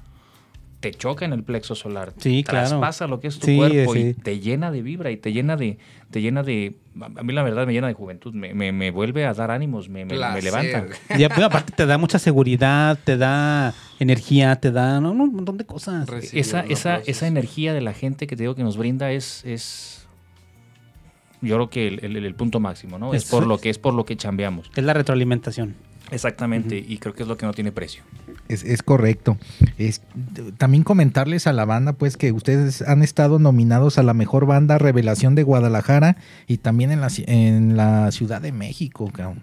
te 0.80 0.90
choca 0.92 1.24
en 1.24 1.32
el 1.32 1.42
plexo 1.42 1.74
solar. 1.74 2.12
Sí, 2.18 2.44
claro. 2.44 2.68
Traspasa 2.68 3.06
lo 3.06 3.18
que 3.18 3.28
es 3.28 3.38
tu 3.38 3.46
Sí, 3.46 3.56
cuerpo 3.56 3.96
y 3.96 4.02
sí. 4.12 4.14
te 4.22 4.38
llena 4.40 4.70
de 4.70 4.82
vibra 4.82 5.10
y 5.10 5.16
te 5.16 5.32
llena 5.32 5.56
de, 5.56 5.78
te 6.10 6.20
llena 6.20 6.42
de, 6.42 6.74
a 7.00 7.22
mí 7.22 7.32
la 7.32 7.42
verdad 7.42 7.66
me 7.66 7.72
llena 7.72 7.86
de 7.88 7.94
juventud, 7.94 8.34
me, 8.34 8.52
me- 8.52 8.70
me 8.70 8.90
vuelve 8.90 9.24
a 9.24 9.32
dar 9.32 9.50
ánimos, 9.50 9.88
me, 9.88 10.04
me- 10.04 10.18
me 10.18 10.42
levanta. 10.42 10.84
y 11.16 11.24
aparte- 11.24 11.72
te 11.74 11.86
da 11.86 11.96
mucha 11.96 12.18
seguridad, 12.18 12.98
te 13.02 13.16
da 13.16 13.72
energía, 13.98 14.56
te 14.56 14.72
da 14.72 15.00
no, 15.00 15.12
un 15.12 15.34
montón 15.34 15.56
de 15.56 15.64
cosas. 15.64 16.06
Recibir 16.06 16.40
esa, 16.42 16.60
esa, 16.60 16.96
esa 16.98 17.26
energía 17.28 17.72
de 17.72 17.80
la 17.80 17.94
gente 17.94 18.26
que 18.26 18.36
te 18.36 18.42
digo 18.42 18.54
que 18.54 18.62
nos 18.62 18.76
brinda 18.76 19.10
es, 19.10 19.42
es 19.46 20.03
yo 21.44 21.56
creo 21.56 21.70
que 21.70 21.88
el, 21.88 22.04
el- 22.16 22.24
el 22.24 22.34
punto 22.34 22.58
máximo, 22.60 22.98
¿no? 22.98 23.14
Es 23.14 23.24
por 23.26 23.46
lo 23.46 23.58
que 23.58 23.70
es 23.70 23.78
por 23.78 23.94
lo 23.94 24.04
que 24.04 24.16
chambeamos. 24.16 24.70
Es 24.74 24.84
la 24.84 24.92
retroalimentación. 24.94 25.74
Exactamente, 26.10 26.76
y 26.86 26.98
creo 26.98 27.14
que 27.14 27.22
es 27.22 27.28
lo 27.28 27.36
que 27.38 27.46
no 27.46 27.54
tiene 27.54 27.72
precio. 27.72 28.02
Es, 28.48 28.62
es 28.62 28.82
correcto. 28.82 29.38
Es, 29.78 30.02
también 30.58 30.84
comentarles 30.84 31.46
a 31.46 31.52
la 31.54 31.64
banda, 31.64 31.94
pues, 31.94 32.18
que 32.18 32.30
ustedes 32.30 32.82
han 32.82 33.02
estado 33.02 33.38
nominados 33.38 33.96
a 33.98 34.02
la 34.02 34.12
mejor 34.12 34.44
banda 34.44 34.76
revelación 34.76 35.34
de 35.34 35.44
Guadalajara 35.44 36.16
y 36.46 36.58
también 36.58 36.92
en 36.92 37.00
la, 37.00 37.06
ci- 37.08 37.24
en 37.26 37.76
la 37.76 38.12
Ciudad 38.12 38.42
de 38.42 38.52
México, 38.52 39.10
cabrón. 39.12 39.42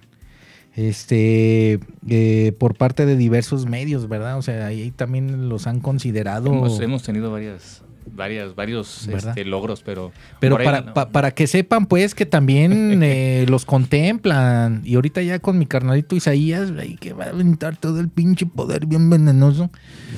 Este, 0.75 1.79
eh, 2.07 2.53
por 2.57 2.75
parte 2.75 3.05
de 3.05 3.15
diversos 3.17 3.65
medios, 3.65 4.07
¿verdad? 4.07 4.37
O 4.37 4.41
sea, 4.41 4.67
ahí 4.67 4.91
también 4.91 5.49
los 5.49 5.67
han 5.67 5.79
considerado. 5.79 6.47
Hemos, 6.53 6.79
hemos 6.79 7.03
tenido 7.03 7.31
varias, 7.31 7.83
varias, 8.05 8.55
varios 8.55 9.07
este, 9.07 9.45
logros, 9.45 9.81
pero... 9.83 10.11
Pero 10.39 10.57
para, 10.57 10.81
no. 10.81 10.93
pa- 10.93 11.09
para 11.09 11.31
que 11.31 11.47
sepan, 11.47 11.85
pues, 11.85 12.15
que 12.15 12.25
también 12.25 12.99
eh, 13.03 13.45
los 13.49 13.65
contemplan. 13.65 14.81
Y 14.83 14.95
ahorita 14.95 15.21
ya 15.21 15.39
con 15.39 15.57
mi 15.57 15.65
carnalito 15.65 16.15
Isaías, 16.15 16.71
ahí 16.79 16.95
que 16.97 17.13
va 17.13 17.25
a 17.25 17.29
aventar 17.29 17.77
todo 17.77 17.99
el 17.99 18.09
pinche 18.09 18.45
poder 18.45 18.85
bien 18.85 19.09
venenoso. 19.09 19.69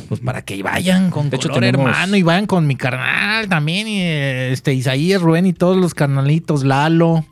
Pues 0.09 0.19
para 0.21 0.41
que 0.43 0.61
vayan 0.63 1.09
con 1.11 1.29
De 1.29 1.37
hecho, 1.37 1.49
color, 1.49 1.61
tenemos- 1.63 1.89
hermano, 1.89 2.15
y 2.17 2.23
vayan 2.23 2.45
con 2.45 2.65
mi 2.67 2.75
carnal 2.75 3.47
también. 3.49 3.87
Y, 3.87 4.01
este, 4.01 4.73
Isaías, 4.73 5.21
Rubén 5.21 5.45
y 5.45 5.53
todos 5.53 5.77
los 5.77 5.93
carnalitos, 5.93 6.63
Lalo. 6.63 7.25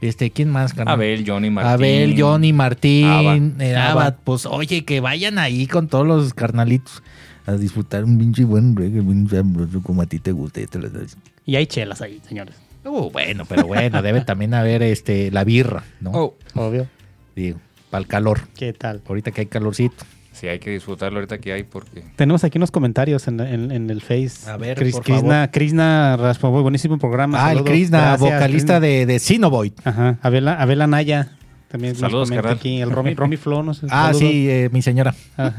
Este, 0.00 0.30
¿quién 0.30 0.48
más, 0.50 0.74
carnal? 0.74 0.94
Abel, 0.94 1.24
Johnny, 1.26 1.50
Martín. 1.50 1.72
Abel, 1.72 2.14
Johnny, 2.16 2.52
Martín, 2.52 3.04
Abad. 3.06 3.60
eh. 3.60 3.76
Abad. 3.76 4.14
Pues 4.22 4.46
oye, 4.46 4.84
que 4.84 5.00
vayan 5.00 5.38
ahí 5.38 5.66
con 5.66 5.88
todos 5.88 6.06
los 6.06 6.34
carnalitos 6.34 7.02
a 7.48 7.56
disfrutar 7.56 8.04
un 8.04 8.18
pinche 8.18 8.44
buen 8.44 8.76
reggae, 8.76 9.00
bien 9.00 9.28
sabroso 9.28 9.82
como 9.82 10.02
a 10.02 10.06
ti 10.06 10.18
te 10.18 10.32
gusta. 10.32 10.60
ya 10.60 10.66
te 10.66 10.78
lo 10.78 10.90
sabes. 10.90 11.16
Y 11.46 11.56
hay 11.56 11.66
chelas 11.66 12.00
ahí, 12.02 12.20
señores. 12.28 12.54
Uh, 12.84 13.10
bueno, 13.10 13.44
pero 13.48 13.66
bueno, 13.66 14.02
debe 14.02 14.20
también 14.22 14.54
haber 14.54 14.82
este 14.82 15.30
la 15.30 15.44
birra, 15.44 15.82
¿no? 16.00 16.10
Oh, 16.12 16.34
Obvio. 16.54 16.86
Digo, 17.34 17.58
para 17.90 18.00
el 18.02 18.06
calor. 18.06 18.40
¿Qué 18.56 18.72
tal? 18.72 19.02
Ahorita 19.06 19.30
que 19.30 19.42
hay 19.42 19.46
calorcito. 19.46 20.04
Sí, 20.32 20.46
hay 20.46 20.60
que 20.60 20.70
disfrutarlo 20.70 21.18
ahorita 21.18 21.38
que 21.38 21.52
hay 21.52 21.64
porque... 21.64 22.04
Tenemos 22.14 22.44
aquí 22.44 22.58
unos 22.58 22.70
comentarios 22.70 23.26
en, 23.26 23.40
en- 23.40 23.72
en 23.72 23.90
el 23.90 24.00
Face. 24.00 24.48
A 24.48 24.56
ver, 24.56 24.78
Cris- 24.78 24.92
por 24.92 25.02
Krishna, 25.02 25.50
Krishna 25.50 26.16
buenísimo 26.62 26.96
programa. 26.98 27.44
Ah, 27.44 27.52
el. 27.52 27.64
Krishna, 27.64 27.98
Gracias, 28.16 28.20
vocalista 28.20 28.78
Krishna. 28.78 28.80
de, 28.80 29.06
de 29.06 29.18
Xenovoid. 29.18 29.72
Ajá, 29.84 30.18
Abel, 30.22 30.46
Abel 30.46 30.80
Anaya. 30.82 31.32
También 31.68 31.94
Saludos, 31.96 32.30
aquí. 32.30 32.80
El 32.80 32.90
Romy, 32.90 33.14
Romy 33.14 33.36
Flo. 33.38 33.62
nos- 33.62 33.82
Ah, 33.84 34.06
saludos. 34.06 34.18
sí, 34.18 34.48
eh, 34.48 34.70
mi 34.72 34.80
señora. 34.82 35.14
Ah. 35.36 35.52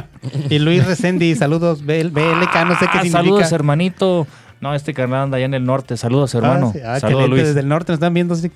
y 0.50 0.58
Luis 0.58 0.86
Resendi, 0.86 1.34
saludos. 1.34 1.84
BL, 1.84 2.08
BLK, 2.08 2.64
no 2.66 2.74
sé 2.78 2.86
qué 2.86 2.98
Ah, 2.98 3.02
significa. 3.02 3.10
Saludos, 3.10 3.52
hermanito. 3.52 4.26
No, 4.62 4.74
este 4.74 4.92
carnal 4.94 5.22
anda 5.24 5.36
allá 5.36 5.46
en 5.46 5.54
el 5.54 5.64
norte. 5.64 5.96
Saludos, 5.96 6.34
hermano. 6.34 6.68
Ah, 6.68 6.72
sí. 6.72 6.80
Ah, 6.84 7.00
Saludos, 7.00 7.28
Luis. 7.30 7.44
Desde 7.44 7.60
el 7.60 7.68
norte 7.68 7.92
nos 7.92 7.96
están 7.96 8.14
viendo. 8.14 8.34
sí. 8.34 8.50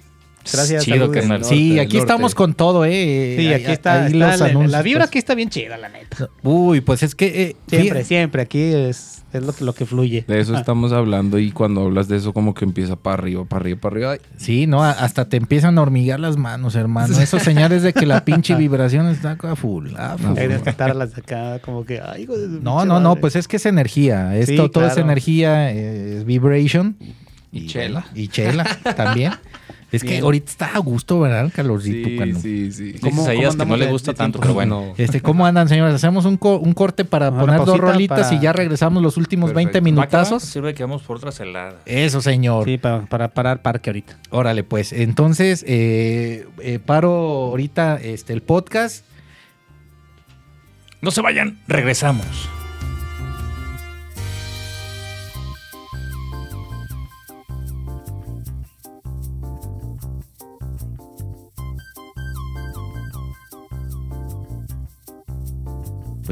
Gracias. 0.52 0.84
Chido, 0.84 1.10
carnal. 1.10 1.44
Sí, 1.44 1.78
aquí 1.78 1.96
estamos 1.98 2.34
con 2.34 2.54
todo, 2.54 2.84
¿eh? 2.84 3.36
Sí, 3.38 3.52
aquí 3.52 3.72
está. 3.72 4.04
ahí 4.04 4.12
está 4.12 4.30
los 4.30 4.40
la, 4.40 4.46
anuncios, 4.46 4.70
la 4.72 4.82
vibra 4.82 5.00
pues. 5.00 5.08
aquí 5.08 5.18
está 5.18 5.34
bien 5.34 5.48
chida, 5.50 5.76
la 5.78 5.88
neta. 5.88 6.28
Uy, 6.42 6.80
pues 6.80 7.02
es 7.02 7.14
que... 7.14 7.42
eh, 7.42 7.56
Siempre, 7.68 8.04
siempre. 8.04 8.42
Aquí 8.42 8.60
es, 8.60 9.22
es 9.32 9.42
lo, 9.42 9.52
que- 9.54 9.64
lo 9.64 9.72
que 9.74 9.86
fluye. 9.86 10.24
de 10.28 10.40
eso 10.40 10.54
Ah. 10.54 10.58
estamos 10.60 10.92
hablando 10.92 11.38
y 11.38 11.50
cuando 11.50 11.82
hablas 11.82 12.08
de 12.08 12.16
eso 12.16 12.32
como 12.32 12.52
que 12.54 12.64
empieza 12.64 12.96
para 12.96 13.14
arriba, 13.14 13.44
para 13.46 13.60
arriba, 13.60 13.80
para 13.80 13.94
arriba. 13.94 14.12
Ay, 14.12 14.18
Sí, 14.36 14.66
no, 14.66 14.84
a- 14.84 14.90
hasta 14.90 15.28
te 15.28 15.36
empiezan 15.38 15.78
a 15.78 15.82
hormigar 15.82 16.20
las 16.20 16.36
manos, 16.36 16.74
hermano. 16.76 17.18
Esos 17.18 17.42
señales 17.42 17.82
de 17.82 17.92
que 17.92 18.04
la 18.06 18.24
pinche 18.24 18.54
vibración 18.54 19.08
está 19.08 19.38
a 19.40 19.56
full. 19.56 19.88
a 19.96 20.18
full. 20.18 20.38
Hay 20.38 20.50
estar 20.52 20.94
las 20.94 21.14
de 21.14 21.22
acá, 21.22 21.58
como 21.60 21.84
que. 21.84 22.00
Ay, 22.00 22.22
hijo 22.24 22.36
de 22.36 22.48
No, 22.60 22.84
no, 22.84 23.00
no, 23.00 23.16
pues 23.16 23.34
es 23.36 23.48
que 23.48 23.56
es 23.56 23.66
energía. 23.66 24.36
Esto, 24.36 24.64
Sí, 24.64 24.70
todo 24.70 24.86
es 24.86 24.96
energía, 24.98 25.72
eh, 25.72 26.18
es 26.18 26.24
vibration. 26.24 26.96
Y 27.54 27.66
chela. 27.68 28.04
Y 28.14 28.28
chela 28.28 28.64
también. 28.96 29.32
Es 29.92 30.02
que 30.02 30.08
Bien. 30.08 30.24
ahorita 30.24 30.50
está 30.50 30.66
a 30.74 30.78
gusto, 30.78 31.20
¿verdad? 31.20 31.44
El 31.44 31.52
calorcito. 31.52 32.08
Sí, 32.40 32.72
sí, 32.72 32.72
sí. 32.72 32.98
¿Cómo- 32.98 33.22
Isaías 33.22 33.54
cómo 33.54 33.64
que 33.64 33.70
no 33.70 33.76
le 33.76 33.86
gusta 33.92 34.10
de 34.10 34.16
tanto, 34.16 34.40
pero 34.40 34.52
bueno. 34.52 34.86
No. 34.88 34.94
Este, 34.96 35.20
¿Cómo 35.20 35.46
andan, 35.46 35.68
señores? 35.68 35.94
Hacemos 35.94 36.24
un, 36.24 36.36
co- 36.36 36.58
un 36.58 36.72
corte 36.72 37.04
para 37.04 37.28
Una 37.30 37.40
poner 37.40 37.64
dos 37.64 37.78
rolitas 37.78 38.22
para- 38.26 38.34
y 38.34 38.40
ya 38.40 38.52
regresamos 38.52 39.00
los 39.04 39.16
últimos 39.16 39.52
Perfecto. 39.52 39.56
20 39.72 39.78
Va 39.78 39.84
que 39.84 39.84
va, 39.84 39.84
minutazos. 39.84 40.42
Sirve 40.42 40.74
que 40.74 40.82
vamos 40.82 41.02
por 41.02 41.18
otra 41.18 41.30
celada. 41.30 41.76
Eso, 41.86 42.20
señor. 42.20 42.64
Sí, 42.64 42.76
para, 42.76 43.02
para 43.06 43.28
parar 43.28 43.62
parque 43.62 43.90
ahorita. 43.90 44.18
Órale, 44.30 44.64
pues. 44.64 44.92
Entonces, 44.92 45.64
eh, 45.68 46.48
eh, 46.58 46.80
paro 46.84 47.12
ahorita 47.12 48.00
este, 48.02 48.32
el 48.32 48.42
podcast. 48.42 49.04
No 51.02 51.12
se 51.12 51.20
vayan, 51.20 51.60
regresamos. 51.68 52.26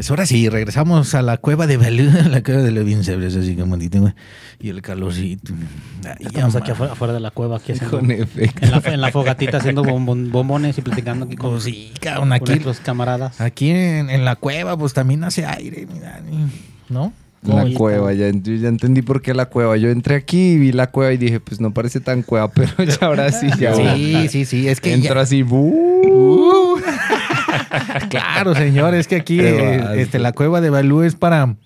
Pues 0.02 0.10
ahora 0.10 0.26
sí, 0.26 0.48
regresamos 0.48 1.14
a 1.14 1.22
la 1.22 1.36
cueva 1.36 1.68
de 1.68 1.76
Balú, 1.76 2.10
a 2.24 2.28
la 2.28 2.42
cueva 2.42 2.62
de 2.62 3.04
sabroso, 3.04 3.38
así 3.38 3.56
ahorita, 3.56 4.00
güey. 4.00 4.12
Y 4.58 4.70
el 4.70 4.82
calorcito. 4.82 5.52
Ay, 6.04 6.16
Ya 6.22 6.26
estamos 6.26 6.56
aquí 6.56 6.72
afuera, 6.72 6.92
afuera 6.94 7.12
de 7.14 7.20
la 7.20 7.30
cueva, 7.30 7.58
aquí 7.58 7.70
haciendo, 7.70 8.00
Con 8.00 8.10
efecto. 8.10 8.64
en, 8.66 8.70
la, 8.72 8.82
en 8.84 9.00
la 9.00 9.12
fogatita 9.12 9.58
haciendo 9.58 9.84
bombon- 9.84 10.32
bombones 10.32 10.76
y 10.76 10.82
platicando 10.82 11.26
aquí 11.26 11.36
con, 11.36 11.52
Pues 11.52 11.62
sí, 11.62 11.92
cabrón, 12.00 12.30
con 12.30 12.32
aquí, 12.32 12.50
nuestros 12.50 12.80
camaradas. 12.80 13.40
aquí 13.40 13.70
en, 13.70 14.10
en 14.10 14.24
la 14.24 14.34
cueva, 14.34 14.76
pues 14.76 14.92
también 14.92 15.22
hace 15.22 15.46
aire, 15.46 15.86
mira, 15.94 16.20
¿no? 16.88 17.12
La 17.44 17.62
Oye, 17.62 17.74
cueva, 17.74 18.12
ya, 18.12 18.28
ya 18.28 18.68
entendí 18.68 19.02
por 19.02 19.22
qué 19.22 19.34
la 19.34 19.46
cueva. 19.46 19.76
Yo 19.76 19.88
entré 19.90 20.16
aquí 20.16 20.54
y 20.54 20.58
vi 20.58 20.72
la 20.72 20.88
cueva 20.90 21.12
y 21.12 21.16
dije, 21.16 21.38
pues 21.38 21.60
no 21.60 21.72
parece 21.72 22.00
tan 22.00 22.22
cueva, 22.24 22.48
pero 22.52 22.72
ya 22.82 23.06
ahora 23.06 23.30
sí, 23.30 23.46
ya. 23.56 23.72
Sí, 23.76 24.26
sí, 24.30 24.44
sí, 24.46 24.66
es 24.68 24.80
que 24.80 24.94
Entro 24.94 25.14
ya- 25.14 25.20
así, 25.20 25.44
¡bu! 25.44 26.80
claro, 28.10 28.54
señor, 28.54 28.94
es 28.94 29.06
que 29.08 29.16
aquí 29.16 29.40
eh, 29.40 30.00
este, 30.00 30.18
la 30.18 30.32
cueva 30.32 30.60
de 30.60 30.70
Balú 30.70 31.02
es 31.02 31.14
para 31.14 31.56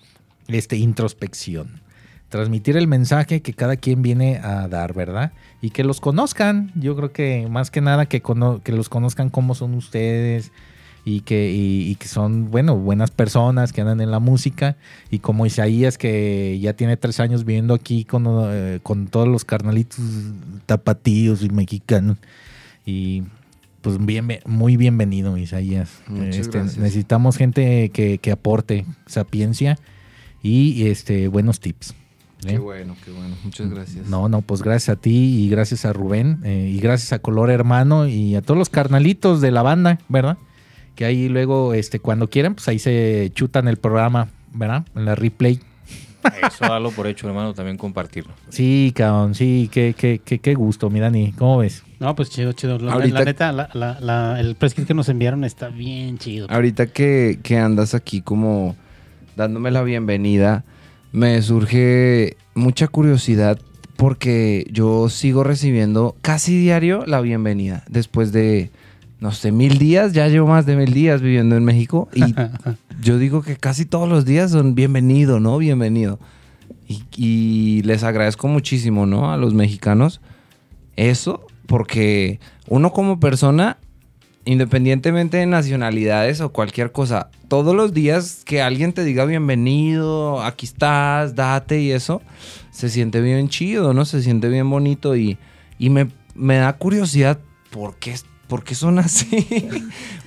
este, 0.47 0.77
introspección. 0.77 1.81
Transmitir 2.29 2.75
el 2.75 2.87
mensaje 2.87 3.41
que 3.41 3.53
cada 3.53 3.77
quien 3.77 4.01
viene 4.01 4.37
a 4.39 4.67
dar, 4.67 4.93
¿verdad? 4.93 5.31
Y 5.61 5.69
que 5.69 5.83
los 5.83 6.01
conozcan. 6.01 6.71
Yo 6.75 6.95
creo 6.95 7.13
que 7.13 7.47
más 7.49 7.71
que 7.71 7.79
nada 7.81 8.05
que, 8.05 8.21
cono- 8.21 8.61
que 8.63 8.73
los 8.73 8.89
conozcan 8.89 9.29
cómo 9.29 9.55
son 9.55 9.73
ustedes 9.75 10.51
y 11.05 11.21
que, 11.21 11.51
y, 11.53 11.89
y 11.89 11.95
que 11.95 12.09
son, 12.09 12.51
bueno, 12.51 12.75
buenas 12.75 13.11
personas 13.11 13.71
que 13.71 13.79
andan 13.79 14.01
en 14.01 14.11
la 14.11 14.19
música. 14.19 14.75
Y 15.09 15.19
como 15.19 15.45
Isaías, 15.45 15.97
que 15.97 16.59
ya 16.59 16.73
tiene 16.73 16.97
tres 16.97 17.21
años 17.21 17.45
viviendo 17.45 17.73
aquí 17.73 18.03
con, 18.03 18.25
eh, 18.49 18.79
con 18.83 19.07
todos 19.07 19.29
los 19.29 19.45
carnalitos 19.45 19.99
tapatíos 20.65 21.41
y 21.43 21.49
mexicanos. 21.49 22.17
Y 22.85 23.23
pues 23.87 24.05
bien, 24.05 24.27
muy 24.45 24.75
bienvenido, 24.75 25.37
Isaías. 25.37 26.01
Este. 26.25 26.61
Necesitamos 26.61 27.37
gente 27.37 27.89
que, 27.89 28.17
que 28.17 28.31
aporte 28.33 28.85
sapiencia 29.05 29.79
y 30.43 30.87
este 30.87 31.29
buenos 31.29 31.61
tips. 31.61 31.91
¿eh? 31.91 32.47
Qué 32.47 32.57
bueno, 32.57 32.97
qué 33.05 33.11
bueno. 33.11 33.33
Muchas 33.45 33.69
gracias. 33.69 34.07
No, 34.07 34.27
no, 34.27 34.41
pues 34.41 34.61
gracias 34.61 34.97
a 34.97 34.99
ti 34.99 35.41
y 35.41 35.49
gracias 35.49 35.85
a 35.85 35.93
Rubén 35.93 36.41
eh, 36.43 36.69
y 36.75 36.81
gracias 36.81 37.13
a 37.13 37.19
Color 37.19 37.49
Hermano 37.49 38.09
y 38.09 38.35
a 38.35 38.41
todos 38.41 38.57
los 38.57 38.67
carnalitos 38.67 39.39
de 39.39 39.51
la 39.51 39.61
banda, 39.61 39.99
¿verdad? 40.09 40.37
Que 40.95 41.05
ahí 41.05 41.29
luego, 41.29 41.73
este, 41.73 41.99
cuando 41.99 42.29
quieran, 42.29 42.55
pues 42.55 42.67
ahí 42.67 42.79
se 42.79 43.31
chutan 43.33 43.69
el 43.69 43.77
programa, 43.77 44.27
¿verdad? 44.53 44.85
En 44.95 45.05
la 45.05 45.15
replay. 45.15 45.61
Eso 46.45 46.65
dalo 46.65 46.91
por 46.91 47.07
hecho, 47.07 47.25
hermano, 47.29 47.53
también 47.53 47.77
compartirlo. 47.77 48.33
Sí, 48.49 48.91
cabrón, 48.93 49.33
sí, 49.33 49.69
qué, 49.71 49.95
qué, 49.97 50.19
qué, 50.25 50.39
qué 50.39 50.55
gusto, 50.55 50.89
mi 50.89 50.99
Dani, 50.99 51.31
¿cómo 51.31 51.59
ves? 51.59 51.83
No, 51.99 52.15
pues 52.15 52.29
chido, 52.29 52.51
chido. 52.53 52.77
La, 52.79 52.93
Ahorita- 52.93 53.19
la 53.19 53.25
neta, 53.25 53.51
la- 53.51 54.39
el 54.39 54.55
press 54.55 54.73
kit 54.73 54.85
que 54.85 54.93
nos 54.93 55.09
enviaron 55.09 55.43
está 55.43 55.69
bien 55.69 56.17
chido. 56.17 56.47
Ahorita 56.49 56.87
que, 56.87 57.39
que 57.41 57.57
andas 57.57 57.95
aquí 57.95 58.21
como 58.21 58.75
dándome 59.35 59.71
la 59.71 59.81
bienvenida, 59.83 60.63
me 61.11 61.41
surge 61.41 62.37
mucha 62.53 62.87
curiosidad 62.87 63.59
porque 63.95 64.67
yo 64.71 65.09
sigo 65.09 65.43
recibiendo 65.43 66.15
casi 66.21 66.55
diario 66.59 67.03
la 67.07 67.19
bienvenida. 67.21 67.83
Después 67.89 68.31
de, 68.31 68.69
no 69.19 69.31
sé, 69.31 69.51
mil 69.51 69.79
días, 69.79 70.13
ya 70.13 70.27
llevo 70.27 70.45
más 70.47 70.67
de 70.67 70.75
mil 70.75 70.93
días 70.93 71.21
viviendo 71.21 71.55
en 71.57 71.65
México 71.65 72.09
y 72.13 72.21
yo 73.01 73.17
digo 73.17 73.41
que 73.41 73.55
casi 73.57 73.85
todos 73.85 74.07
los 74.07 74.23
días 74.23 74.51
son 74.51 74.75
bienvenido, 74.75 75.39
¿no? 75.39 75.57
Bienvenido. 75.57 76.19
Y, 76.87 77.01
y 77.15 77.81
les 77.81 78.03
agradezco 78.03 78.47
muchísimo, 78.47 79.07
¿no? 79.07 79.31
A 79.31 79.37
los 79.37 79.55
mexicanos 79.55 80.21
eso, 80.95 81.46
porque 81.67 82.39
uno 82.67 82.91
como 82.91 83.19
persona 83.19 83.77
independientemente 84.47 85.37
de 85.37 85.45
nacionalidades 85.45 86.39
o 86.39 86.53
cualquier 86.53 86.93
cosa, 86.93 87.29
todos 87.49 87.75
los 87.75 87.93
días 87.93 88.43
que 88.45 88.61
alguien 88.61 88.93
te 88.93 89.03
diga 89.03 89.25
bienvenido, 89.25 90.41
aquí 90.41 90.65
estás, 90.65 91.35
date 91.35 91.81
y 91.81 91.91
eso, 91.91 92.21
se 92.71 92.89
siente 92.89 93.19
bien 93.19 93.49
chido, 93.49 93.93
¿no? 93.93 94.05
Se 94.05 94.21
siente 94.21 94.47
bien 94.47 94.69
bonito 94.69 95.17
y, 95.17 95.37
y 95.77 95.89
me, 95.89 96.07
me 96.33 96.55
da 96.55 96.71
curiosidad 96.77 97.39
por 97.71 97.97
qué, 97.97 98.15
por 98.47 98.63
qué 98.63 98.73
son 98.73 98.99
así, 98.99 99.45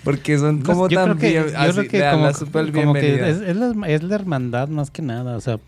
porque 0.04 0.38
son 0.38 0.60
como 0.60 0.86
yo 0.88 1.02
tan 1.02 1.18
bien, 1.18 1.46
yo 1.46 1.58
así, 1.58 1.72
creo 1.72 1.88
que 1.88 1.98
le 1.98 2.04
dan 2.04 2.14
como, 2.16 2.26
la 2.26 2.34
súper 2.34 2.72
como 2.72 2.92
que 2.92 3.00
bienvenida. 3.00 3.28
es, 3.28 3.40
es 3.40 3.56
la, 3.56 3.88
es 3.88 4.02
la 4.02 4.14
hermandad 4.14 4.68
más 4.68 4.90
que 4.90 5.00
nada. 5.00 5.34
O 5.34 5.40
sea, 5.40 5.58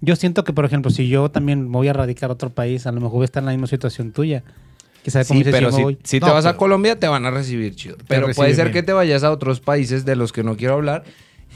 yo 0.00 0.14
siento 0.14 0.44
que, 0.44 0.52
por 0.52 0.64
ejemplo, 0.64 0.92
si 0.92 1.08
yo 1.08 1.28
también 1.28 1.72
voy 1.72 1.88
a 1.88 1.92
radicar 1.92 2.30
a 2.30 2.34
otro 2.34 2.50
país, 2.50 2.86
a 2.86 2.92
lo 2.92 3.00
mejor 3.00 3.14
voy 3.14 3.22
a 3.22 3.24
estar 3.24 3.42
en 3.42 3.46
la 3.46 3.52
misma 3.52 3.66
situación 3.66 4.12
tuya. 4.12 4.44
Que 5.04 5.10
sabe 5.10 5.26
cómo 5.26 5.40
Sí, 5.40 5.48
pero 5.50 5.70
si, 5.70 5.82
voy. 5.82 5.98
si 6.02 6.18
te 6.18 6.26
vas 6.26 6.46
a 6.46 6.56
Colombia 6.56 6.98
te 6.98 7.06
van 7.06 7.26
a 7.26 7.30
recibir 7.30 7.76
chido. 7.76 7.96
Pero 8.08 8.28
puede 8.32 8.54
ser 8.54 8.68
bien. 8.68 8.72
que 8.72 8.82
te 8.82 8.92
vayas 8.94 9.22
a 9.22 9.30
otros 9.30 9.60
países 9.60 10.04
de 10.06 10.16
los 10.16 10.32
que 10.32 10.42
no 10.42 10.56
quiero 10.56 10.74
hablar 10.74 11.04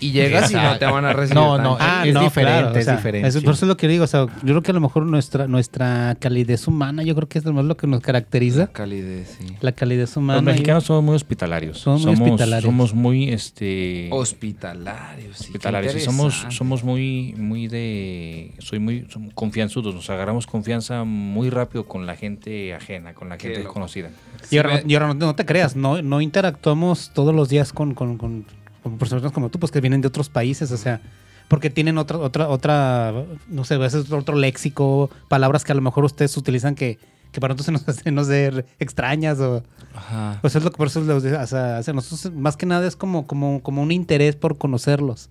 y 0.01 0.13
llegas 0.13 0.51
y 0.51 0.55
no 0.55 0.79
te 0.79 0.85
van 0.87 1.05
a 1.05 1.13
recibir. 1.13 1.35
No, 1.35 1.59
no. 1.59 1.77
Ah, 1.81 2.05
es 2.07 2.15
no, 2.15 2.21
diferente, 2.23 2.59
claro, 2.61 2.75
o 2.75 2.79
es 2.79 2.85
sea, 2.85 2.97
diferente. 2.97 3.29
eso- 3.29 3.43
por 3.43 3.55
eso 3.55 3.65
es 3.65 3.69
lo 3.69 3.77
que 3.77 3.89
digo. 3.89 4.05
O 4.05 4.07
sea, 4.07 4.27
yo 4.27 4.29
creo 4.43 4.63
que 4.63 4.71
a 4.71 4.75
lo 4.75 4.81
mejor 4.81 5.05
nuestra, 5.07 5.47
nuestra 5.49 6.17
calidez 6.21 6.67
humana, 6.69 7.03
yo 7.03 7.15
creo 7.15 7.29
que 7.29 7.39
es 7.39 7.45
lo 7.45 7.53
más 7.53 7.65
lo 7.65 7.77
que 7.77 7.87
nos 7.87 8.01
caracteriza. 8.01 8.61
La 8.61 8.67
calidez, 8.69 9.37
sí. 9.39 9.47
La 9.61 9.73
calidez 9.73 10.17
humana. 10.17 10.37
Los 10.37 10.45
mexicanos 10.45 10.85
somos 10.85 11.05
muy 11.05 11.15
hospitalarios. 11.17 11.79
Somos 11.79 12.05
muy 12.05 12.13
hospitalarios. 12.15 12.65
somos 12.65 12.95
muy 12.95 13.29
este 13.31 14.09
Hospitalarios, 14.13 15.37
sí. 15.37 15.45
qué 15.45 15.51
hospitalarios 15.53 15.95
y 15.97 16.01
somos 16.01 16.47
somos 16.51 16.85
muy 16.85 17.35
muy 17.37 17.69
de 17.69 18.53
soy 18.59 18.79
muy 18.79 19.07
somos 19.11 19.33
confianzudos, 19.35 19.95
nos 19.95 20.09
agarramos 20.11 20.47
confianza 20.47 21.05
muy 21.05 21.51
rápido 21.51 21.87
con 21.87 22.07
la 22.07 22.17
gente 22.17 22.75
ajena, 22.75 23.15
con 23.15 23.29
la 23.29 23.37
gente 23.39 23.59
desconocida. 23.59 24.11
Y 24.51 24.57
ahora, 24.59 24.81
no, 24.83 24.91
y 24.91 24.95
ahora 24.95 25.09
no, 25.09 25.15
no 25.15 25.35
te 25.35 25.45
creas, 25.45 25.77
no, 25.77 26.01
no 26.03 26.21
interactuamos 26.21 27.11
todos 27.15 27.35
los 27.35 27.49
días 27.49 27.73
con, 27.73 27.95
con, 27.95 28.17
con- 28.19 28.45
con 28.89 28.99
personas 28.99 29.33
como 29.33 29.49
tú, 29.49 29.59
pues 29.59 29.73
que 29.73 29.81
vienen 29.81 30.01
de 30.01 30.09
otros 30.09 30.29
países, 30.29 30.71
o 30.73 30.77
sea, 30.77 31.01
porque 31.49 31.71
tienen 31.71 31.99
otra, 31.99 32.19
otra, 32.19 32.49
otra, 32.49 33.25
no 33.49 33.65
sé, 33.65 33.75
a 33.75 33.79
veces 33.79 34.11
otro 34.13 34.37
léxico, 34.37 35.11
palabras 35.29 35.65
que 35.65 35.73
a 35.73 35.75
lo 35.75 35.81
mejor 35.81 36.05
ustedes 36.05 36.37
utilizan 36.37 36.75
que, 36.75 36.99
que 37.33 37.41
para 37.41 37.55
nosotros 37.55 37.67
se 37.85 37.91
nos 37.91 37.99
hacen, 37.99 38.15
no 38.15 38.25
sé, 38.25 38.65
extrañas 38.79 39.41
o... 39.41 39.63
Ajá. 39.95 40.39
Pues 40.41 40.55
es 40.57 40.63
lo 40.63 40.71
que 40.71 40.77
por 40.77 40.89
eso 40.89 41.01
los- 41.01 41.25
o 41.25 41.47
sea, 41.47 41.83
nosotros 41.95 42.35
más 42.35 42.57
que 42.57 42.67
nada 42.67 42.87
es 42.87 42.97
como, 42.97 43.27
como, 43.27 43.63
como 43.63 43.83
un 43.83 43.93
interés 43.93 44.37
por 44.37 44.59
conocerlos. 44.59 45.31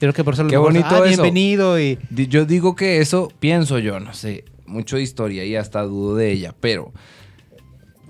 Yo 0.00 0.06
creo 0.06 0.12
que 0.14 0.24
por 0.24 0.34
eso 0.34 0.46
Qué 0.46 0.56
bonito 0.56 0.86
ah, 0.90 0.98
eso. 0.98 1.04
bienvenido 1.22 1.80
y... 1.80 1.98
Yo 2.10 2.44
digo 2.44 2.76
que 2.76 3.00
eso, 3.00 3.32
pienso 3.40 3.78
yo, 3.80 3.98
no 4.00 4.14
sé, 4.14 4.44
mucho 4.64 4.96
de 4.96 5.02
historia 5.02 5.44
y 5.44 5.56
hasta 5.56 5.82
dudo 5.82 6.14
de 6.16 6.30
ella, 6.30 6.54
pero 6.60 6.92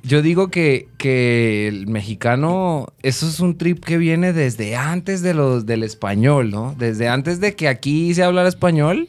yo 0.03 0.23
digo 0.23 0.49
que, 0.49 0.89
que 0.99 1.69
el 1.69 1.87
mexicano, 1.87 2.89
eso 3.03 3.29
es 3.29 3.41
un 3.41 3.57
trip 3.57 3.85
que 3.85 3.99
viene 3.99 4.33
desde 4.33 4.77
antes 4.77 5.23
de 5.23 5.35
los, 5.35 5.67
del 5.67 5.83
español, 5.83 6.51
¿no? 6.51 6.75
Desde 6.79 7.09
antes 7.09 7.41
de 7.41 7.55
que 7.55 7.69
aquí 7.69 8.15
se 8.15 8.23
hablara 8.23 8.49
español. 8.49 9.09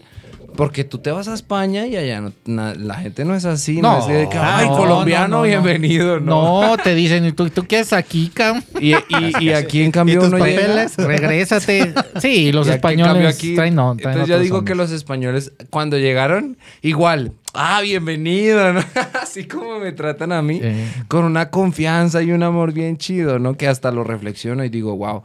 Porque 0.59 0.83
tú 0.83 0.97
te 0.97 1.09
vas 1.11 1.27
a 1.29 1.33
España 1.33 1.87
y 1.87 1.95
allá 1.95 2.19
no- 2.19 2.33
na- 2.45 2.75
la 2.75 2.95
gente 2.95 3.23
no 3.23 3.33
es 3.33 3.45
así. 3.45 3.81
No, 3.81 3.93
No, 3.93 3.99
es 3.99 4.07
de 4.07 4.27
que, 4.29 4.37
ay, 4.37 4.67
no, 4.67 4.75
colombiano, 4.77 5.27
no, 5.27 5.29
no, 5.29 5.37
no. 5.37 5.43
bienvenido. 5.47 6.19
No. 6.19 6.61
No, 6.61 6.77
te 6.77 6.93
dicen, 6.93 7.25
¿y 7.25 7.31
tú, 7.31 7.49
tú 7.49 7.65
qué 7.65 7.77
haces 7.77 7.93
aquí, 7.93 8.29
cabrón? 8.33 8.63
Y, 8.81 8.93
y- 8.93 9.33
y 9.39 9.49
aquí 9.53 9.81
en 9.83 9.91
cambio 9.91 10.19
tus 10.19 10.27
uno 10.27 10.45
llega- 10.45 10.61
papeles? 10.61 10.97
Regrésate. 10.97 11.93
Sí, 12.19 12.51
los 12.51 12.67
Y 12.67 12.71
españoles 12.71 13.35
aquí- 13.35 13.55
traen, 13.55 13.75
no, 13.75 13.95
traen 13.95 14.17
Entonces 14.17 14.35
yo 14.35 14.41
digo 14.43 14.65
que 14.65 14.75
los 14.75 14.91
españoles, 14.91 15.53
cuando 15.69 15.97
llegaron, 15.97 16.57
igual, 16.81 17.31
ah, 17.53 17.79
bienvenido, 17.81 18.73
¿no? 18.73 18.81
Así 19.23 19.45
como 19.45 19.79
me 19.79 19.93
tratan 19.93 20.33
a 20.33 20.41
mí, 20.41 20.59
Sí. 20.61 20.67
con 21.07 21.23
una 21.23 21.49
confianza 21.49 22.21
y 22.21 22.31
un 22.33 22.43
amor 22.43 22.73
bien 22.73 22.97
chido, 22.97 23.39
¿no? 23.39 23.53
Que 23.55 23.67
hasta 23.69 23.91
lo 23.91 24.03
reflexiono 24.03 24.65
y 24.65 24.69
digo, 24.69 24.95
wow, 24.97 25.23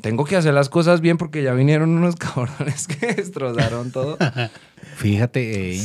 tengo 0.00 0.24
que 0.24 0.36
hacer 0.36 0.54
las 0.54 0.68
cosas 0.68 1.00
bien 1.00 1.16
porque 1.18 1.42
ya 1.42 1.52
vinieron 1.54 1.90
unos 1.90 2.16
cabrones 2.16 2.86
que 2.86 3.14
destrozaron 3.14 3.90
todo. 3.92 4.18
Fíjate, 4.96 5.74
eh, 5.76 5.80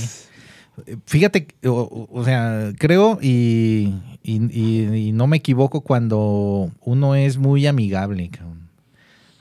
fíjate, 1.06 1.48
o, 1.66 2.24
sea, 2.24 2.72
creo 2.78 3.20
y, 3.22 3.94
y- 4.24 4.42
y- 4.52 5.08
y 5.08 5.12
no 5.12 5.28
me 5.28 5.38
equivoco 5.38 5.82
cuando 5.82 6.72
uno 6.82 7.16
es 7.16 7.38
muy 7.38 7.68
amigable. 7.68 8.30
cabrón. 8.30 8.70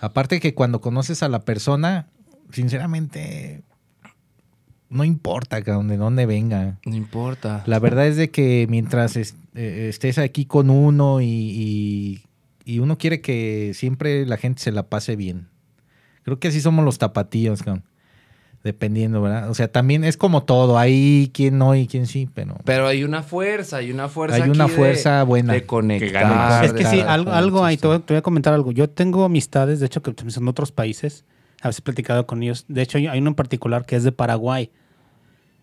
Aparte 0.00 0.40
que 0.40 0.54
cuando 0.54 0.80
conoces 0.80 1.22
a 1.22 1.28
la 1.28 1.40
persona, 1.44 2.06
sinceramente, 2.52 3.62
no 4.88 5.04
importa 5.04 5.62
cabrón, 5.62 5.88
de 5.88 5.96
dónde 5.98 6.26
venga. 6.26 6.78
No 6.84 6.96
importa. 6.96 7.62
La 7.66 7.78
verdad 7.78 8.06
es 8.08 8.16
de 8.16 8.30
que 8.30 8.66
mientras 8.68 9.16
es- 9.16 9.36
eh, 9.54 9.86
estés 9.88 10.18
aquí 10.18 10.46
con 10.46 10.68
uno 10.70 11.20
y, 11.20 12.22
y- 12.64 12.78
uno 12.80 12.98
quiere 12.98 13.20
que 13.20 13.72
siempre 13.74 14.26
la 14.26 14.36
gente 14.36 14.62
se 14.62 14.72
la 14.72 14.84
pase 14.88 15.16
bien. 15.16 15.48
Creo 16.22 16.38
que 16.38 16.48
así 16.48 16.60
somos 16.60 16.84
los 16.84 16.98
tapatíos, 16.98 17.62
cabrón. 17.62 17.84
Dependiendo, 18.62 19.22
¿verdad? 19.22 19.48
O 19.48 19.54
sea, 19.54 19.68
también 19.72 20.04
es 20.04 20.18
como 20.18 20.42
todo. 20.42 20.76
Hay 20.78 21.30
quien 21.32 21.56
no 21.56 21.74
y 21.74 21.86
quien 21.86 22.06
sí, 22.06 22.28
pero... 22.34 22.58
Pero 22.64 22.86
hay 22.86 23.04
una 23.04 23.22
fuerza, 23.22 23.78
hay 23.78 23.90
una 23.90 24.08
fuerza 24.08 24.36
Hay 24.36 24.42
aquí 24.42 24.50
una 24.50 24.66
de- 24.66 24.70
fuerza 24.74 25.22
buena. 25.22 25.54
De 25.54 25.64
conectar. 25.64 26.62
Es 26.66 26.74
que 26.74 26.84
de 26.84 26.90
sí, 26.90 27.00
algo, 27.00 27.32
algo 27.32 27.64
hay, 27.64 27.78
te 27.78 27.86
voy, 27.86 28.00
te 28.00 28.12
voy 28.12 28.18
a 28.18 28.22
comentar 28.22 28.52
algo. 28.52 28.70
Yo 28.72 28.90
tengo 28.90 29.24
amistades, 29.24 29.80
de 29.80 29.86
hecho, 29.86 30.02
que 30.02 30.12
son 30.30 30.44
de 30.44 30.50
otros 30.50 30.72
países. 30.72 31.24
A 31.62 31.68
veces 31.68 31.78
he 31.78 31.82
platicado 31.82 32.26
con 32.26 32.42
ellos. 32.42 32.66
De 32.68 32.82
hecho, 32.82 32.98
hay 32.98 33.06
hay 33.06 33.18
uno 33.20 33.28
en 33.30 33.34
particular 33.34 33.86
que 33.86 33.96
es 33.96 34.04
de 34.04 34.12
Paraguay. 34.12 34.70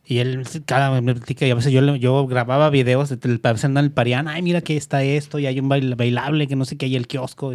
Y 0.09 0.19
él 0.19 0.43
cada 0.65 0.89
vez 0.89 1.03
me 1.03 1.13
platica 1.13 1.45
y 1.45 1.51
a 1.51 1.55
veces 1.55 1.73
yo, 1.73 1.95
yo 1.97 2.25
grababa 2.27 2.69
videos, 2.69 3.09
de, 3.09 3.39
a 3.43 3.51
veces 3.51 3.65
andaba 3.65 3.81
en 3.81 3.85
el 3.87 3.91
Parián, 3.91 4.27
ay, 4.29 4.41
mira 4.41 4.61
que 4.61 4.77
está 4.77 5.03
esto, 5.03 5.37
y 5.37 5.45
hay 5.47 5.59
un 5.59 5.67
bail- 5.69 5.95
bailable, 5.97 6.47
que 6.47 6.55
no 6.55 6.63
sé 6.63 6.77
qué, 6.77 6.85
hay 6.85 6.95
el 6.95 7.07
kiosco. 7.07 7.53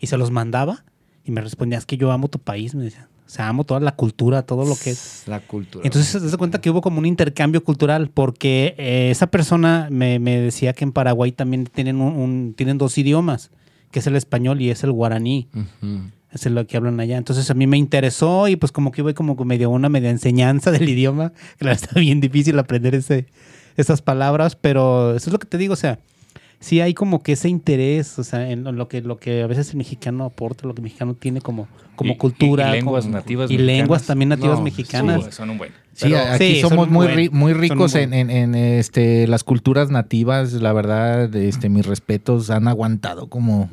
Y 0.00 0.06
se 0.08 0.16
los 0.16 0.32
mandaba 0.32 0.84
y 1.24 1.30
me 1.30 1.40
respondía, 1.40 1.78
es 1.78 1.86
que 1.86 1.96
yo 1.96 2.10
amo 2.10 2.26
tu 2.28 2.40
país, 2.40 2.74
me 2.74 2.82
decía. 2.82 3.08
O 3.24 3.30
sea, 3.34 3.48
amo 3.48 3.64
toda 3.64 3.78
la 3.80 3.94
cultura, 3.94 4.42
todo 4.42 4.66
lo 4.66 4.74
que 4.76 4.90
es. 4.90 5.22
La 5.26 5.40
cultura. 5.40 5.86
Entonces 5.86 6.10
se 6.10 6.20
das 6.20 6.36
cuenta 6.36 6.60
que 6.60 6.68
hubo 6.70 6.80
como 6.82 6.98
un 6.98 7.06
intercambio 7.06 7.62
cultural 7.64 8.10
porque 8.10 8.74
eh, 8.76 9.08
esa 9.10 9.28
persona 9.28 9.86
me, 9.90 10.18
me 10.18 10.38
decía 10.40 10.72
que 10.74 10.84
en 10.84 10.92
Paraguay 10.92 11.30
también 11.32 11.64
tienen, 11.66 12.00
un, 12.00 12.14
un- 12.16 12.54
tienen 12.54 12.76
dos 12.78 12.98
idiomas, 12.98 13.50
que 13.92 14.00
es 14.00 14.06
el 14.08 14.16
español 14.16 14.60
y 14.60 14.70
es 14.70 14.82
el 14.84 14.90
guaraní. 14.92 15.46
Es 16.32 16.46
lo 16.46 16.66
que 16.66 16.76
hablan 16.76 16.98
allá. 17.00 17.18
Entonces 17.18 17.50
a 17.50 17.54
mí 17.54 17.66
me 17.66 17.76
interesó 17.76 18.48
y 18.48 18.56
pues 18.56 18.72
como 18.72 18.90
que 18.90 19.02
iba 19.02 19.12
como 19.12 19.36
que 19.36 19.44
me 19.44 19.58
dio 19.58 19.70
una 19.70 19.88
media 19.88 20.10
enseñanza 20.10 20.70
del 20.72 20.88
idioma. 20.88 21.32
Verdad 21.60 21.74
está 21.82 22.00
bien 22.00 22.20
difícil 22.20 22.58
aprender 22.58 22.94
ese, 22.94 23.26
esas 23.76 24.00
palabras, 24.02 24.56
pero 24.56 25.14
eso 25.14 25.28
es 25.28 25.32
lo 25.32 25.38
que 25.38 25.46
te 25.46 25.58
digo, 25.58 25.74
o 25.74 25.76
sea, 25.76 25.98
sí 26.58 26.80
hay 26.80 26.94
como 26.94 27.22
que 27.22 27.32
ese 27.32 27.48
interés, 27.48 28.18
o 28.18 28.24
sea, 28.24 28.50
en 28.50 28.64
lo 28.64 28.88
que, 28.88 29.02
lo 29.02 29.18
que 29.18 29.42
a 29.42 29.46
veces 29.46 29.70
el 29.70 29.76
mexicano 29.76 30.24
aporta, 30.24 30.66
lo 30.66 30.74
que 30.74 30.80
el 30.80 30.84
mexicano 30.84 31.14
tiene 31.14 31.40
como, 31.40 31.68
como 31.96 32.12
Y- 32.12 32.16
cultura. 32.16 32.66
y- 32.66 32.68
y 32.68 32.72
lenguas 32.76 33.04
como- 33.04 33.16
nativas 33.16 33.50
Y 33.50 33.54
mexicanas. 33.54 33.76
lenguas 33.78 34.02
también 34.06 34.28
nativas 34.30 34.58
No, 34.58 34.64
mexicanas. 34.64 35.24
Sí, 35.26 35.32
son 35.32 35.50
un 35.50 35.58
buen. 35.58 35.72
Sí, 35.94 36.14
aquí 36.14 36.54
sí, 36.54 36.60
somos 36.62 36.88
muy, 36.88 37.06
buen- 37.08 37.18
ri- 37.18 37.30
muy 37.30 37.52
ricos 37.52 37.94
en, 37.94 38.14
en- 38.14 38.30
en, 38.30 38.54
este, 38.54 39.26
las 39.26 39.44
culturas 39.44 39.90
nativas. 39.90 40.52
La 40.54 40.72
verdad, 40.72 41.34
este, 41.36 41.68
mis 41.68 41.84
respetos 41.84 42.48
han 42.48 42.68
aguantado 42.68 43.26
como, 43.26 43.68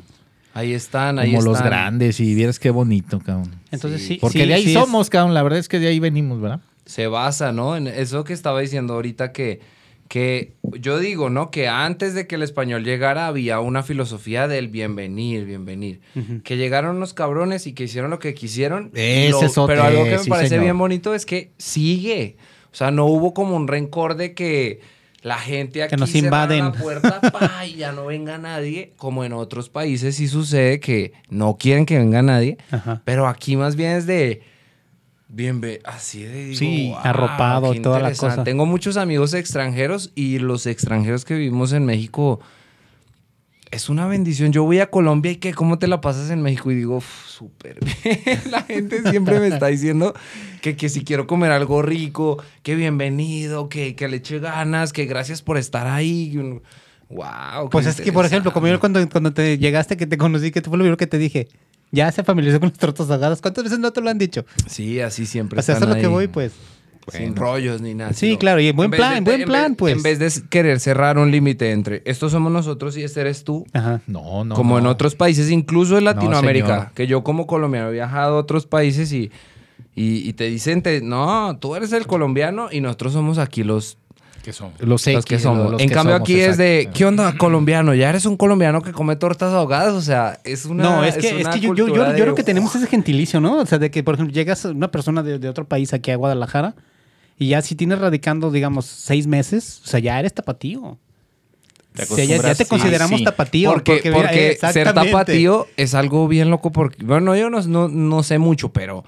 Ahí 0.54 0.72
están, 0.72 1.18
ahí 1.18 1.28
como 1.34 1.38
están. 1.38 1.52
los 1.52 1.62
grandes. 1.62 2.20
Y 2.20 2.34
vieras 2.34 2.58
qué 2.58 2.70
bonito, 2.70 3.20
cabrón. 3.20 3.54
Entonces 3.70 4.02
sí. 4.06 4.18
Porque 4.20 4.40
sí, 4.42 4.46
de 4.48 4.54
ahí 4.54 4.64
sí 4.64 4.68
es- 4.70 4.74
somos, 4.74 5.08
cabrón. 5.10 5.34
La 5.34 5.42
verdad 5.42 5.58
es 5.58 5.68
que 5.68 5.78
de 5.78 5.88
ahí 5.88 6.00
venimos, 6.00 6.40
¿verdad? 6.40 6.60
se 6.86 7.06
basa, 7.06 7.52
¿no? 7.52 7.76
En 7.76 7.86
eso 7.86 8.24
que 8.24 8.32
estaba 8.32 8.60
diciendo 8.60 8.94
ahorita 8.94 9.30
que, 9.30 9.60
que 10.08 10.54
yo 10.80 10.98
digo, 10.98 11.30
¿no? 11.30 11.52
Que 11.52 11.68
antes 11.68 12.14
de 12.14 12.26
que 12.26 12.34
el 12.34 12.42
español 12.42 12.82
llegara 12.82 13.28
había 13.28 13.60
una 13.60 13.84
filosofía 13.84 14.48
del 14.48 14.66
bienvenir, 14.66 15.44
bienvenir. 15.44 16.00
Que 16.42 16.56
llegaron 16.56 16.98
los 16.98 17.14
cabrones 17.14 17.68
y 17.68 17.74
que 17.74 17.84
hicieron 17.84 18.10
lo 18.10 18.18
que 18.18 18.34
quisieron. 18.34 18.90
Ese 18.94 19.30
Lo- 19.30 19.42
es 19.42 19.52
otro, 19.56 19.68
Pero 19.68 19.84
algo 19.84 20.02
que 20.02 20.10
me 20.12 20.18
sí, 20.18 20.28
parece 20.30 20.48
señor. 20.48 20.64
bien 20.64 20.78
bonito 20.78 21.14
es 21.14 21.26
que 21.26 21.52
sigue. 21.58 22.36
O 22.72 22.74
sea, 22.74 22.90
no 22.90 23.06
hubo 23.06 23.34
como 23.34 23.54
un 23.54 23.68
rencor 23.68 24.16
de 24.16 24.34
que 24.34 24.80
la 25.22 25.38
gente 25.38 25.82
aquí 25.82 25.96
nos 25.96 26.10
cerrara 26.10 26.26
invaden. 26.54 26.64
la 26.66 26.72
puerta 26.72 27.20
pa, 27.32 27.66
y 27.66 27.74
ya 27.76 27.92
no 27.92 28.06
venga 28.06 28.38
nadie. 28.38 28.94
Como 28.96 29.24
en 29.24 29.32
otros 29.32 29.68
países 29.68 30.16
sí 30.16 30.28
sucede 30.28 30.80
que 30.80 31.12
no 31.28 31.56
quieren 31.58 31.84
que 31.86 31.98
venga 31.98 32.22
nadie. 32.22 32.56
Ajá. 32.70 33.02
Pero 33.04 33.26
aquí 33.28 33.56
más 33.56 33.76
bien 33.76 33.92
es 33.92 34.06
de... 34.06 34.42
Bien, 35.28 35.60
ve- 35.60 35.80
así 35.84 36.22
de... 36.24 36.44
digo, 36.46 36.58
Sí, 36.58 36.88
"Wow, 36.88 36.98
arropado, 37.04 37.74
toda 37.74 37.98
la 38.00 38.08
interesante". 38.08 38.30
cosa. 38.36 38.44
Tengo 38.44 38.66
muchos 38.66 38.96
amigos 38.96 39.32
extranjeros 39.34 40.10
y 40.16 40.38
los 40.40 40.66
extranjeros 40.66 41.24
que 41.24 41.34
vivimos 41.34 41.72
en 41.72 41.84
México 41.84 42.40
es 43.70 43.88
una 43.88 44.06
bendición. 44.06 44.52
Yo 44.52 44.64
voy 44.64 44.80
a 44.80 44.90
Colombia 44.90 45.32
y 45.32 45.36
que 45.36 45.54
cómo 45.54 45.78
te 45.78 45.86
la 45.86 46.00
pasas 46.00 46.30
en 46.30 46.42
México 46.42 46.70
y 46.70 46.74
digo, 46.74 46.96
"Uf, 46.96 47.26
súper 47.26 47.78
bien. 47.80 48.40
La 48.50 48.62
gente 48.62 49.08
siempre 49.10 49.38
me 49.40 49.48
está 49.48 49.68
diciendo 49.68 50.14
que, 50.60 50.76
que 50.76 50.88
si 50.88 51.04
quiero 51.04 51.26
comer 51.26 51.52
algo 51.52 51.80
rico, 51.80 52.42
que 52.62 52.74
bienvenido, 52.74 53.68
que, 53.68 53.94
que 53.94 54.08
le 54.08 54.18
eche 54.18 54.40
ganas, 54.40 54.92
que 54.92 55.06
gracias 55.06 55.42
por 55.42 55.56
estar 55.56 55.86
ahí. 55.86 56.36
Wow. 57.08 57.70
Pues 57.70 57.86
es 57.86 58.00
que, 58.00 58.12
por 58.12 58.24
ejemplo, 58.24 58.52
como 58.52 58.68
yo 58.68 58.78
cuando, 58.78 59.06
cuando 59.08 59.32
te 59.32 59.58
llegaste, 59.58 59.96
que 59.96 60.06
te 60.06 60.18
conocí, 60.18 60.50
que 60.50 60.60
fue 60.60 60.72
lo 60.76 60.82
primero 60.82 60.96
que 60.96 61.06
te 61.06 61.18
dije, 61.18 61.48
ya 61.90 62.10
se 62.12 62.22
familiarizó 62.22 62.60
con 62.60 62.68
los 62.68 62.78
tortas 62.78 63.10
ahogadas. 63.10 63.40
¿Cuántas 63.40 63.64
veces 63.64 63.78
no 63.78 63.92
te 63.92 64.00
lo 64.00 64.10
han 64.10 64.18
dicho? 64.18 64.44
Sí, 64.66 65.00
así 65.00 65.26
siempre. 65.26 65.58
O 65.58 65.62
sea, 65.62 65.76
eso 65.76 65.84
es 65.84 65.90
lo 65.90 65.96
que 65.96 66.06
voy, 66.06 66.28
pues. 66.28 66.52
Sin 67.08 67.34
rollos 67.34 67.80
ni 67.80 67.94
nada. 67.94 68.12
Sí, 68.12 68.26
sino- 68.28 68.38
claro, 68.38 68.60
y 68.60 68.68
en 68.68 68.76
buen 68.76 68.90
plan, 68.90 69.16
en 69.16 69.24
buen 69.24 69.42
plan, 69.44 69.74
pues. 69.74 69.96
En 69.96 70.02
vez 70.02 70.18
de 70.18 70.48
querer 70.48 70.78
cerrar 70.80 71.18
un 71.18 71.30
límite 71.30 71.72
entre 71.72 72.02
estos 72.04 72.32
somos 72.32 72.52
nosotros 72.52 72.96
y 72.96 73.02
este 73.02 73.20
eres 73.22 73.42
tú, 73.42 73.66
Ajá. 73.72 74.00
No, 74.06 74.44
no. 74.44 74.54
como 74.54 74.78
en 74.78 74.86
otros 74.86 75.14
países, 75.16 75.50
incluso 75.50 75.98
en 75.98 76.04
Latinoamérica, 76.04 76.92
que 76.94 77.06
yo 77.06 77.24
como 77.24 77.46
colombiano 77.46 77.88
he 77.88 77.92
viajado 77.92 78.36
a 78.36 78.40
otros 78.40 78.66
países 78.66 79.12
y, 79.12 79.30
y, 79.96 80.28
y 80.28 80.32
te 80.34 80.44
dicen, 80.44 80.82
te- 80.82 81.00
no, 81.00 81.56
tú 81.60 81.74
eres 81.74 81.92
el 81.92 82.06
colombiano 82.06 82.68
y 82.70 82.80
nosotros 82.80 83.12
somos 83.14 83.38
aquí 83.38 83.64
los, 83.64 83.98
¿Qué 84.42 84.52
son? 84.54 84.70
Los, 84.78 84.88
los 84.88 85.06
X, 85.06 85.24
que 85.26 85.38
somos. 85.38 85.70
los 85.72 85.82
en 85.82 85.88
que 85.88 85.94
cambio 85.94 86.14
somos, 86.14 86.28
aquí 86.28 86.40
es 86.40 86.56
de. 86.56 86.88
¿qué 86.94 87.04
onda 87.04 87.36
colombiano? 87.36 87.94
Ya 87.94 88.08
eres 88.08 88.24
un 88.24 88.36
colombiano 88.38 88.80
que 88.82 88.92
come 88.92 89.16
tortas 89.16 89.52
ahogadas, 89.52 89.92
o 89.92 90.00
sea, 90.00 90.40
es 90.44 90.64
una 90.64 90.82
no, 90.82 91.04
es 91.04 91.16
que, 91.18 91.28
es 91.40 91.46
una 91.46 91.50
que 91.50 91.60
yo, 91.60 91.68
yo, 91.68 91.74
yo, 91.74 91.84
cultura 91.86 92.06
yo 92.08 92.12
de- 92.14 92.20
creo 92.22 92.34
que 92.34 92.42
tenemos 92.42 92.74
ese 92.74 92.86
gentilicio, 92.86 93.38
¿no? 93.40 93.58
O 93.58 93.66
sea, 93.66 93.78
de 93.78 93.90
que, 93.90 94.02
por 94.02 94.14
ejemplo, 94.14 94.32
llegas 94.34 94.64
una 94.64 94.90
persona 94.90 95.22
de, 95.22 95.38
de 95.38 95.48
otro 95.48 95.66
país 95.66 95.92
aquí 95.92 96.10
a 96.10 96.16
Guadalajara 96.16 96.74
y 97.38 97.48
ya 97.48 97.60
si 97.62 97.74
tienes 97.74 97.98
radicando, 97.98 98.50
digamos, 98.50 98.86
seis 98.86 99.26
meses, 99.26 99.82
o 99.84 99.88
sea, 99.88 100.00
ya 100.00 100.18
eres 100.18 100.32
tapatío. 100.34 100.98
Te 101.92 102.06
Sí, 102.06 102.26
ya, 102.28 102.36
ya 102.36 102.54
te 102.54 102.66
consideramos 102.66 103.18
sí. 103.18 103.24
tapatío. 103.24 103.72
Porque, 103.72 104.00
mira, 104.04 104.14
porque 104.16 104.56
ser 104.72 104.92
tapatío 104.94 105.66
es 105.76 105.94
algo 105.94 106.28
bien 106.28 106.48
loco. 106.48 106.70
Porque, 106.70 107.04
bueno, 107.04 107.34
yo 107.34 107.50
no, 107.50 107.60
no, 107.62 107.88
no 107.88 108.22
sé 108.22 108.38
mucho, 108.38 108.72
pero 108.72 109.04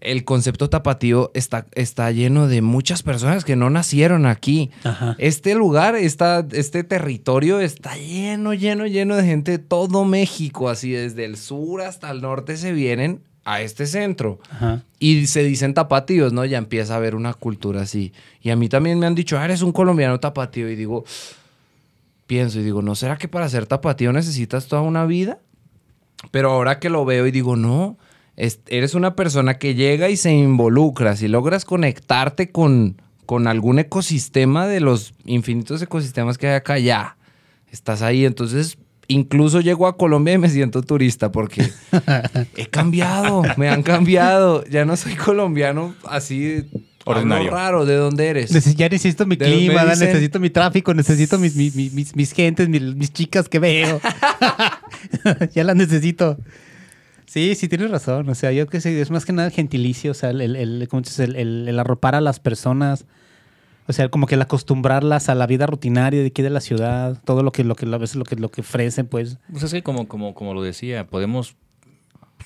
el 0.00 0.24
concepto 0.24 0.68
tapatío 0.68 1.30
está, 1.34 1.66
está 1.72 2.10
lleno 2.10 2.48
de 2.48 2.62
muchas 2.62 3.02
personas 3.02 3.44
que 3.44 3.56
no 3.56 3.70
nacieron 3.70 4.26
aquí. 4.26 4.70
Ajá. 4.84 5.16
Este 5.18 5.54
lugar, 5.54 5.96
esta, 5.96 6.46
este 6.52 6.84
territorio 6.84 7.60
está 7.60 7.96
lleno, 7.96 8.54
lleno, 8.54 8.86
lleno 8.86 9.16
de 9.16 9.24
gente 9.24 9.52
de 9.52 9.58
todo 9.58 10.04
México. 10.04 10.68
Así 10.68 10.90
desde 10.90 11.24
el 11.24 11.36
sur 11.36 11.82
hasta 11.82 12.10
el 12.10 12.20
norte 12.20 12.56
se 12.56 12.72
vienen 12.72 13.22
a 13.44 13.62
este 13.62 13.86
centro. 13.86 14.38
Ajá. 14.50 14.82
Y 14.98 15.26
se 15.26 15.42
dicen 15.42 15.72
tapatíos, 15.72 16.32
¿no? 16.32 16.44
Ya 16.44 16.58
empieza 16.58 16.94
a 16.94 16.96
haber 16.98 17.14
una 17.14 17.32
cultura 17.32 17.82
así. 17.82 18.12
Y 18.42 18.50
a 18.50 18.56
mí 18.56 18.68
también 18.68 18.98
me 18.98 19.06
han 19.06 19.14
dicho, 19.14 19.38
ah, 19.38 19.44
eres 19.44 19.62
un 19.62 19.72
colombiano 19.72 20.20
tapatío. 20.20 20.68
Y 20.68 20.76
digo, 20.76 21.04
pienso 22.26 22.60
y 22.60 22.64
digo, 22.64 22.82
¿no 22.82 22.94
será 22.94 23.16
que 23.16 23.28
para 23.28 23.48
ser 23.48 23.66
tapatío 23.66 24.12
necesitas 24.12 24.66
toda 24.66 24.82
una 24.82 25.06
vida? 25.06 25.38
Pero 26.30 26.50
ahora 26.50 26.80
que 26.80 26.90
lo 26.90 27.04
veo 27.04 27.26
y 27.26 27.30
digo, 27.30 27.56
no, 27.56 27.98
es- 28.36 28.60
eres 28.68 28.94
una 28.94 29.14
persona 29.16 29.54
que 29.58 29.74
llega 29.74 30.08
y 30.10 30.16
se 30.16 30.32
involucra. 30.32 31.16
Si 31.16 31.28
logras 31.28 31.64
conectarte 31.64 32.50
con, 32.50 33.00
con 33.24 33.46
algún 33.46 33.78
ecosistema 33.78 34.66
de 34.66 34.80
los 34.80 35.14
infinitos 35.24 35.80
ecosistemas 35.82 36.38
que 36.38 36.48
hay 36.48 36.54
acá, 36.54 36.78
ya, 36.78 37.16
estás 37.72 38.02
ahí. 38.02 38.24
Entonces, 38.24 38.78
incluso 39.08 39.60
llego 39.60 39.86
a 39.86 39.96
Colombia 39.96 40.34
y 40.34 40.38
me 40.38 40.48
siento 40.48 40.82
turista 40.82 41.30
porque 41.32 41.70
he 42.56 42.66
cambiado, 42.66 43.42
me 43.56 43.68
han 43.68 43.82
cambiado. 43.82 44.64
Ya 44.66 44.84
no 44.84 44.96
soy 44.96 45.14
colombiano 45.14 45.94
así 46.04 46.64
Ordinario. 47.04 47.52
raro. 47.52 47.86
¿De 47.86 47.94
dónde 47.94 48.26
eres? 48.28 48.52
Neces- 48.52 48.74
Ya 48.74 48.88
necesito 48.88 49.24
mi 49.26 49.36
clima, 49.36 49.84
necesito 49.84 50.40
mi 50.40 50.50
tráfico, 50.50 50.92
necesito 50.92 51.38
mis, 51.38 51.54
mis, 51.54 51.74
mis- 51.76 51.92
mis, 51.92 52.16
mis 52.16 52.32
gentes, 52.32 52.68
mis, 52.68 52.82
mis 52.82 53.12
chicas 53.12 53.48
que 53.48 53.60
veo. 53.60 54.00
ya 55.54 55.64
las 55.64 55.76
necesito. 55.76 56.36
Sí, 57.36 57.54
sí, 57.54 57.68
tienes 57.68 57.90
razón. 57.90 58.26
O 58.30 58.34
sea, 58.34 58.50
yo 58.50 58.66
que 58.66 58.80
sé, 58.80 58.98
es 58.98 59.10
más 59.10 59.26
que 59.26 59.32
nada 59.34 59.50
gentilicio, 59.50 60.12
o 60.12 60.14
sea, 60.14 60.30
el, 60.30 60.40
el, 60.40 60.56
el- 60.56 60.88
¿cómo 60.88 61.02
dices? 61.02 61.18
el, 61.20 61.78
arropar 61.78 62.14
a 62.14 62.22
las 62.22 62.40
personas. 62.40 63.04
O 63.88 63.92
sea, 63.92 64.08
como 64.08 64.26
que 64.26 64.36
el 64.36 64.40
acostumbrarlas 64.42 65.28
a 65.28 65.34
la 65.34 65.46
vida 65.46 65.66
rutinaria 65.66 66.22
de 66.22 66.28
aquí 66.28 66.40
de 66.40 66.48
la 66.48 66.60
ciudad, 66.62 67.20
todo 67.26 67.42
lo 67.42 67.52
que, 67.52 67.62
lo 67.62 67.76
que 67.76 67.84
a 67.84 67.98
veces 67.98 68.16
lo 68.16 68.24
que, 68.24 68.36
lo 68.36 68.50
que 68.50 68.62
ofrecen, 68.62 69.06
pues. 69.06 69.36
Pues 69.50 69.62
es 69.64 69.70
que 69.72 69.82
como, 69.82 70.08
como, 70.08 70.34
como 70.34 70.54
lo 70.54 70.62
decía, 70.62 71.06
podemos 71.06 71.56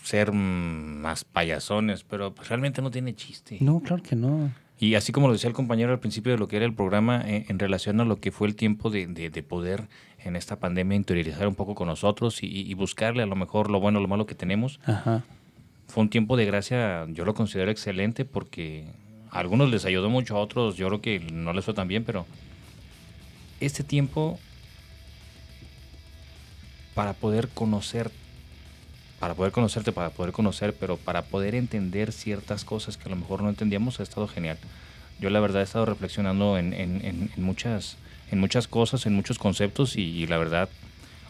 ser 0.02 0.32
más 0.32 1.22
payasones, 1.24 2.02
pero 2.02 2.34
pues 2.34 2.48
realmente 2.48 2.82
no 2.82 2.90
tiene 2.90 3.14
chiste. 3.14 3.58
No, 3.60 3.78
claro 3.80 4.02
que 4.02 4.16
no. 4.16 4.50
Y 4.80 4.96
así 4.96 5.12
como 5.12 5.28
lo 5.28 5.34
decía 5.34 5.46
el 5.48 5.54
compañero 5.54 5.92
al 5.92 6.00
principio 6.00 6.32
de 6.32 6.38
lo 6.38 6.48
que 6.48 6.56
era 6.56 6.64
el 6.66 6.74
programa, 6.74 7.22
eh, 7.26 7.44
en 7.48 7.60
relación 7.60 8.00
a 8.00 8.04
lo 8.04 8.16
que 8.18 8.32
fue 8.32 8.48
el 8.48 8.56
tiempo 8.56 8.90
de, 8.90 9.06
de- 9.06 9.30
de 9.30 9.42
poder 9.44 9.88
en 10.24 10.36
esta 10.36 10.56
pandemia 10.56 10.96
interiorizar 10.96 11.46
un 11.48 11.54
poco 11.54 11.74
con 11.74 11.88
nosotros 11.88 12.42
y, 12.42 12.46
y 12.46 12.74
buscarle 12.74 13.22
a 13.22 13.26
lo 13.26 13.36
mejor 13.36 13.70
lo 13.70 13.80
bueno, 13.80 14.00
lo 14.00 14.08
malo 14.08 14.26
que 14.26 14.34
tenemos, 14.34 14.80
Ajá. 14.84 15.22
fue 15.88 16.02
un 16.02 16.10
tiempo 16.10 16.36
de 16.36 16.44
gracia, 16.46 17.06
yo 17.08 17.24
lo 17.24 17.34
considero 17.34 17.70
excelente 17.70 18.24
porque 18.24 18.84
a 19.30 19.38
algunos 19.38 19.70
les 19.70 19.84
ayudó 19.84 20.10
mucho, 20.10 20.36
a 20.36 20.40
otros 20.40 20.76
yo 20.76 20.88
creo 20.88 21.00
que 21.00 21.20
no 21.20 21.52
les 21.52 21.64
fue 21.64 21.74
tan 21.74 21.88
bien, 21.88 22.04
pero 22.04 22.26
este 23.60 23.82
tiempo 23.84 24.38
para 26.94 27.12
poder 27.12 27.48
conocer, 27.48 28.10
para 29.18 29.34
poder 29.34 29.52
conocerte, 29.52 29.92
para 29.92 30.10
poder 30.10 30.32
conocer, 30.32 30.74
pero 30.74 30.96
para 30.96 31.22
poder 31.22 31.54
entender 31.54 32.12
ciertas 32.12 32.64
cosas 32.64 32.96
que 32.96 33.04
a 33.06 33.10
lo 33.10 33.16
mejor 33.16 33.42
no 33.42 33.48
entendíamos 33.48 34.00
ha 34.00 34.02
estado 34.02 34.26
genial. 34.28 34.58
Yo 35.20 35.30
la 35.30 35.40
verdad 35.40 35.60
he 35.60 35.64
estado 35.64 35.86
reflexionando 35.86 36.58
en, 36.58 36.72
en- 36.72 37.04
en- 37.04 37.30
en 37.36 37.42
muchas, 37.42 37.96
en 38.30 38.38
muchas 38.40 38.68
cosas, 38.68 39.06
en 39.06 39.14
muchos 39.14 39.38
conceptos 39.38 39.96
y, 39.96 40.02
y 40.02 40.26
la 40.26 40.38
verdad 40.38 40.68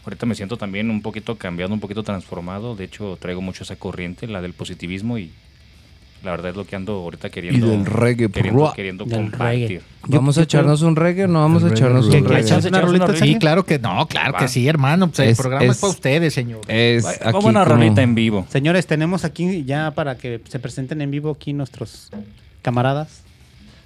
ahorita 0.03 0.25
me 0.25 0.35
siento 0.35 0.57
también 0.57 0.89
un 0.89 1.01
poquito 1.01 1.35
cambiado, 1.37 1.73
un 1.73 1.79
poquito 1.79 2.03
transformado. 2.03 2.75
De 2.75 2.85
hecho 2.85 3.17
traigo 3.19 3.41
mucho 3.41 3.63
esa 3.63 3.75
corriente, 3.75 4.27
la 4.27 4.41
del 4.41 4.53
positivismo 4.53 5.17
y 5.17 5.31
la 6.23 6.29
verdad 6.29 6.51
es 6.51 6.55
lo 6.55 6.67
que 6.67 6.75
ando 6.75 6.93
ahorita 6.93 7.31
queriendo. 7.31 7.65
del 7.67 7.83
reggae, 7.83 8.29
queriendo, 8.29 8.59
bro. 8.61 8.73
queriendo 8.75 9.05
Del 9.05 9.17
compartir. 9.31 9.67
reggae. 9.67 9.81
¿Vamos 10.07 10.37
a 10.37 10.43
echarnos 10.43 10.83
un 10.83 10.95
reggae 10.95 11.23
o 11.23 11.27
no 11.27 11.39
vamos 11.39 11.63
a 11.63 11.69
echarnos 11.69 12.05
reggae, 12.05 12.19
un 12.21 12.23
reggae. 12.29 12.37
reggae? 12.43 12.57
¿Echas 12.57 12.65
una 12.65 12.81
rolita, 12.81 13.05
Echamos 13.05 13.19
Sí, 13.19 13.35
claro 13.39 13.65
que 13.65 13.79
no, 13.79 14.07
claro 14.07 14.37
que 14.37 14.47
sí, 14.47 14.67
hermano. 14.67 15.07
Pues 15.07 15.19
el 15.19 15.29
Es- 15.29 15.37
programa 15.39 15.65
es, 15.65 15.71
es- 15.71 15.77
para 15.81 15.91
ustedes, 15.91 16.33
señor. 16.35 16.61
Es 16.67 17.03
Vamos 17.03 17.43
a 17.45 17.47
una 17.49 17.63
como- 17.63 17.75
rolita 17.75 18.03
en 18.03 18.13
vivo. 18.13 18.45
Señores, 18.49 18.85
tenemos 18.85 19.25
aquí 19.25 19.63
ya 19.65 19.91
para 19.95 20.15
que 20.15 20.39
se 20.47 20.59
presenten 20.59 21.01
en 21.01 21.09
vivo 21.09 21.31
aquí 21.31 21.53
nuestros 21.53 22.11
camaradas. 22.61 23.23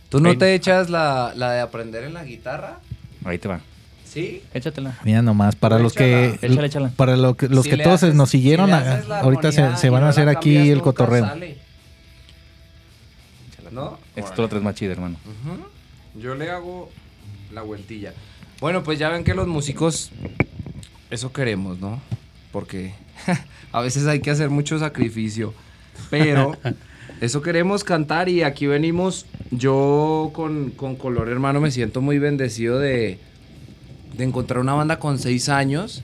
¿Tú 0.09 0.19
no 0.19 0.37
te 0.37 0.53
echas 0.55 0.89
la, 0.89 1.31
la 1.35 1.51
de 1.53 1.61
aprender 1.61 2.03
en 2.03 2.13
la 2.13 2.23
guitarra? 2.25 2.79
Ahí 3.25 3.37
te 3.37 3.47
va. 3.49 3.59
Sí. 4.05 4.41
Échatela. 4.53 4.97
Mira 5.03 5.21
nomás, 5.21 5.55
para 5.57 5.77
los 5.77 5.93
que 5.93 6.37
Échala, 6.41 6.65
échala, 6.67 6.89
para 6.95 7.17
lo 7.17 7.35
que, 7.35 7.49
los 7.49 7.65
Si 7.65 7.71
que 7.71 7.77
todos 7.77 8.01
haces- 8.03 8.15
nos 8.15 8.29
siguieron, 8.29 8.67
si 8.69 8.73
a- 8.73 9.19
ahorita 9.21 9.51
se, 9.51 9.89
van 9.89 10.01
no 10.01 10.07
a 10.07 10.09
hacer 10.09 10.29
aquí 10.29 10.53
cambias, 10.55 10.73
el 10.77 10.81
cotorreo. 10.81 11.25
sale. 11.25 11.57
¿No? 13.71 13.99
Esta 14.15 14.33
tú 14.33 14.41
la 14.43 14.47
traes 14.47 14.63
más 14.63 14.81
hermano. 14.81 15.17
Yo 16.15 16.35
le 16.35 16.49
hago 16.49 16.89
la 17.53 17.61
vueltilla. 17.61 18.13
Bueno, 18.61 18.83
pues 18.83 18.99
ya 18.99 19.09
ven 19.09 19.23
que 19.25 19.33
los 19.33 19.47
músicos, 19.47 20.11
eso 21.09 21.33
queremos, 21.33 21.79
¿no? 21.79 21.99
Porque 22.53 22.93
a 23.73 23.81
veces 23.81 24.07
hay 24.07 24.21
que 24.21 24.31
hacer 24.31 24.49
mucho 24.49 24.79
sacrificio. 24.79 25.53
Pero 26.09 26.57
eso 27.21 27.41
queremos 27.41 27.83
cantar 27.83 28.29
y 28.29 28.43
aquí 28.43 28.67
venimos. 28.67 29.25
Yo 29.51 30.31
con, 30.33 30.71
con 30.71 30.95
Color 30.95 31.29
Hermano 31.29 31.61
me 31.61 31.71
siento 31.71 32.01
muy 32.01 32.19
bendecido 32.19 32.79
de, 32.79 33.19
de 34.17 34.23
encontrar 34.23 34.59
una 34.59 34.73
banda 34.73 34.99
con 34.99 35.19
seis 35.19 35.49
años. 35.49 36.03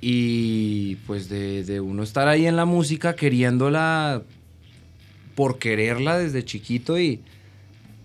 Y 0.00 0.96
pues 1.06 1.28
de, 1.28 1.64
de 1.64 1.80
uno 1.80 2.04
estar 2.04 2.28
ahí 2.28 2.46
en 2.46 2.54
la 2.54 2.64
música 2.64 3.16
queriéndola 3.16 4.22
por 5.34 5.58
quererla 5.58 6.18
desde 6.18 6.44
chiquito 6.44 6.98
y, 6.98 7.20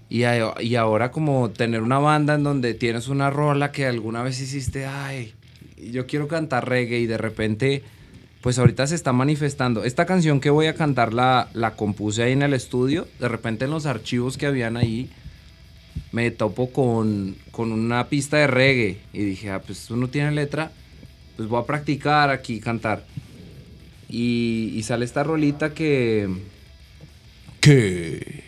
y, 0.09 0.23
y 0.61 0.75
ahora 0.75 1.11
como 1.11 1.51
tener 1.51 1.81
una 1.81 1.99
banda 1.99 2.35
en 2.35 2.43
donde 2.43 2.73
tienes 2.73 3.07
una 3.07 3.29
rola 3.29 3.71
que 3.71 3.85
alguna 3.85 4.23
vez 4.23 4.39
hiciste, 4.41 4.85
ay, 4.87 5.33
yo 5.91 6.05
quiero 6.07 6.27
cantar 6.27 6.67
reggae 6.67 6.99
y 6.99 7.05
de 7.07 7.17
repente, 7.17 7.83
pues 8.43 8.59
ahorita 8.59 8.85
se 8.87 8.95
está 8.95 9.13
manifestando. 9.13 9.85
Esta 9.85 10.05
canción 10.05 10.41
que 10.41 10.49
voy 10.49 10.65
a 10.67 10.75
cantar 10.75 11.13
la, 11.13 11.47
la 11.53 11.77
compuse 11.77 12.23
ahí 12.23 12.33
en 12.33 12.41
el 12.41 12.53
estudio, 12.53 13.07
de 13.21 13.29
repente 13.29 13.63
en 13.63 13.71
los 13.71 13.85
archivos 13.85 14.37
que 14.37 14.45
habían 14.45 14.75
ahí, 14.75 15.09
me 16.11 16.29
topo 16.29 16.69
con, 16.69 17.37
con 17.51 17.71
una 17.71 18.09
pista 18.09 18.35
de 18.35 18.47
reggae 18.47 18.97
y 19.13 19.19
dije, 19.23 19.49
ah, 19.49 19.61
pues 19.61 19.85
tú 19.85 19.95
no 19.95 20.09
tienes 20.09 20.33
letra, 20.33 20.73
pues 21.37 21.47
voy 21.47 21.61
a 21.61 21.65
practicar 21.65 22.31
aquí, 22.31 22.59
cantar. 22.59 23.05
Y, 24.09 24.73
y 24.75 24.83
sale 24.83 25.05
esta 25.05 25.23
rolita 25.23 25.73
que... 25.73 26.27
Que... 27.61 28.43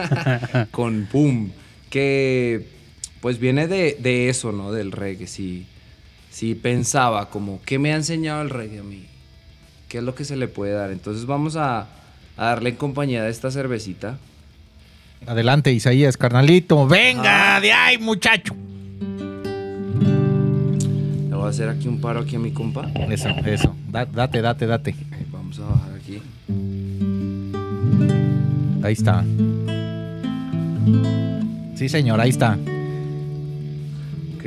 con 0.70 1.06
pum. 1.12 1.50
Que 1.90 2.64
pues 3.20 3.38
viene 3.38 3.68
de, 3.68 3.98
de 4.00 4.30
eso, 4.30 4.50
¿no? 4.50 4.72
Del 4.72 4.92
reggae. 4.92 5.26
Sí, 5.26 5.66
sí 6.30 6.54
pensaba 6.54 7.28
como, 7.30 7.60
¿qué 7.66 7.78
me 7.78 7.92
ha 7.92 7.96
enseñado 7.96 8.42
el 8.42 8.50
reggae 8.50 8.78
a 8.80 8.82
mí? 8.82 9.04
¿Qué 9.88 9.98
es 9.98 10.04
lo 10.04 10.14
que 10.14 10.24
se 10.24 10.36
le 10.36 10.48
puede 10.48 10.72
dar? 10.72 10.90
Entonces 10.92 11.26
vamos 11.26 11.56
a, 11.56 11.80
a 12.36 12.44
darle 12.44 12.70
en 12.70 12.76
compañía 12.76 13.22
de 13.24 13.30
esta 13.30 13.50
cervecita. 13.50 14.18
Adelante, 15.26 15.72
Isaías, 15.72 16.16
carnalito. 16.16 16.86
Venga, 16.86 17.60
de 17.60 17.72
ahí, 17.72 17.98
muchacho. 17.98 18.54
Le 21.28 21.34
voy 21.36 21.44
a 21.46 21.48
hacer 21.50 21.68
aquí 21.68 21.88
un 21.88 22.00
paro 22.00 22.20
aquí 22.20 22.36
a 22.36 22.38
mi 22.38 22.52
compa. 22.52 22.88
Eso, 23.10 23.28
eso. 23.44 23.76
Da- 23.90 24.06
date, 24.06 24.40
date, 24.40 24.66
date. 24.66 24.94
Ahí, 25.12 25.26
Vamos 25.30 25.58
a 25.58 25.62
bajar 25.66 25.94
aquí. 25.94 26.22
Ahí 28.82 28.92
está. 28.94 29.24
Sí, 31.76 31.88
señor, 31.88 32.20
ahí 32.20 32.30
está. 32.30 32.56
Ok. 34.36 34.44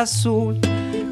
Azul. 0.00 0.58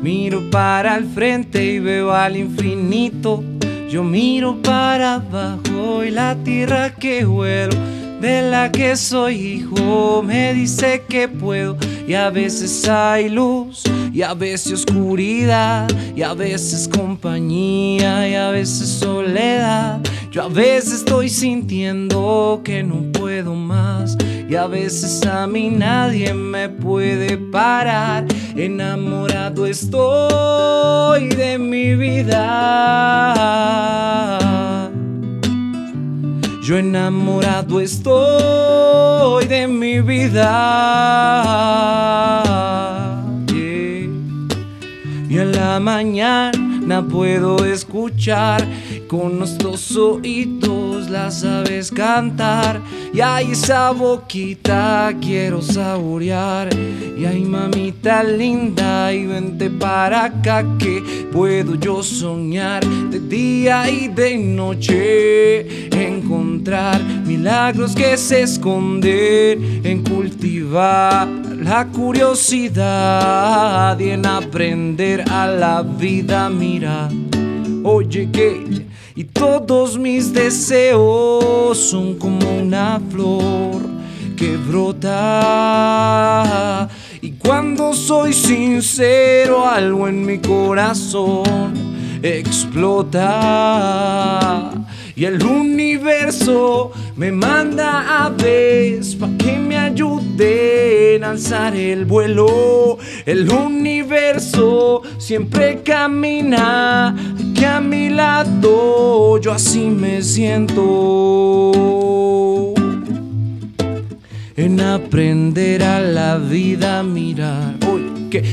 Miro 0.02 0.50
para 0.50 0.96
el 0.96 1.04
frente 1.06 1.64
y 1.64 1.78
veo 1.78 2.12
al 2.12 2.36
infinito. 2.36 3.42
Yo 3.88 4.02
miro 4.02 4.60
para 4.62 5.14
abajo 5.14 6.04
y 6.04 6.10
la 6.10 6.36
tierra 6.44 6.94
que 6.94 7.24
vuelo, 7.24 7.76
de 8.20 8.42
la 8.42 8.70
que 8.70 8.96
soy 8.96 9.34
hijo, 9.34 10.22
me 10.24 10.54
dice 10.54 11.02
que 11.08 11.28
puedo. 11.28 11.76
Y 12.06 12.14
a 12.14 12.30
veces 12.30 12.88
hay 12.88 13.28
luz 13.28 13.84
y 14.16 14.22
a 14.22 14.32
veces 14.32 14.72
oscuridad, 14.72 15.86
y 16.16 16.22
a 16.22 16.32
veces 16.32 16.88
compañía, 16.88 18.26
y 18.26 18.34
a 18.34 18.48
veces 18.48 18.88
soledad. 18.88 20.00
Yo 20.30 20.44
a 20.44 20.48
veces 20.48 21.00
estoy 21.00 21.28
sintiendo 21.28 22.62
que 22.64 22.82
no 22.82 23.12
puedo 23.12 23.54
más, 23.54 24.16
y 24.48 24.54
a 24.54 24.66
veces 24.66 25.26
a 25.26 25.46
mí 25.46 25.70
nadie 25.70 26.32
me 26.32 26.68
puede 26.68 27.36
parar. 27.36 28.24
Enamorado 28.54 29.66
estoy 29.66 31.28
de 31.30 31.58
mi 31.58 31.96
vida. 31.96 32.36
Yo 36.62 36.78
enamorado 36.78 37.80
estoy 37.80 39.46
de 39.46 39.66
mi 39.66 40.00
vida. 40.00 40.52
Y 45.28 45.38
en 45.38 45.52
la 45.52 45.80
mañana 45.80 47.02
puedo 47.02 47.64
escuchar 47.64 48.64
con 49.08 49.38
nuestros 49.38 49.96
oídos 49.96 51.08
las 51.08 51.44
aves 51.44 51.90
cantar. 51.90 52.80
Y 53.12 53.20
ay, 53.20 53.52
esa 53.52 53.90
boquita 53.92 55.12
quiero 55.20 55.62
saborear. 55.62 56.68
Y 57.16 57.24
ay, 57.24 57.42
mamita 57.42 58.22
linda, 58.22 59.12
y 59.12 59.26
vente 59.26 59.70
para 59.70 60.24
acá 60.24 60.64
que 60.78 61.28
puedo 61.32 61.76
yo 61.76 62.02
soñar 62.02 62.84
de 63.10 63.20
día 63.20 63.88
y 63.88 64.08
de 64.08 64.36
noche. 64.38 65.88
Encontrar 65.90 67.02
milagros 67.24 67.94
que 67.94 68.16
se 68.16 68.42
esconden 68.42 69.82
en 69.84 70.02
cultivar 70.02 71.28
la 71.62 71.86
curiosidad 71.86 72.86
y 73.98 74.10
en 74.10 74.26
aprender 74.26 75.24
a 75.30 75.46
la 75.46 75.82
vida. 75.82 76.50
Mira, 76.50 77.08
oye 77.82 78.28
que 78.30 78.86
y 79.16 79.24
todos 79.24 79.98
mis 79.98 80.32
deseos 80.34 81.76
son 81.78 82.14
como 82.16 82.58
una 82.60 83.00
flor 83.10 83.80
que 84.36 84.58
brota. 84.58 85.16
Y 87.22 87.32
cuando 87.32 87.94
soy 87.94 88.34
sincero, 88.34 89.66
algo 89.66 90.06
en 90.06 90.24
mi 90.26 90.38
corazón 90.38 91.72
explota. 92.22 93.16
Y 95.18 95.24
el 95.24 95.42
universo 95.42 96.92
me 97.16 97.32
manda 97.32 98.26
aves 98.26 99.16
pa' 99.16 99.30
que 99.38 99.56
me 99.56 99.78
ayuden 99.78 101.24
a 101.24 101.30
alzar 101.30 101.74
el 101.74 102.04
vuelo. 102.04 102.98
El 103.24 103.50
universo 103.50 105.00
siempre 105.16 105.82
camina 105.82 107.16
que 107.54 107.64
a 107.64 107.80
mi 107.80 108.10
lado 108.10 109.40
yo 109.40 109.52
así 109.52 109.86
me 109.86 110.20
siento. 110.20 111.72
En 114.54 114.78
aprender 114.82 115.82
a 115.82 116.00
la 116.00 116.36
vida 116.36 117.02
mirar. 117.02 117.76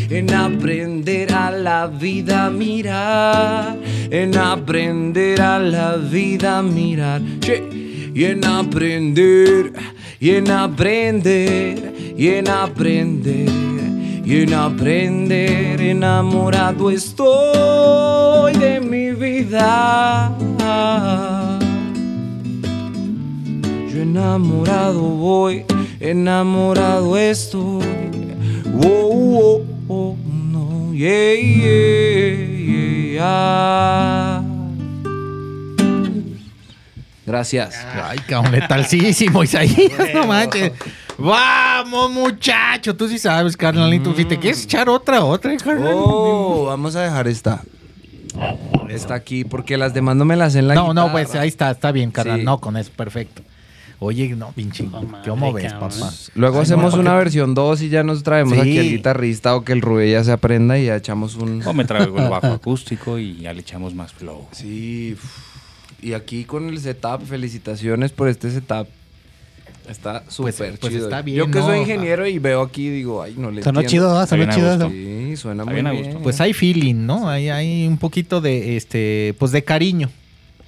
En 0.09 0.33
aprender 0.33 1.33
a 1.33 1.51
la 1.51 1.87
vida 1.87 2.49
mirar. 2.49 3.77
En 4.09 4.37
aprender 4.37 5.41
a 5.41 5.59
la 5.59 5.97
vida 5.97 6.61
mirar. 6.61 7.21
Che, 7.39 7.83
Y 8.15 8.25
en 8.25 8.45
aprender, 8.45 9.73
y 10.19 10.29
en 10.31 10.51
aprender, 10.51 11.93
y 12.15 12.27
en 12.27 12.47
aprender, 12.47 13.49
y 14.23 14.41
en 14.43 14.53
aprender. 14.53 15.81
Enamorado 15.81 16.91
estoy 16.91 18.53
de 18.53 18.79
mi 18.79 19.11
vida. 19.13 20.31
Yo 23.91 24.01
enamorado 24.01 25.01
voy, 25.01 25.65
enamorado 25.99 27.17
estoy. 27.17 27.81
Oh, 28.83 29.61
oh, 29.87 30.15
no, 30.25 30.93
yeah, 30.93 31.33
yeah, 31.35 32.35
yeah. 33.13 34.43
Gracias. 37.25 37.75
Ay, 37.95 38.19
cabrón, 38.27 38.51
letalísimo, 38.51 39.43
Isaías, 39.45 40.13
no 40.13 40.27
manches. 40.27 40.73
Vamos, 41.17 42.11
muchacho, 42.11 42.95
tú 42.95 43.07
sí 43.07 43.17
sabes, 43.17 43.55
carnalito. 43.55 44.13
Si 44.15 44.25
te 44.25 44.37
quieres 44.37 44.63
echar 44.63 44.89
otra, 44.89 45.23
otra, 45.23 45.55
carnal. 45.57 45.93
Oh, 45.95 46.65
vamos 46.65 46.95
a 46.95 47.01
dejar 47.01 47.27
esta. 47.27 47.61
Esta 48.89 49.13
aquí, 49.13 49.45
porque 49.45 49.77
las 49.77 49.93
demás 49.93 50.15
no 50.15 50.25
me 50.25 50.35
las 50.35 50.55
en 50.55 50.67
la 50.67 50.75
no, 50.75 50.93
no, 50.93 51.11
pues 51.11 51.33
ahí 51.35 51.47
está, 51.47 51.71
está 51.71 51.91
bien, 51.91 52.11
carnal. 52.11 52.39
Sí. 52.39 52.45
No, 52.45 52.59
con 52.59 52.77
eso, 52.77 52.91
perfecto. 52.95 53.41
Oye, 54.03 54.35
no, 54.35 54.51
pinche, 54.51 54.85
¿cómo 55.27 55.53
ves, 55.53 55.71
cabrón. 55.71 55.89
papá? 55.91 56.11
Luego 56.35 56.57
Ay, 56.57 56.63
hacemos 56.63 56.93
no, 56.93 56.99
una 56.99 57.11
porque- 57.11 57.23
versión 57.23 57.53
2 57.53 57.81
y 57.83 57.89
ya 57.89 58.03
nos 58.03 58.21
traemos 58.23 58.53
Sí. 58.55 58.59
aquí 58.59 58.77
el 58.77 58.89
guitarrista 58.89 59.55
o 59.55 59.63
que 59.63 59.71
el 59.73 59.81
Rubén 59.81 60.11
ya 60.11 60.23
se 60.23 60.31
aprenda 60.31 60.77
y 60.77 60.85
ya 60.85 60.95
echamos 60.97 61.35
un... 61.35 61.65
O 61.65 61.73
me 61.73 61.85
traigo 61.85 62.17
el 62.19 62.29
bajo 62.29 62.47
acústico 62.47 63.17
y 63.17 63.37
ya 63.39 63.53
le 63.53 63.61
echamos 63.61 63.95
más 63.95 64.11
flow. 64.13 64.47
Sí. 64.51 65.15
Y 66.01 66.13
aquí 66.13 66.43
con 66.43 66.67
el 66.67 66.79
setup, 66.79 67.23
felicitaciones 67.25 68.11
por 68.11 68.27
este 68.27 68.51
setup. 68.51 68.87
Está 69.89 70.23
Pues- 70.23 70.33
súper 70.35 70.79
pues 70.79 70.93
chido. 70.93 71.05
está 71.07 71.21
bien, 71.21 71.37
Yo 71.37 71.47
que 71.51 71.59
¿no? 71.59 71.65
soy 71.65 71.79
ingeniero 71.79 72.25
y 72.27 72.39
veo 72.39 72.61
aquí 72.61 72.89
digo, 72.89 73.21
ay, 73.21 73.35
no 73.37 73.51
le 73.51 73.63
Sonó 73.63 73.81
entiendo. 73.81 74.25
chido. 74.25 74.27
Sonó 74.27 74.53
chido. 74.53 74.89
Sí, 74.89 75.35
suena 75.37 75.63
Está 75.63 75.65
muy 75.65 75.73
bien 75.75 75.87
a 75.87 75.91
bien. 75.91 76.03
gusto. 76.05 76.19
Pues 76.23 76.39
hay 76.41 76.53
feeling, 76.53 77.05
¿no? 77.05 77.27
Hay, 77.29 77.49
hay 77.49 77.85
un 77.87 77.97
poquito 77.97 78.39
de, 78.41 78.77
este, 78.77 79.35
pues 79.39 79.51
de 79.51 79.63
cariño. 79.63 80.09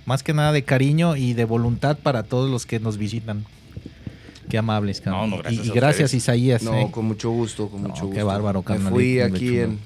Más 0.05 0.21
que 0.23 0.33
nada 0.33 0.51
de 0.51 0.63
cariño 0.63 1.15
y 1.15 1.33
de 1.33 1.45
voluntad 1.45 1.97
para 1.97 2.23
todos 2.23 2.49
los 2.49 2.65
que 2.65 2.79
nos 2.79 2.97
visitan. 2.97 3.45
Qué 4.49 4.57
amables, 4.59 5.01
carnal. 5.01 5.29
No, 5.29 5.37
no, 5.37 5.41
gracias 5.43 5.65
y, 5.65 5.67
y 5.67 5.71
a 5.71 5.73
gracias, 5.73 6.05
ustedes. 6.13 6.23
Isaías. 6.23 6.63
No, 6.63 6.75
¿eh? 6.75 6.87
con 6.91 7.05
mucho 7.05 7.31
gusto, 7.31 7.67
con 7.69 7.81
No, 7.81 7.89
mucho 7.89 8.01
qué 8.01 8.07
gusto. 8.21 8.25
bárbaro, 8.27 8.59
Me 8.59 8.65
carnalito, 8.65 8.95
fui 8.95 9.13
qué 9.15 9.23
aquí 9.23 9.57
en, 9.59 9.79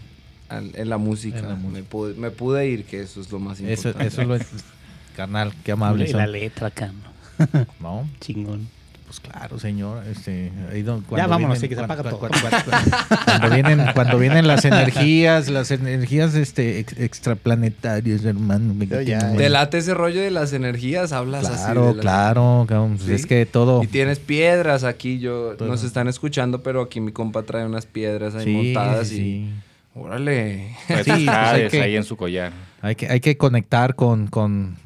en, 0.50 0.72
en 0.76 0.90
la 0.90 0.98
música. 0.98 1.40
En 1.40 1.48
la 1.48 1.56
música. 1.56 1.72
Me, 1.80 1.84
pude, 1.84 2.14
me 2.16 2.32
pude 2.32 2.68
ir, 2.68 2.84
que 2.84 3.02
eso 3.02 3.22
es 3.22 3.32
lo 3.32 3.40
más 3.40 3.60
Eso, 3.62 3.90
importante. 3.90 4.08
eso 4.08 4.22
es 4.22 4.28
lo 4.28 4.38
carnal, 5.16 5.54
qué 5.64 5.72
amable. 5.72 6.10
Y 6.10 6.12
la 6.14 6.24
son. 6.26 6.32
letra 6.34 6.74
¿no? 6.82 7.66
No, 7.80 8.10
Chingón. 8.20 8.68
Pues 9.10 9.20
claro, 9.22 9.58
señor. 9.58 10.04
Este, 10.06 10.52
ahí 10.72 10.84
don- 10.84 11.02
Ya 11.02 11.08
cuando 11.08 11.30
vámonos, 11.30 11.60
vienen- 11.60 11.62
sí, 11.62 11.68
que 11.68 11.74
se 11.76 11.82
cuando- 11.84 11.94
apaga 11.94 12.10
todo. 12.12 12.30
cuando- 13.26 13.50
vienen, 13.56 13.86
cuando 13.96 14.20
vienen 14.20 14.46
las 14.48 14.64
energías, 14.66 15.50
las 15.50 15.72
energías 15.72 16.36
este, 16.36 16.78
ex- 16.78 16.96
extraplanetarias, 17.00 18.24
hermano. 18.24 18.74
Yo 18.74 18.80
quité 18.82 19.06
ya, 19.06 19.20
muy- 19.30 19.38
Te 19.38 19.50
late 19.50 19.80
ese 19.80 19.96
rollo 19.96 20.22
de 20.22 20.30
las 20.30 20.54
energías, 20.54 21.12
hablas 21.12 21.46
así. 21.50 21.64
Claro, 21.64 21.96
claro, 22.00 22.66
cabrón, 22.68 22.98
pues 22.98 23.08
Sí. 23.08 23.14
es 23.14 23.26
que 23.26 23.46
todo. 23.48 23.82
Y 23.84 23.88
tienes 23.88 24.20
piedras 24.20 24.84
aquí, 24.84 25.18
yo 25.20 25.56
Todo. 25.58 25.68
nos 25.68 25.84
están 25.84 26.08
escuchando, 26.08 26.62
pero 26.62 26.82
aquí 26.84 27.00
mi 27.00 27.12
compa 27.12 27.42
trae 27.42 27.66
unas 27.66 27.88
piedras 27.88 28.36
ahí 28.36 28.44
Sí, 28.46 28.52
montadas 28.52 29.08
sí, 29.08 29.16
y 29.16 29.20
sí. 29.20 29.50
órale. 29.96 30.76
Pues 30.88 31.06
Sí, 31.06 31.12
pues 31.26 31.28
hay 31.30 31.68
que- 31.70 31.82
ahí 31.82 31.96
en 31.96 32.04
su 32.04 32.16
collar. 32.16 32.52
Hay 32.82 32.96
que, 32.96 33.08
hay 33.10 33.20
que 33.20 33.38
conectar 33.38 33.96
con, 33.96 34.28
con, 34.28 34.78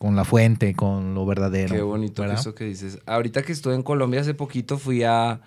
con 0.00 0.16
la 0.16 0.24
fuente, 0.24 0.74
con 0.74 1.12
lo 1.14 1.26
verdadero. 1.26 1.74
Qué 1.74 1.82
bonito 1.82 2.22
¿verdad? 2.22 2.40
eso 2.40 2.54
que 2.54 2.64
dices. 2.64 2.98
Ahorita 3.04 3.42
que 3.42 3.52
estuve 3.52 3.74
en 3.74 3.82
Colombia 3.82 4.22
hace 4.22 4.32
poquito 4.32 4.78
fui 4.78 5.02
a, 5.04 5.42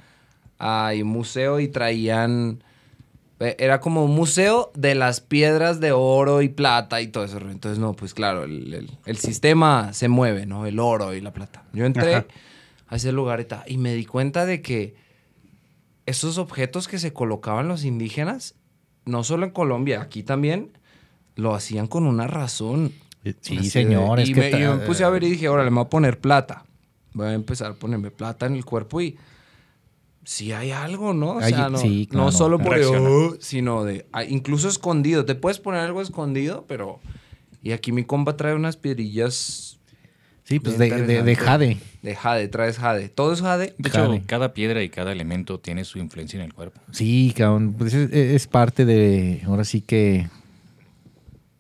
a 0.60 0.92
un 0.96 1.08
museo 1.08 1.60
y 1.60 1.68
traían 1.70 2.64
eh, 3.40 3.56
era 3.58 3.80
como 3.80 4.06
un 4.06 4.12
museo 4.14 4.72
de 4.76 4.94
las 4.94 5.22
piedras 5.22 5.80
de 5.80 5.92
oro 5.92 6.44
y 6.44 6.50
plata 6.50 7.02
y 7.02 7.08
todo 7.08 7.24
eso. 7.24 7.40
Entonces, 7.40 7.80
no, 7.80 7.94
pues 7.94 8.14
claro, 8.14 8.44
el, 8.44 8.72
el- 8.76 8.92
el 9.08 9.18
sistema 9.18 9.92
se 9.92 10.08
mueve, 10.08 10.46
¿no? 10.46 10.68
El 10.68 10.78
oro 10.78 11.16
y 11.16 11.20
la 11.22 11.34
plata. 11.34 11.64
Yo 11.74 11.86
entré 11.86 12.14
Ajá. 12.14 12.26
a 12.90 12.96
ese 12.98 13.12
lugar 13.12 13.40
y, 13.42 13.46
ta- 13.46 13.64
y 13.66 13.78
me 13.78 13.96
di 13.96 14.06
cuenta 14.06 14.46
de 14.46 14.62
que 14.62 14.94
esos 16.06 16.38
objetos 16.38 16.88
que 16.88 17.00
se 17.00 17.12
colocaban 17.12 17.68
los 17.68 17.86
indígenas, 17.86 18.54
no 19.06 19.24
solo 19.24 19.48
en 19.48 19.52
Colombia, 19.52 20.00
aquí 20.04 20.22
también, 20.22 20.78
lo 21.36 21.56
hacían 21.56 21.88
con 21.88 22.06
una 22.06 22.28
razón. 22.28 22.92
Sí, 23.24 23.58
Así 23.58 23.66
de- 23.66 23.70
señor. 23.70 24.20
es 24.20 24.30
y 24.30 24.34
que 24.34 24.40
me, 24.42 24.50
ta- 24.52 24.60
y 24.60 24.64
me 24.68 24.86
puse 24.86 25.04
a 25.04 25.10
ver 25.10 25.24
y 25.24 25.30
dije, 25.32 25.48
ahora 25.48 25.64
le 25.64 25.70
voy 25.70 25.82
a 25.82 25.90
poner 25.90 26.20
plata. 26.20 26.66
Voy 27.14 27.28
a 27.28 27.34
empezar 27.34 27.72
a 27.72 27.74
ponerme 27.76 28.12
plata 28.12 28.46
en 28.48 28.56
el 28.56 28.66
cuerpo 28.66 29.00
y 29.02 29.18
si 30.26 30.52
hay 30.52 30.72
algo, 30.72 31.14
¿no? 31.14 31.32
O 31.32 31.40
Hay- 31.40 31.54
sea, 31.54 31.70
no, 31.70 31.78
sí, 31.78 32.08
no 32.12 32.18
claro. 32.20 32.32
solo 32.32 32.60
por. 32.60 32.78
"Oh", 32.80 33.36
sino 33.40 33.84
de 33.84 34.06
ah, 34.14 34.24
incluso 34.24 34.70
escondido. 34.70 35.26
Te 35.26 35.36
puedes 35.36 35.60
poner 35.60 35.82
algo 35.82 36.02
escondido, 36.02 36.66
pero 36.68 37.00
y 37.62 37.72
aquí 37.72 37.92
mi 37.92 38.04
compa 38.04 38.36
trae 38.38 38.56
unas 38.56 38.78
piedrillas 38.78 39.78
Sí, 40.46 40.60
pues 40.60 40.78
de, 40.78 40.90
de, 40.92 41.24
de 41.24 41.36
jade. 41.38 41.78
De 42.02 42.16
jade, 42.18 42.50
traes 42.50 42.78
jade. 42.78 43.08
Todo 43.08 43.32
es 43.32 43.42
jade. 43.42 43.74
De 43.78 43.88
hecho, 43.90 44.00
Jade. 44.08 44.24
cada 44.26 44.54
piedra 44.54 44.84
y 44.84 44.90
cada 44.90 45.14
elemento 45.14 45.58
tiene 45.62 45.86
su 45.86 46.00
influencia 46.00 46.38
en 46.38 46.44
el 46.46 46.54
cuerpo. 46.54 46.82
Sí, 46.92 47.34
cabrón. 47.36 47.74
Pues 47.78 47.94
es, 47.94 48.12
es 48.12 48.48
parte 48.48 48.84
de. 48.84 49.42
Ahora 49.46 49.64
sí 49.64 49.80
que. 49.82 50.28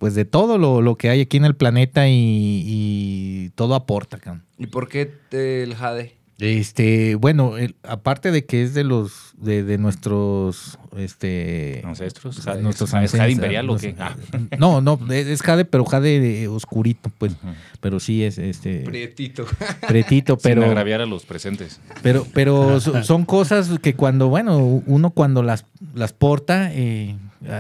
Pues 0.03 0.15
de 0.15 0.25
todo 0.25 0.57
lo, 0.57 0.81
lo 0.81 0.97
que 0.97 1.07
hay 1.07 1.21
aquí 1.21 1.37
en 1.37 1.45
el 1.45 1.55
planeta 1.55 2.09
y, 2.09 2.61
y 2.65 3.49
todo 3.55 3.73
aporta, 3.73 4.17
cabrón. 4.17 4.43
¿Y 4.57 4.67
por 4.67 4.89
qué 4.89 5.05
te- 5.29 5.63
el 5.63 5.75
jade? 5.75 6.17
Este, 6.39 7.15
bueno, 7.15 7.57
el- 7.57 7.75
aparte 7.83 8.31
de 8.31 8.43
que 8.43 8.63
es 8.63 8.73
de 8.73 8.83
los, 8.83 9.31
de, 9.37 9.63
de 9.63 9.77
nuestros, 9.77 10.77
este... 10.97 11.81
Ancestros. 11.85 12.45
Jade- 12.45 12.61
nuestros 12.61 12.89
¿Es 12.89 12.91
jade 12.91 13.03
ancestros, 13.05 13.31
imperial 13.31 13.69
o 13.69 13.77
qué? 13.77 13.95
Ah. 13.97 14.17
No, 14.59 14.81
no, 14.81 14.99
es 15.09 15.27
es 15.27 15.41
jade, 15.41 15.63
pero 15.63 15.85
jade 15.85 16.49
oscurito, 16.49 17.09
pues. 17.17 17.31
Pero 17.79 18.01
sí 18.01 18.25
es, 18.25 18.37
este, 18.39 18.79
Prietito. 18.81 19.45
pretito, 19.87 20.33
Sin 20.37 20.41
pero... 20.51 20.65
agraviar 20.65 20.99
a 20.99 21.05
los 21.05 21.23
presentes. 21.23 21.79
Pero, 22.01 22.27
pero 22.33 22.81
so- 22.81 23.01
son 23.05 23.23
cosas 23.23 23.69
que 23.81 23.93
cuando, 23.93 24.27
bueno, 24.27 24.57
uno 24.85 25.11
cuando 25.11 25.43
las, 25.43 25.63
las 25.95 26.11
porta, 26.11 26.73
eh, 26.73 27.15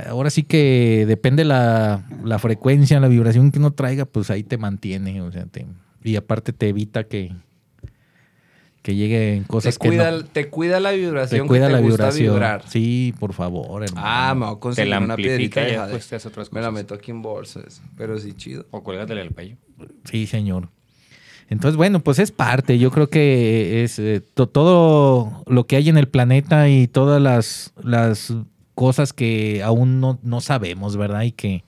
ahora 0.07 0.29
sí 0.29 0.43
que 0.43 1.05
depende 1.07 1.43
la, 1.45 2.05
la 2.23 2.39
frecuencia, 2.39 2.99
la 2.99 3.07
vibración 3.07 3.51
que 3.51 3.59
uno 3.59 3.71
traiga, 3.71 4.05
pues 4.05 4.29
ahí 4.29 4.43
te 4.43 4.57
mantiene, 4.57 5.21
o 5.21 5.31
sea, 5.31 5.45
te, 5.45 5.65
y 6.03 6.15
aparte 6.15 6.53
te 6.53 6.69
evita 6.69 7.05
que, 7.05 7.31
que 8.81 8.95
lleguen 8.95 9.43
Te 9.43 9.47
cosas 9.47 9.77
que 9.79 9.87
cuida, 9.87 10.11
no, 10.11 10.25
te 10.25 10.49
cuida 10.49 10.79
la 10.81 10.89
te 10.91 10.97
vibración 10.97 11.47
cuida 11.47 11.67
que 11.67 11.73
te 11.75 11.81
la 11.81 11.87
gusta 11.87 12.03
vibración. 12.05 12.33
vibrar. 12.33 12.63
Sí, 12.69 13.13
por 13.19 13.31
favor, 13.33 13.83
hermano. 13.83 14.05
Ah, 14.05 14.33
me 14.35 14.41
voy 14.45 14.49
a 14.51 14.53
Te 14.55 14.59
conseguir 14.59 14.89
la 14.89 14.99
una 14.99 15.15
piedrita 15.15 15.67
y 15.67 15.71
ya 15.71 15.83
después 15.83 16.07
te 16.07 16.15
hace 16.17 16.27
otras 16.27 16.51
Me 16.51 16.59
la 16.59 16.67
cosas. 16.67 16.83
meto 16.83 16.93
aquí 16.95 17.11
en 17.11 17.21
bolsas. 17.21 17.81
Pero 17.95 18.19
sí, 18.19 18.33
chido. 18.33 18.65
O 18.71 18.83
cuélgatele 18.83 19.21
al 19.21 19.29
payo. 19.31 19.55
Sí, 20.03 20.27
señor. 20.27 20.67
Entonces, 21.49 21.77
bueno, 21.77 22.01
pues 22.01 22.19
es 22.19 22.31
parte. 22.31 22.77
Yo 22.77 22.91
creo 22.91 23.09
que 23.09 23.83
es 23.83 23.99
eh, 23.99 24.21
to- 24.33 24.47
todo 24.49 25.43
lo 25.47 25.65
que 25.65 25.77
hay 25.77 25.87
en 25.87 25.97
el 25.97 26.07
planeta 26.09 26.67
y 26.67 26.87
todas 26.87 27.21
las, 27.21 27.73
las 27.81 28.33
cosas 28.75 29.13
que 29.13 29.63
aún 29.63 29.99
no, 29.99 30.19
no 30.23 30.41
sabemos, 30.41 30.97
¿verdad? 30.97 31.23
Y 31.23 31.31
que, 31.31 31.63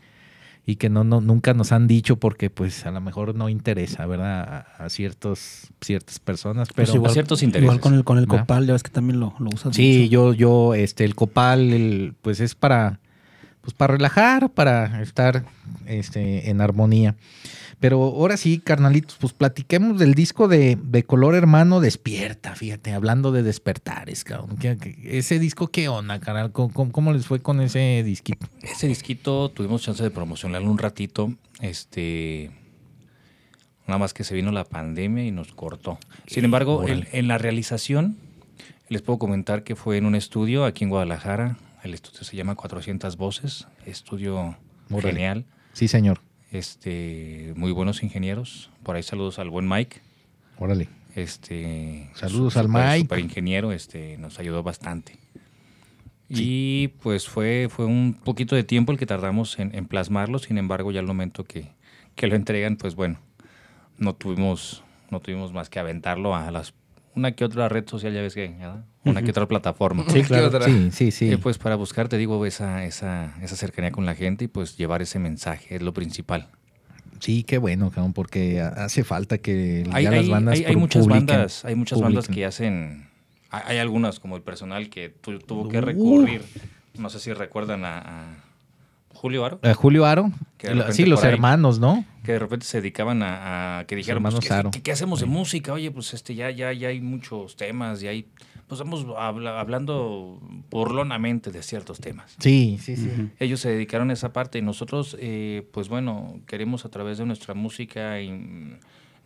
y 0.66 0.78
que 0.78 0.90
no, 0.90 1.04
no, 1.04 1.22
nunca 1.22 1.54
nos 1.54 1.72
han 1.72 1.88
dicho 1.88 2.18
porque 2.18 2.50
pues 2.50 2.86
a 2.86 2.92
lo 2.92 3.00
mejor 3.02 3.36
no 3.36 3.50
interesa, 3.50 4.06
¿verdad? 4.06 4.66
A, 4.80 4.86
a 4.86 4.90
ciertos, 4.90 5.68
ciertas 5.82 6.20
personas. 6.20 6.70
Pero 6.70 6.88
Pues 6.88 6.96
igual, 6.96 7.14
ciertos 7.14 7.44
igual 7.44 7.80
con 7.80 7.94
el, 7.94 8.04
con 8.04 8.18
el 8.18 8.26
¿verdad? 8.26 8.42
copal, 8.42 8.66
ya 8.66 8.74
ves 8.74 8.84
que 8.84 8.92
también 8.92 9.20
lo, 9.20 9.36
lo 9.40 9.50
usas 9.54 9.76
sí, 9.76 10.00
mucho. 10.04 10.12
yo, 10.12 10.34
yo, 10.34 10.74
este, 10.74 11.06
el 11.06 11.16
copal, 11.16 11.72
el, 11.72 12.16
pues 12.22 12.40
es 12.40 12.56
para, 12.56 13.00
pues 13.62 13.74
para 13.74 13.94
relajar, 13.94 14.50
para 14.50 15.02
estar 15.02 15.46
este, 15.86 16.50
en 16.50 16.62
armonía. 16.62 17.16
Pero 17.86 18.02
ahora 18.02 18.36
sí, 18.36 18.58
carnalitos, 18.58 19.16
pues 19.20 19.32
platiquemos 19.34 20.00
del 20.00 20.16
disco 20.16 20.48
de, 20.48 20.76
de 20.82 21.04
Color 21.04 21.36
Hermano 21.36 21.82
Despierta, 21.82 22.56
fíjate, 22.56 22.94
hablando 22.94 23.32
de 23.32 23.44
despertares, 23.44 24.24
cabrón. 24.24 24.58
¿Qué- 24.58 24.76
qué- 24.76 25.20
ese 25.20 25.38
disco, 25.38 25.68
¿qué 25.68 25.88
onda, 25.88 26.20
carnal? 26.20 26.52
¿Cómo, 26.52 26.74
cómo- 26.74 26.92
cómo 26.92 27.14
les 27.14 27.28
fue 27.28 27.44
con 27.44 27.62
ese 27.62 28.02
disquito? 28.04 28.48
Ese 28.64 28.88
disquito 28.88 29.50
tuvimos 29.52 29.84
chance 29.84 30.02
de 30.02 30.10
promocionarlo 30.10 30.68
un 30.72 30.80
ratito. 30.80 31.32
Este. 31.62 32.50
Nada 33.86 34.00
más 34.00 34.16
que 34.16 34.24
se 34.24 34.34
vino 34.34 34.52
la 34.52 34.64
pandemia 34.64 35.24
y 35.24 35.30
nos 35.30 35.54
cortó. 35.54 36.00
Sin 36.26 36.44
embargo, 36.44 36.84
en, 36.88 37.28
la 37.28 37.38
realización, 37.38 38.18
les 38.90 39.04
puedo 39.04 39.20
comentar 39.20 39.64
que 39.64 39.76
fue 39.76 39.98
en 39.98 40.08
un 40.08 40.16
estudio 40.16 40.66
aquí 40.66 40.86
en 40.86 40.90
Guadalajara. 40.90 41.60
El 41.84 41.94
estudio 41.94 42.24
se 42.24 42.36
llama 42.36 42.56
400 42.56 43.16
Voces. 43.16 43.68
Estudio 43.86 44.58
genial. 45.04 45.46
Sí, 45.74 45.88
señor. 45.88 46.20
Este, 46.58 47.54
muy 47.58 47.72
buenos 47.74 48.02
ingenieros. 48.02 48.70
Por 48.84 48.96
ahí 48.96 49.04
saludos 49.04 49.40
al 49.40 49.50
buen 49.50 49.68
Mike. 49.68 50.02
Órale. 50.58 50.88
Este, 51.14 52.10
Saludos 52.14 52.56
al 52.56 52.70
Mike. 52.70 53.02
super 53.02 53.20
ingeniero, 53.20 53.74
este, 53.74 54.18
nos 54.18 54.40
ayudó 54.40 54.64
bastante. 54.64 55.18
Y 56.30 56.90
pues 57.04 57.28
fue, 57.28 57.68
fue 57.70 57.86
un 57.86 58.14
poquito 58.14 58.56
de 58.56 58.64
tiempo 58.64 58.92
el 58.92 58.98
que 58.98 59.06
tardamos 59.06 59.60
en, 59.60 59.76
en 59.76 59.86
plasmarlo, 59.86 60.40
sin 60.40 60.58
embargo, 60.58 60.92
ya 60.92 61.02
al 61.02 61.06
momento 61.06 61.44
que, 61.44 61.72
que 62.16 62.28
lo 62.28 62.36
entregan, 62.36 62.78
pues 62.78 62.96
bueno, 62.96 63.20
no 63.98 64.16
tuvimos, 64.16 64.84
no 65.12 65.20
tuvimos 65.20 65.54
más 65.54 65.70
que 65.70 65.80
aventarlo 65.80 66.36
a 66.36 66.50
las 66.52 66.74
una 67.16 67.32
que 67.34 67.46
otra 67.46 67.70
red 67.70 67.88
social, 67.88 68.14
ya 68.14 68.22
ves 68.22 68.34
que, 68.34 68.48
¿verdad? 68.50 68.86
una 69.04 69.22
que 69.22 69.32
otra 69.32 69.48
plataforma. 69.48 70.06
Sí, 70.10 70.22
claro. 70.24 70.52
Sí, 70.64 70.90
sí, 70.92 71.12
sí. 71.12 71.32
Eh, 71.32 71.38
pues 71.38 71.58
para 71.58 71.76
buscar, 71.76 72.08
te 72.10 72.18
digo, 72.18 72.46
esa, 72.46 72.86
esa, 72.86 73.34
esa 73.42 73.56
cercanía 73.56 73.92
con 73.92 74.06
la 74.06 74.16
gente 74.16 74.46
y 74.46 74.48
pues 74.48 74.78
llevar 74.78 75.02
ese 75.02 75.20
mensaje, 75.20 75.76
es 75.76 75.82
lo 75.82 75.94
principal. 75.94 76.50
Sí, 77.20 77.44
qué 77.44 77.58
bueno, 77.58 77.92
cabrón, 77.92 78.14
porque 78.14 78.60
hace 78.62 79.04
falta 79.04 79.38
que 79.38 79.84
Hay, 79.94 80.04
ya 80.04 80.12
las 80.12 80.28
bandas 80.28 80.60
hay- 80.60 80.66
hay 80.66 80.76
muchas 80.76 81.04
publiquen, 81.04 81.28
bandas, 81.28 81.64
hay 81.66 81.76
muchas 81.76 82.02
bandas 82.02 82.28
que 82.28 82.46
hacen, 82.46 83.08
hay, 83.52 83.62
hay 83.68 83.78
algunas 83.78 84.20
como 84.20 84.36
el 84.36 84.42
personal 84.42 84.90
que 84.90 85.10
tu- 85.10 85.40
tuvo 85.40 85.70
que 85.70 85.78
Uh. 85.78 85.82
recurrir, 85.82 86.42
no 86.98 87.10
sé 87.10 87.20
si 87.20 87.32
recuerdan 87.32 87.86
a, 87.86 88.00
a 88.00 88.36
Julio 89.16 89.44
Aro, 89.46 89.60
Eh, 89.64 89.74
Julio 89.74 90.06
Aro, 90.06 90.32
sí, 90.92 91.06
los 91.06 91.24
ahí- 91.24 91.32
hermanos, 91.34 91.80
¿no? 91.80 92.06
que 92.24 92.34
de 92.34 92.40
repente 92.40 92.66
se 92.66 92.82
dedicaban 92.82 93.22
a, 93.24 93.80
a 93.80 93.86
que 93.86 93.96
dijeron, 93.96 94.22
pues, 94.24 94.34
hermanos 94.36 94.48
¿qué, 94.48 94.54
Aro. 94.54 94.72
qué- 94.72 94.82
qué 94.84 94.92
hacemos 94.92 95.20
de 95.22 95.26
música? 95.28 95.74
Oye, 95.74 95.92
pues 95.92 96.14
este 96.14 96.34
ya, 96.36 96.50
ya, 96.52 96.72
ya 96.74 96.88
hay 96.90 97.00
muchos 97.02 97.56
temas, 97.56 98.02
y 98.04 98.08
hay, 98.08 98.28
pues 98.68 98.80
vamos 98.80 99.06
habla- 99.18 99.60
hablando 99.60 100.40
burlonamente 100.72 101.52
de 101.52 101.62
ciertos 101.64 102.00
temas. 102.00 102.36
Sí, 102.40 102.78
sí, 102.82 102.96
sí. 102.98 103.10
Ellos 103.40 103.60
se 103.60 103.70
dedicaron 103.70 104.10
a 104.10 104.14
esa 104.14 104.34
parte 104.34 104.58
y 104.60 104.62
nosotros, 104.64 105.16
eh, 105.20 105.68
pues 105.72 105.88
bueno, 105.88 106.40
queremos 106.48 106.84
a 106.86 106.90
través 106.90 107.18
de 107.20 107.26
nuestra 107.26 107.54
música 107.54 108.20
y, 108.22 108.78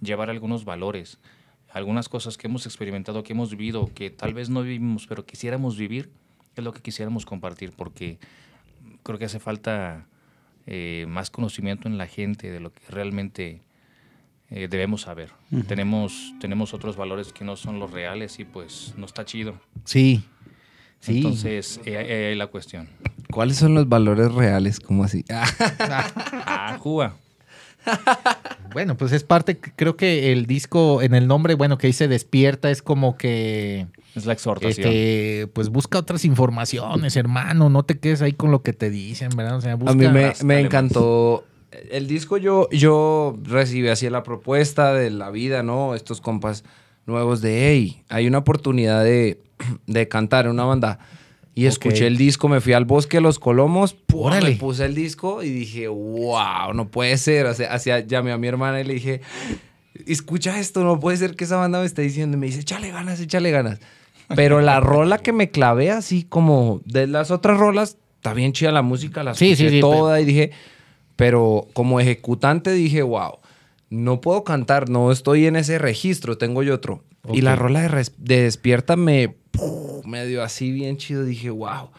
llevar 0.01 0.29
algunos 0.29 0.63
valores, 0.65 1.19
algunas 1.71 2.07
cosas 2.09 2.37
que 2.37 2.47
hemos 2.47 2.65
experimentado, 2.65 3.21
que 3.23 3.33
hemos 3.33 3.49
vivido, 3.51 3.89
que 3.93 4.09
tal 4.09 4.33
vez 4.33 4.49
no 4.49 4.61
vivimos, 4.61 5.07
pero 5.07 5.25
quisiéramos 5.25 5.77
vivir, 5.77 6.09
es 6.55 6.63
lo 6.63 6.71
que 6.73 6.81
quisiéramos 6.81 7.25
compartir, 7.25 7.71
porque 7.75 8.17
creo 9.09 9.17
que 9.17 9.25
hace 9.25 9.39
falta 9.39 10.05
eh, 10.67 11.05
más 11.09 11.31
conocimiento 11.31 11.87
en 11.87 11.97
la 11.97 12.05
gente 12.05 12.51
de 12.51 12.59
lo 12.59 12.71
que 12.71 12.81
realmente 12.89 13.63
eh, 14.51 14.67
debemos 14.69 15.01
saber. 15.01 15.31
tenemos, 15.67 16.35
tenemos 16.39 16.75
otros 16.75 16.95
valores 16.95 17.33
que 17.33 17.43
no 17.43 17.55
son 17.55 17.79
los 17.79 17.89
reales 17.89 18.37
y 18.37 18.45
pues 18.45 18.93
no 18.97 19.07
está 19.07 19.25
chido. 19.25 19.59
Sí. 19.83 20.23
Sí. 20.99 21.17
Entonces, 21.17 21.81
eh, 21.85 22.05
eh, 22.07 22.27
ahí 22.29 22.35
la 22.35 22.47
cuestión. 22.47 22.87
¿Cuáles 23.31 23.57
son 23.57 23.73
los 23.73 23.89
valores 23.89 24.31
reales? 24.31 24.79
¿Cómo 24.79 25.03
así? 25.03 25.25
Ah, 25.31 26.77
Juba. 26.79 27.15
Bueno, 28.71 28.95
pues 28.97 29.11
es 29.11 29.23
parte, 29.23 29.59
creo 29.59 29.97
que 29.97 30.31
el 30.31 30.45
disco 30.45 31.01
en 31.01 31.15
el 31.15 31.27
nombre, 31.27 31.55
bueno, 31.55 31.77
que 31.77 31.87
dice 31.87 32.07
despierta, 32.07 32.69
es 32.69 32.81
como 32.81 33.17
que, 33.17 33.87
Es 34.15 34.25
la 34.25 34.33
exhortación. 34.33 34.87
este, 34.87 35.47
pues 35.53 35.69
busca 35.69 35.97
otras 35.97 36.23
informaciones, 36.23 37.15
hermano, 37.15 37.69
no 37.69 37.83
te 37.83 37.97
quedes 37.97 38.21
ahí 38.21 38.33
con 38.33 38.51
lo 38.51 38.61
que 38.61 38.73
te 38.73 38.89
dicen, 38.89 39.29
¿verdad? 39.35 39.57
O 39.57 39.61
sea, 39.61 39.75
busca... 39.75 39.91
A 39.91 39.95
mí 39.95 40.07
me, 40.43 40.59
encantó. 40.59 41.45
El 41.89 42.07
disco 42.07 42.37
yo, 42.37 42.69
yo 42.71 43.37
recibí 43.43 43.87
así 43.87 44.09
la 44.09 44.23
propuesta 44.23 44.93
de 44.93 45.09
la 45.09 45.31
vida, 45.31 45.63
¿no? 45.63 45.95
Estos 45.95 46.21
compas 46.21 46.63
nuevos 47.05 47.41
de, 47.41 47.71
hey, 47.71 48.03
hay 48.09 48.27
una 48.27 48.39
oportunidad 48.39 49.03
de, 49.03 49.41
de 49.87 50.07
cantar 50.07 50.45
en 50.45 50.51
una 50.51 50.65
banda. 50.65 50.99
Y 51.59 51.65
escuché 51.65 52.07
el 52.07 52.15
disco, 52.15 52.47
me 52.47 52.61
fui 52.61 52.71
al 52.71 52.85
bosque 52.85 53.17
de 53.17 53.21
los 53.21 53.37
Colomos. 53.37 53.97
Órale. 54.13 54.51
me 54.51 54.55
puse 54.55 54.85
el 54.85 54.95
disco 54.95 55.43
y 55.43 55.49
dije, 55.49 55.89
wow, 55.89 56.73
no 56.73 56.89
puede 56.89 57.17
ser. 57.17 57.47
O 57.47 57.53
sea, 57.53 57.73
hacia, 57.73 57.99
llamé 57.99 58.31
a 58.31 58.37
mi 58.37 58.47
hermana 58.47 58.79
y 58.79 58.85
le 58.85 58.93
dije, 58.93 59.21
escucha 60.05 60.57
esto, 60.57 60.85
no 60.85 60.99
puede 61.01 61.17
ser 61.17 61.35
que 61.35 61.43
esa 61.43 61.57
banda 61.57 61.79
me 61.79 61.85
esté 61.85 62.01
diciendo. 62.01 62.37
Y 62.37 62.39
me 62.39 62.45
dice, 62.47 62.61
échale 62.61 62.91
ganas, 62.91 63.19
échale 63.19 63.51
ganas. 63.51 63.79
Pero 64.35 64.61
la 64.61 64.79
rola 64.79 65.17
que 65.17 65.33
me 65.33 65.49
clavé 65.49 65.91
así 65.91 66.23
como 66.23 66.81
de 66.85 67.07
las 67.07 67.29
otras 67.29 67.57
rolas, 67.57 67.97
está 68.15 68.33
bien 68.33 68.53
chida 68.53 68.71
la 68.71 68.81
música, 68.81 69.23
la 69.23 69.33
Sí, 69.33 69.47
sí, 69.47 69.51
escuché 69.51 69.69
sí, 69.71 69.81
toda 69.81 70.21
y 70.21 70.25
dije, 70.25 70.51
pero 71.17 71.67
como 71.73 71.99
ejecutante 71.99 72.71
dije, 72.71 73.01
wow, 73.01 73.39
no 73.89 74.21
puedo 74.21 74.45
cantar, 74.45 74.89
no 74.89 75.11
estoy 75.11 75.45
en 75.45 75.57
ese 75.57 75.77
registro, 75.77 76.37
tengo 76.37 76.63
yo 76.63 76.75
otro. 76.75 77.03
Y 77.33 77.41
la 77.41 77.57
rola 77.57 77.81
de, 77.81 78.07
de 78.17 78.43
Despierta 78.43 78.95
me, 78.95 79.35
¡pum! 79.59 80.01
me 80.09 80.25
dio 80.25 80.43
así 80.43 80.71
bien 80.71 80.97
chido, 80.97 81.23
dije, 81.23 81.49
wow, 81.49 81.89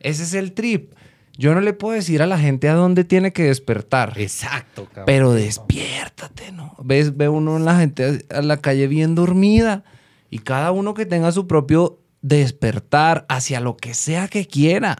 ese 0.00 0.22
es 0.22 0.34
el 0.34 0.52
trip. 0.52 0.92
Yo 1.38 1.54
no 1.54 1.60
le 1.60 1.74
puedo 1.74 1.94
decir 1.94 2.22
a 2.22 2.26
la 2.26 2.38
gente 2.38 2.68
a 2.68 2.74
dónde 2.74 3.04
tiene 3.04 3.32
que 3.32 3.44
despertar. 3.44 4.14
Exacto, 4.16 4.86
cabrón. 4.86 5.04
Pero 5.06 5.32
despiértate, 5.32 6.50
¿no? 6.52 6.74
Ves, 6.82 7.16
ve 7.16 7.28
uno 7.28 7.56
en 7.56 7.66
la 7.66 7.78
gente 7.78 8.24
a 8.30 8.40
la 8.40 8.56
calle 8.58 8.86
bien 8.86 9.14
dormida 9.14 9.84
y 10.30 10.38
cada 10.38 10.72
uno 10.72 10.94
que 10.94 11.04
tenga 11.04 11.32
su 11.32 11.46
propio 11.46 12.00
despertar 12.22 13.26
hacia 13.28 13.60
lo 13.60 13.76
que 13.76 13.92
sea 13.92 14.28
que 14.28 14.46
quiera. 14.46 14.96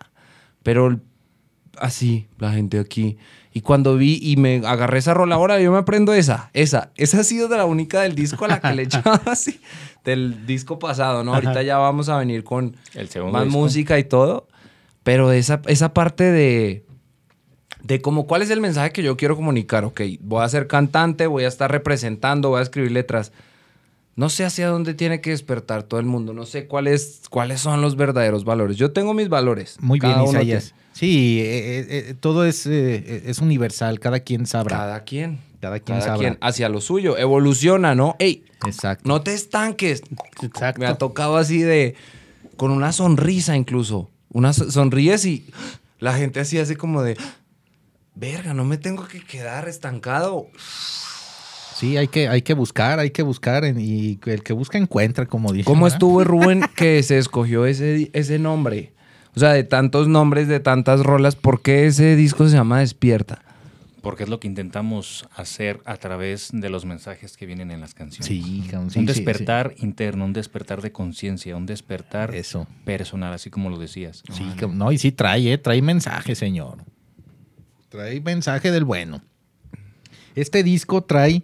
Pero 0.62 1.01
así, 1.78 2.28
la 2.38 2.52
gente 2.52 2.78
aquí. 2.78 3.16
Y 3.52 3.62
cuando 3.62 3.97
vi 3.97 4.18
y 4.20 4.36
me 4.36 4.62
agarré 4.66 4.98
esa 4.98 5.14
rola, 5.14 5.36
ahora 5.36 5.59
yo 5.59 5.72
me 5.72 5.78
aprendo 5.78 6.12
esa, 6.12 6.51
esa. 6.52 6.93
Esa 6.97 7.20
ha 7.20 7.24
sido 7.24 7.48
de 7.48 7.56
la 7.56 7.64
única 7.64 8.02
del 8.02 8.14
disco 8.14 8.44
a 8.44 8.48
la 8.48 8.60
que 8.60 8.74
le 8.74 8.82
echaba 8.82 9.20
así, 9.26 9.60
del 10.07 10.47
disco 10.47 10.78
pasado, 10.78 11.23
¿no? 11.24 11.35
Ahorita 11.35 11.62
ya 11.62 11.77
vamos 11.77 12.09
a 12.09 12.16
venir 12.16 12.43
con 12.45 12.77
El 12.95 13.09
segundo 13.11 13.33
más 13.35 13.45
disco. 13.45 13.59
música 13.59 13.99
y 13.99 14.05
todo. 14.05 14.49
Pero 15.03 15.31
esa, 15.33 15.61
esa 15.66 15.93
parte 15.93 16.24
de, 16.24 16.85
de 17.83 18.01
como 18.01 18.27
cuál 18.27 18.41
es 18.43 18.51
el 18.51 18.61
mensaje 18.61 18.91
que 18.93 19.03
yo 19.03 19.16
quiero 19.19 19.37
comunicar. 19.37 19.85
Ok, 19.85 20.01
voy 20.20 20.43
a 20.43 20.49
ser 20.49 20.66
cantante, 20.66 21.27
voy 21.27 21.45
a 21.45 21.49
estar 21.49 21.70
representando, 21.70 22.49
voy 22.49 22.61
a 22.61 22.62
escribir 22.62 22.93
letras. 22.93 23.33
no 24.15 24.28
sé 24.31 24.45
hacia 24.45 24.69
dónde 24.69 24.95
tiene 24.95 25.20
que 25.20 25.31
despertar 25.31 25.83
todo 25.83 26.01
el 26.01 26.07
mundo. 26.07 26.33
No 26.33 26.47
sé 26.47 26.66
cuáles, 26.66 27.23
cuáles 27.28 27.61
son 27.61 27.83
los 27.83 27.97
verdaderos 27.97 28.45
valores. 28.45 28.77
Yo 28.78 28.93
tengo 28.93 29.12
mis 29.12 29.28
valores. 29.28 29.77
Muy 29.81 30.01
bien, 30.01 30.23
Isaías. 30.23 30.74
Sí, 30.98 31.40
eh, 31.43 31.78
eh, 31.81 31.86
eh, 31.90 32.14
todo 32.18 32.47
es, 32.47 32.64
es 32.66 33.39
universal, 33.40 34.01
cada 34.01 34.20
quien 34.20 34.47
sabrá. 34.47 34.78
Cada 34.78 35.05
quien. 35.05 35.40
Cada 35.60 35.78
quien 35.81 35.98
Cada 35.98 36.09
sabrá. 36.12 36.18
quien 36.31 36.39
hacia 36.40 36.70
lo 36.70 36.81
suyo. 36.81 37.18
Evoluciona, 37.18 37.94
¿no? 37.94 38.16
Ey, 38.18 38.44
Exacto. 38.66 39.06
no 39.06 39.20
te 39.20 39.35
estanques. 39.35 40.02
Exacto. 40.43 40.81
Me 40.81 40.86
ha 40.86 40.94
tocado 40.94 41.36
así 41.36 41.59
de. 41.60 41.97
Con 42.56 42.70
una 42.70 42.93
sonrisa 42.93 43.56
incluso. 43.56 44.10
Una 44.31 44.55
so- 44.55 44.70
sonríes 44.70 45.27
y 45.27 45.51
la 45.98 46.14
gente 46.14 46.40
así 46.40 46.59
hace 46.59 46.77
como 46.78 47.02
de. 47.02 47.18
Verga, 48.14 48.55
no 48.55 48.64
me 48.64 48.78
tengo 48.78 49.06
que 49.06 49.23
quedar 49.23 49.68
estancado. 49.68 50.47
Sí, 51.74 51.98
hay 51.98 52.09
que, 52.09 52.28
hay 52.28 52.40
que 52.40 52.55
buscar, 52.55 52.98
hay 53.01 53.10
que 53.10 53.23
buscar 53.23 53.66
en- 53.66 53.78
y 53.78 54.18
el 54.24 54.43
que 54.43 54.55
busca 54.55 54.78
encuentra, 54.78 55.27
como 55.27 55.52
dice. 55.52 55.66
¿Cómo 55.66 55.85
¿verdad? 55.85 55.97
estuvo 55.97 56.24
Rubén 56.24 56.62
que 56.77 57.02
se 57.02 57.18
escogió 57.18 57.66
ese, 57.66 58.10
ese 58.14 58.39
nombre? 58.39 58.94
O 59.37 59.41
sea, 59.41 59.53
de 59.53 59.65
tantos 59.65 60.09
nombres, 60.09 60.49
de 60.49 60.61
tantas 60.61 61.01
rolas, 61.01 61.37
¿por 61.37 61.61
qué 61.61 61.85
ese 61.85 62.17
disco 62.17 62.49
se 62.49 62.57
llama 62.57 62.81
Despierta? 62.81 63.43
Porque 64.01 64.23
es 64.23 64.31
lo 64.31 64.41
que 64.41 64.49
intentamos 64.49 65.29
hacer 65.37 65.81
a 65.85 65.99
través 65.99 66.49
de 66.55 66.71
los 66.71 66.87
mensajes 66.87 67.37
que 67.37 67.45
vienen 67.45 67.71
en 67.71 67.83
las 67.83 67.93
canciones. 67.93 68.27
Sí, 68.27 68.67
un 68.73 68.91
sí, 68.91 69.05
despertar 69.05 69.75
interno, 69.77 70.25
un 70.25 70.33
despertar 70.33 70.81
de 70.81 70.91
conciencia, 70.91 71.55
un 71.55 71.67
despertar 71.67 72.35
Eso. 72.35 72.67
personal, 72.87 73.35
así 73.35 73.51
como 73.51 73.69
lo 73.69 73.79
decías. 73.79 74.23
Sí, 74.33 74.47
no, 74.73 74.91
y 74.91 74.97
sí 74.97 75.13
trae, 75.13 75.53
eh, 75.53 75.59
trae 75.59 75.83
mensaje, 75.83 76.35
señor. 76.35 76.79
Trae 77.91 78.23
mensaje 78.23 78.71
del 78.71 78.85
bueno. 78.85 79.21
Este 80.35 80.63
disco 80.63 81.05
trae 81.05 81.43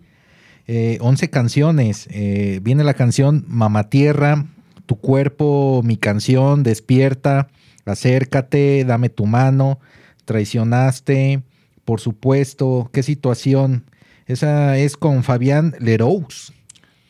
eh, 0.67 0.97
11 1.03 1.29
canciones. 1.29 2.09
Eh, 2.11 2.61
viene 2.63 2.85
la 2.85 2.95
canción 2.95 3.45
Mamá 3.49 3.91
Tierra, 3.91 4.47
Tu 4.87 4.97
cuerpo, 4.97 5.83
mi 5.85 5.99
canción, 5.99 6.63
Despierta, 6.63 7.49
Acércate, 7.87 8.85
Dame 8.85 9.09
tu 9.09 9.27
mano, 9.27 9.79
Traicionaste, 10.25 11.43
por 11.85 12.01
supuesto, 12.01 12.91
qué 12.93 13.03
situación. 13.03 13.85
Esa 14.27 14.77
es 14.79 14.97
con 14.97 15.25
Fabián 15.25 15.75
Leroux, 15.81 16.53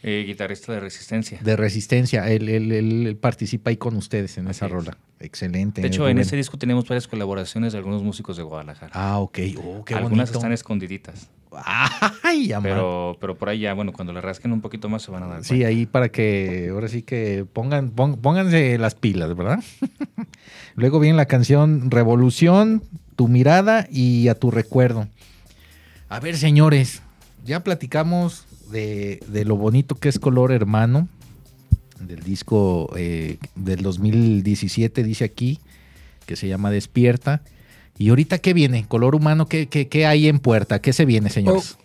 Eh, 0.03 0.25
guitarrista 0.27 0.73
de 0.73 0.81
resistencia. 0.81 1.39
de 1.43 1.57
Resistencia. 1.57 2.29
Él, 2.31 2.49
él- 2.49 2.73
él 2.73 3.17
participa 3.21 3.71
ahí 3.71 3.77
con 3.77 3.97
ustedes 3.97 4.39
en 4.39 4.49
esa 4.49 4.67
es. 4.67 4.73
rola. 4.73 4.97
Excelente. 5.21 5.81
De 5.83 5.87
hecho, 5.89 6.09
en 6.09 6.19
ese 6.19 6.35
disco 6.37 6.59
tenemos 6.59 6.89
varias 6.89 7.07
colaboraciones 7.07 7.73
de 7.73 7.79
algunos 7.79 8.03
músicos 8.03 8.37
de 8.37 8.43
Guadalajara. 8.43 8.91
Ah, 8.95 9.19
ok. 9.19 9.39
Oh, 9.59 9.85
qué 9.85 9.95
Algunas 9.95 10.31
bonito. 10.31 10.39
están 10.39 10.53
escondiditas. 10.53 11.29
Ay, 12.23 12.53
amá. 12.53 12.63
Pero, 12.65 13.17
pero 13.21 13.37
por 13.37 13.49
ahí 13.49 13.61
ya, 13.61 13.75
bueno, 13.75 13.93
cuando 13.93 14.13
le 14.13 14.21
rasquen 14.21 14.53
un 14.53 14.61
poquito 14.61 14.89
más 14.89 15.03
se 15.03 15.11
van 15.11 15.23
a 15.23 15.27
dar 15.27 15.43
Sí, 15.45 15.49
cuenta. 15.51 15.67
ahí 15.69 15.87
para 15.87 16.09
que 16.11 16.69
ahora 16.73 16.89
sí 16.89 17.03
que 17.03 17.45
pongan, 17.53 17.91
pon- 17.91 18.17
pónganse 18.17 18.79
las 18.79 18.95
pilas, 18.95 19.37
¿verdad? 19.37 19.59
Luego 20.77 20.99
viene 21.01 21.17
la 21.17 21.27
canción 21.27 21.91
Revolución, 21.91 22.83
Tu 23.17 23.29
mirada 23.29 23.87
y 23.91 24.29
A 24.29 24.35
tu 24.35 24.51
recuerdo. 24.51 25.09
A 26.09 26.21
ver, 26.21 26.37
señores, 26.37 27.03
ya 27.45 27.63
platicamos 27.65 28.47
de, 28.71 29.21
de 29.29 29.45
lo 29.45 29.57
bonito 29.57 29.95
que 29.95 30.09
es 30.09 30.19
Color 30.19 30.53
Hermano, 30.53 31.09
del 32.01 32.21
disco 32.23 32.91
eh, 32.97 33.39
del 33.55 33.83
2017, 33.83 35.03
dice 35.05 35.25
aquí, 35.25 35.59
que 36.27 36.37
se 36.37 36.49
llama 36.49 36.71
Despierta. 36.71 37.43
Y 38.03 38.09
ahorita, 38.09 38.39
¿qué 38.39 38.53
viene? 38.53 38.85
Color 38.89 39.15
Humano, 39.15 39.47
¿qué, 39.47 39.69
qué, 39.69 39.87
qué 39.87 40.07
hay 40.07 40.27
en 40.27 40.41
puerta? 40.41 40.81
¿Qué 40.83 40.93
se 40.93 41.05
viene, 41.05 41.31
señores? 41.31 41.79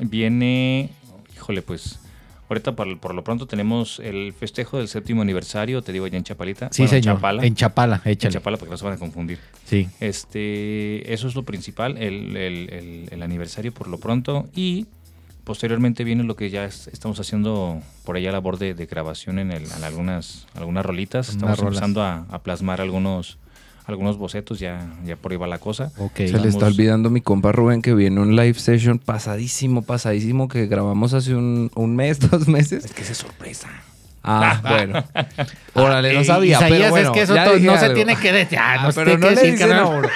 Viene, 0.00 0.88
híjole, 1.34 1.60
pues, 1.60 1.98
ahorita 2.48 2.74
por, 2.74 2.98
por 3.00 3.14
lo 3.14 3.22
pronto 3.22 3.46
tenemos 3.46 4.00
el 4.00 4.32
festejo 4.32 4.78
del 4.78 4.88
séptimo 4.88 5.20
aniversario, 5.20 5.82
te 5.82 5.92
digo, 5.92 6.06
allá 6.06 6.16
en 6.16 6.24
Chapalita. 6.24 6.70
sí, 6.72 6.82
Bueno, 6.84 6.96
en 6.96 7.02
señor. 7.02 7.16
Chapala. 7.16 7.44
En 7.46 7.54
Chapala, 7.54 8.00
En 8.06 8.12
échale. 8.12 8.32
Chapala, 8.32 8.56
porque 8.56 8.70
no 8.70 8.78
se 8.78 8.84
van 8.86 8.94
a 8.94 8.96
confundir. 8.96 9.38
Sí. 9.66 9.86
Este, 10.00 11.12
eso 11.12 11.28
es 11.28 11.34
lo 11.34 11.42
principal, 11.42 11.98
el, 11.98 12.34
el- 12.34 12.70
el- 12.72 13.08
el 13.10 13.22
aniversario 13.22 13.72
por 13.74 13.88
lo 13.88 13.98
pronto. 13.98 14.48
Y 14.54 14.86
posteriormente 15.44 16.02
viene 16.02 16.22
lo 16.24 16.34
que 16.34 16.48
ya 16.48 16.64
es- 16.64 16.88
estamos 16.88 17.20
haciendo 17.20 17.82
por 18.06 18.16
allá 18.16 18.32
labor 18.32 18.56
de, 18.58 18.72
de 18.72 18.86
grabación 18.86 19.38
en, 19.38 19.50
el, 19.52 19.64
en 19.64 19.84
algunas, 19.84 20.46
algunas 20.54 20.86
rolitas. 20.86 21.28
Estamos 21.28 21.58
empezando 21.58 22.02
a, 22.02 22.24
a 22.30 22.42
plasmar 22.42 22.80
algunos, 22.80 23.36
algunos 23.86 24.18
bocetos, 24.18 24.58
ya, 24.58 24.86
ya 25.04 25.16
por 25.16 25.32
ahí 25.32 25.38
va 25.38 25.46
la 25.46 25.58
cosa. 25.58 25.92
Se 26.14 26.38
le 26.38 26.48
está 26.48 26.66
olvidando 26.66 27.08
mi 27.10 27.20
compa 27.20 27.52
Rubén 27.52 27.82
que 27.82 27.94
viene 27.94 28.20
un 28.20 28.34
live 28.36 28.54
session 28.58 28.98
pasadísimo, 28.98 29.82
pasadísimo 29.82 30.48
que 30.48 30.66
grabamos 30.66 31.14
hace 31.14 31.34
un, 31.34 31.70
un 31.74 31.94
mes, 31.96 32.18
dos 32.30 32.48
meses. 32.48 32.84
Es 32.84 32.92
que 32.92 33.02
es 33.02 33.16
sorpresa. 33.16 33.68
Ah, 34.28 34.60
bueno. 34.60 35.04
Órale, 35.74 36.12
no 36.14 36.20
Eh, 36.20 36.24
sabía, 36.24 36.56
Isaías, 36.56 36.70
pero 36.78 36.90
bueno, 36.90 37.08
es 37.10 37.14
que 37.14 37.22
eso 37.22 37.34
ya 37.36 37.44
to- 37.44 37.54
dije 37.54 37.66
no 37.68 37.78
se 37.78 37.90
tiene 37.90 38.16
que 38.16 38.32
decir. 38.32 38.58
Ah, 38.60 38.78
no 38.82 38.88
Ah, 38.88 38.92
se 38.92 39.00
pero 39.04 39.10
tiene 39.12 39.20
no 39.20 39.28
que 39.28 39.34
le 39.36 39.50
decir, 39.52 39.66
dicen 39.68 39.84
uno. 39.86 40.08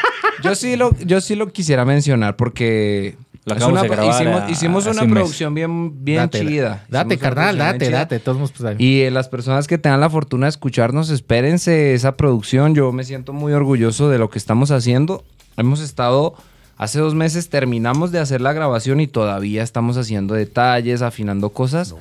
Yo 0.42 0.54
sí 0.56 0.74
lo, 0.76 0.96
yo 0.98 1.20
sí 1.20 1.36
lo 1.36 1.52
quisiera 1.52 1.84
mencionar 1.84 2.34
porque 2.34 3.14
Lo 3.46 3.54
es 3.54 3.62
una- 3.64 3.82
de 3.82 3.88
grabar 3.88 4.14
hicimos, 4.22 4.40
a- 4.42 4.50
hicimos 4.50 4.86
hace 4.86 4.90
una 4.96 5.02
un 5.04 5.10
mes. 5.10 5.18
producción 5.20 5.54
bien, 5.54 6.04
bien 6.04 6.18
Date, 6.18 6.40
chida. 6.46 6.84
Date, 6.88 7.14
Hicimos 7.14 7.22
carnal, 7.22 7.56
producción 7.56 7.72
date, 7.72 7.86
chida. 7.86 7.98
date. 7.98 8.18
Todos 8.20 8.38
nos- 8.38 8.52
pues, 8.52 8.76
Y 8.78 9.00
eh, 9.02 9.10
las 9.10 9.28
personas 9.28 9.66
que 9.66 9.78
tengan 9.78 10.00
la 10.00 10.10
fortuna 10.10 10.46
de 10.46 10.50
escucharnos, 10.50 11.08
espérense 11.10 11.94
esa 11.94 12.16
producción. 12.16 12.74
Yo 12.74 12.92
me 12.92 13.04
siento 13.04 13.32
muy 13.32 13.52
orgulloso 13.52 14.08
de 14.10 14.18
lo 14.18 14.28
que 14.30 14.38
estamos 14.38 14.70
haciendo. 14.70 15.24
Hemos 15.56 15.80
estado, 15.80 16.34
hace 16.76 16.98
dos 16.98 17.14
meses 17.14 17.48
terminamos 17.48 18.12
de 18.12 18.18
hacer 18.18 18.40
la 18.42 18.52
grabación 18.52 19.00
y 19.00 19.06
todavía 19.06 19.62
estamos 19.62 19.96
haciendo 19.96 20.34
detalles, 20.34 21.00
afinando 21.02 21.50
cosas. 21.50 21.94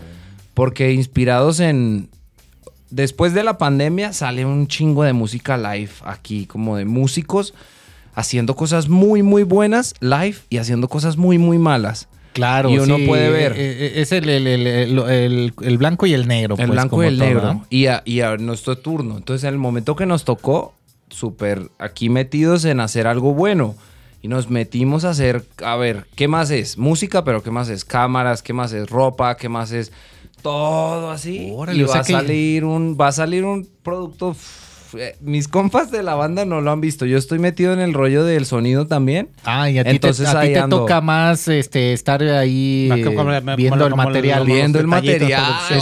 Porque 0.54 0.92
inspirados 0.92 1.60
en... 1.62 2.10
Después 2.90 3.34
de 3.34 3.44
la 3.44 3.58
pandemia 3.60 4.14
sale 4.14 4.46
un 4.46 4.68
chingo 4.68 5.04
de 5.04 5.14
música 5.14 5.58
live 5.58 5.92
aquí, 6.04 6.48
como 6.48 6.76
de 6.76 6.86
músicos 6.86 7.54
haciendo 8.20 8.56
cosas 8.56 8.90
muy, 8.90 9.24
muy 9.24 9.44
buenas 9.44 9.94
live 10.02 10.38
y 10.50 10.58
haciendo 10.58 10.88
cosas 10.88 11.18
muy, 11.18 11.38
muy 11.38 11.58
malas. 11.58 12.08
Claro, 12.34 12.70
Y 12.70 12.78
uno 12.78 12.98
sí, 12.98 13.08
puede 13.08 13.30
ver. 13.32 13.54
eh, 13.54 13.58
eh, 13.88 13.92
Es 14.02 14.12
el, 14.12 14.30
el- 14.30 14.46
el- 14.48 15.54
el- 15.62 15.78
blanco 15.78 16.06
y 16.06 16.14
el 16.14 16.28
negro. 16.28 16.56
El 16.56 16.68
pues, 16.68 16.70
blanco 16.72 16.92
como 16.92 17.04
y 17.04 17.08
el 17.08 17.18
todo, 17.18 17.28
negro. 17.28 17.54
¿no? 17.54 17.66
Y 17.70 17.88
a, 17.88 18.02
y 18.06 18.22
a 18.22 18.38
nuestro 18.38 18.78
turno. 18.78 19.18
Entonces, 19.18 19.44
en 19.46 19.50
el 19.56 19.58
momento 19.60 19.96
que 19.96 20.06
nos 20.06 20.24
tocó, 20.26 20.74
súper 21.10 21.70
aquí 21.80 22.08
metidos 22.10 22.66
en 22.66 22.80
hacer 22.80 23.08
algo 23.08 23.34
bueno. 23.34 23.76
Y 24.22 24.28
nos 24.28 24.50
metimos 24.50 25.06
a 25.06 25.10
hacer, 25.12 25.44
a 25.64 25.76
ver, 25.78 26.06
¿qué 26.16 26.28
más 26.28 26.52
es? 26.52 26.78
Música, 26.78 27.24
pero 27.24 27.42
¿qué 27.42 27.52
más 27.52 27.68
es? 27.70 27.84
Cámaras, 27.86 28.44
¿qué 28.44 28.54
más 28.54 28.74
es? 28.74 28.90
Ropa, 28.90 29.36
¿qué 29.38 29.48
más 29.50 29.72
es? 29.72 29.92
Todo 30.42 31.10
así. 31.10 31.52
Órale, 31.54 31.80
y 31.80 31.84
o 31.84 31.88
va 31.88 31.94
sea 31.94 32.02
a 32.02 32.04
que- 32.06 32.14
salir 32.14 32.64
un, 32.66 32.96
va 33.00 33.08
a 33.08 33.12
salir 33.12 33.44
un 33.46 33.68
producto. 33.82 34.36
Mis 35.22 35.48
compas 35.48 35.92
de 35.92 36.04
la 36.04 36.16
banda 36.16 36.46
no 36.46 36.62
lo 36.62 36.72
han 36.72 36.82
visto. 36.82 37.06
Yo 37.06 37.18
estoy 37.18 37.40
metido 37.40 37.74
en 37.74 37.80
el 37.80 37.94
rollo 37.94 38.24
del 38.24 38.46
sonido 38.46 38.88
también. 38.88 39.30
Ah, 39.44 39.70
y 39.70 39.78
a 39.80 39.84
ti 39.84 39.90
Entonces 39.92 40.30
te, 40.32 40.38
a 40.38 40.42
ti 40.42 40.48
ahí 40.48 40.54
te 40.54 40.68
toca 40.68 41.02
más 41.02 41.48
este, 41.48 41.94
estar 41.94 42.22
ahí 42.24 42.90
eh, 42.92 43.04
como- 43.04 43.18
como- 43.18 43.56
viendo 43.56 43.76
como- 43.78 43.86
el 43.88 43.96
material. 43.96 44.46
Viendo 44.46 44.80
el 44.80 44.88
material. 44.88 45.32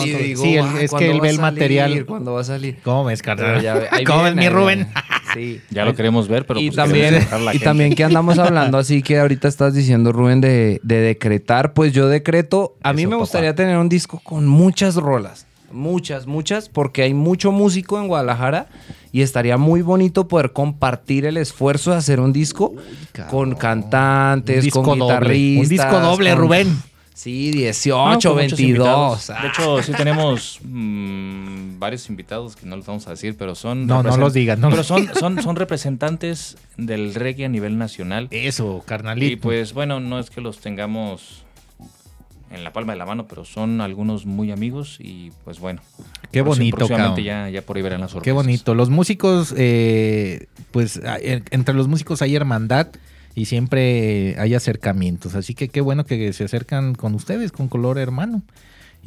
Y 0.05 0.09
digo, 0.11 0.43
Sí, 0.43 0.57
"Ah, 0.57 0.73
es 0.81 0.89
¿cuándo 0.91 0.97
que 0.97 1.11
él 1.11 1.17
va 1.17 1.21
ve 1.21 1.27
a 1.27 1.31
el 1.31 1.35
salir? 1.37 1.41
material. 1.53 2.05
¿Cuándo 2.05 2.33
va 2.33 2.41
a 2.41 2.43
salir? 2.43 2.77
¿Cómo 2.83 3.05
ves, 3.05 3.21
carnal? 3.21 3.63
¿Cómo 4.07 4.23
ves, 4.23 4.35
mi 4.35 4.49
Rubén? 4.49 4.87
Sí. 5.33 5.61
Ya 5.69 5.85
lo 5.85 5.93
queremos 5.95 6.27
ver, 6.27 6.45
pero 6.45 6.59
y 6.59 6.67
pues 6.69 6.75
también, 6.77 7.05
queremos 7.05 7.25
dejar 7.25 7.41
la 7.41 7.51
y 7.51 7.53
gente. 7.53 7.65
también 7.65 7.95
que 7.95 8.03
andamos 8.03 8.37
hablando 8.39 8.77
así 8.77 9.01
que 9.01 9.19
ahorita 9.19 9.47
estás 9.47 9.73
diciendo 9.73 10.11
Rubén 10.11 10.41
de, 10.41 10.79
de 10.83 10.99
decretar, 11.01 11.73
pues 11.73 11.93
yo 11.93 12.07
decreto, 12.07 12.75
a 12.83 12.93
mí 12.93 13.05
me 13.05 13.11
papá. 13.11 13.19
gustaría 13.19 13.55
tener 13.55 13.77
un 13.77 13.89
disco 13.89 14.19
con 14.23 14.47
muchas 14.47 14.95
rolas, 14.95 15.46
muchas, 15.71 16.27
muchas, 16.27 16.69
porque 16.69 17.03
hay 17.03 17.13
mucho 17.13 17.51
músico 17.51 17.99
en 17.99 18.07
Guadalajara 18.07 18.67
y 19.11 19.21
estaría 19.21 19.57
muy 19.57 19.81
bonito 19.81 20.27
poder 20.27 20.53
compartir 20.53 21.25
el 21.25 21.37
esfuerzo 21.37 21.91
de 21.91 21.97
hacer 21.97 22.19
un 22.19 22.33
disco 22.33 22.73
con 23.29 23.55
cantantes, 23.55 24.57
Un 24.57 24.63
disco 24.63 24.83
con 24.83 24.99
doble, 24.99 25.13
un 25.15 25.19
guitarristas. 25.21 25.69
disco 25.69 25.99
doble, 25.99 26.29
con- 26.31 26.39
Rubén. 26.39 26.77
Sí, 27.13 27.49
Ah, 27.51 27.57
18, 27.57 27.95
con 27.97 28.13
muchos 28.13 28.35
22. 28.35 28.61
invitados. 28.69 29.27
De 29.41 29.47
hecho, 29.47 29.81
sí 29.81 29.91
tenemos 29.93 30.59
mm, 30.63 31.79
varios 31.79 32.07
invitados 32.09 32.55
que 32.55 32.67
no 32.67 32.75
los 32.75 32.85
vamos 32.85 33.07
a 33.07 33.09
decir, 33.09 33.35
pero 33.35 33.55
son... 33.55 33.87
No, 33.87 34.03
no 34.03 34.17
los 34.17 34.33
digas, 34.33 34.59
no 34.59 34.69
pero 34.69 34.83
son, 34.83 35.09
son, 35.19 35.41
son 35.41 35.55
representantes 35.55 36.57
del 36.77 37.15
reggae 37.15 37.45
a 37.45 37.49
nivel 37.49 37.79
nacional. 37.79 38.27
Eso, 38.29 38.83
carnalito. 38.85 39.31
Y 39.33 39.35
pues 39.35 39.73
bueno, 39.73 39.99
no 39.99 40.19
es 40.19 40.29
que 40.29 40.41
los 40.41 40.59
tengamos 40.59 41.43
en 42.51 42.63
la 42.63 42.73
palma 42.73 42.93
de 42.93 42.99
la 42.99 43.05
mano, 43.05 43.27
pero 43.27 43.45
son 43.45 43.81
algunos 43.81 44.25
muy 44.25 44.51
amigos 44.51 44.97
y 44.99 45.31
pues 45.43 45.59
bueno. 45.59 45.81
Qué 46.31 46.41
bonito, 46.41 46.77
Próximamente 46.77 47.23
ya, 47.23 47.49
ya 47.49 47.61
por 47.61 47.77
ahí 47.77 47.83
verán 47.83 48.01
las 48.01 48.11
sorpresas. 48.11 48.25
Qué 48.25 48.31
bonito. 48.31 48.75
Los 48.75 48.89
músicos, 48.89 49.53
eh, 49.57 50.47
pues 50.71 50.99
entre 51.51 51.75
los 51.75 51.87
músicos 51.87 52.21
hay 52.21 52.35
hermandad 52.35 52.87
y 53.35 53.45
siempre 53.45 54.35
hay 54.39 54.55
acercamientos. 54.55 55.35
Así 55.35 55.53
que 55.53 55.69
qué 55.69 55.81
bueno 55.81 56.05
que 56.05 56.33
se 56.33 56.43
acercan 56.43 56.95
con 56.95 57.13
ustedes, 57.15 57.51
con 57.51 57.67
color 57.67 57.97
hermano. 57.97 58.43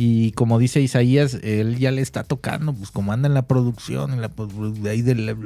Y 0.03 0.33
como 0.33 0.59
dice 0.59 0.81
Isaías, 0.81 1.35
él 1.43 1.77
ya 1.79 1.91
le 1.91 2.01
está 2.01 2.25
tocando, 2.25 2.73
pues 2.73 2.91
como 2.91 3.13
anda 3.13 3.29
en 3.29 3.35
la 3.35 3.43
producción, 3.43 4.15
en 4.15 4.23
la 4.23 4.31
postprodu- 4.31 4.89
ahí 4.89 5.03
del- 5.03 5.37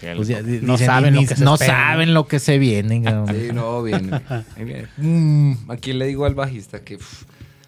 Sí, 0.00 0.06
pues 0.16 0.26
ya 0.26 0.42
No 0.42 0.72
dicen, 0.72 0.78
saben 0.78 1.14
lo 1.14 1.20
que 1.20 1.36
se 1.36 1.44
no 1.44 1.54
espera, 1.54 1.72
saben 1.90 2.14
lo 2.14 2.26
que 2.26 2.40
se 2.40 2.58
viene. 2.58 2.96
Sí, 3.28 3.52
no, 3.54 3.82
viene. 3.84 4.20
Mm, 4.96 5.70
aquí 5.70 5.92
le 5.92 6.06
digo 6.06 6.24
al 6.24 6.34
bajista 6.34 6.80
que 6.80 6.98
pff, 6.98 7.24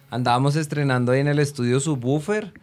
Andábamos 0.09 0.55
estrenando 0.57 1.13
ahí 1.13 1.21
en 1.21 1.27
el 1.27 1.39
estudio 1.39 1.79
subwoofer 1.79 2.53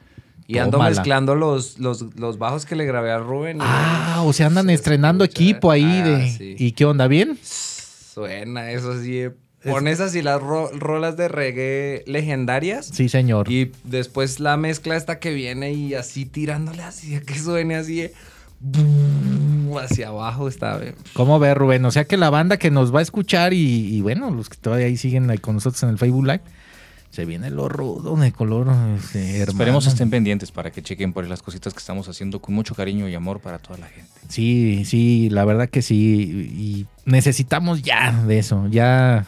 y 0.46 0.58
ando 0.58 0.72
Tómala. 0.72 0.90
mezclando 0.90 1.34
los, 1.34 1.78
los, 1.78 2.02
los 2.16 2.36
bajos 2.38 2.66
que 2.66 2.76
le 2.76 2.84
grabé 2.84 3.10
a 3.10 3.18
Rubén. 3.20 3.56
y 3.58 3.60
Ah, 3.62 4.22
o 4.24 4.32
sea, 4.34 4.48
andan 4.48 4.66
se 4.66 4.74
estrenando 4.74 5.24
escucha. 5.24 5.42
equipo 5.42 5.70
ahí. 5.70 5.84
Ah, 5.84 6.04
de, 6.08 6.30
sí. 6.30 6.56
¿Y 6.58 6.72
qué 6.72 6.84
onda? 6.84 7.06
¿Bien? 7.06 7.38
Suena 7.42 8.70
eso 8.70 9.00
sí. 9.00 9.18
eh. 9.18 9.30
Pones 9.72 10.00
así 10.00 10.22
las 10.22 10.40
ro- 10.42 10.70
rolas 10.72 11.16
de 11.16 11.28
reggae 11.28 12.02
legendarias. 12.06 12.86
Sí, 12.92 13.08
señor. 13.08 13.50
Y 13.50 13.72
después 13.84 14.40
la 14.40 14.56
mezcla 14.56 14.96
esta 14.96 15.18
que 15.18 15.32
viene 15.32 15.72
y 15.72 15.94
así 15.94 16.26
tirándole 16.26 16.82
así, 16.82 17.18
que 17.20 17.38
suene 17.38 17.76
así 17.76 17.96
de 18.02 18.12
¡bum! 18.60 19.76
hacia 19.78 20.08
abajo 20.08 20.48
está 20.48 20.76
bien. 20.78 20.94
¿Cómo 21.14 21.38
ve, 21.38 21.54
Rubén? 21.54 21.84
O 21.84 21.90
sea 21.90 22.04
que 22.04 22.16
la 22.16 22.30
banda 22.30 22.56
que 22.58 22.70
nos 22.70 22.94
va 22.94 23.00
a 23.00 23.02
escuchar 23.02 23.52
y, 23.52 23.94
y 23.96 24.00
bueno, 24.00 24.30
los 24.30 24.48
que 24.48 24.56
todavía 24.56 24.86
ahí 24.86 24.96
siguen 24.96 25.28
ahí 25.30 25.38
con 25.38 25.54
nosotros 25.56 25.82
en 25.82 25.88
el 25.90 25.98
Facebook 25.98 26.24
Live, 26.26 26.40
se 27.10 27.24
viene 27.24 27.50
lo 27.50 27.68
rudo 27.68 28.16
de 28.16 28.32
color. 28.32 28.68
Este. 28.98 29.42
Esperemos 29.42 29.86
estén 29.86 30.10
pendientes 30.10 30.50
para 30.52 30.70
que 30.72 30.82
chequen 30.82 31.12
por 31.12 31.24
ahí 31.24 31.30
las 31.30 31.42
cositas 31.42 31.72
que 31.72 31.78
estamos 31.78 32.08
haciendo 32.08 32.40
con 32.40 32.54
mucho 32.54 32.74
cariño 32.74 33.08
y 33.08 33.14
amor 33.14 33.40
para 33.40 33.58
toda 33.58 33.78
la 33.78 33.86
gente. 33.86 34.10
Sí, 34.28 34.84
sí, 34.84 35.28
la 35.30 35.44
verdad 35.44 35.68
que 35.68 35.80
sí. 35.82 35.96
Y 36.56 36.86
necesitamos 37.04 37.82
ya 37.82 38.12
de 38.26 38.38
eso. 38.38 38.66
Ya, 38.68 39.26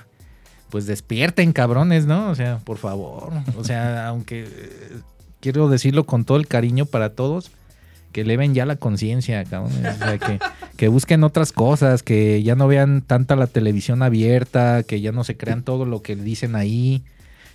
pues 0.71 0.87
despierten, 0.87 1.53
cabrones, 1.53 2.07
¿no? 2.07 2.31
O 2.31 2.35
sea, 2.35 2.59
por 2.59 2.79
favor. 2.79 3.33
O 3.57 3.65
sea, 3.65 4.09
aunque 4.09 4.45
eh, 4.45 4.93
quiero 5.41 5.69
decirlo 5.69 6.05
con 6.05 6.25
todo 6.25 6.37
el 6.37 6.47
cariño 6.47 6.87
para 6.87 7.11
todos, 7.11 7.51
que 8.13 8.23
eleven 8.23 8.55
ya 8.55 8.67
la 8.67 8.77
conciencia, 8.77 9.45
cabrones. 9.45 9.97
O 9.97 9.99
sea, 9.99 10.19
que, 10.19 10.39
que 10.77 10.89
busquen 10.89 11.25
otras 11.25 11.53
cosas, 11.53 12.03
que 12.03 12.43
ya 12.43 12.55
no 12.55 12.67
vean 12.67 13.03
tanta 13.03 13.37
la 13.37 13.47
televisión 13.47 14.03
abierta, 14.03 14.83
que 14.83 15.01
ya 15.01 15.13
no 15.13 15.25
se 15.25 15.37
crean 15.37 15.63
todo 15.63 15.85
lo 15.85 16.03
que 16.03 16.17
dicen 16.17 16.57
ahí. 16.57 17.05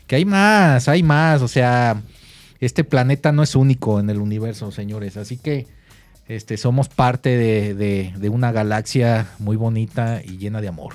Que 0.07 0.17
hay 0.17 0.25
más, 0.25 0.88
hay 0.88 1.03
más. 1.03 1.41
O 1.41 1.47
sea, 1.47 2.01
este 2.59 2.83
planeta 2.83 3.31
no 3.31 3.43
es 3.43 3.55
único 3.55 3.99
en 3.99 4.09
el 4.09 4.19
universo, 4.19 4.71
señores. 4.71 5.17
Así 5.17 5.38
que 5.38 5.67
este, 6.27 6.57
somos 6.57 6.89
parte 6.89 7.38
de 7.38 8.29
una 8.29 8.51
galaxia 8.51 9.27
muy 9.39 9.57
bonita 9.57 10.21
y 10.23 10.38
llena 10.38 10.61
de 10.61 10.67
amor. 10.67 10.93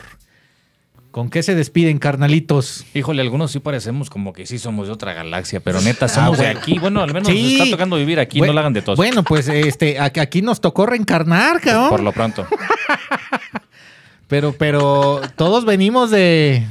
¿Con 1.16 1.30
qué 1.30 1.42
se 1.42 1.54
despiden, 1.54 1.96
carnalitos? 1.96 2.84
Híjole, 2.92 3.22
algunos 3.22 3.50
sí 3.50 3.58
parecemos 3.58 4.10
como 4.10 4.34
que 4.34 4.44
sí 4.44 4.58
somos 4.58 4.86
de 4.86 4.92
otra 4.92 5.14
galaxia, 5.14 5.60
pero 5.60 5.80
neta, 5.80 6.08
somos 6.10 6.36
de 6.36 6.44
bueno. 6.44 6.60
aquí. 6.60 6.78
Bueno, 6.78 7.00
al 7.00 7.14
menos 7.14 7.30
nos 7.30 7.38
está 7.38 7.70
tocando 7.70 7.96
vivir 7.96 8.20
aquí, 8.20 8.38
Bueno, 8.38 8.52
no 8.52 8.56
la 8.56 8.60
hagan 8.60 8.74
de 8.74 8.82
tos. 8.82 8.98
Bueno, 8.98 9.24
pues 9.24 9.48
este, 9.48 9.98
aquí 9.98 10.42
nos 10.42 10.60
tocó 10.60 10.84
reencarnar, 10.84 11.62
cabrón. 11.62 11.88
Por 11.88 12.02
lo 12.02 12.12
pronto. 12.12 12.46
Pero, 14.28 14.52
pero 14.58 15.22
todos 15.36 15.64
venimos 15.64 16.10
de, 16.10 16.66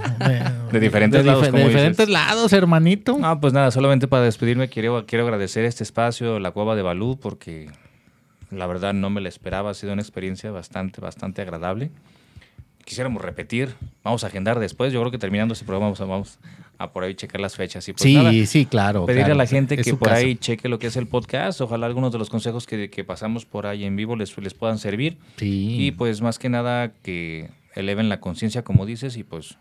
De 0.73 0.80
diferentes 0.80 1.23
de 1.23 1.26
lados, 1.26 1.45
como 1.47 1.57
de 1.57 1.63
dices. 1.63 1.73
diferentes 1.73 2.09
lados, 2.09 2.53
hermanito. 2.53 3.17
No, 3.17 3.39
pues 3.39 3.51
nada, 3.53 3.72
solamente 3.72 4.07
para 4.09 4.26
despedirme 4.26 4.67
quiero, 4.67 5.05
quiero 5.07 5.23
agradecer 5.23 5.63
este 5.65 5.84
espacio, 5.84 6.38
la 6.39 6.51
Cueva 6.51 6.76
de 6.76 6.81
Balú, 6.81 7.17
porque 7.17 7.72
la 8.51 8.67
verdad 8.67 8.93
no 8.93 9.09
me 9.09 9.22
la 9.22 9.30
esperaba, 9.30 9.72
ha 9.72 9.73
sido 9.73 9.93
una 9.93 10.01
experiencia 10.01 10.51
bastante, 10.51 10.99
bastante 10.99 11.41
agradable. 11.41 11.91
Quisiéramos 12.86 13.22
repetir, 13.22 13.76
vamos 14.03 14.24
a 14.24 14.28
agendar 14.28 14.60
después, 14.60 14.94
yo 14.94 14.99
creo 15.02 15.12
que 15.12 15.18
terminando 15.18 15.53
este 15.53 15.66
programa 15.66 15.88
vamos 15.88 16.02
a, 16.02 16.06
vamos 16.06 16.40
a 16.78 16.91
por 16.94 17.03
ahí 17.03 17.16
checar 17.16 17.41
las 17.41 17.56
fechas. 17.56 17.88
Y 17.90 17.94
pues 17.94 18.03
sí, 18.03 18.14
nada, 18.16 18.32
sí, 18.45 18.66
claro. 18.68 19.06
pedirle 19.07 19.24
claro. 19.26 19.34
a 19.34 19.44
la 19.44 19.48
gente 19.48 19.74
Es 19.80 19.86
que 19.86 19.95
por 19.95 20.14
ahí 20.14 20.36
cheque 20.36 20.70
lo 20.70 20.78
que 20.78 20.88
es 20.88 20.95
el 20.95 21.07
podcast, 21.07 21.60
ojalá 21.62 21.88
algunos 21.88 22.12
de 22.12 22.20
los 22.20 22.30
consejos 22.30 22.68
que, 22.68 22.90
que 22.91 23.03
pasamos 23.03 23.45
por 23.45 23.66
ahí 23.66 23.86
en 23.86 23.95
vivo 23.95 24.16
les, 24.16 24.38
les 24.38 24.53
puedan 24.53 24.78
servir. 24.78 25.18
Sí. 25.38 25.78
Y 25.80 25.91
pues 25.94 26.22
más 26.22 26.38
que 26.38 26.48
nada 26.49 26.91
que 27.02 27.49
eleven 27.74 28.07
la 28.07 28.20
conciencia, 28.20 28.64
como 28.64 28.86
dices, 28.86 29.18
y 29.18 29.24
pues... 29.24 29.57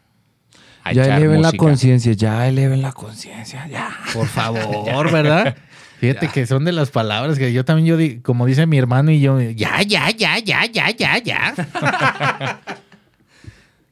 a 0.83 0.93
Ya 0.93 1.05
echar 1.05 1.19
eleven 1.19 1.41
la 1.41 1.53
conciencia, 1.53 2.13
ya 2.13 2.47
eleven 2.47 2.83
la 2.83 2.93
conciencia, 2.93 3.67
ya. 3.69 3.89
Por 4.13 4.27
favor, 4.29 5.11
¿verdad? 5.11 5.57
Fíjate 5.99 6.29
que 6.29 6.47
son 6.47 6.67
de 6.67 6.73
las 6.73 6.91
palabras 6.91 7.39
que 7.39 7.53
yo 7.55 7.65
también, 7.65 7.87
yo 7.87 7.97
di- 7.97 8.19
como 8.21 8.45
dice 8.45 8.67
mi 8.67 8.77
hermano 8.77 9.11
y 9.11 9.21
yo, 9.21 9.41
ya, 9.41 9.81
ya, 9.83 10.11
ya, 10.11 10.39
ya, 10.41 10.67
ya, 10.67 10.91
ya, 10.91 11.19
ya. 11.19 12.61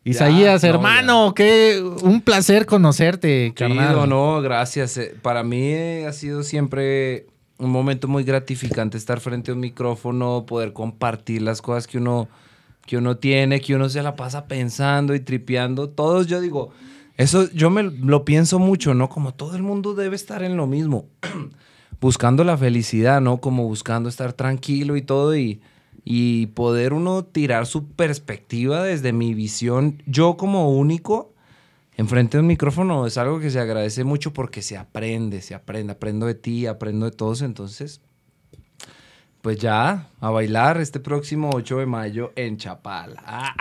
Isaías, 0.04 0.62
no, 0.62 0.68
hermano, 0.68 1.32
qué 1.34 1.80
un 2.02 2.20
placer 2.20 2.66
conocerte, 2.66 3.52
carnal. 3.54 3.90
Chido, 3.90 4.06
no, 4.06 4.42
gracias. 4.42 4.96
Eh, 4.96 5.14
Para 5.22 5.44
mí 5.44 5.74
ha 5.74 6.12
sido 6.12 6.42
siempre 6.42 7.26
un 7.58 7.70
momento 7.70 8.08
muy 8.08 8.24
gratificante 8.24 8.98
estar 8.98 9.20
frente 9.20 9.52
a 9.52 9.54
un 9.54 9.60
micrófono, 9.60 10.44
poder 10.44 10.72
compartir 10.72 11.42
las 11.42 11.62
cosas 11.62 11.86
que 11.86 11.98
uno, 11.98 12.28
que 12.84 12.96
uno 12.96 13.16
tiene, 13.16 13.60
que 13.60 13.76
uno 13.76 13.88
se 13.88 14.02
la 14.02 14.16
pasa 14.16 14.46
pensando 14.46 15.14
y 15.14 15.20
tripeando. 15.20 15.88
Todos, 15.88 16.26
yo 16.26 16.40
digo, 16.40 16.70
eso 17.16 17.48
yo 17.52 17.70
me 17.70 17.84
lo 17.84 18.24
pienso 18.24 18.58
mucho, 18.58 18.94
¿no? 18.94 19.08
Como 19.08 19.32
todo 19.34 19.54
el 19.54 19.62
mundo 19.62 19.94
debe 19.94 20.16
estar 20.16 20.42
en 20.42 20.56
lo 20.56 20.66
mismo, 20.66 21.06
buscando 22.00 22.42
la 22.42 22.56
felicidad, 22.56 23.20
¿no? 23.20 23.36
Como 23.36 23.68
buscando 23.68 24.08
estar 24.08 24.32
tranquilo 24.32 24.96
y 24.96 25.02
todo 25.02 25.36
y, 25.36 25.60
y 26.04 26.46
poder 26.46 26.92
uno 26.92 27.24
tirar 27.24 27.66
su 27.66 27.88
perspectiva 27.88 28.82
desde 28.82 29.12
mi 29.12 29.34
visión, 29.34 30.02
yo 30.06 30.36
como 30.36 30.70
único 30.70 31.32
enfrente 31.96 32.36
de 32.36 32.40
un 32.40 32.46
micrófono 32.46 33.06
es 33.06 33.18
algo 33.18 33.38
que 33.38 33.50
se 33.50 33.60
agradece 33.60 34.04
mucho 34.04 34.32
porque 34.32 34.62
se 34.62 34.76
aprende, 34.76 35.40
se 35.40 35.54
aprende, 35.54 35.92
aprendo 35.92 36.26
de 36.26 36.34
ti, 36.34 36.66
aprendo 36.66 37.06
de 37.06 37.12
todos, 37.12 37.42
entonces, 37.42 38.00
pues 39.42 39.58
ya, 39.58 40.08
a 40.20 40.30
bailar 40.30 40.80
este 40.80 41.00
próximo 41.00 41.50
8 41.52 41.78
de 41.78 41.86
mayo 41.86 42.32
en 42.36 42.56
Chapala. 42.56 43.54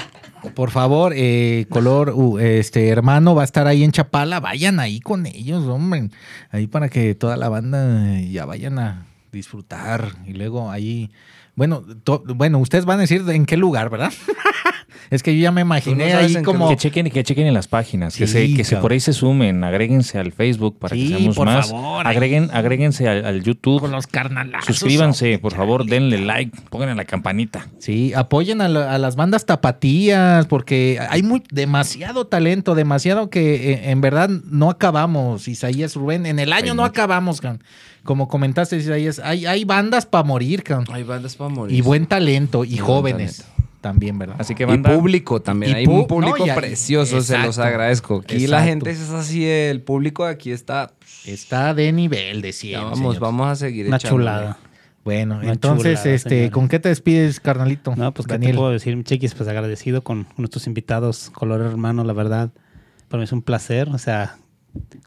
Por 0.54 0.70
favor, 0.70 1.12
eh, 1.16 1.66
color, 1.70 2.14
este 2.40 2.88
hermano 2.88 3.34
va 3.34 3.42
a 3.42 3.44
estar 3.44 3.66
ahí 3.66 3.82
en 3.82 3.92
Chapala, 3.92 4.40
vayan 4.40 4.80
ahí 4.80 5.00
con 5.00 5.26
ellos, 5.26 5.64
hombre, 5.64 6.10
ahí 6.50 6.66
para 6.66 6.88
que 6.88 7.14
toda 7.14 7.36
la 7.36 7.48
banda 7.48 8.20
ya 8.20 8.44
vayan 8.44 8.78
a 8.78 9.06
disfrutar 9.32 10.12
y 10.26 10.32
luego 10.32 10.70
ahí, 10.70 11.10
bueno, 11.58 11.82
to- 12.04 12.22
bueno, 12.24 12.58
ustedes 12.58 12.84
van 12.84 12.98
a 12.98 13.00
decir 13.02 13.24
en 13.28 13.44
qué 13.44 13.56
lugar, 13.56 13.90
¿verdad? 13.90 14.12
es 15.10 15.22
que 15.22 15.36
yo 15.36 15.42
ya 15.42 15.50
me 15.52 15.60
imaginé 15.62 16.10
sabes 16.12 16.36
ahí 16.36 16.42
como 16.42 16.68
Que 16.68 16.76
chequen, 16.76 17.10
que 17.10 17.22
chequen 17.24 17.46
en 17.46 17.54
las 17.54 17.68
páginas, 17.68 18.16
que, 18.16 18.26
se, 18.26 18.54
que 18.54 18.64
se 18.64 18.76
por 18.76 18.92
ahí 18.92 19.00
se 19.00 19.12
sumen, 19.12 19.64
agréguense 19.64 20.18
al 20.18 20.32
Facebook 20.32 20.78
para 20.78 20.94
Sí, 20.94 21.08
que 21.08 21.16
seamos 21.16 21.36
por 21.36 21.46
más. 21.46 21.70
favor, 21.70 22.06
ahí. 22.06 22.14
Agreguen, 22.16 22.50
agréguense 22.52 23.08
al, 23.08 23.24
al 23.24 23.42
YouTube. 23.42 23.80
con 23.80 23.90
los 23.90 24.06
carnalazos. 24.06 24.66
Suscríbanse, 24.76 25.24
hombre, 25.26 25.38
por 25.38 25.54
favor, 25.54 25.86
denle 25.86 26.18
like, 26.18 26.56
pongan 26.70 26.96
la 26.96 27.04
campanita. 27.04 27.68
Sí, 27.78 28.12
apoyen 28.14 28.60
a, 28.60 28.68
la- 28.68 28.94
a 28.94 28.98
las 28.98 29.16
bandas 29.16 29.46
tapatías 29.46 30.46
porque 30.46 30.98
hay 31.10 31.22
muy 31.22 31.42
demasiado 31.50 32.26
talento, 32.26 32.74
demasiado 32.74 33.30
que 33.30 33.72
eh, 33.72 33.90
en 33.90 34.00
verdad 34.00 34.28
no 34.28 34.70
acabamos, 34.70 35.48
Isaías 35.48 35.94
Rubén. 35.94 36.26
En 36.26 36.38
el 36.38 36.52
año 36.52 36.72
Hay 36.72 36.76
no 36.76 36.82
mucho. 36.82 36.90
acabamos, 36.90 37.40
can. 37.40 37.62
como 38.04 38.28
comentaste, 38.28 38.76
Isaías. 38.76 39.20
Hay, 39.24 39.46
hay 39.46 39.64
bandas 39.64 40.06
para 40.06 40.24
morir, 40.24 40.62
can. 40.62 40.84
Hay 40.92 41.02
bandas 41.02 41.36
para 41.36 41.50
morir. 41.50 41.76
y 41.76 41.80
buen 41.80 42.06
talento 42.06 42.64
y 42.64 42.76
jóvenes 42.78 43.44
también, 43.80 44.18
¿verdad? 44.18 44.36
Así 44.38 44.54
que 44.54 44.64
Y 44.64 44.66
banda, 44.66 44.94
público 44.94 45.40
también, 45.40 45.72
Y 45.72 45.74
hay 45.76 45.86
un 45.86 46.06
público 46.06 46.38
no, 46.38 46.46
y 46.46 46.50
hay- 46.50 46.56
precioso, 46.58 47.20
se 47.20 47.38
los 47.38 47.58
agradezco. 47.58 48.20
Aquí 48.24 48.46
la 48.46 48.58
exacto. 48.58 48.64
gente 48.86 48.90
es 48.90 49.10
así, 49.10 49.46
el 49.48 49.80
público 49.82 50.24
de 50.26 50.32
aquí 50.32 50.50
está... 50.52 50.92
Está 51.24 51.74
de 51.74 51.92
nivel 51.92 52.40
de 52.42 52.48
Ya 52.52 52.58
100. 52.58 52.80
vamos, 52.82 52.98
señores. 52.98 53.20
vamos 53.20 53.48
a 53.48 53.56
seguir 53.56 53.86
Una 53.88 53.96
echándole. 53.96 54.22
chulada. 54.24 54.58
Bueno, 55.04 55.38
Una 55.42 55.52
entonces, 55.52 56.00
chulada, 56.00 56.14
este. 56.16 56.50
¿con 56.50 56.68
qué 56.68 56.78
te 56.78 56.88
despides, 56.90 57.40
carnalito? 57.40 57.94
No, 57.96 58.12
pues 58.12 58.26
qué 58.26 58.34
Daniel. 58.34 58.52
te 58.52 58.58
puedo 58.58 58.70
decir, 58.72 59.02
Chequis, 59.04 59.34
pues 59.34 59.48
agradecido 59.48 60.02
con 60.02 60.26
nuestros 60.36 60.66
invitados, 60.66 61.30
color 61.30 61.60
hermano, 61.62 62.04
la 62.04 62.12
verdad. 62.12 62.50
Para 63.08 63.18
mí 63.20 63.24
es 63.24 63.32
un 63.32 63.40
placer, 63.42 63.88
o 63.88 63.96
sea, 63.98 64.36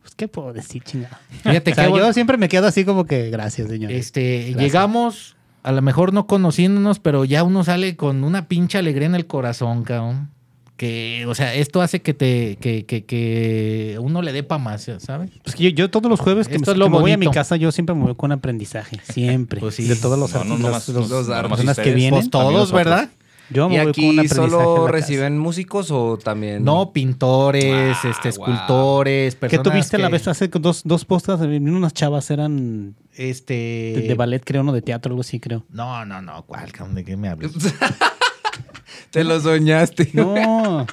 pues 0.02 0.16
qué 0.16 0.28
puedo 0.28 0.54
decir, 0.54 0.82
chingada. 0.84 1.20
Fíjate 1.44 1.72
O 1.72 1.76
sea, 1.76 1.84
qué 1.86 1.90
bueno- 1.92 2.08
yo 2.08 2.14
siempre 2.14 2.38
me 2.38 2.50
quedo 2.50 2.66
así 2.68 2.84
como 2.84 3.06
que 3.06 3.30
gracias, 3.30 3.70
señor. 3.70 3.92
Este, 3.92 4.38
Gracias. 4.40 4.58
llegamos, 4.60 5.36
a 5.64 5.72
lo 5.72 5.82
mejor 5.82 6.14
no 6.14 6.28
conociéndonos, 6.28 7.00
pero 7.00 7.26
ya 7.26 7.44
uno 7.44 7.64
sale 7.64 7.96
con 7.96 8.24
una 8.24 8.48
pinche 8.48 8.78
alegría 8.78 9.08
en 9.08 9.16
el 9.16 9.28
corazón, 9.28 9.84
cabrón. 9.84 10.30
Que, 10.78 11.26
o 11.28 11.36
sea, 11.36 11.54
esto 11.54 11.80
hace 11.84 12.02
que 12.02 12.16
te, 12.16 12.58
que, 12.60 12.86
que, 12.88 13.06
que 13.06 13.98
uno 14.02 14.24
le 14.24 14.34
dé 14.34 14.42
pa' 14.42 14.58
más, 14.58 14.90
¿sabes? 14.98 15.30
Pues 15.44 15.56
que 15.56 15.66
yo, 15.66 15.70
yo 15.70 15.92
todos 15.92 16.10
los 16.10 16.20
jueves 16.20 16.48
que, 16.48 16.56
Esto 16.56 16.72
me, 16.72 16.74
es 16.74 16.78
lo 16.80 16.86
que 16.86 16.92
me 16.92 16.98
voy 16.98 17.12
a 17.12 17.18
mi 17.18 17.30
casa, 17.30 17.56
yo 17.56 17.72
siempre 17.72 17.94
me 17.94 18.02
voy 18.04 18.16
con 18.16 18.32
aprendizaje, 18.32 19.00
siempre. 19.04 19.60
Pues 19.62 19.76
sí. 19.76 19.84
De 19.84 19.96
todos 19.96 20.18
los 20.18 20.34
No, 20.34 20.58
más- 20.58 20.90
los- 20.90 21.08
personas 21.08 21.78
que 21.78 21.94
vienen. 21.94 22.22
Pues 22.22 22.30
todos. 22.32 22.72
¿verdad? 22.72 23.10
Yo 23.54 23.68
me 23.70 23.76
¿Y 23.76 23.78
voy 23.80 23.86
con 23.86 23.86
un 23.86 23.90
aquí 23.90 24.10
aprendizaje. 24.28 24.50
solo 24.50 24.88
reciben 24.88 25.38
músicos 25.38 25.92
o 25.92 26.18
también...? 26.18 26.64
No, 26.64 26.92
pintores, 26.94 27.98
Ah, 28.04 28.10
este, 28.10 28.30
wow. 28.32 28.48
escultores, 28.48 29.36
¿Qué 29.36 29.40
personas 29.42 29.64
tuviste 29.64 29.98
la 29.98 30.10
vez 30.10 30.28
hace 30.28 30.48
dos, 30.48 30.82
dos 30.86 31.06
postas? 31.06 31.40
Unas 31.42 31.94
chavas, 31.94 32.32
eran 32.32 32.96
Este... 33.14 33.54
de, 33.54 34.06
de 34.08 34.14
ballet, 34.16 34.42
creo, 34.46 34.64
no 34.64 34.72
de 34.72 34.82
teatro, 34.82 35.12
algo 35.12 35.22
así, 35.22 35.40
creo. 35.40 35.64
No, 35.70 36.06
no, 36.06 36.22
no, 36.22 36.44
¿cuál, 36.46 36.72
cabrón? 36.72 36.96
¿De 36.96 37.04
qué 37.04 37.18
me 37.18 37.28
hablas? 37.30 37.52
Te 39.12 39.24
lo 39.24 39.40
soñaste. 39.40 40.10
No, 40.14 40.86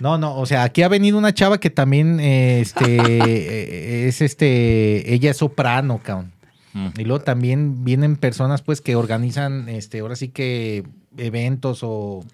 No, 0.00 0.18
no, 0.18 0.36
o 0.36 0.46
sea, 0.46 0.64
aquí 0.64 0.82
ha 0.82 0.88
venido 0.88 1.16
una 1.16 1.32
chava 1.32 1.58
que 1.60 1.70
también, 1.70 2.18
eh, 2.20 2.60
este, 2.60 2.84
eh, 2.98 4.08
es 4.08 4.20
este, 4.20 5.14
ella 5.14 5.30
es 5.30 5.36
soprano, 5.38 6.00
cabrón. 6.02 6.32
Mm. 6.72 6.88
Y 6.98 7.04
luego 7.04 7.22
también 7.22 7.84
vienen 7.84 8.16
personas, 8.16 8.62
pues, 8.62 8.80
que 8.80 8.96
organizan, 8.96 9.68
este, 9.68 10.00
ahora 10.00 10.16
sí 10.16 10.28
que 10.28 10.84
eventos 11.16 11.82
o, 11.82 12.24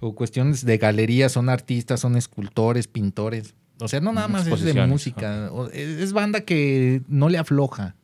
o 0.00 0.14
cuestiones 0.14 0.64
de 0.64 0.78
galerías, 0.78 1.32
son 1.32 1.48
artistas, 1.48 2.00
son 2.00 2.16
escultores, 2.16 2.88
pintores. 2.88 3.54
O 3.80 3.88
sea, 3.88 4.00
no 4.00 4.12
nada 4.12 4.28
más 4.28 4.46
es 4.46 4.62
de 4.62 4.86
música. 4.86 5.50
es 5.72 6.12
banda 6.12 6.42
que 6.42 7.02
no 7.08 7.28
le 7.28 7.38
afloja 7.38 7.96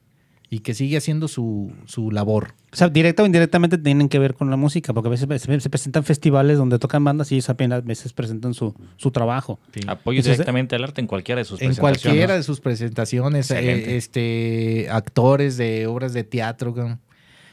y 0.53 0.59
que 0.61 0.75
sigue 0.75 0.97
haciendo 0.97 1.29
su, 1.29 1.73
su 1.87 2.11
labor. 2.11 2.55
O 2.73 2.77
sea, 2.77 2.89
directa 2.89 3.23
o 3.23 3.27
indirectamente 3.27 3.79
tienen 3.79 4.09
que 4.09 4.19
ver 4.19 4.35
con 4.35 4.51
la 4.51 4.57
música, 4.57 4.93
porque 4.93 5.07
a 5.07 5.11
veces 5.11 5.29
se, 5.43 5.61
se 5.61 5.71
presentan 5.71 6.03
festivales 6.03 6.59
donde 6.59 6.79
tocan 6.81 7.05
bandas 7.05 7.31
y 7.31 7.37
ellos 7.37 7.49
apenas 7.51 7.79
a 7.79 7.87
veces 7.87 8.13
presentan 8.13 8.53
su, 8.53 8.75
su 8.97 9.13
trabajo. 9.13 9.61
Apoyo 9.87 10.19
Entonces, 10.19 10.39
directamente 10.39 10.75
al 10.75 10.83
arte 10.83 11.01
en 11.01 11.07
cualquiera 11.07 11.39
de 11.39 11.45
sus 11.45 11.61
En 11.63 11.69
presentaciones. 11.69 12.03
cualquiera 12.03 12.35
de 12.37 12.43
sus 12.43 12.61
presentaciones, 12.61 13.49
eh, 13.53 13.97
este, 13.97 14.89
actores 14.91 15.57
de 15.57 15.87
obras 15.87 16.13
de 16.13 16.25
teatro, 16.25 16.75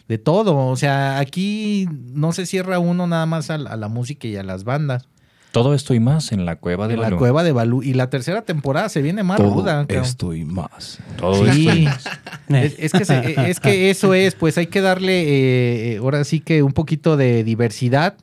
de 0.08 0.18
todo. 0.18 0.56
O 0.68 0.76
sea, 0.76 1.20
aquí 1.20 1.88
no 1.92 2.32
se 2.34 2.46
cierra 2.48 2.80
uno 2.80 3.06
nada 3.06 3.28
más 3.28 3.52
a, 3.52 3.60
la- 3.60 3.70
a 3.72 3.78
la 3.78 3.90
música 3.90 4.28
y 4.28 4.36
a 4.38 4.44
las 4.44 4.64
bandas. 4.64 5.08
Todo 5.52 5.74
esto 5.74 5.94
y 5.94 6.00
más 6.00 6.32
en 6.32 6.46
la 6.46 6.58
cueva 6.58 6.88
de 6.88 6.94
En 6.96 7.00
la 7.00 7.08
Balú. 7.08 7.18
cueva 7.18 7.44
de 7.44 7.52
Balú. 7.52 7.82
Y 7.82 7.94
la 7.94 8.10
tercera 8.10 8.44
temporada 8.44 8.90
se 8.90 9.02
viene 9.02 9.24
más 9.24 9.40
ruda. 9.40 9.86
cabrón. 9.88 10.04
esto 10.06 10.34
y 10.36 10.46
más. 10.46 11.00
Todo 11.18 11.52
Sí. 11.52 11.68
esto 11.68 11.76
y 11.80 11.84
más. 11.86 12.04
Es, 12.50 12.76
es 12.80 12.92
que 12.94 13.06
se- 13.06 13.50
es 13.50 13.60
que 13.60 13.90
eso 13.90 14.14
es, 14.14 14.36
pues 14.36 14.58
hay 14.58 14.68
que 14.68 14.82
darle 14.82 15.22
eh, 15.24 15.94
eh, 15.94 15.98
ahora 15.98 16.24
sí 16.24 16.40
que 16.40 16.64
un 16.64 16.72
poquito 16.74 17.18
de 17.18 17.44
diversidad 17.44 18.16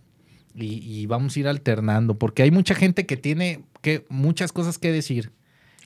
y, 0.54 0.76
y 0.76 1.06
vamos 1.06 1.36
a 1.36 1.40
ir 1.40 1.48
alternando, 1.48 2.16
porque 2.18 2.42
hay 2.42 2.50
mucha 2.50 2.74
gente 2.74 3.04
que 3.06 3.16
tiene 3.16 3.62
que, 3.82 4.06
muchas 4.08 4.52
cosas 4.52 4.78
que 4.78 4.92
decir. 4.92 5.32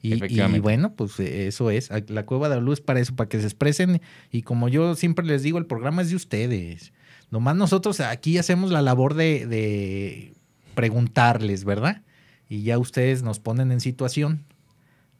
Y, 0.02 0.20
bueno, 0.60 0.92
pues 0.94 1.18
eh, 1.18 1.48
eso 1.48 1.70
es. 1.70 1.90
La 2.08 2.24
Cueva 2.24 2.48
de 2.48 2.60
Luz 2.60 2.74
es 2.78 2.80
para 2.84 3.00
eso, 3.00 3.16
para 3.16 3.28
que 3.28 3.40
se 3.40 3.46
expresen. 3.46 4.00
Y 4.30 4.42
como 4.42 4.68
yo 4.68 4.94
siempre 4.94 5.26
les 5.26 5.42
digo, 5.42 5.58
el 5.58 5.66
programa 5.66 6.02
es 6.02 6.10
de 6.10 6.16
ustedes. 6.16 6.92
Nomás 7.32 7.56
nosotros 7.56 7.98
aquí 8.00 8.38
hacemos 8.38 8.70
la 8.70 8.80
labor 8.82 9.14
de, 9.14 9.46
de 9.46 10.34
preguntarles, 10.78 11.64
¿verdad? 11.64 12.02
Y 12.48 12.62
ya 12.62 12.78
ustedes 12.78 13.24
nos 13.24 13.40
ponen 13.40 13.72
en 13.72 13.80
situación. 13.80 14.44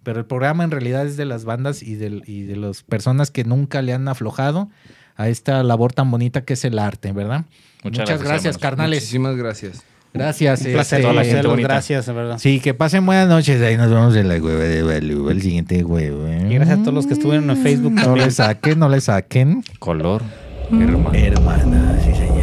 Pero 0.05 0.20
el 0.20 0.24
programa 0.24 0.62
en 0.62 0.70
realidad 0.70 1.05
es 1.05 1.16
de 1.16 1.24
las 1.24 1.44
bandas 1.44 1.82
y 1.82 1.97
de, 1.97 2.22
y 2.26 2.43
de 2.43 2.55
las 2.55 2.85
personas 2.85 3.32
que 3.32 3.43
nunca 3.43 3.82
le 3.82 3.93
han 3.93 4.06
aflojado 4.06 4.70
a 5.16 5.28
esta 5.28 5.64
labor 5.64 5.93
tan 5.93 6.12
bonita 6.12 6.43
que 6.43 6.52
es 6.52 6.64
el 6.64 6.78
arte, 6.78 7.10
¿verdad? 7.10 7.44
Muchas 7.82 8.02
Muchas, 8.02 8.06
gracias, 8.06 8.22
gracias, 8.22 8.59
carnales. 8.59 9.01
Muchísimas 9.01 9.36
gracias. 9.36 9.82
Gracias. 10.14 10.62
Un 10.62 10.72
placer, 10.74 11.01
este, 11.01 11.12
la 11.12 11.24
gente 11.24 11.48
bonita. 11.48 11.68
gracias, 11.68 12.06
de 12.06 12.12
verdad. 12.12 12.39
Sí, 12.39 12.60
que 12.60 12.72
pasen 12.72 13.05
buenas 13.05 13.28
noches. 13.28 13.60
Ahí 13.60 13.76
nos 13.76 13.90
vemos 13.90 14.14
en 14.14 14.28
la 14.28 14.35
de 14.35 14.82
Balú, 14.85 15.28
el 15.28 15.43
siguiente 15.43 15.82
juego. 15.82 16.24
¿eh? 16.28 16.47
Y 16.48 16.55
gracias 16.55 16.78
a 16.78 16.82
todos 16.82 16.94
los 16.94 17.09
que 17.09 17.14
estuvieron 17.14 17.51
en 17.51 17.56
Facebook 17.56 17.94
No 17.94 18.14
le 18.14 18.30
saquen, 18.30 18.78
no 18.78 18.89
le 18.89 19.01
saquen. 19.01 19.64
Color, 19.80 20.22
hermano. 20.70 21.12
Hermana, 21.14 21.98
sí 22.05 22.14
señora, 22.14 22.38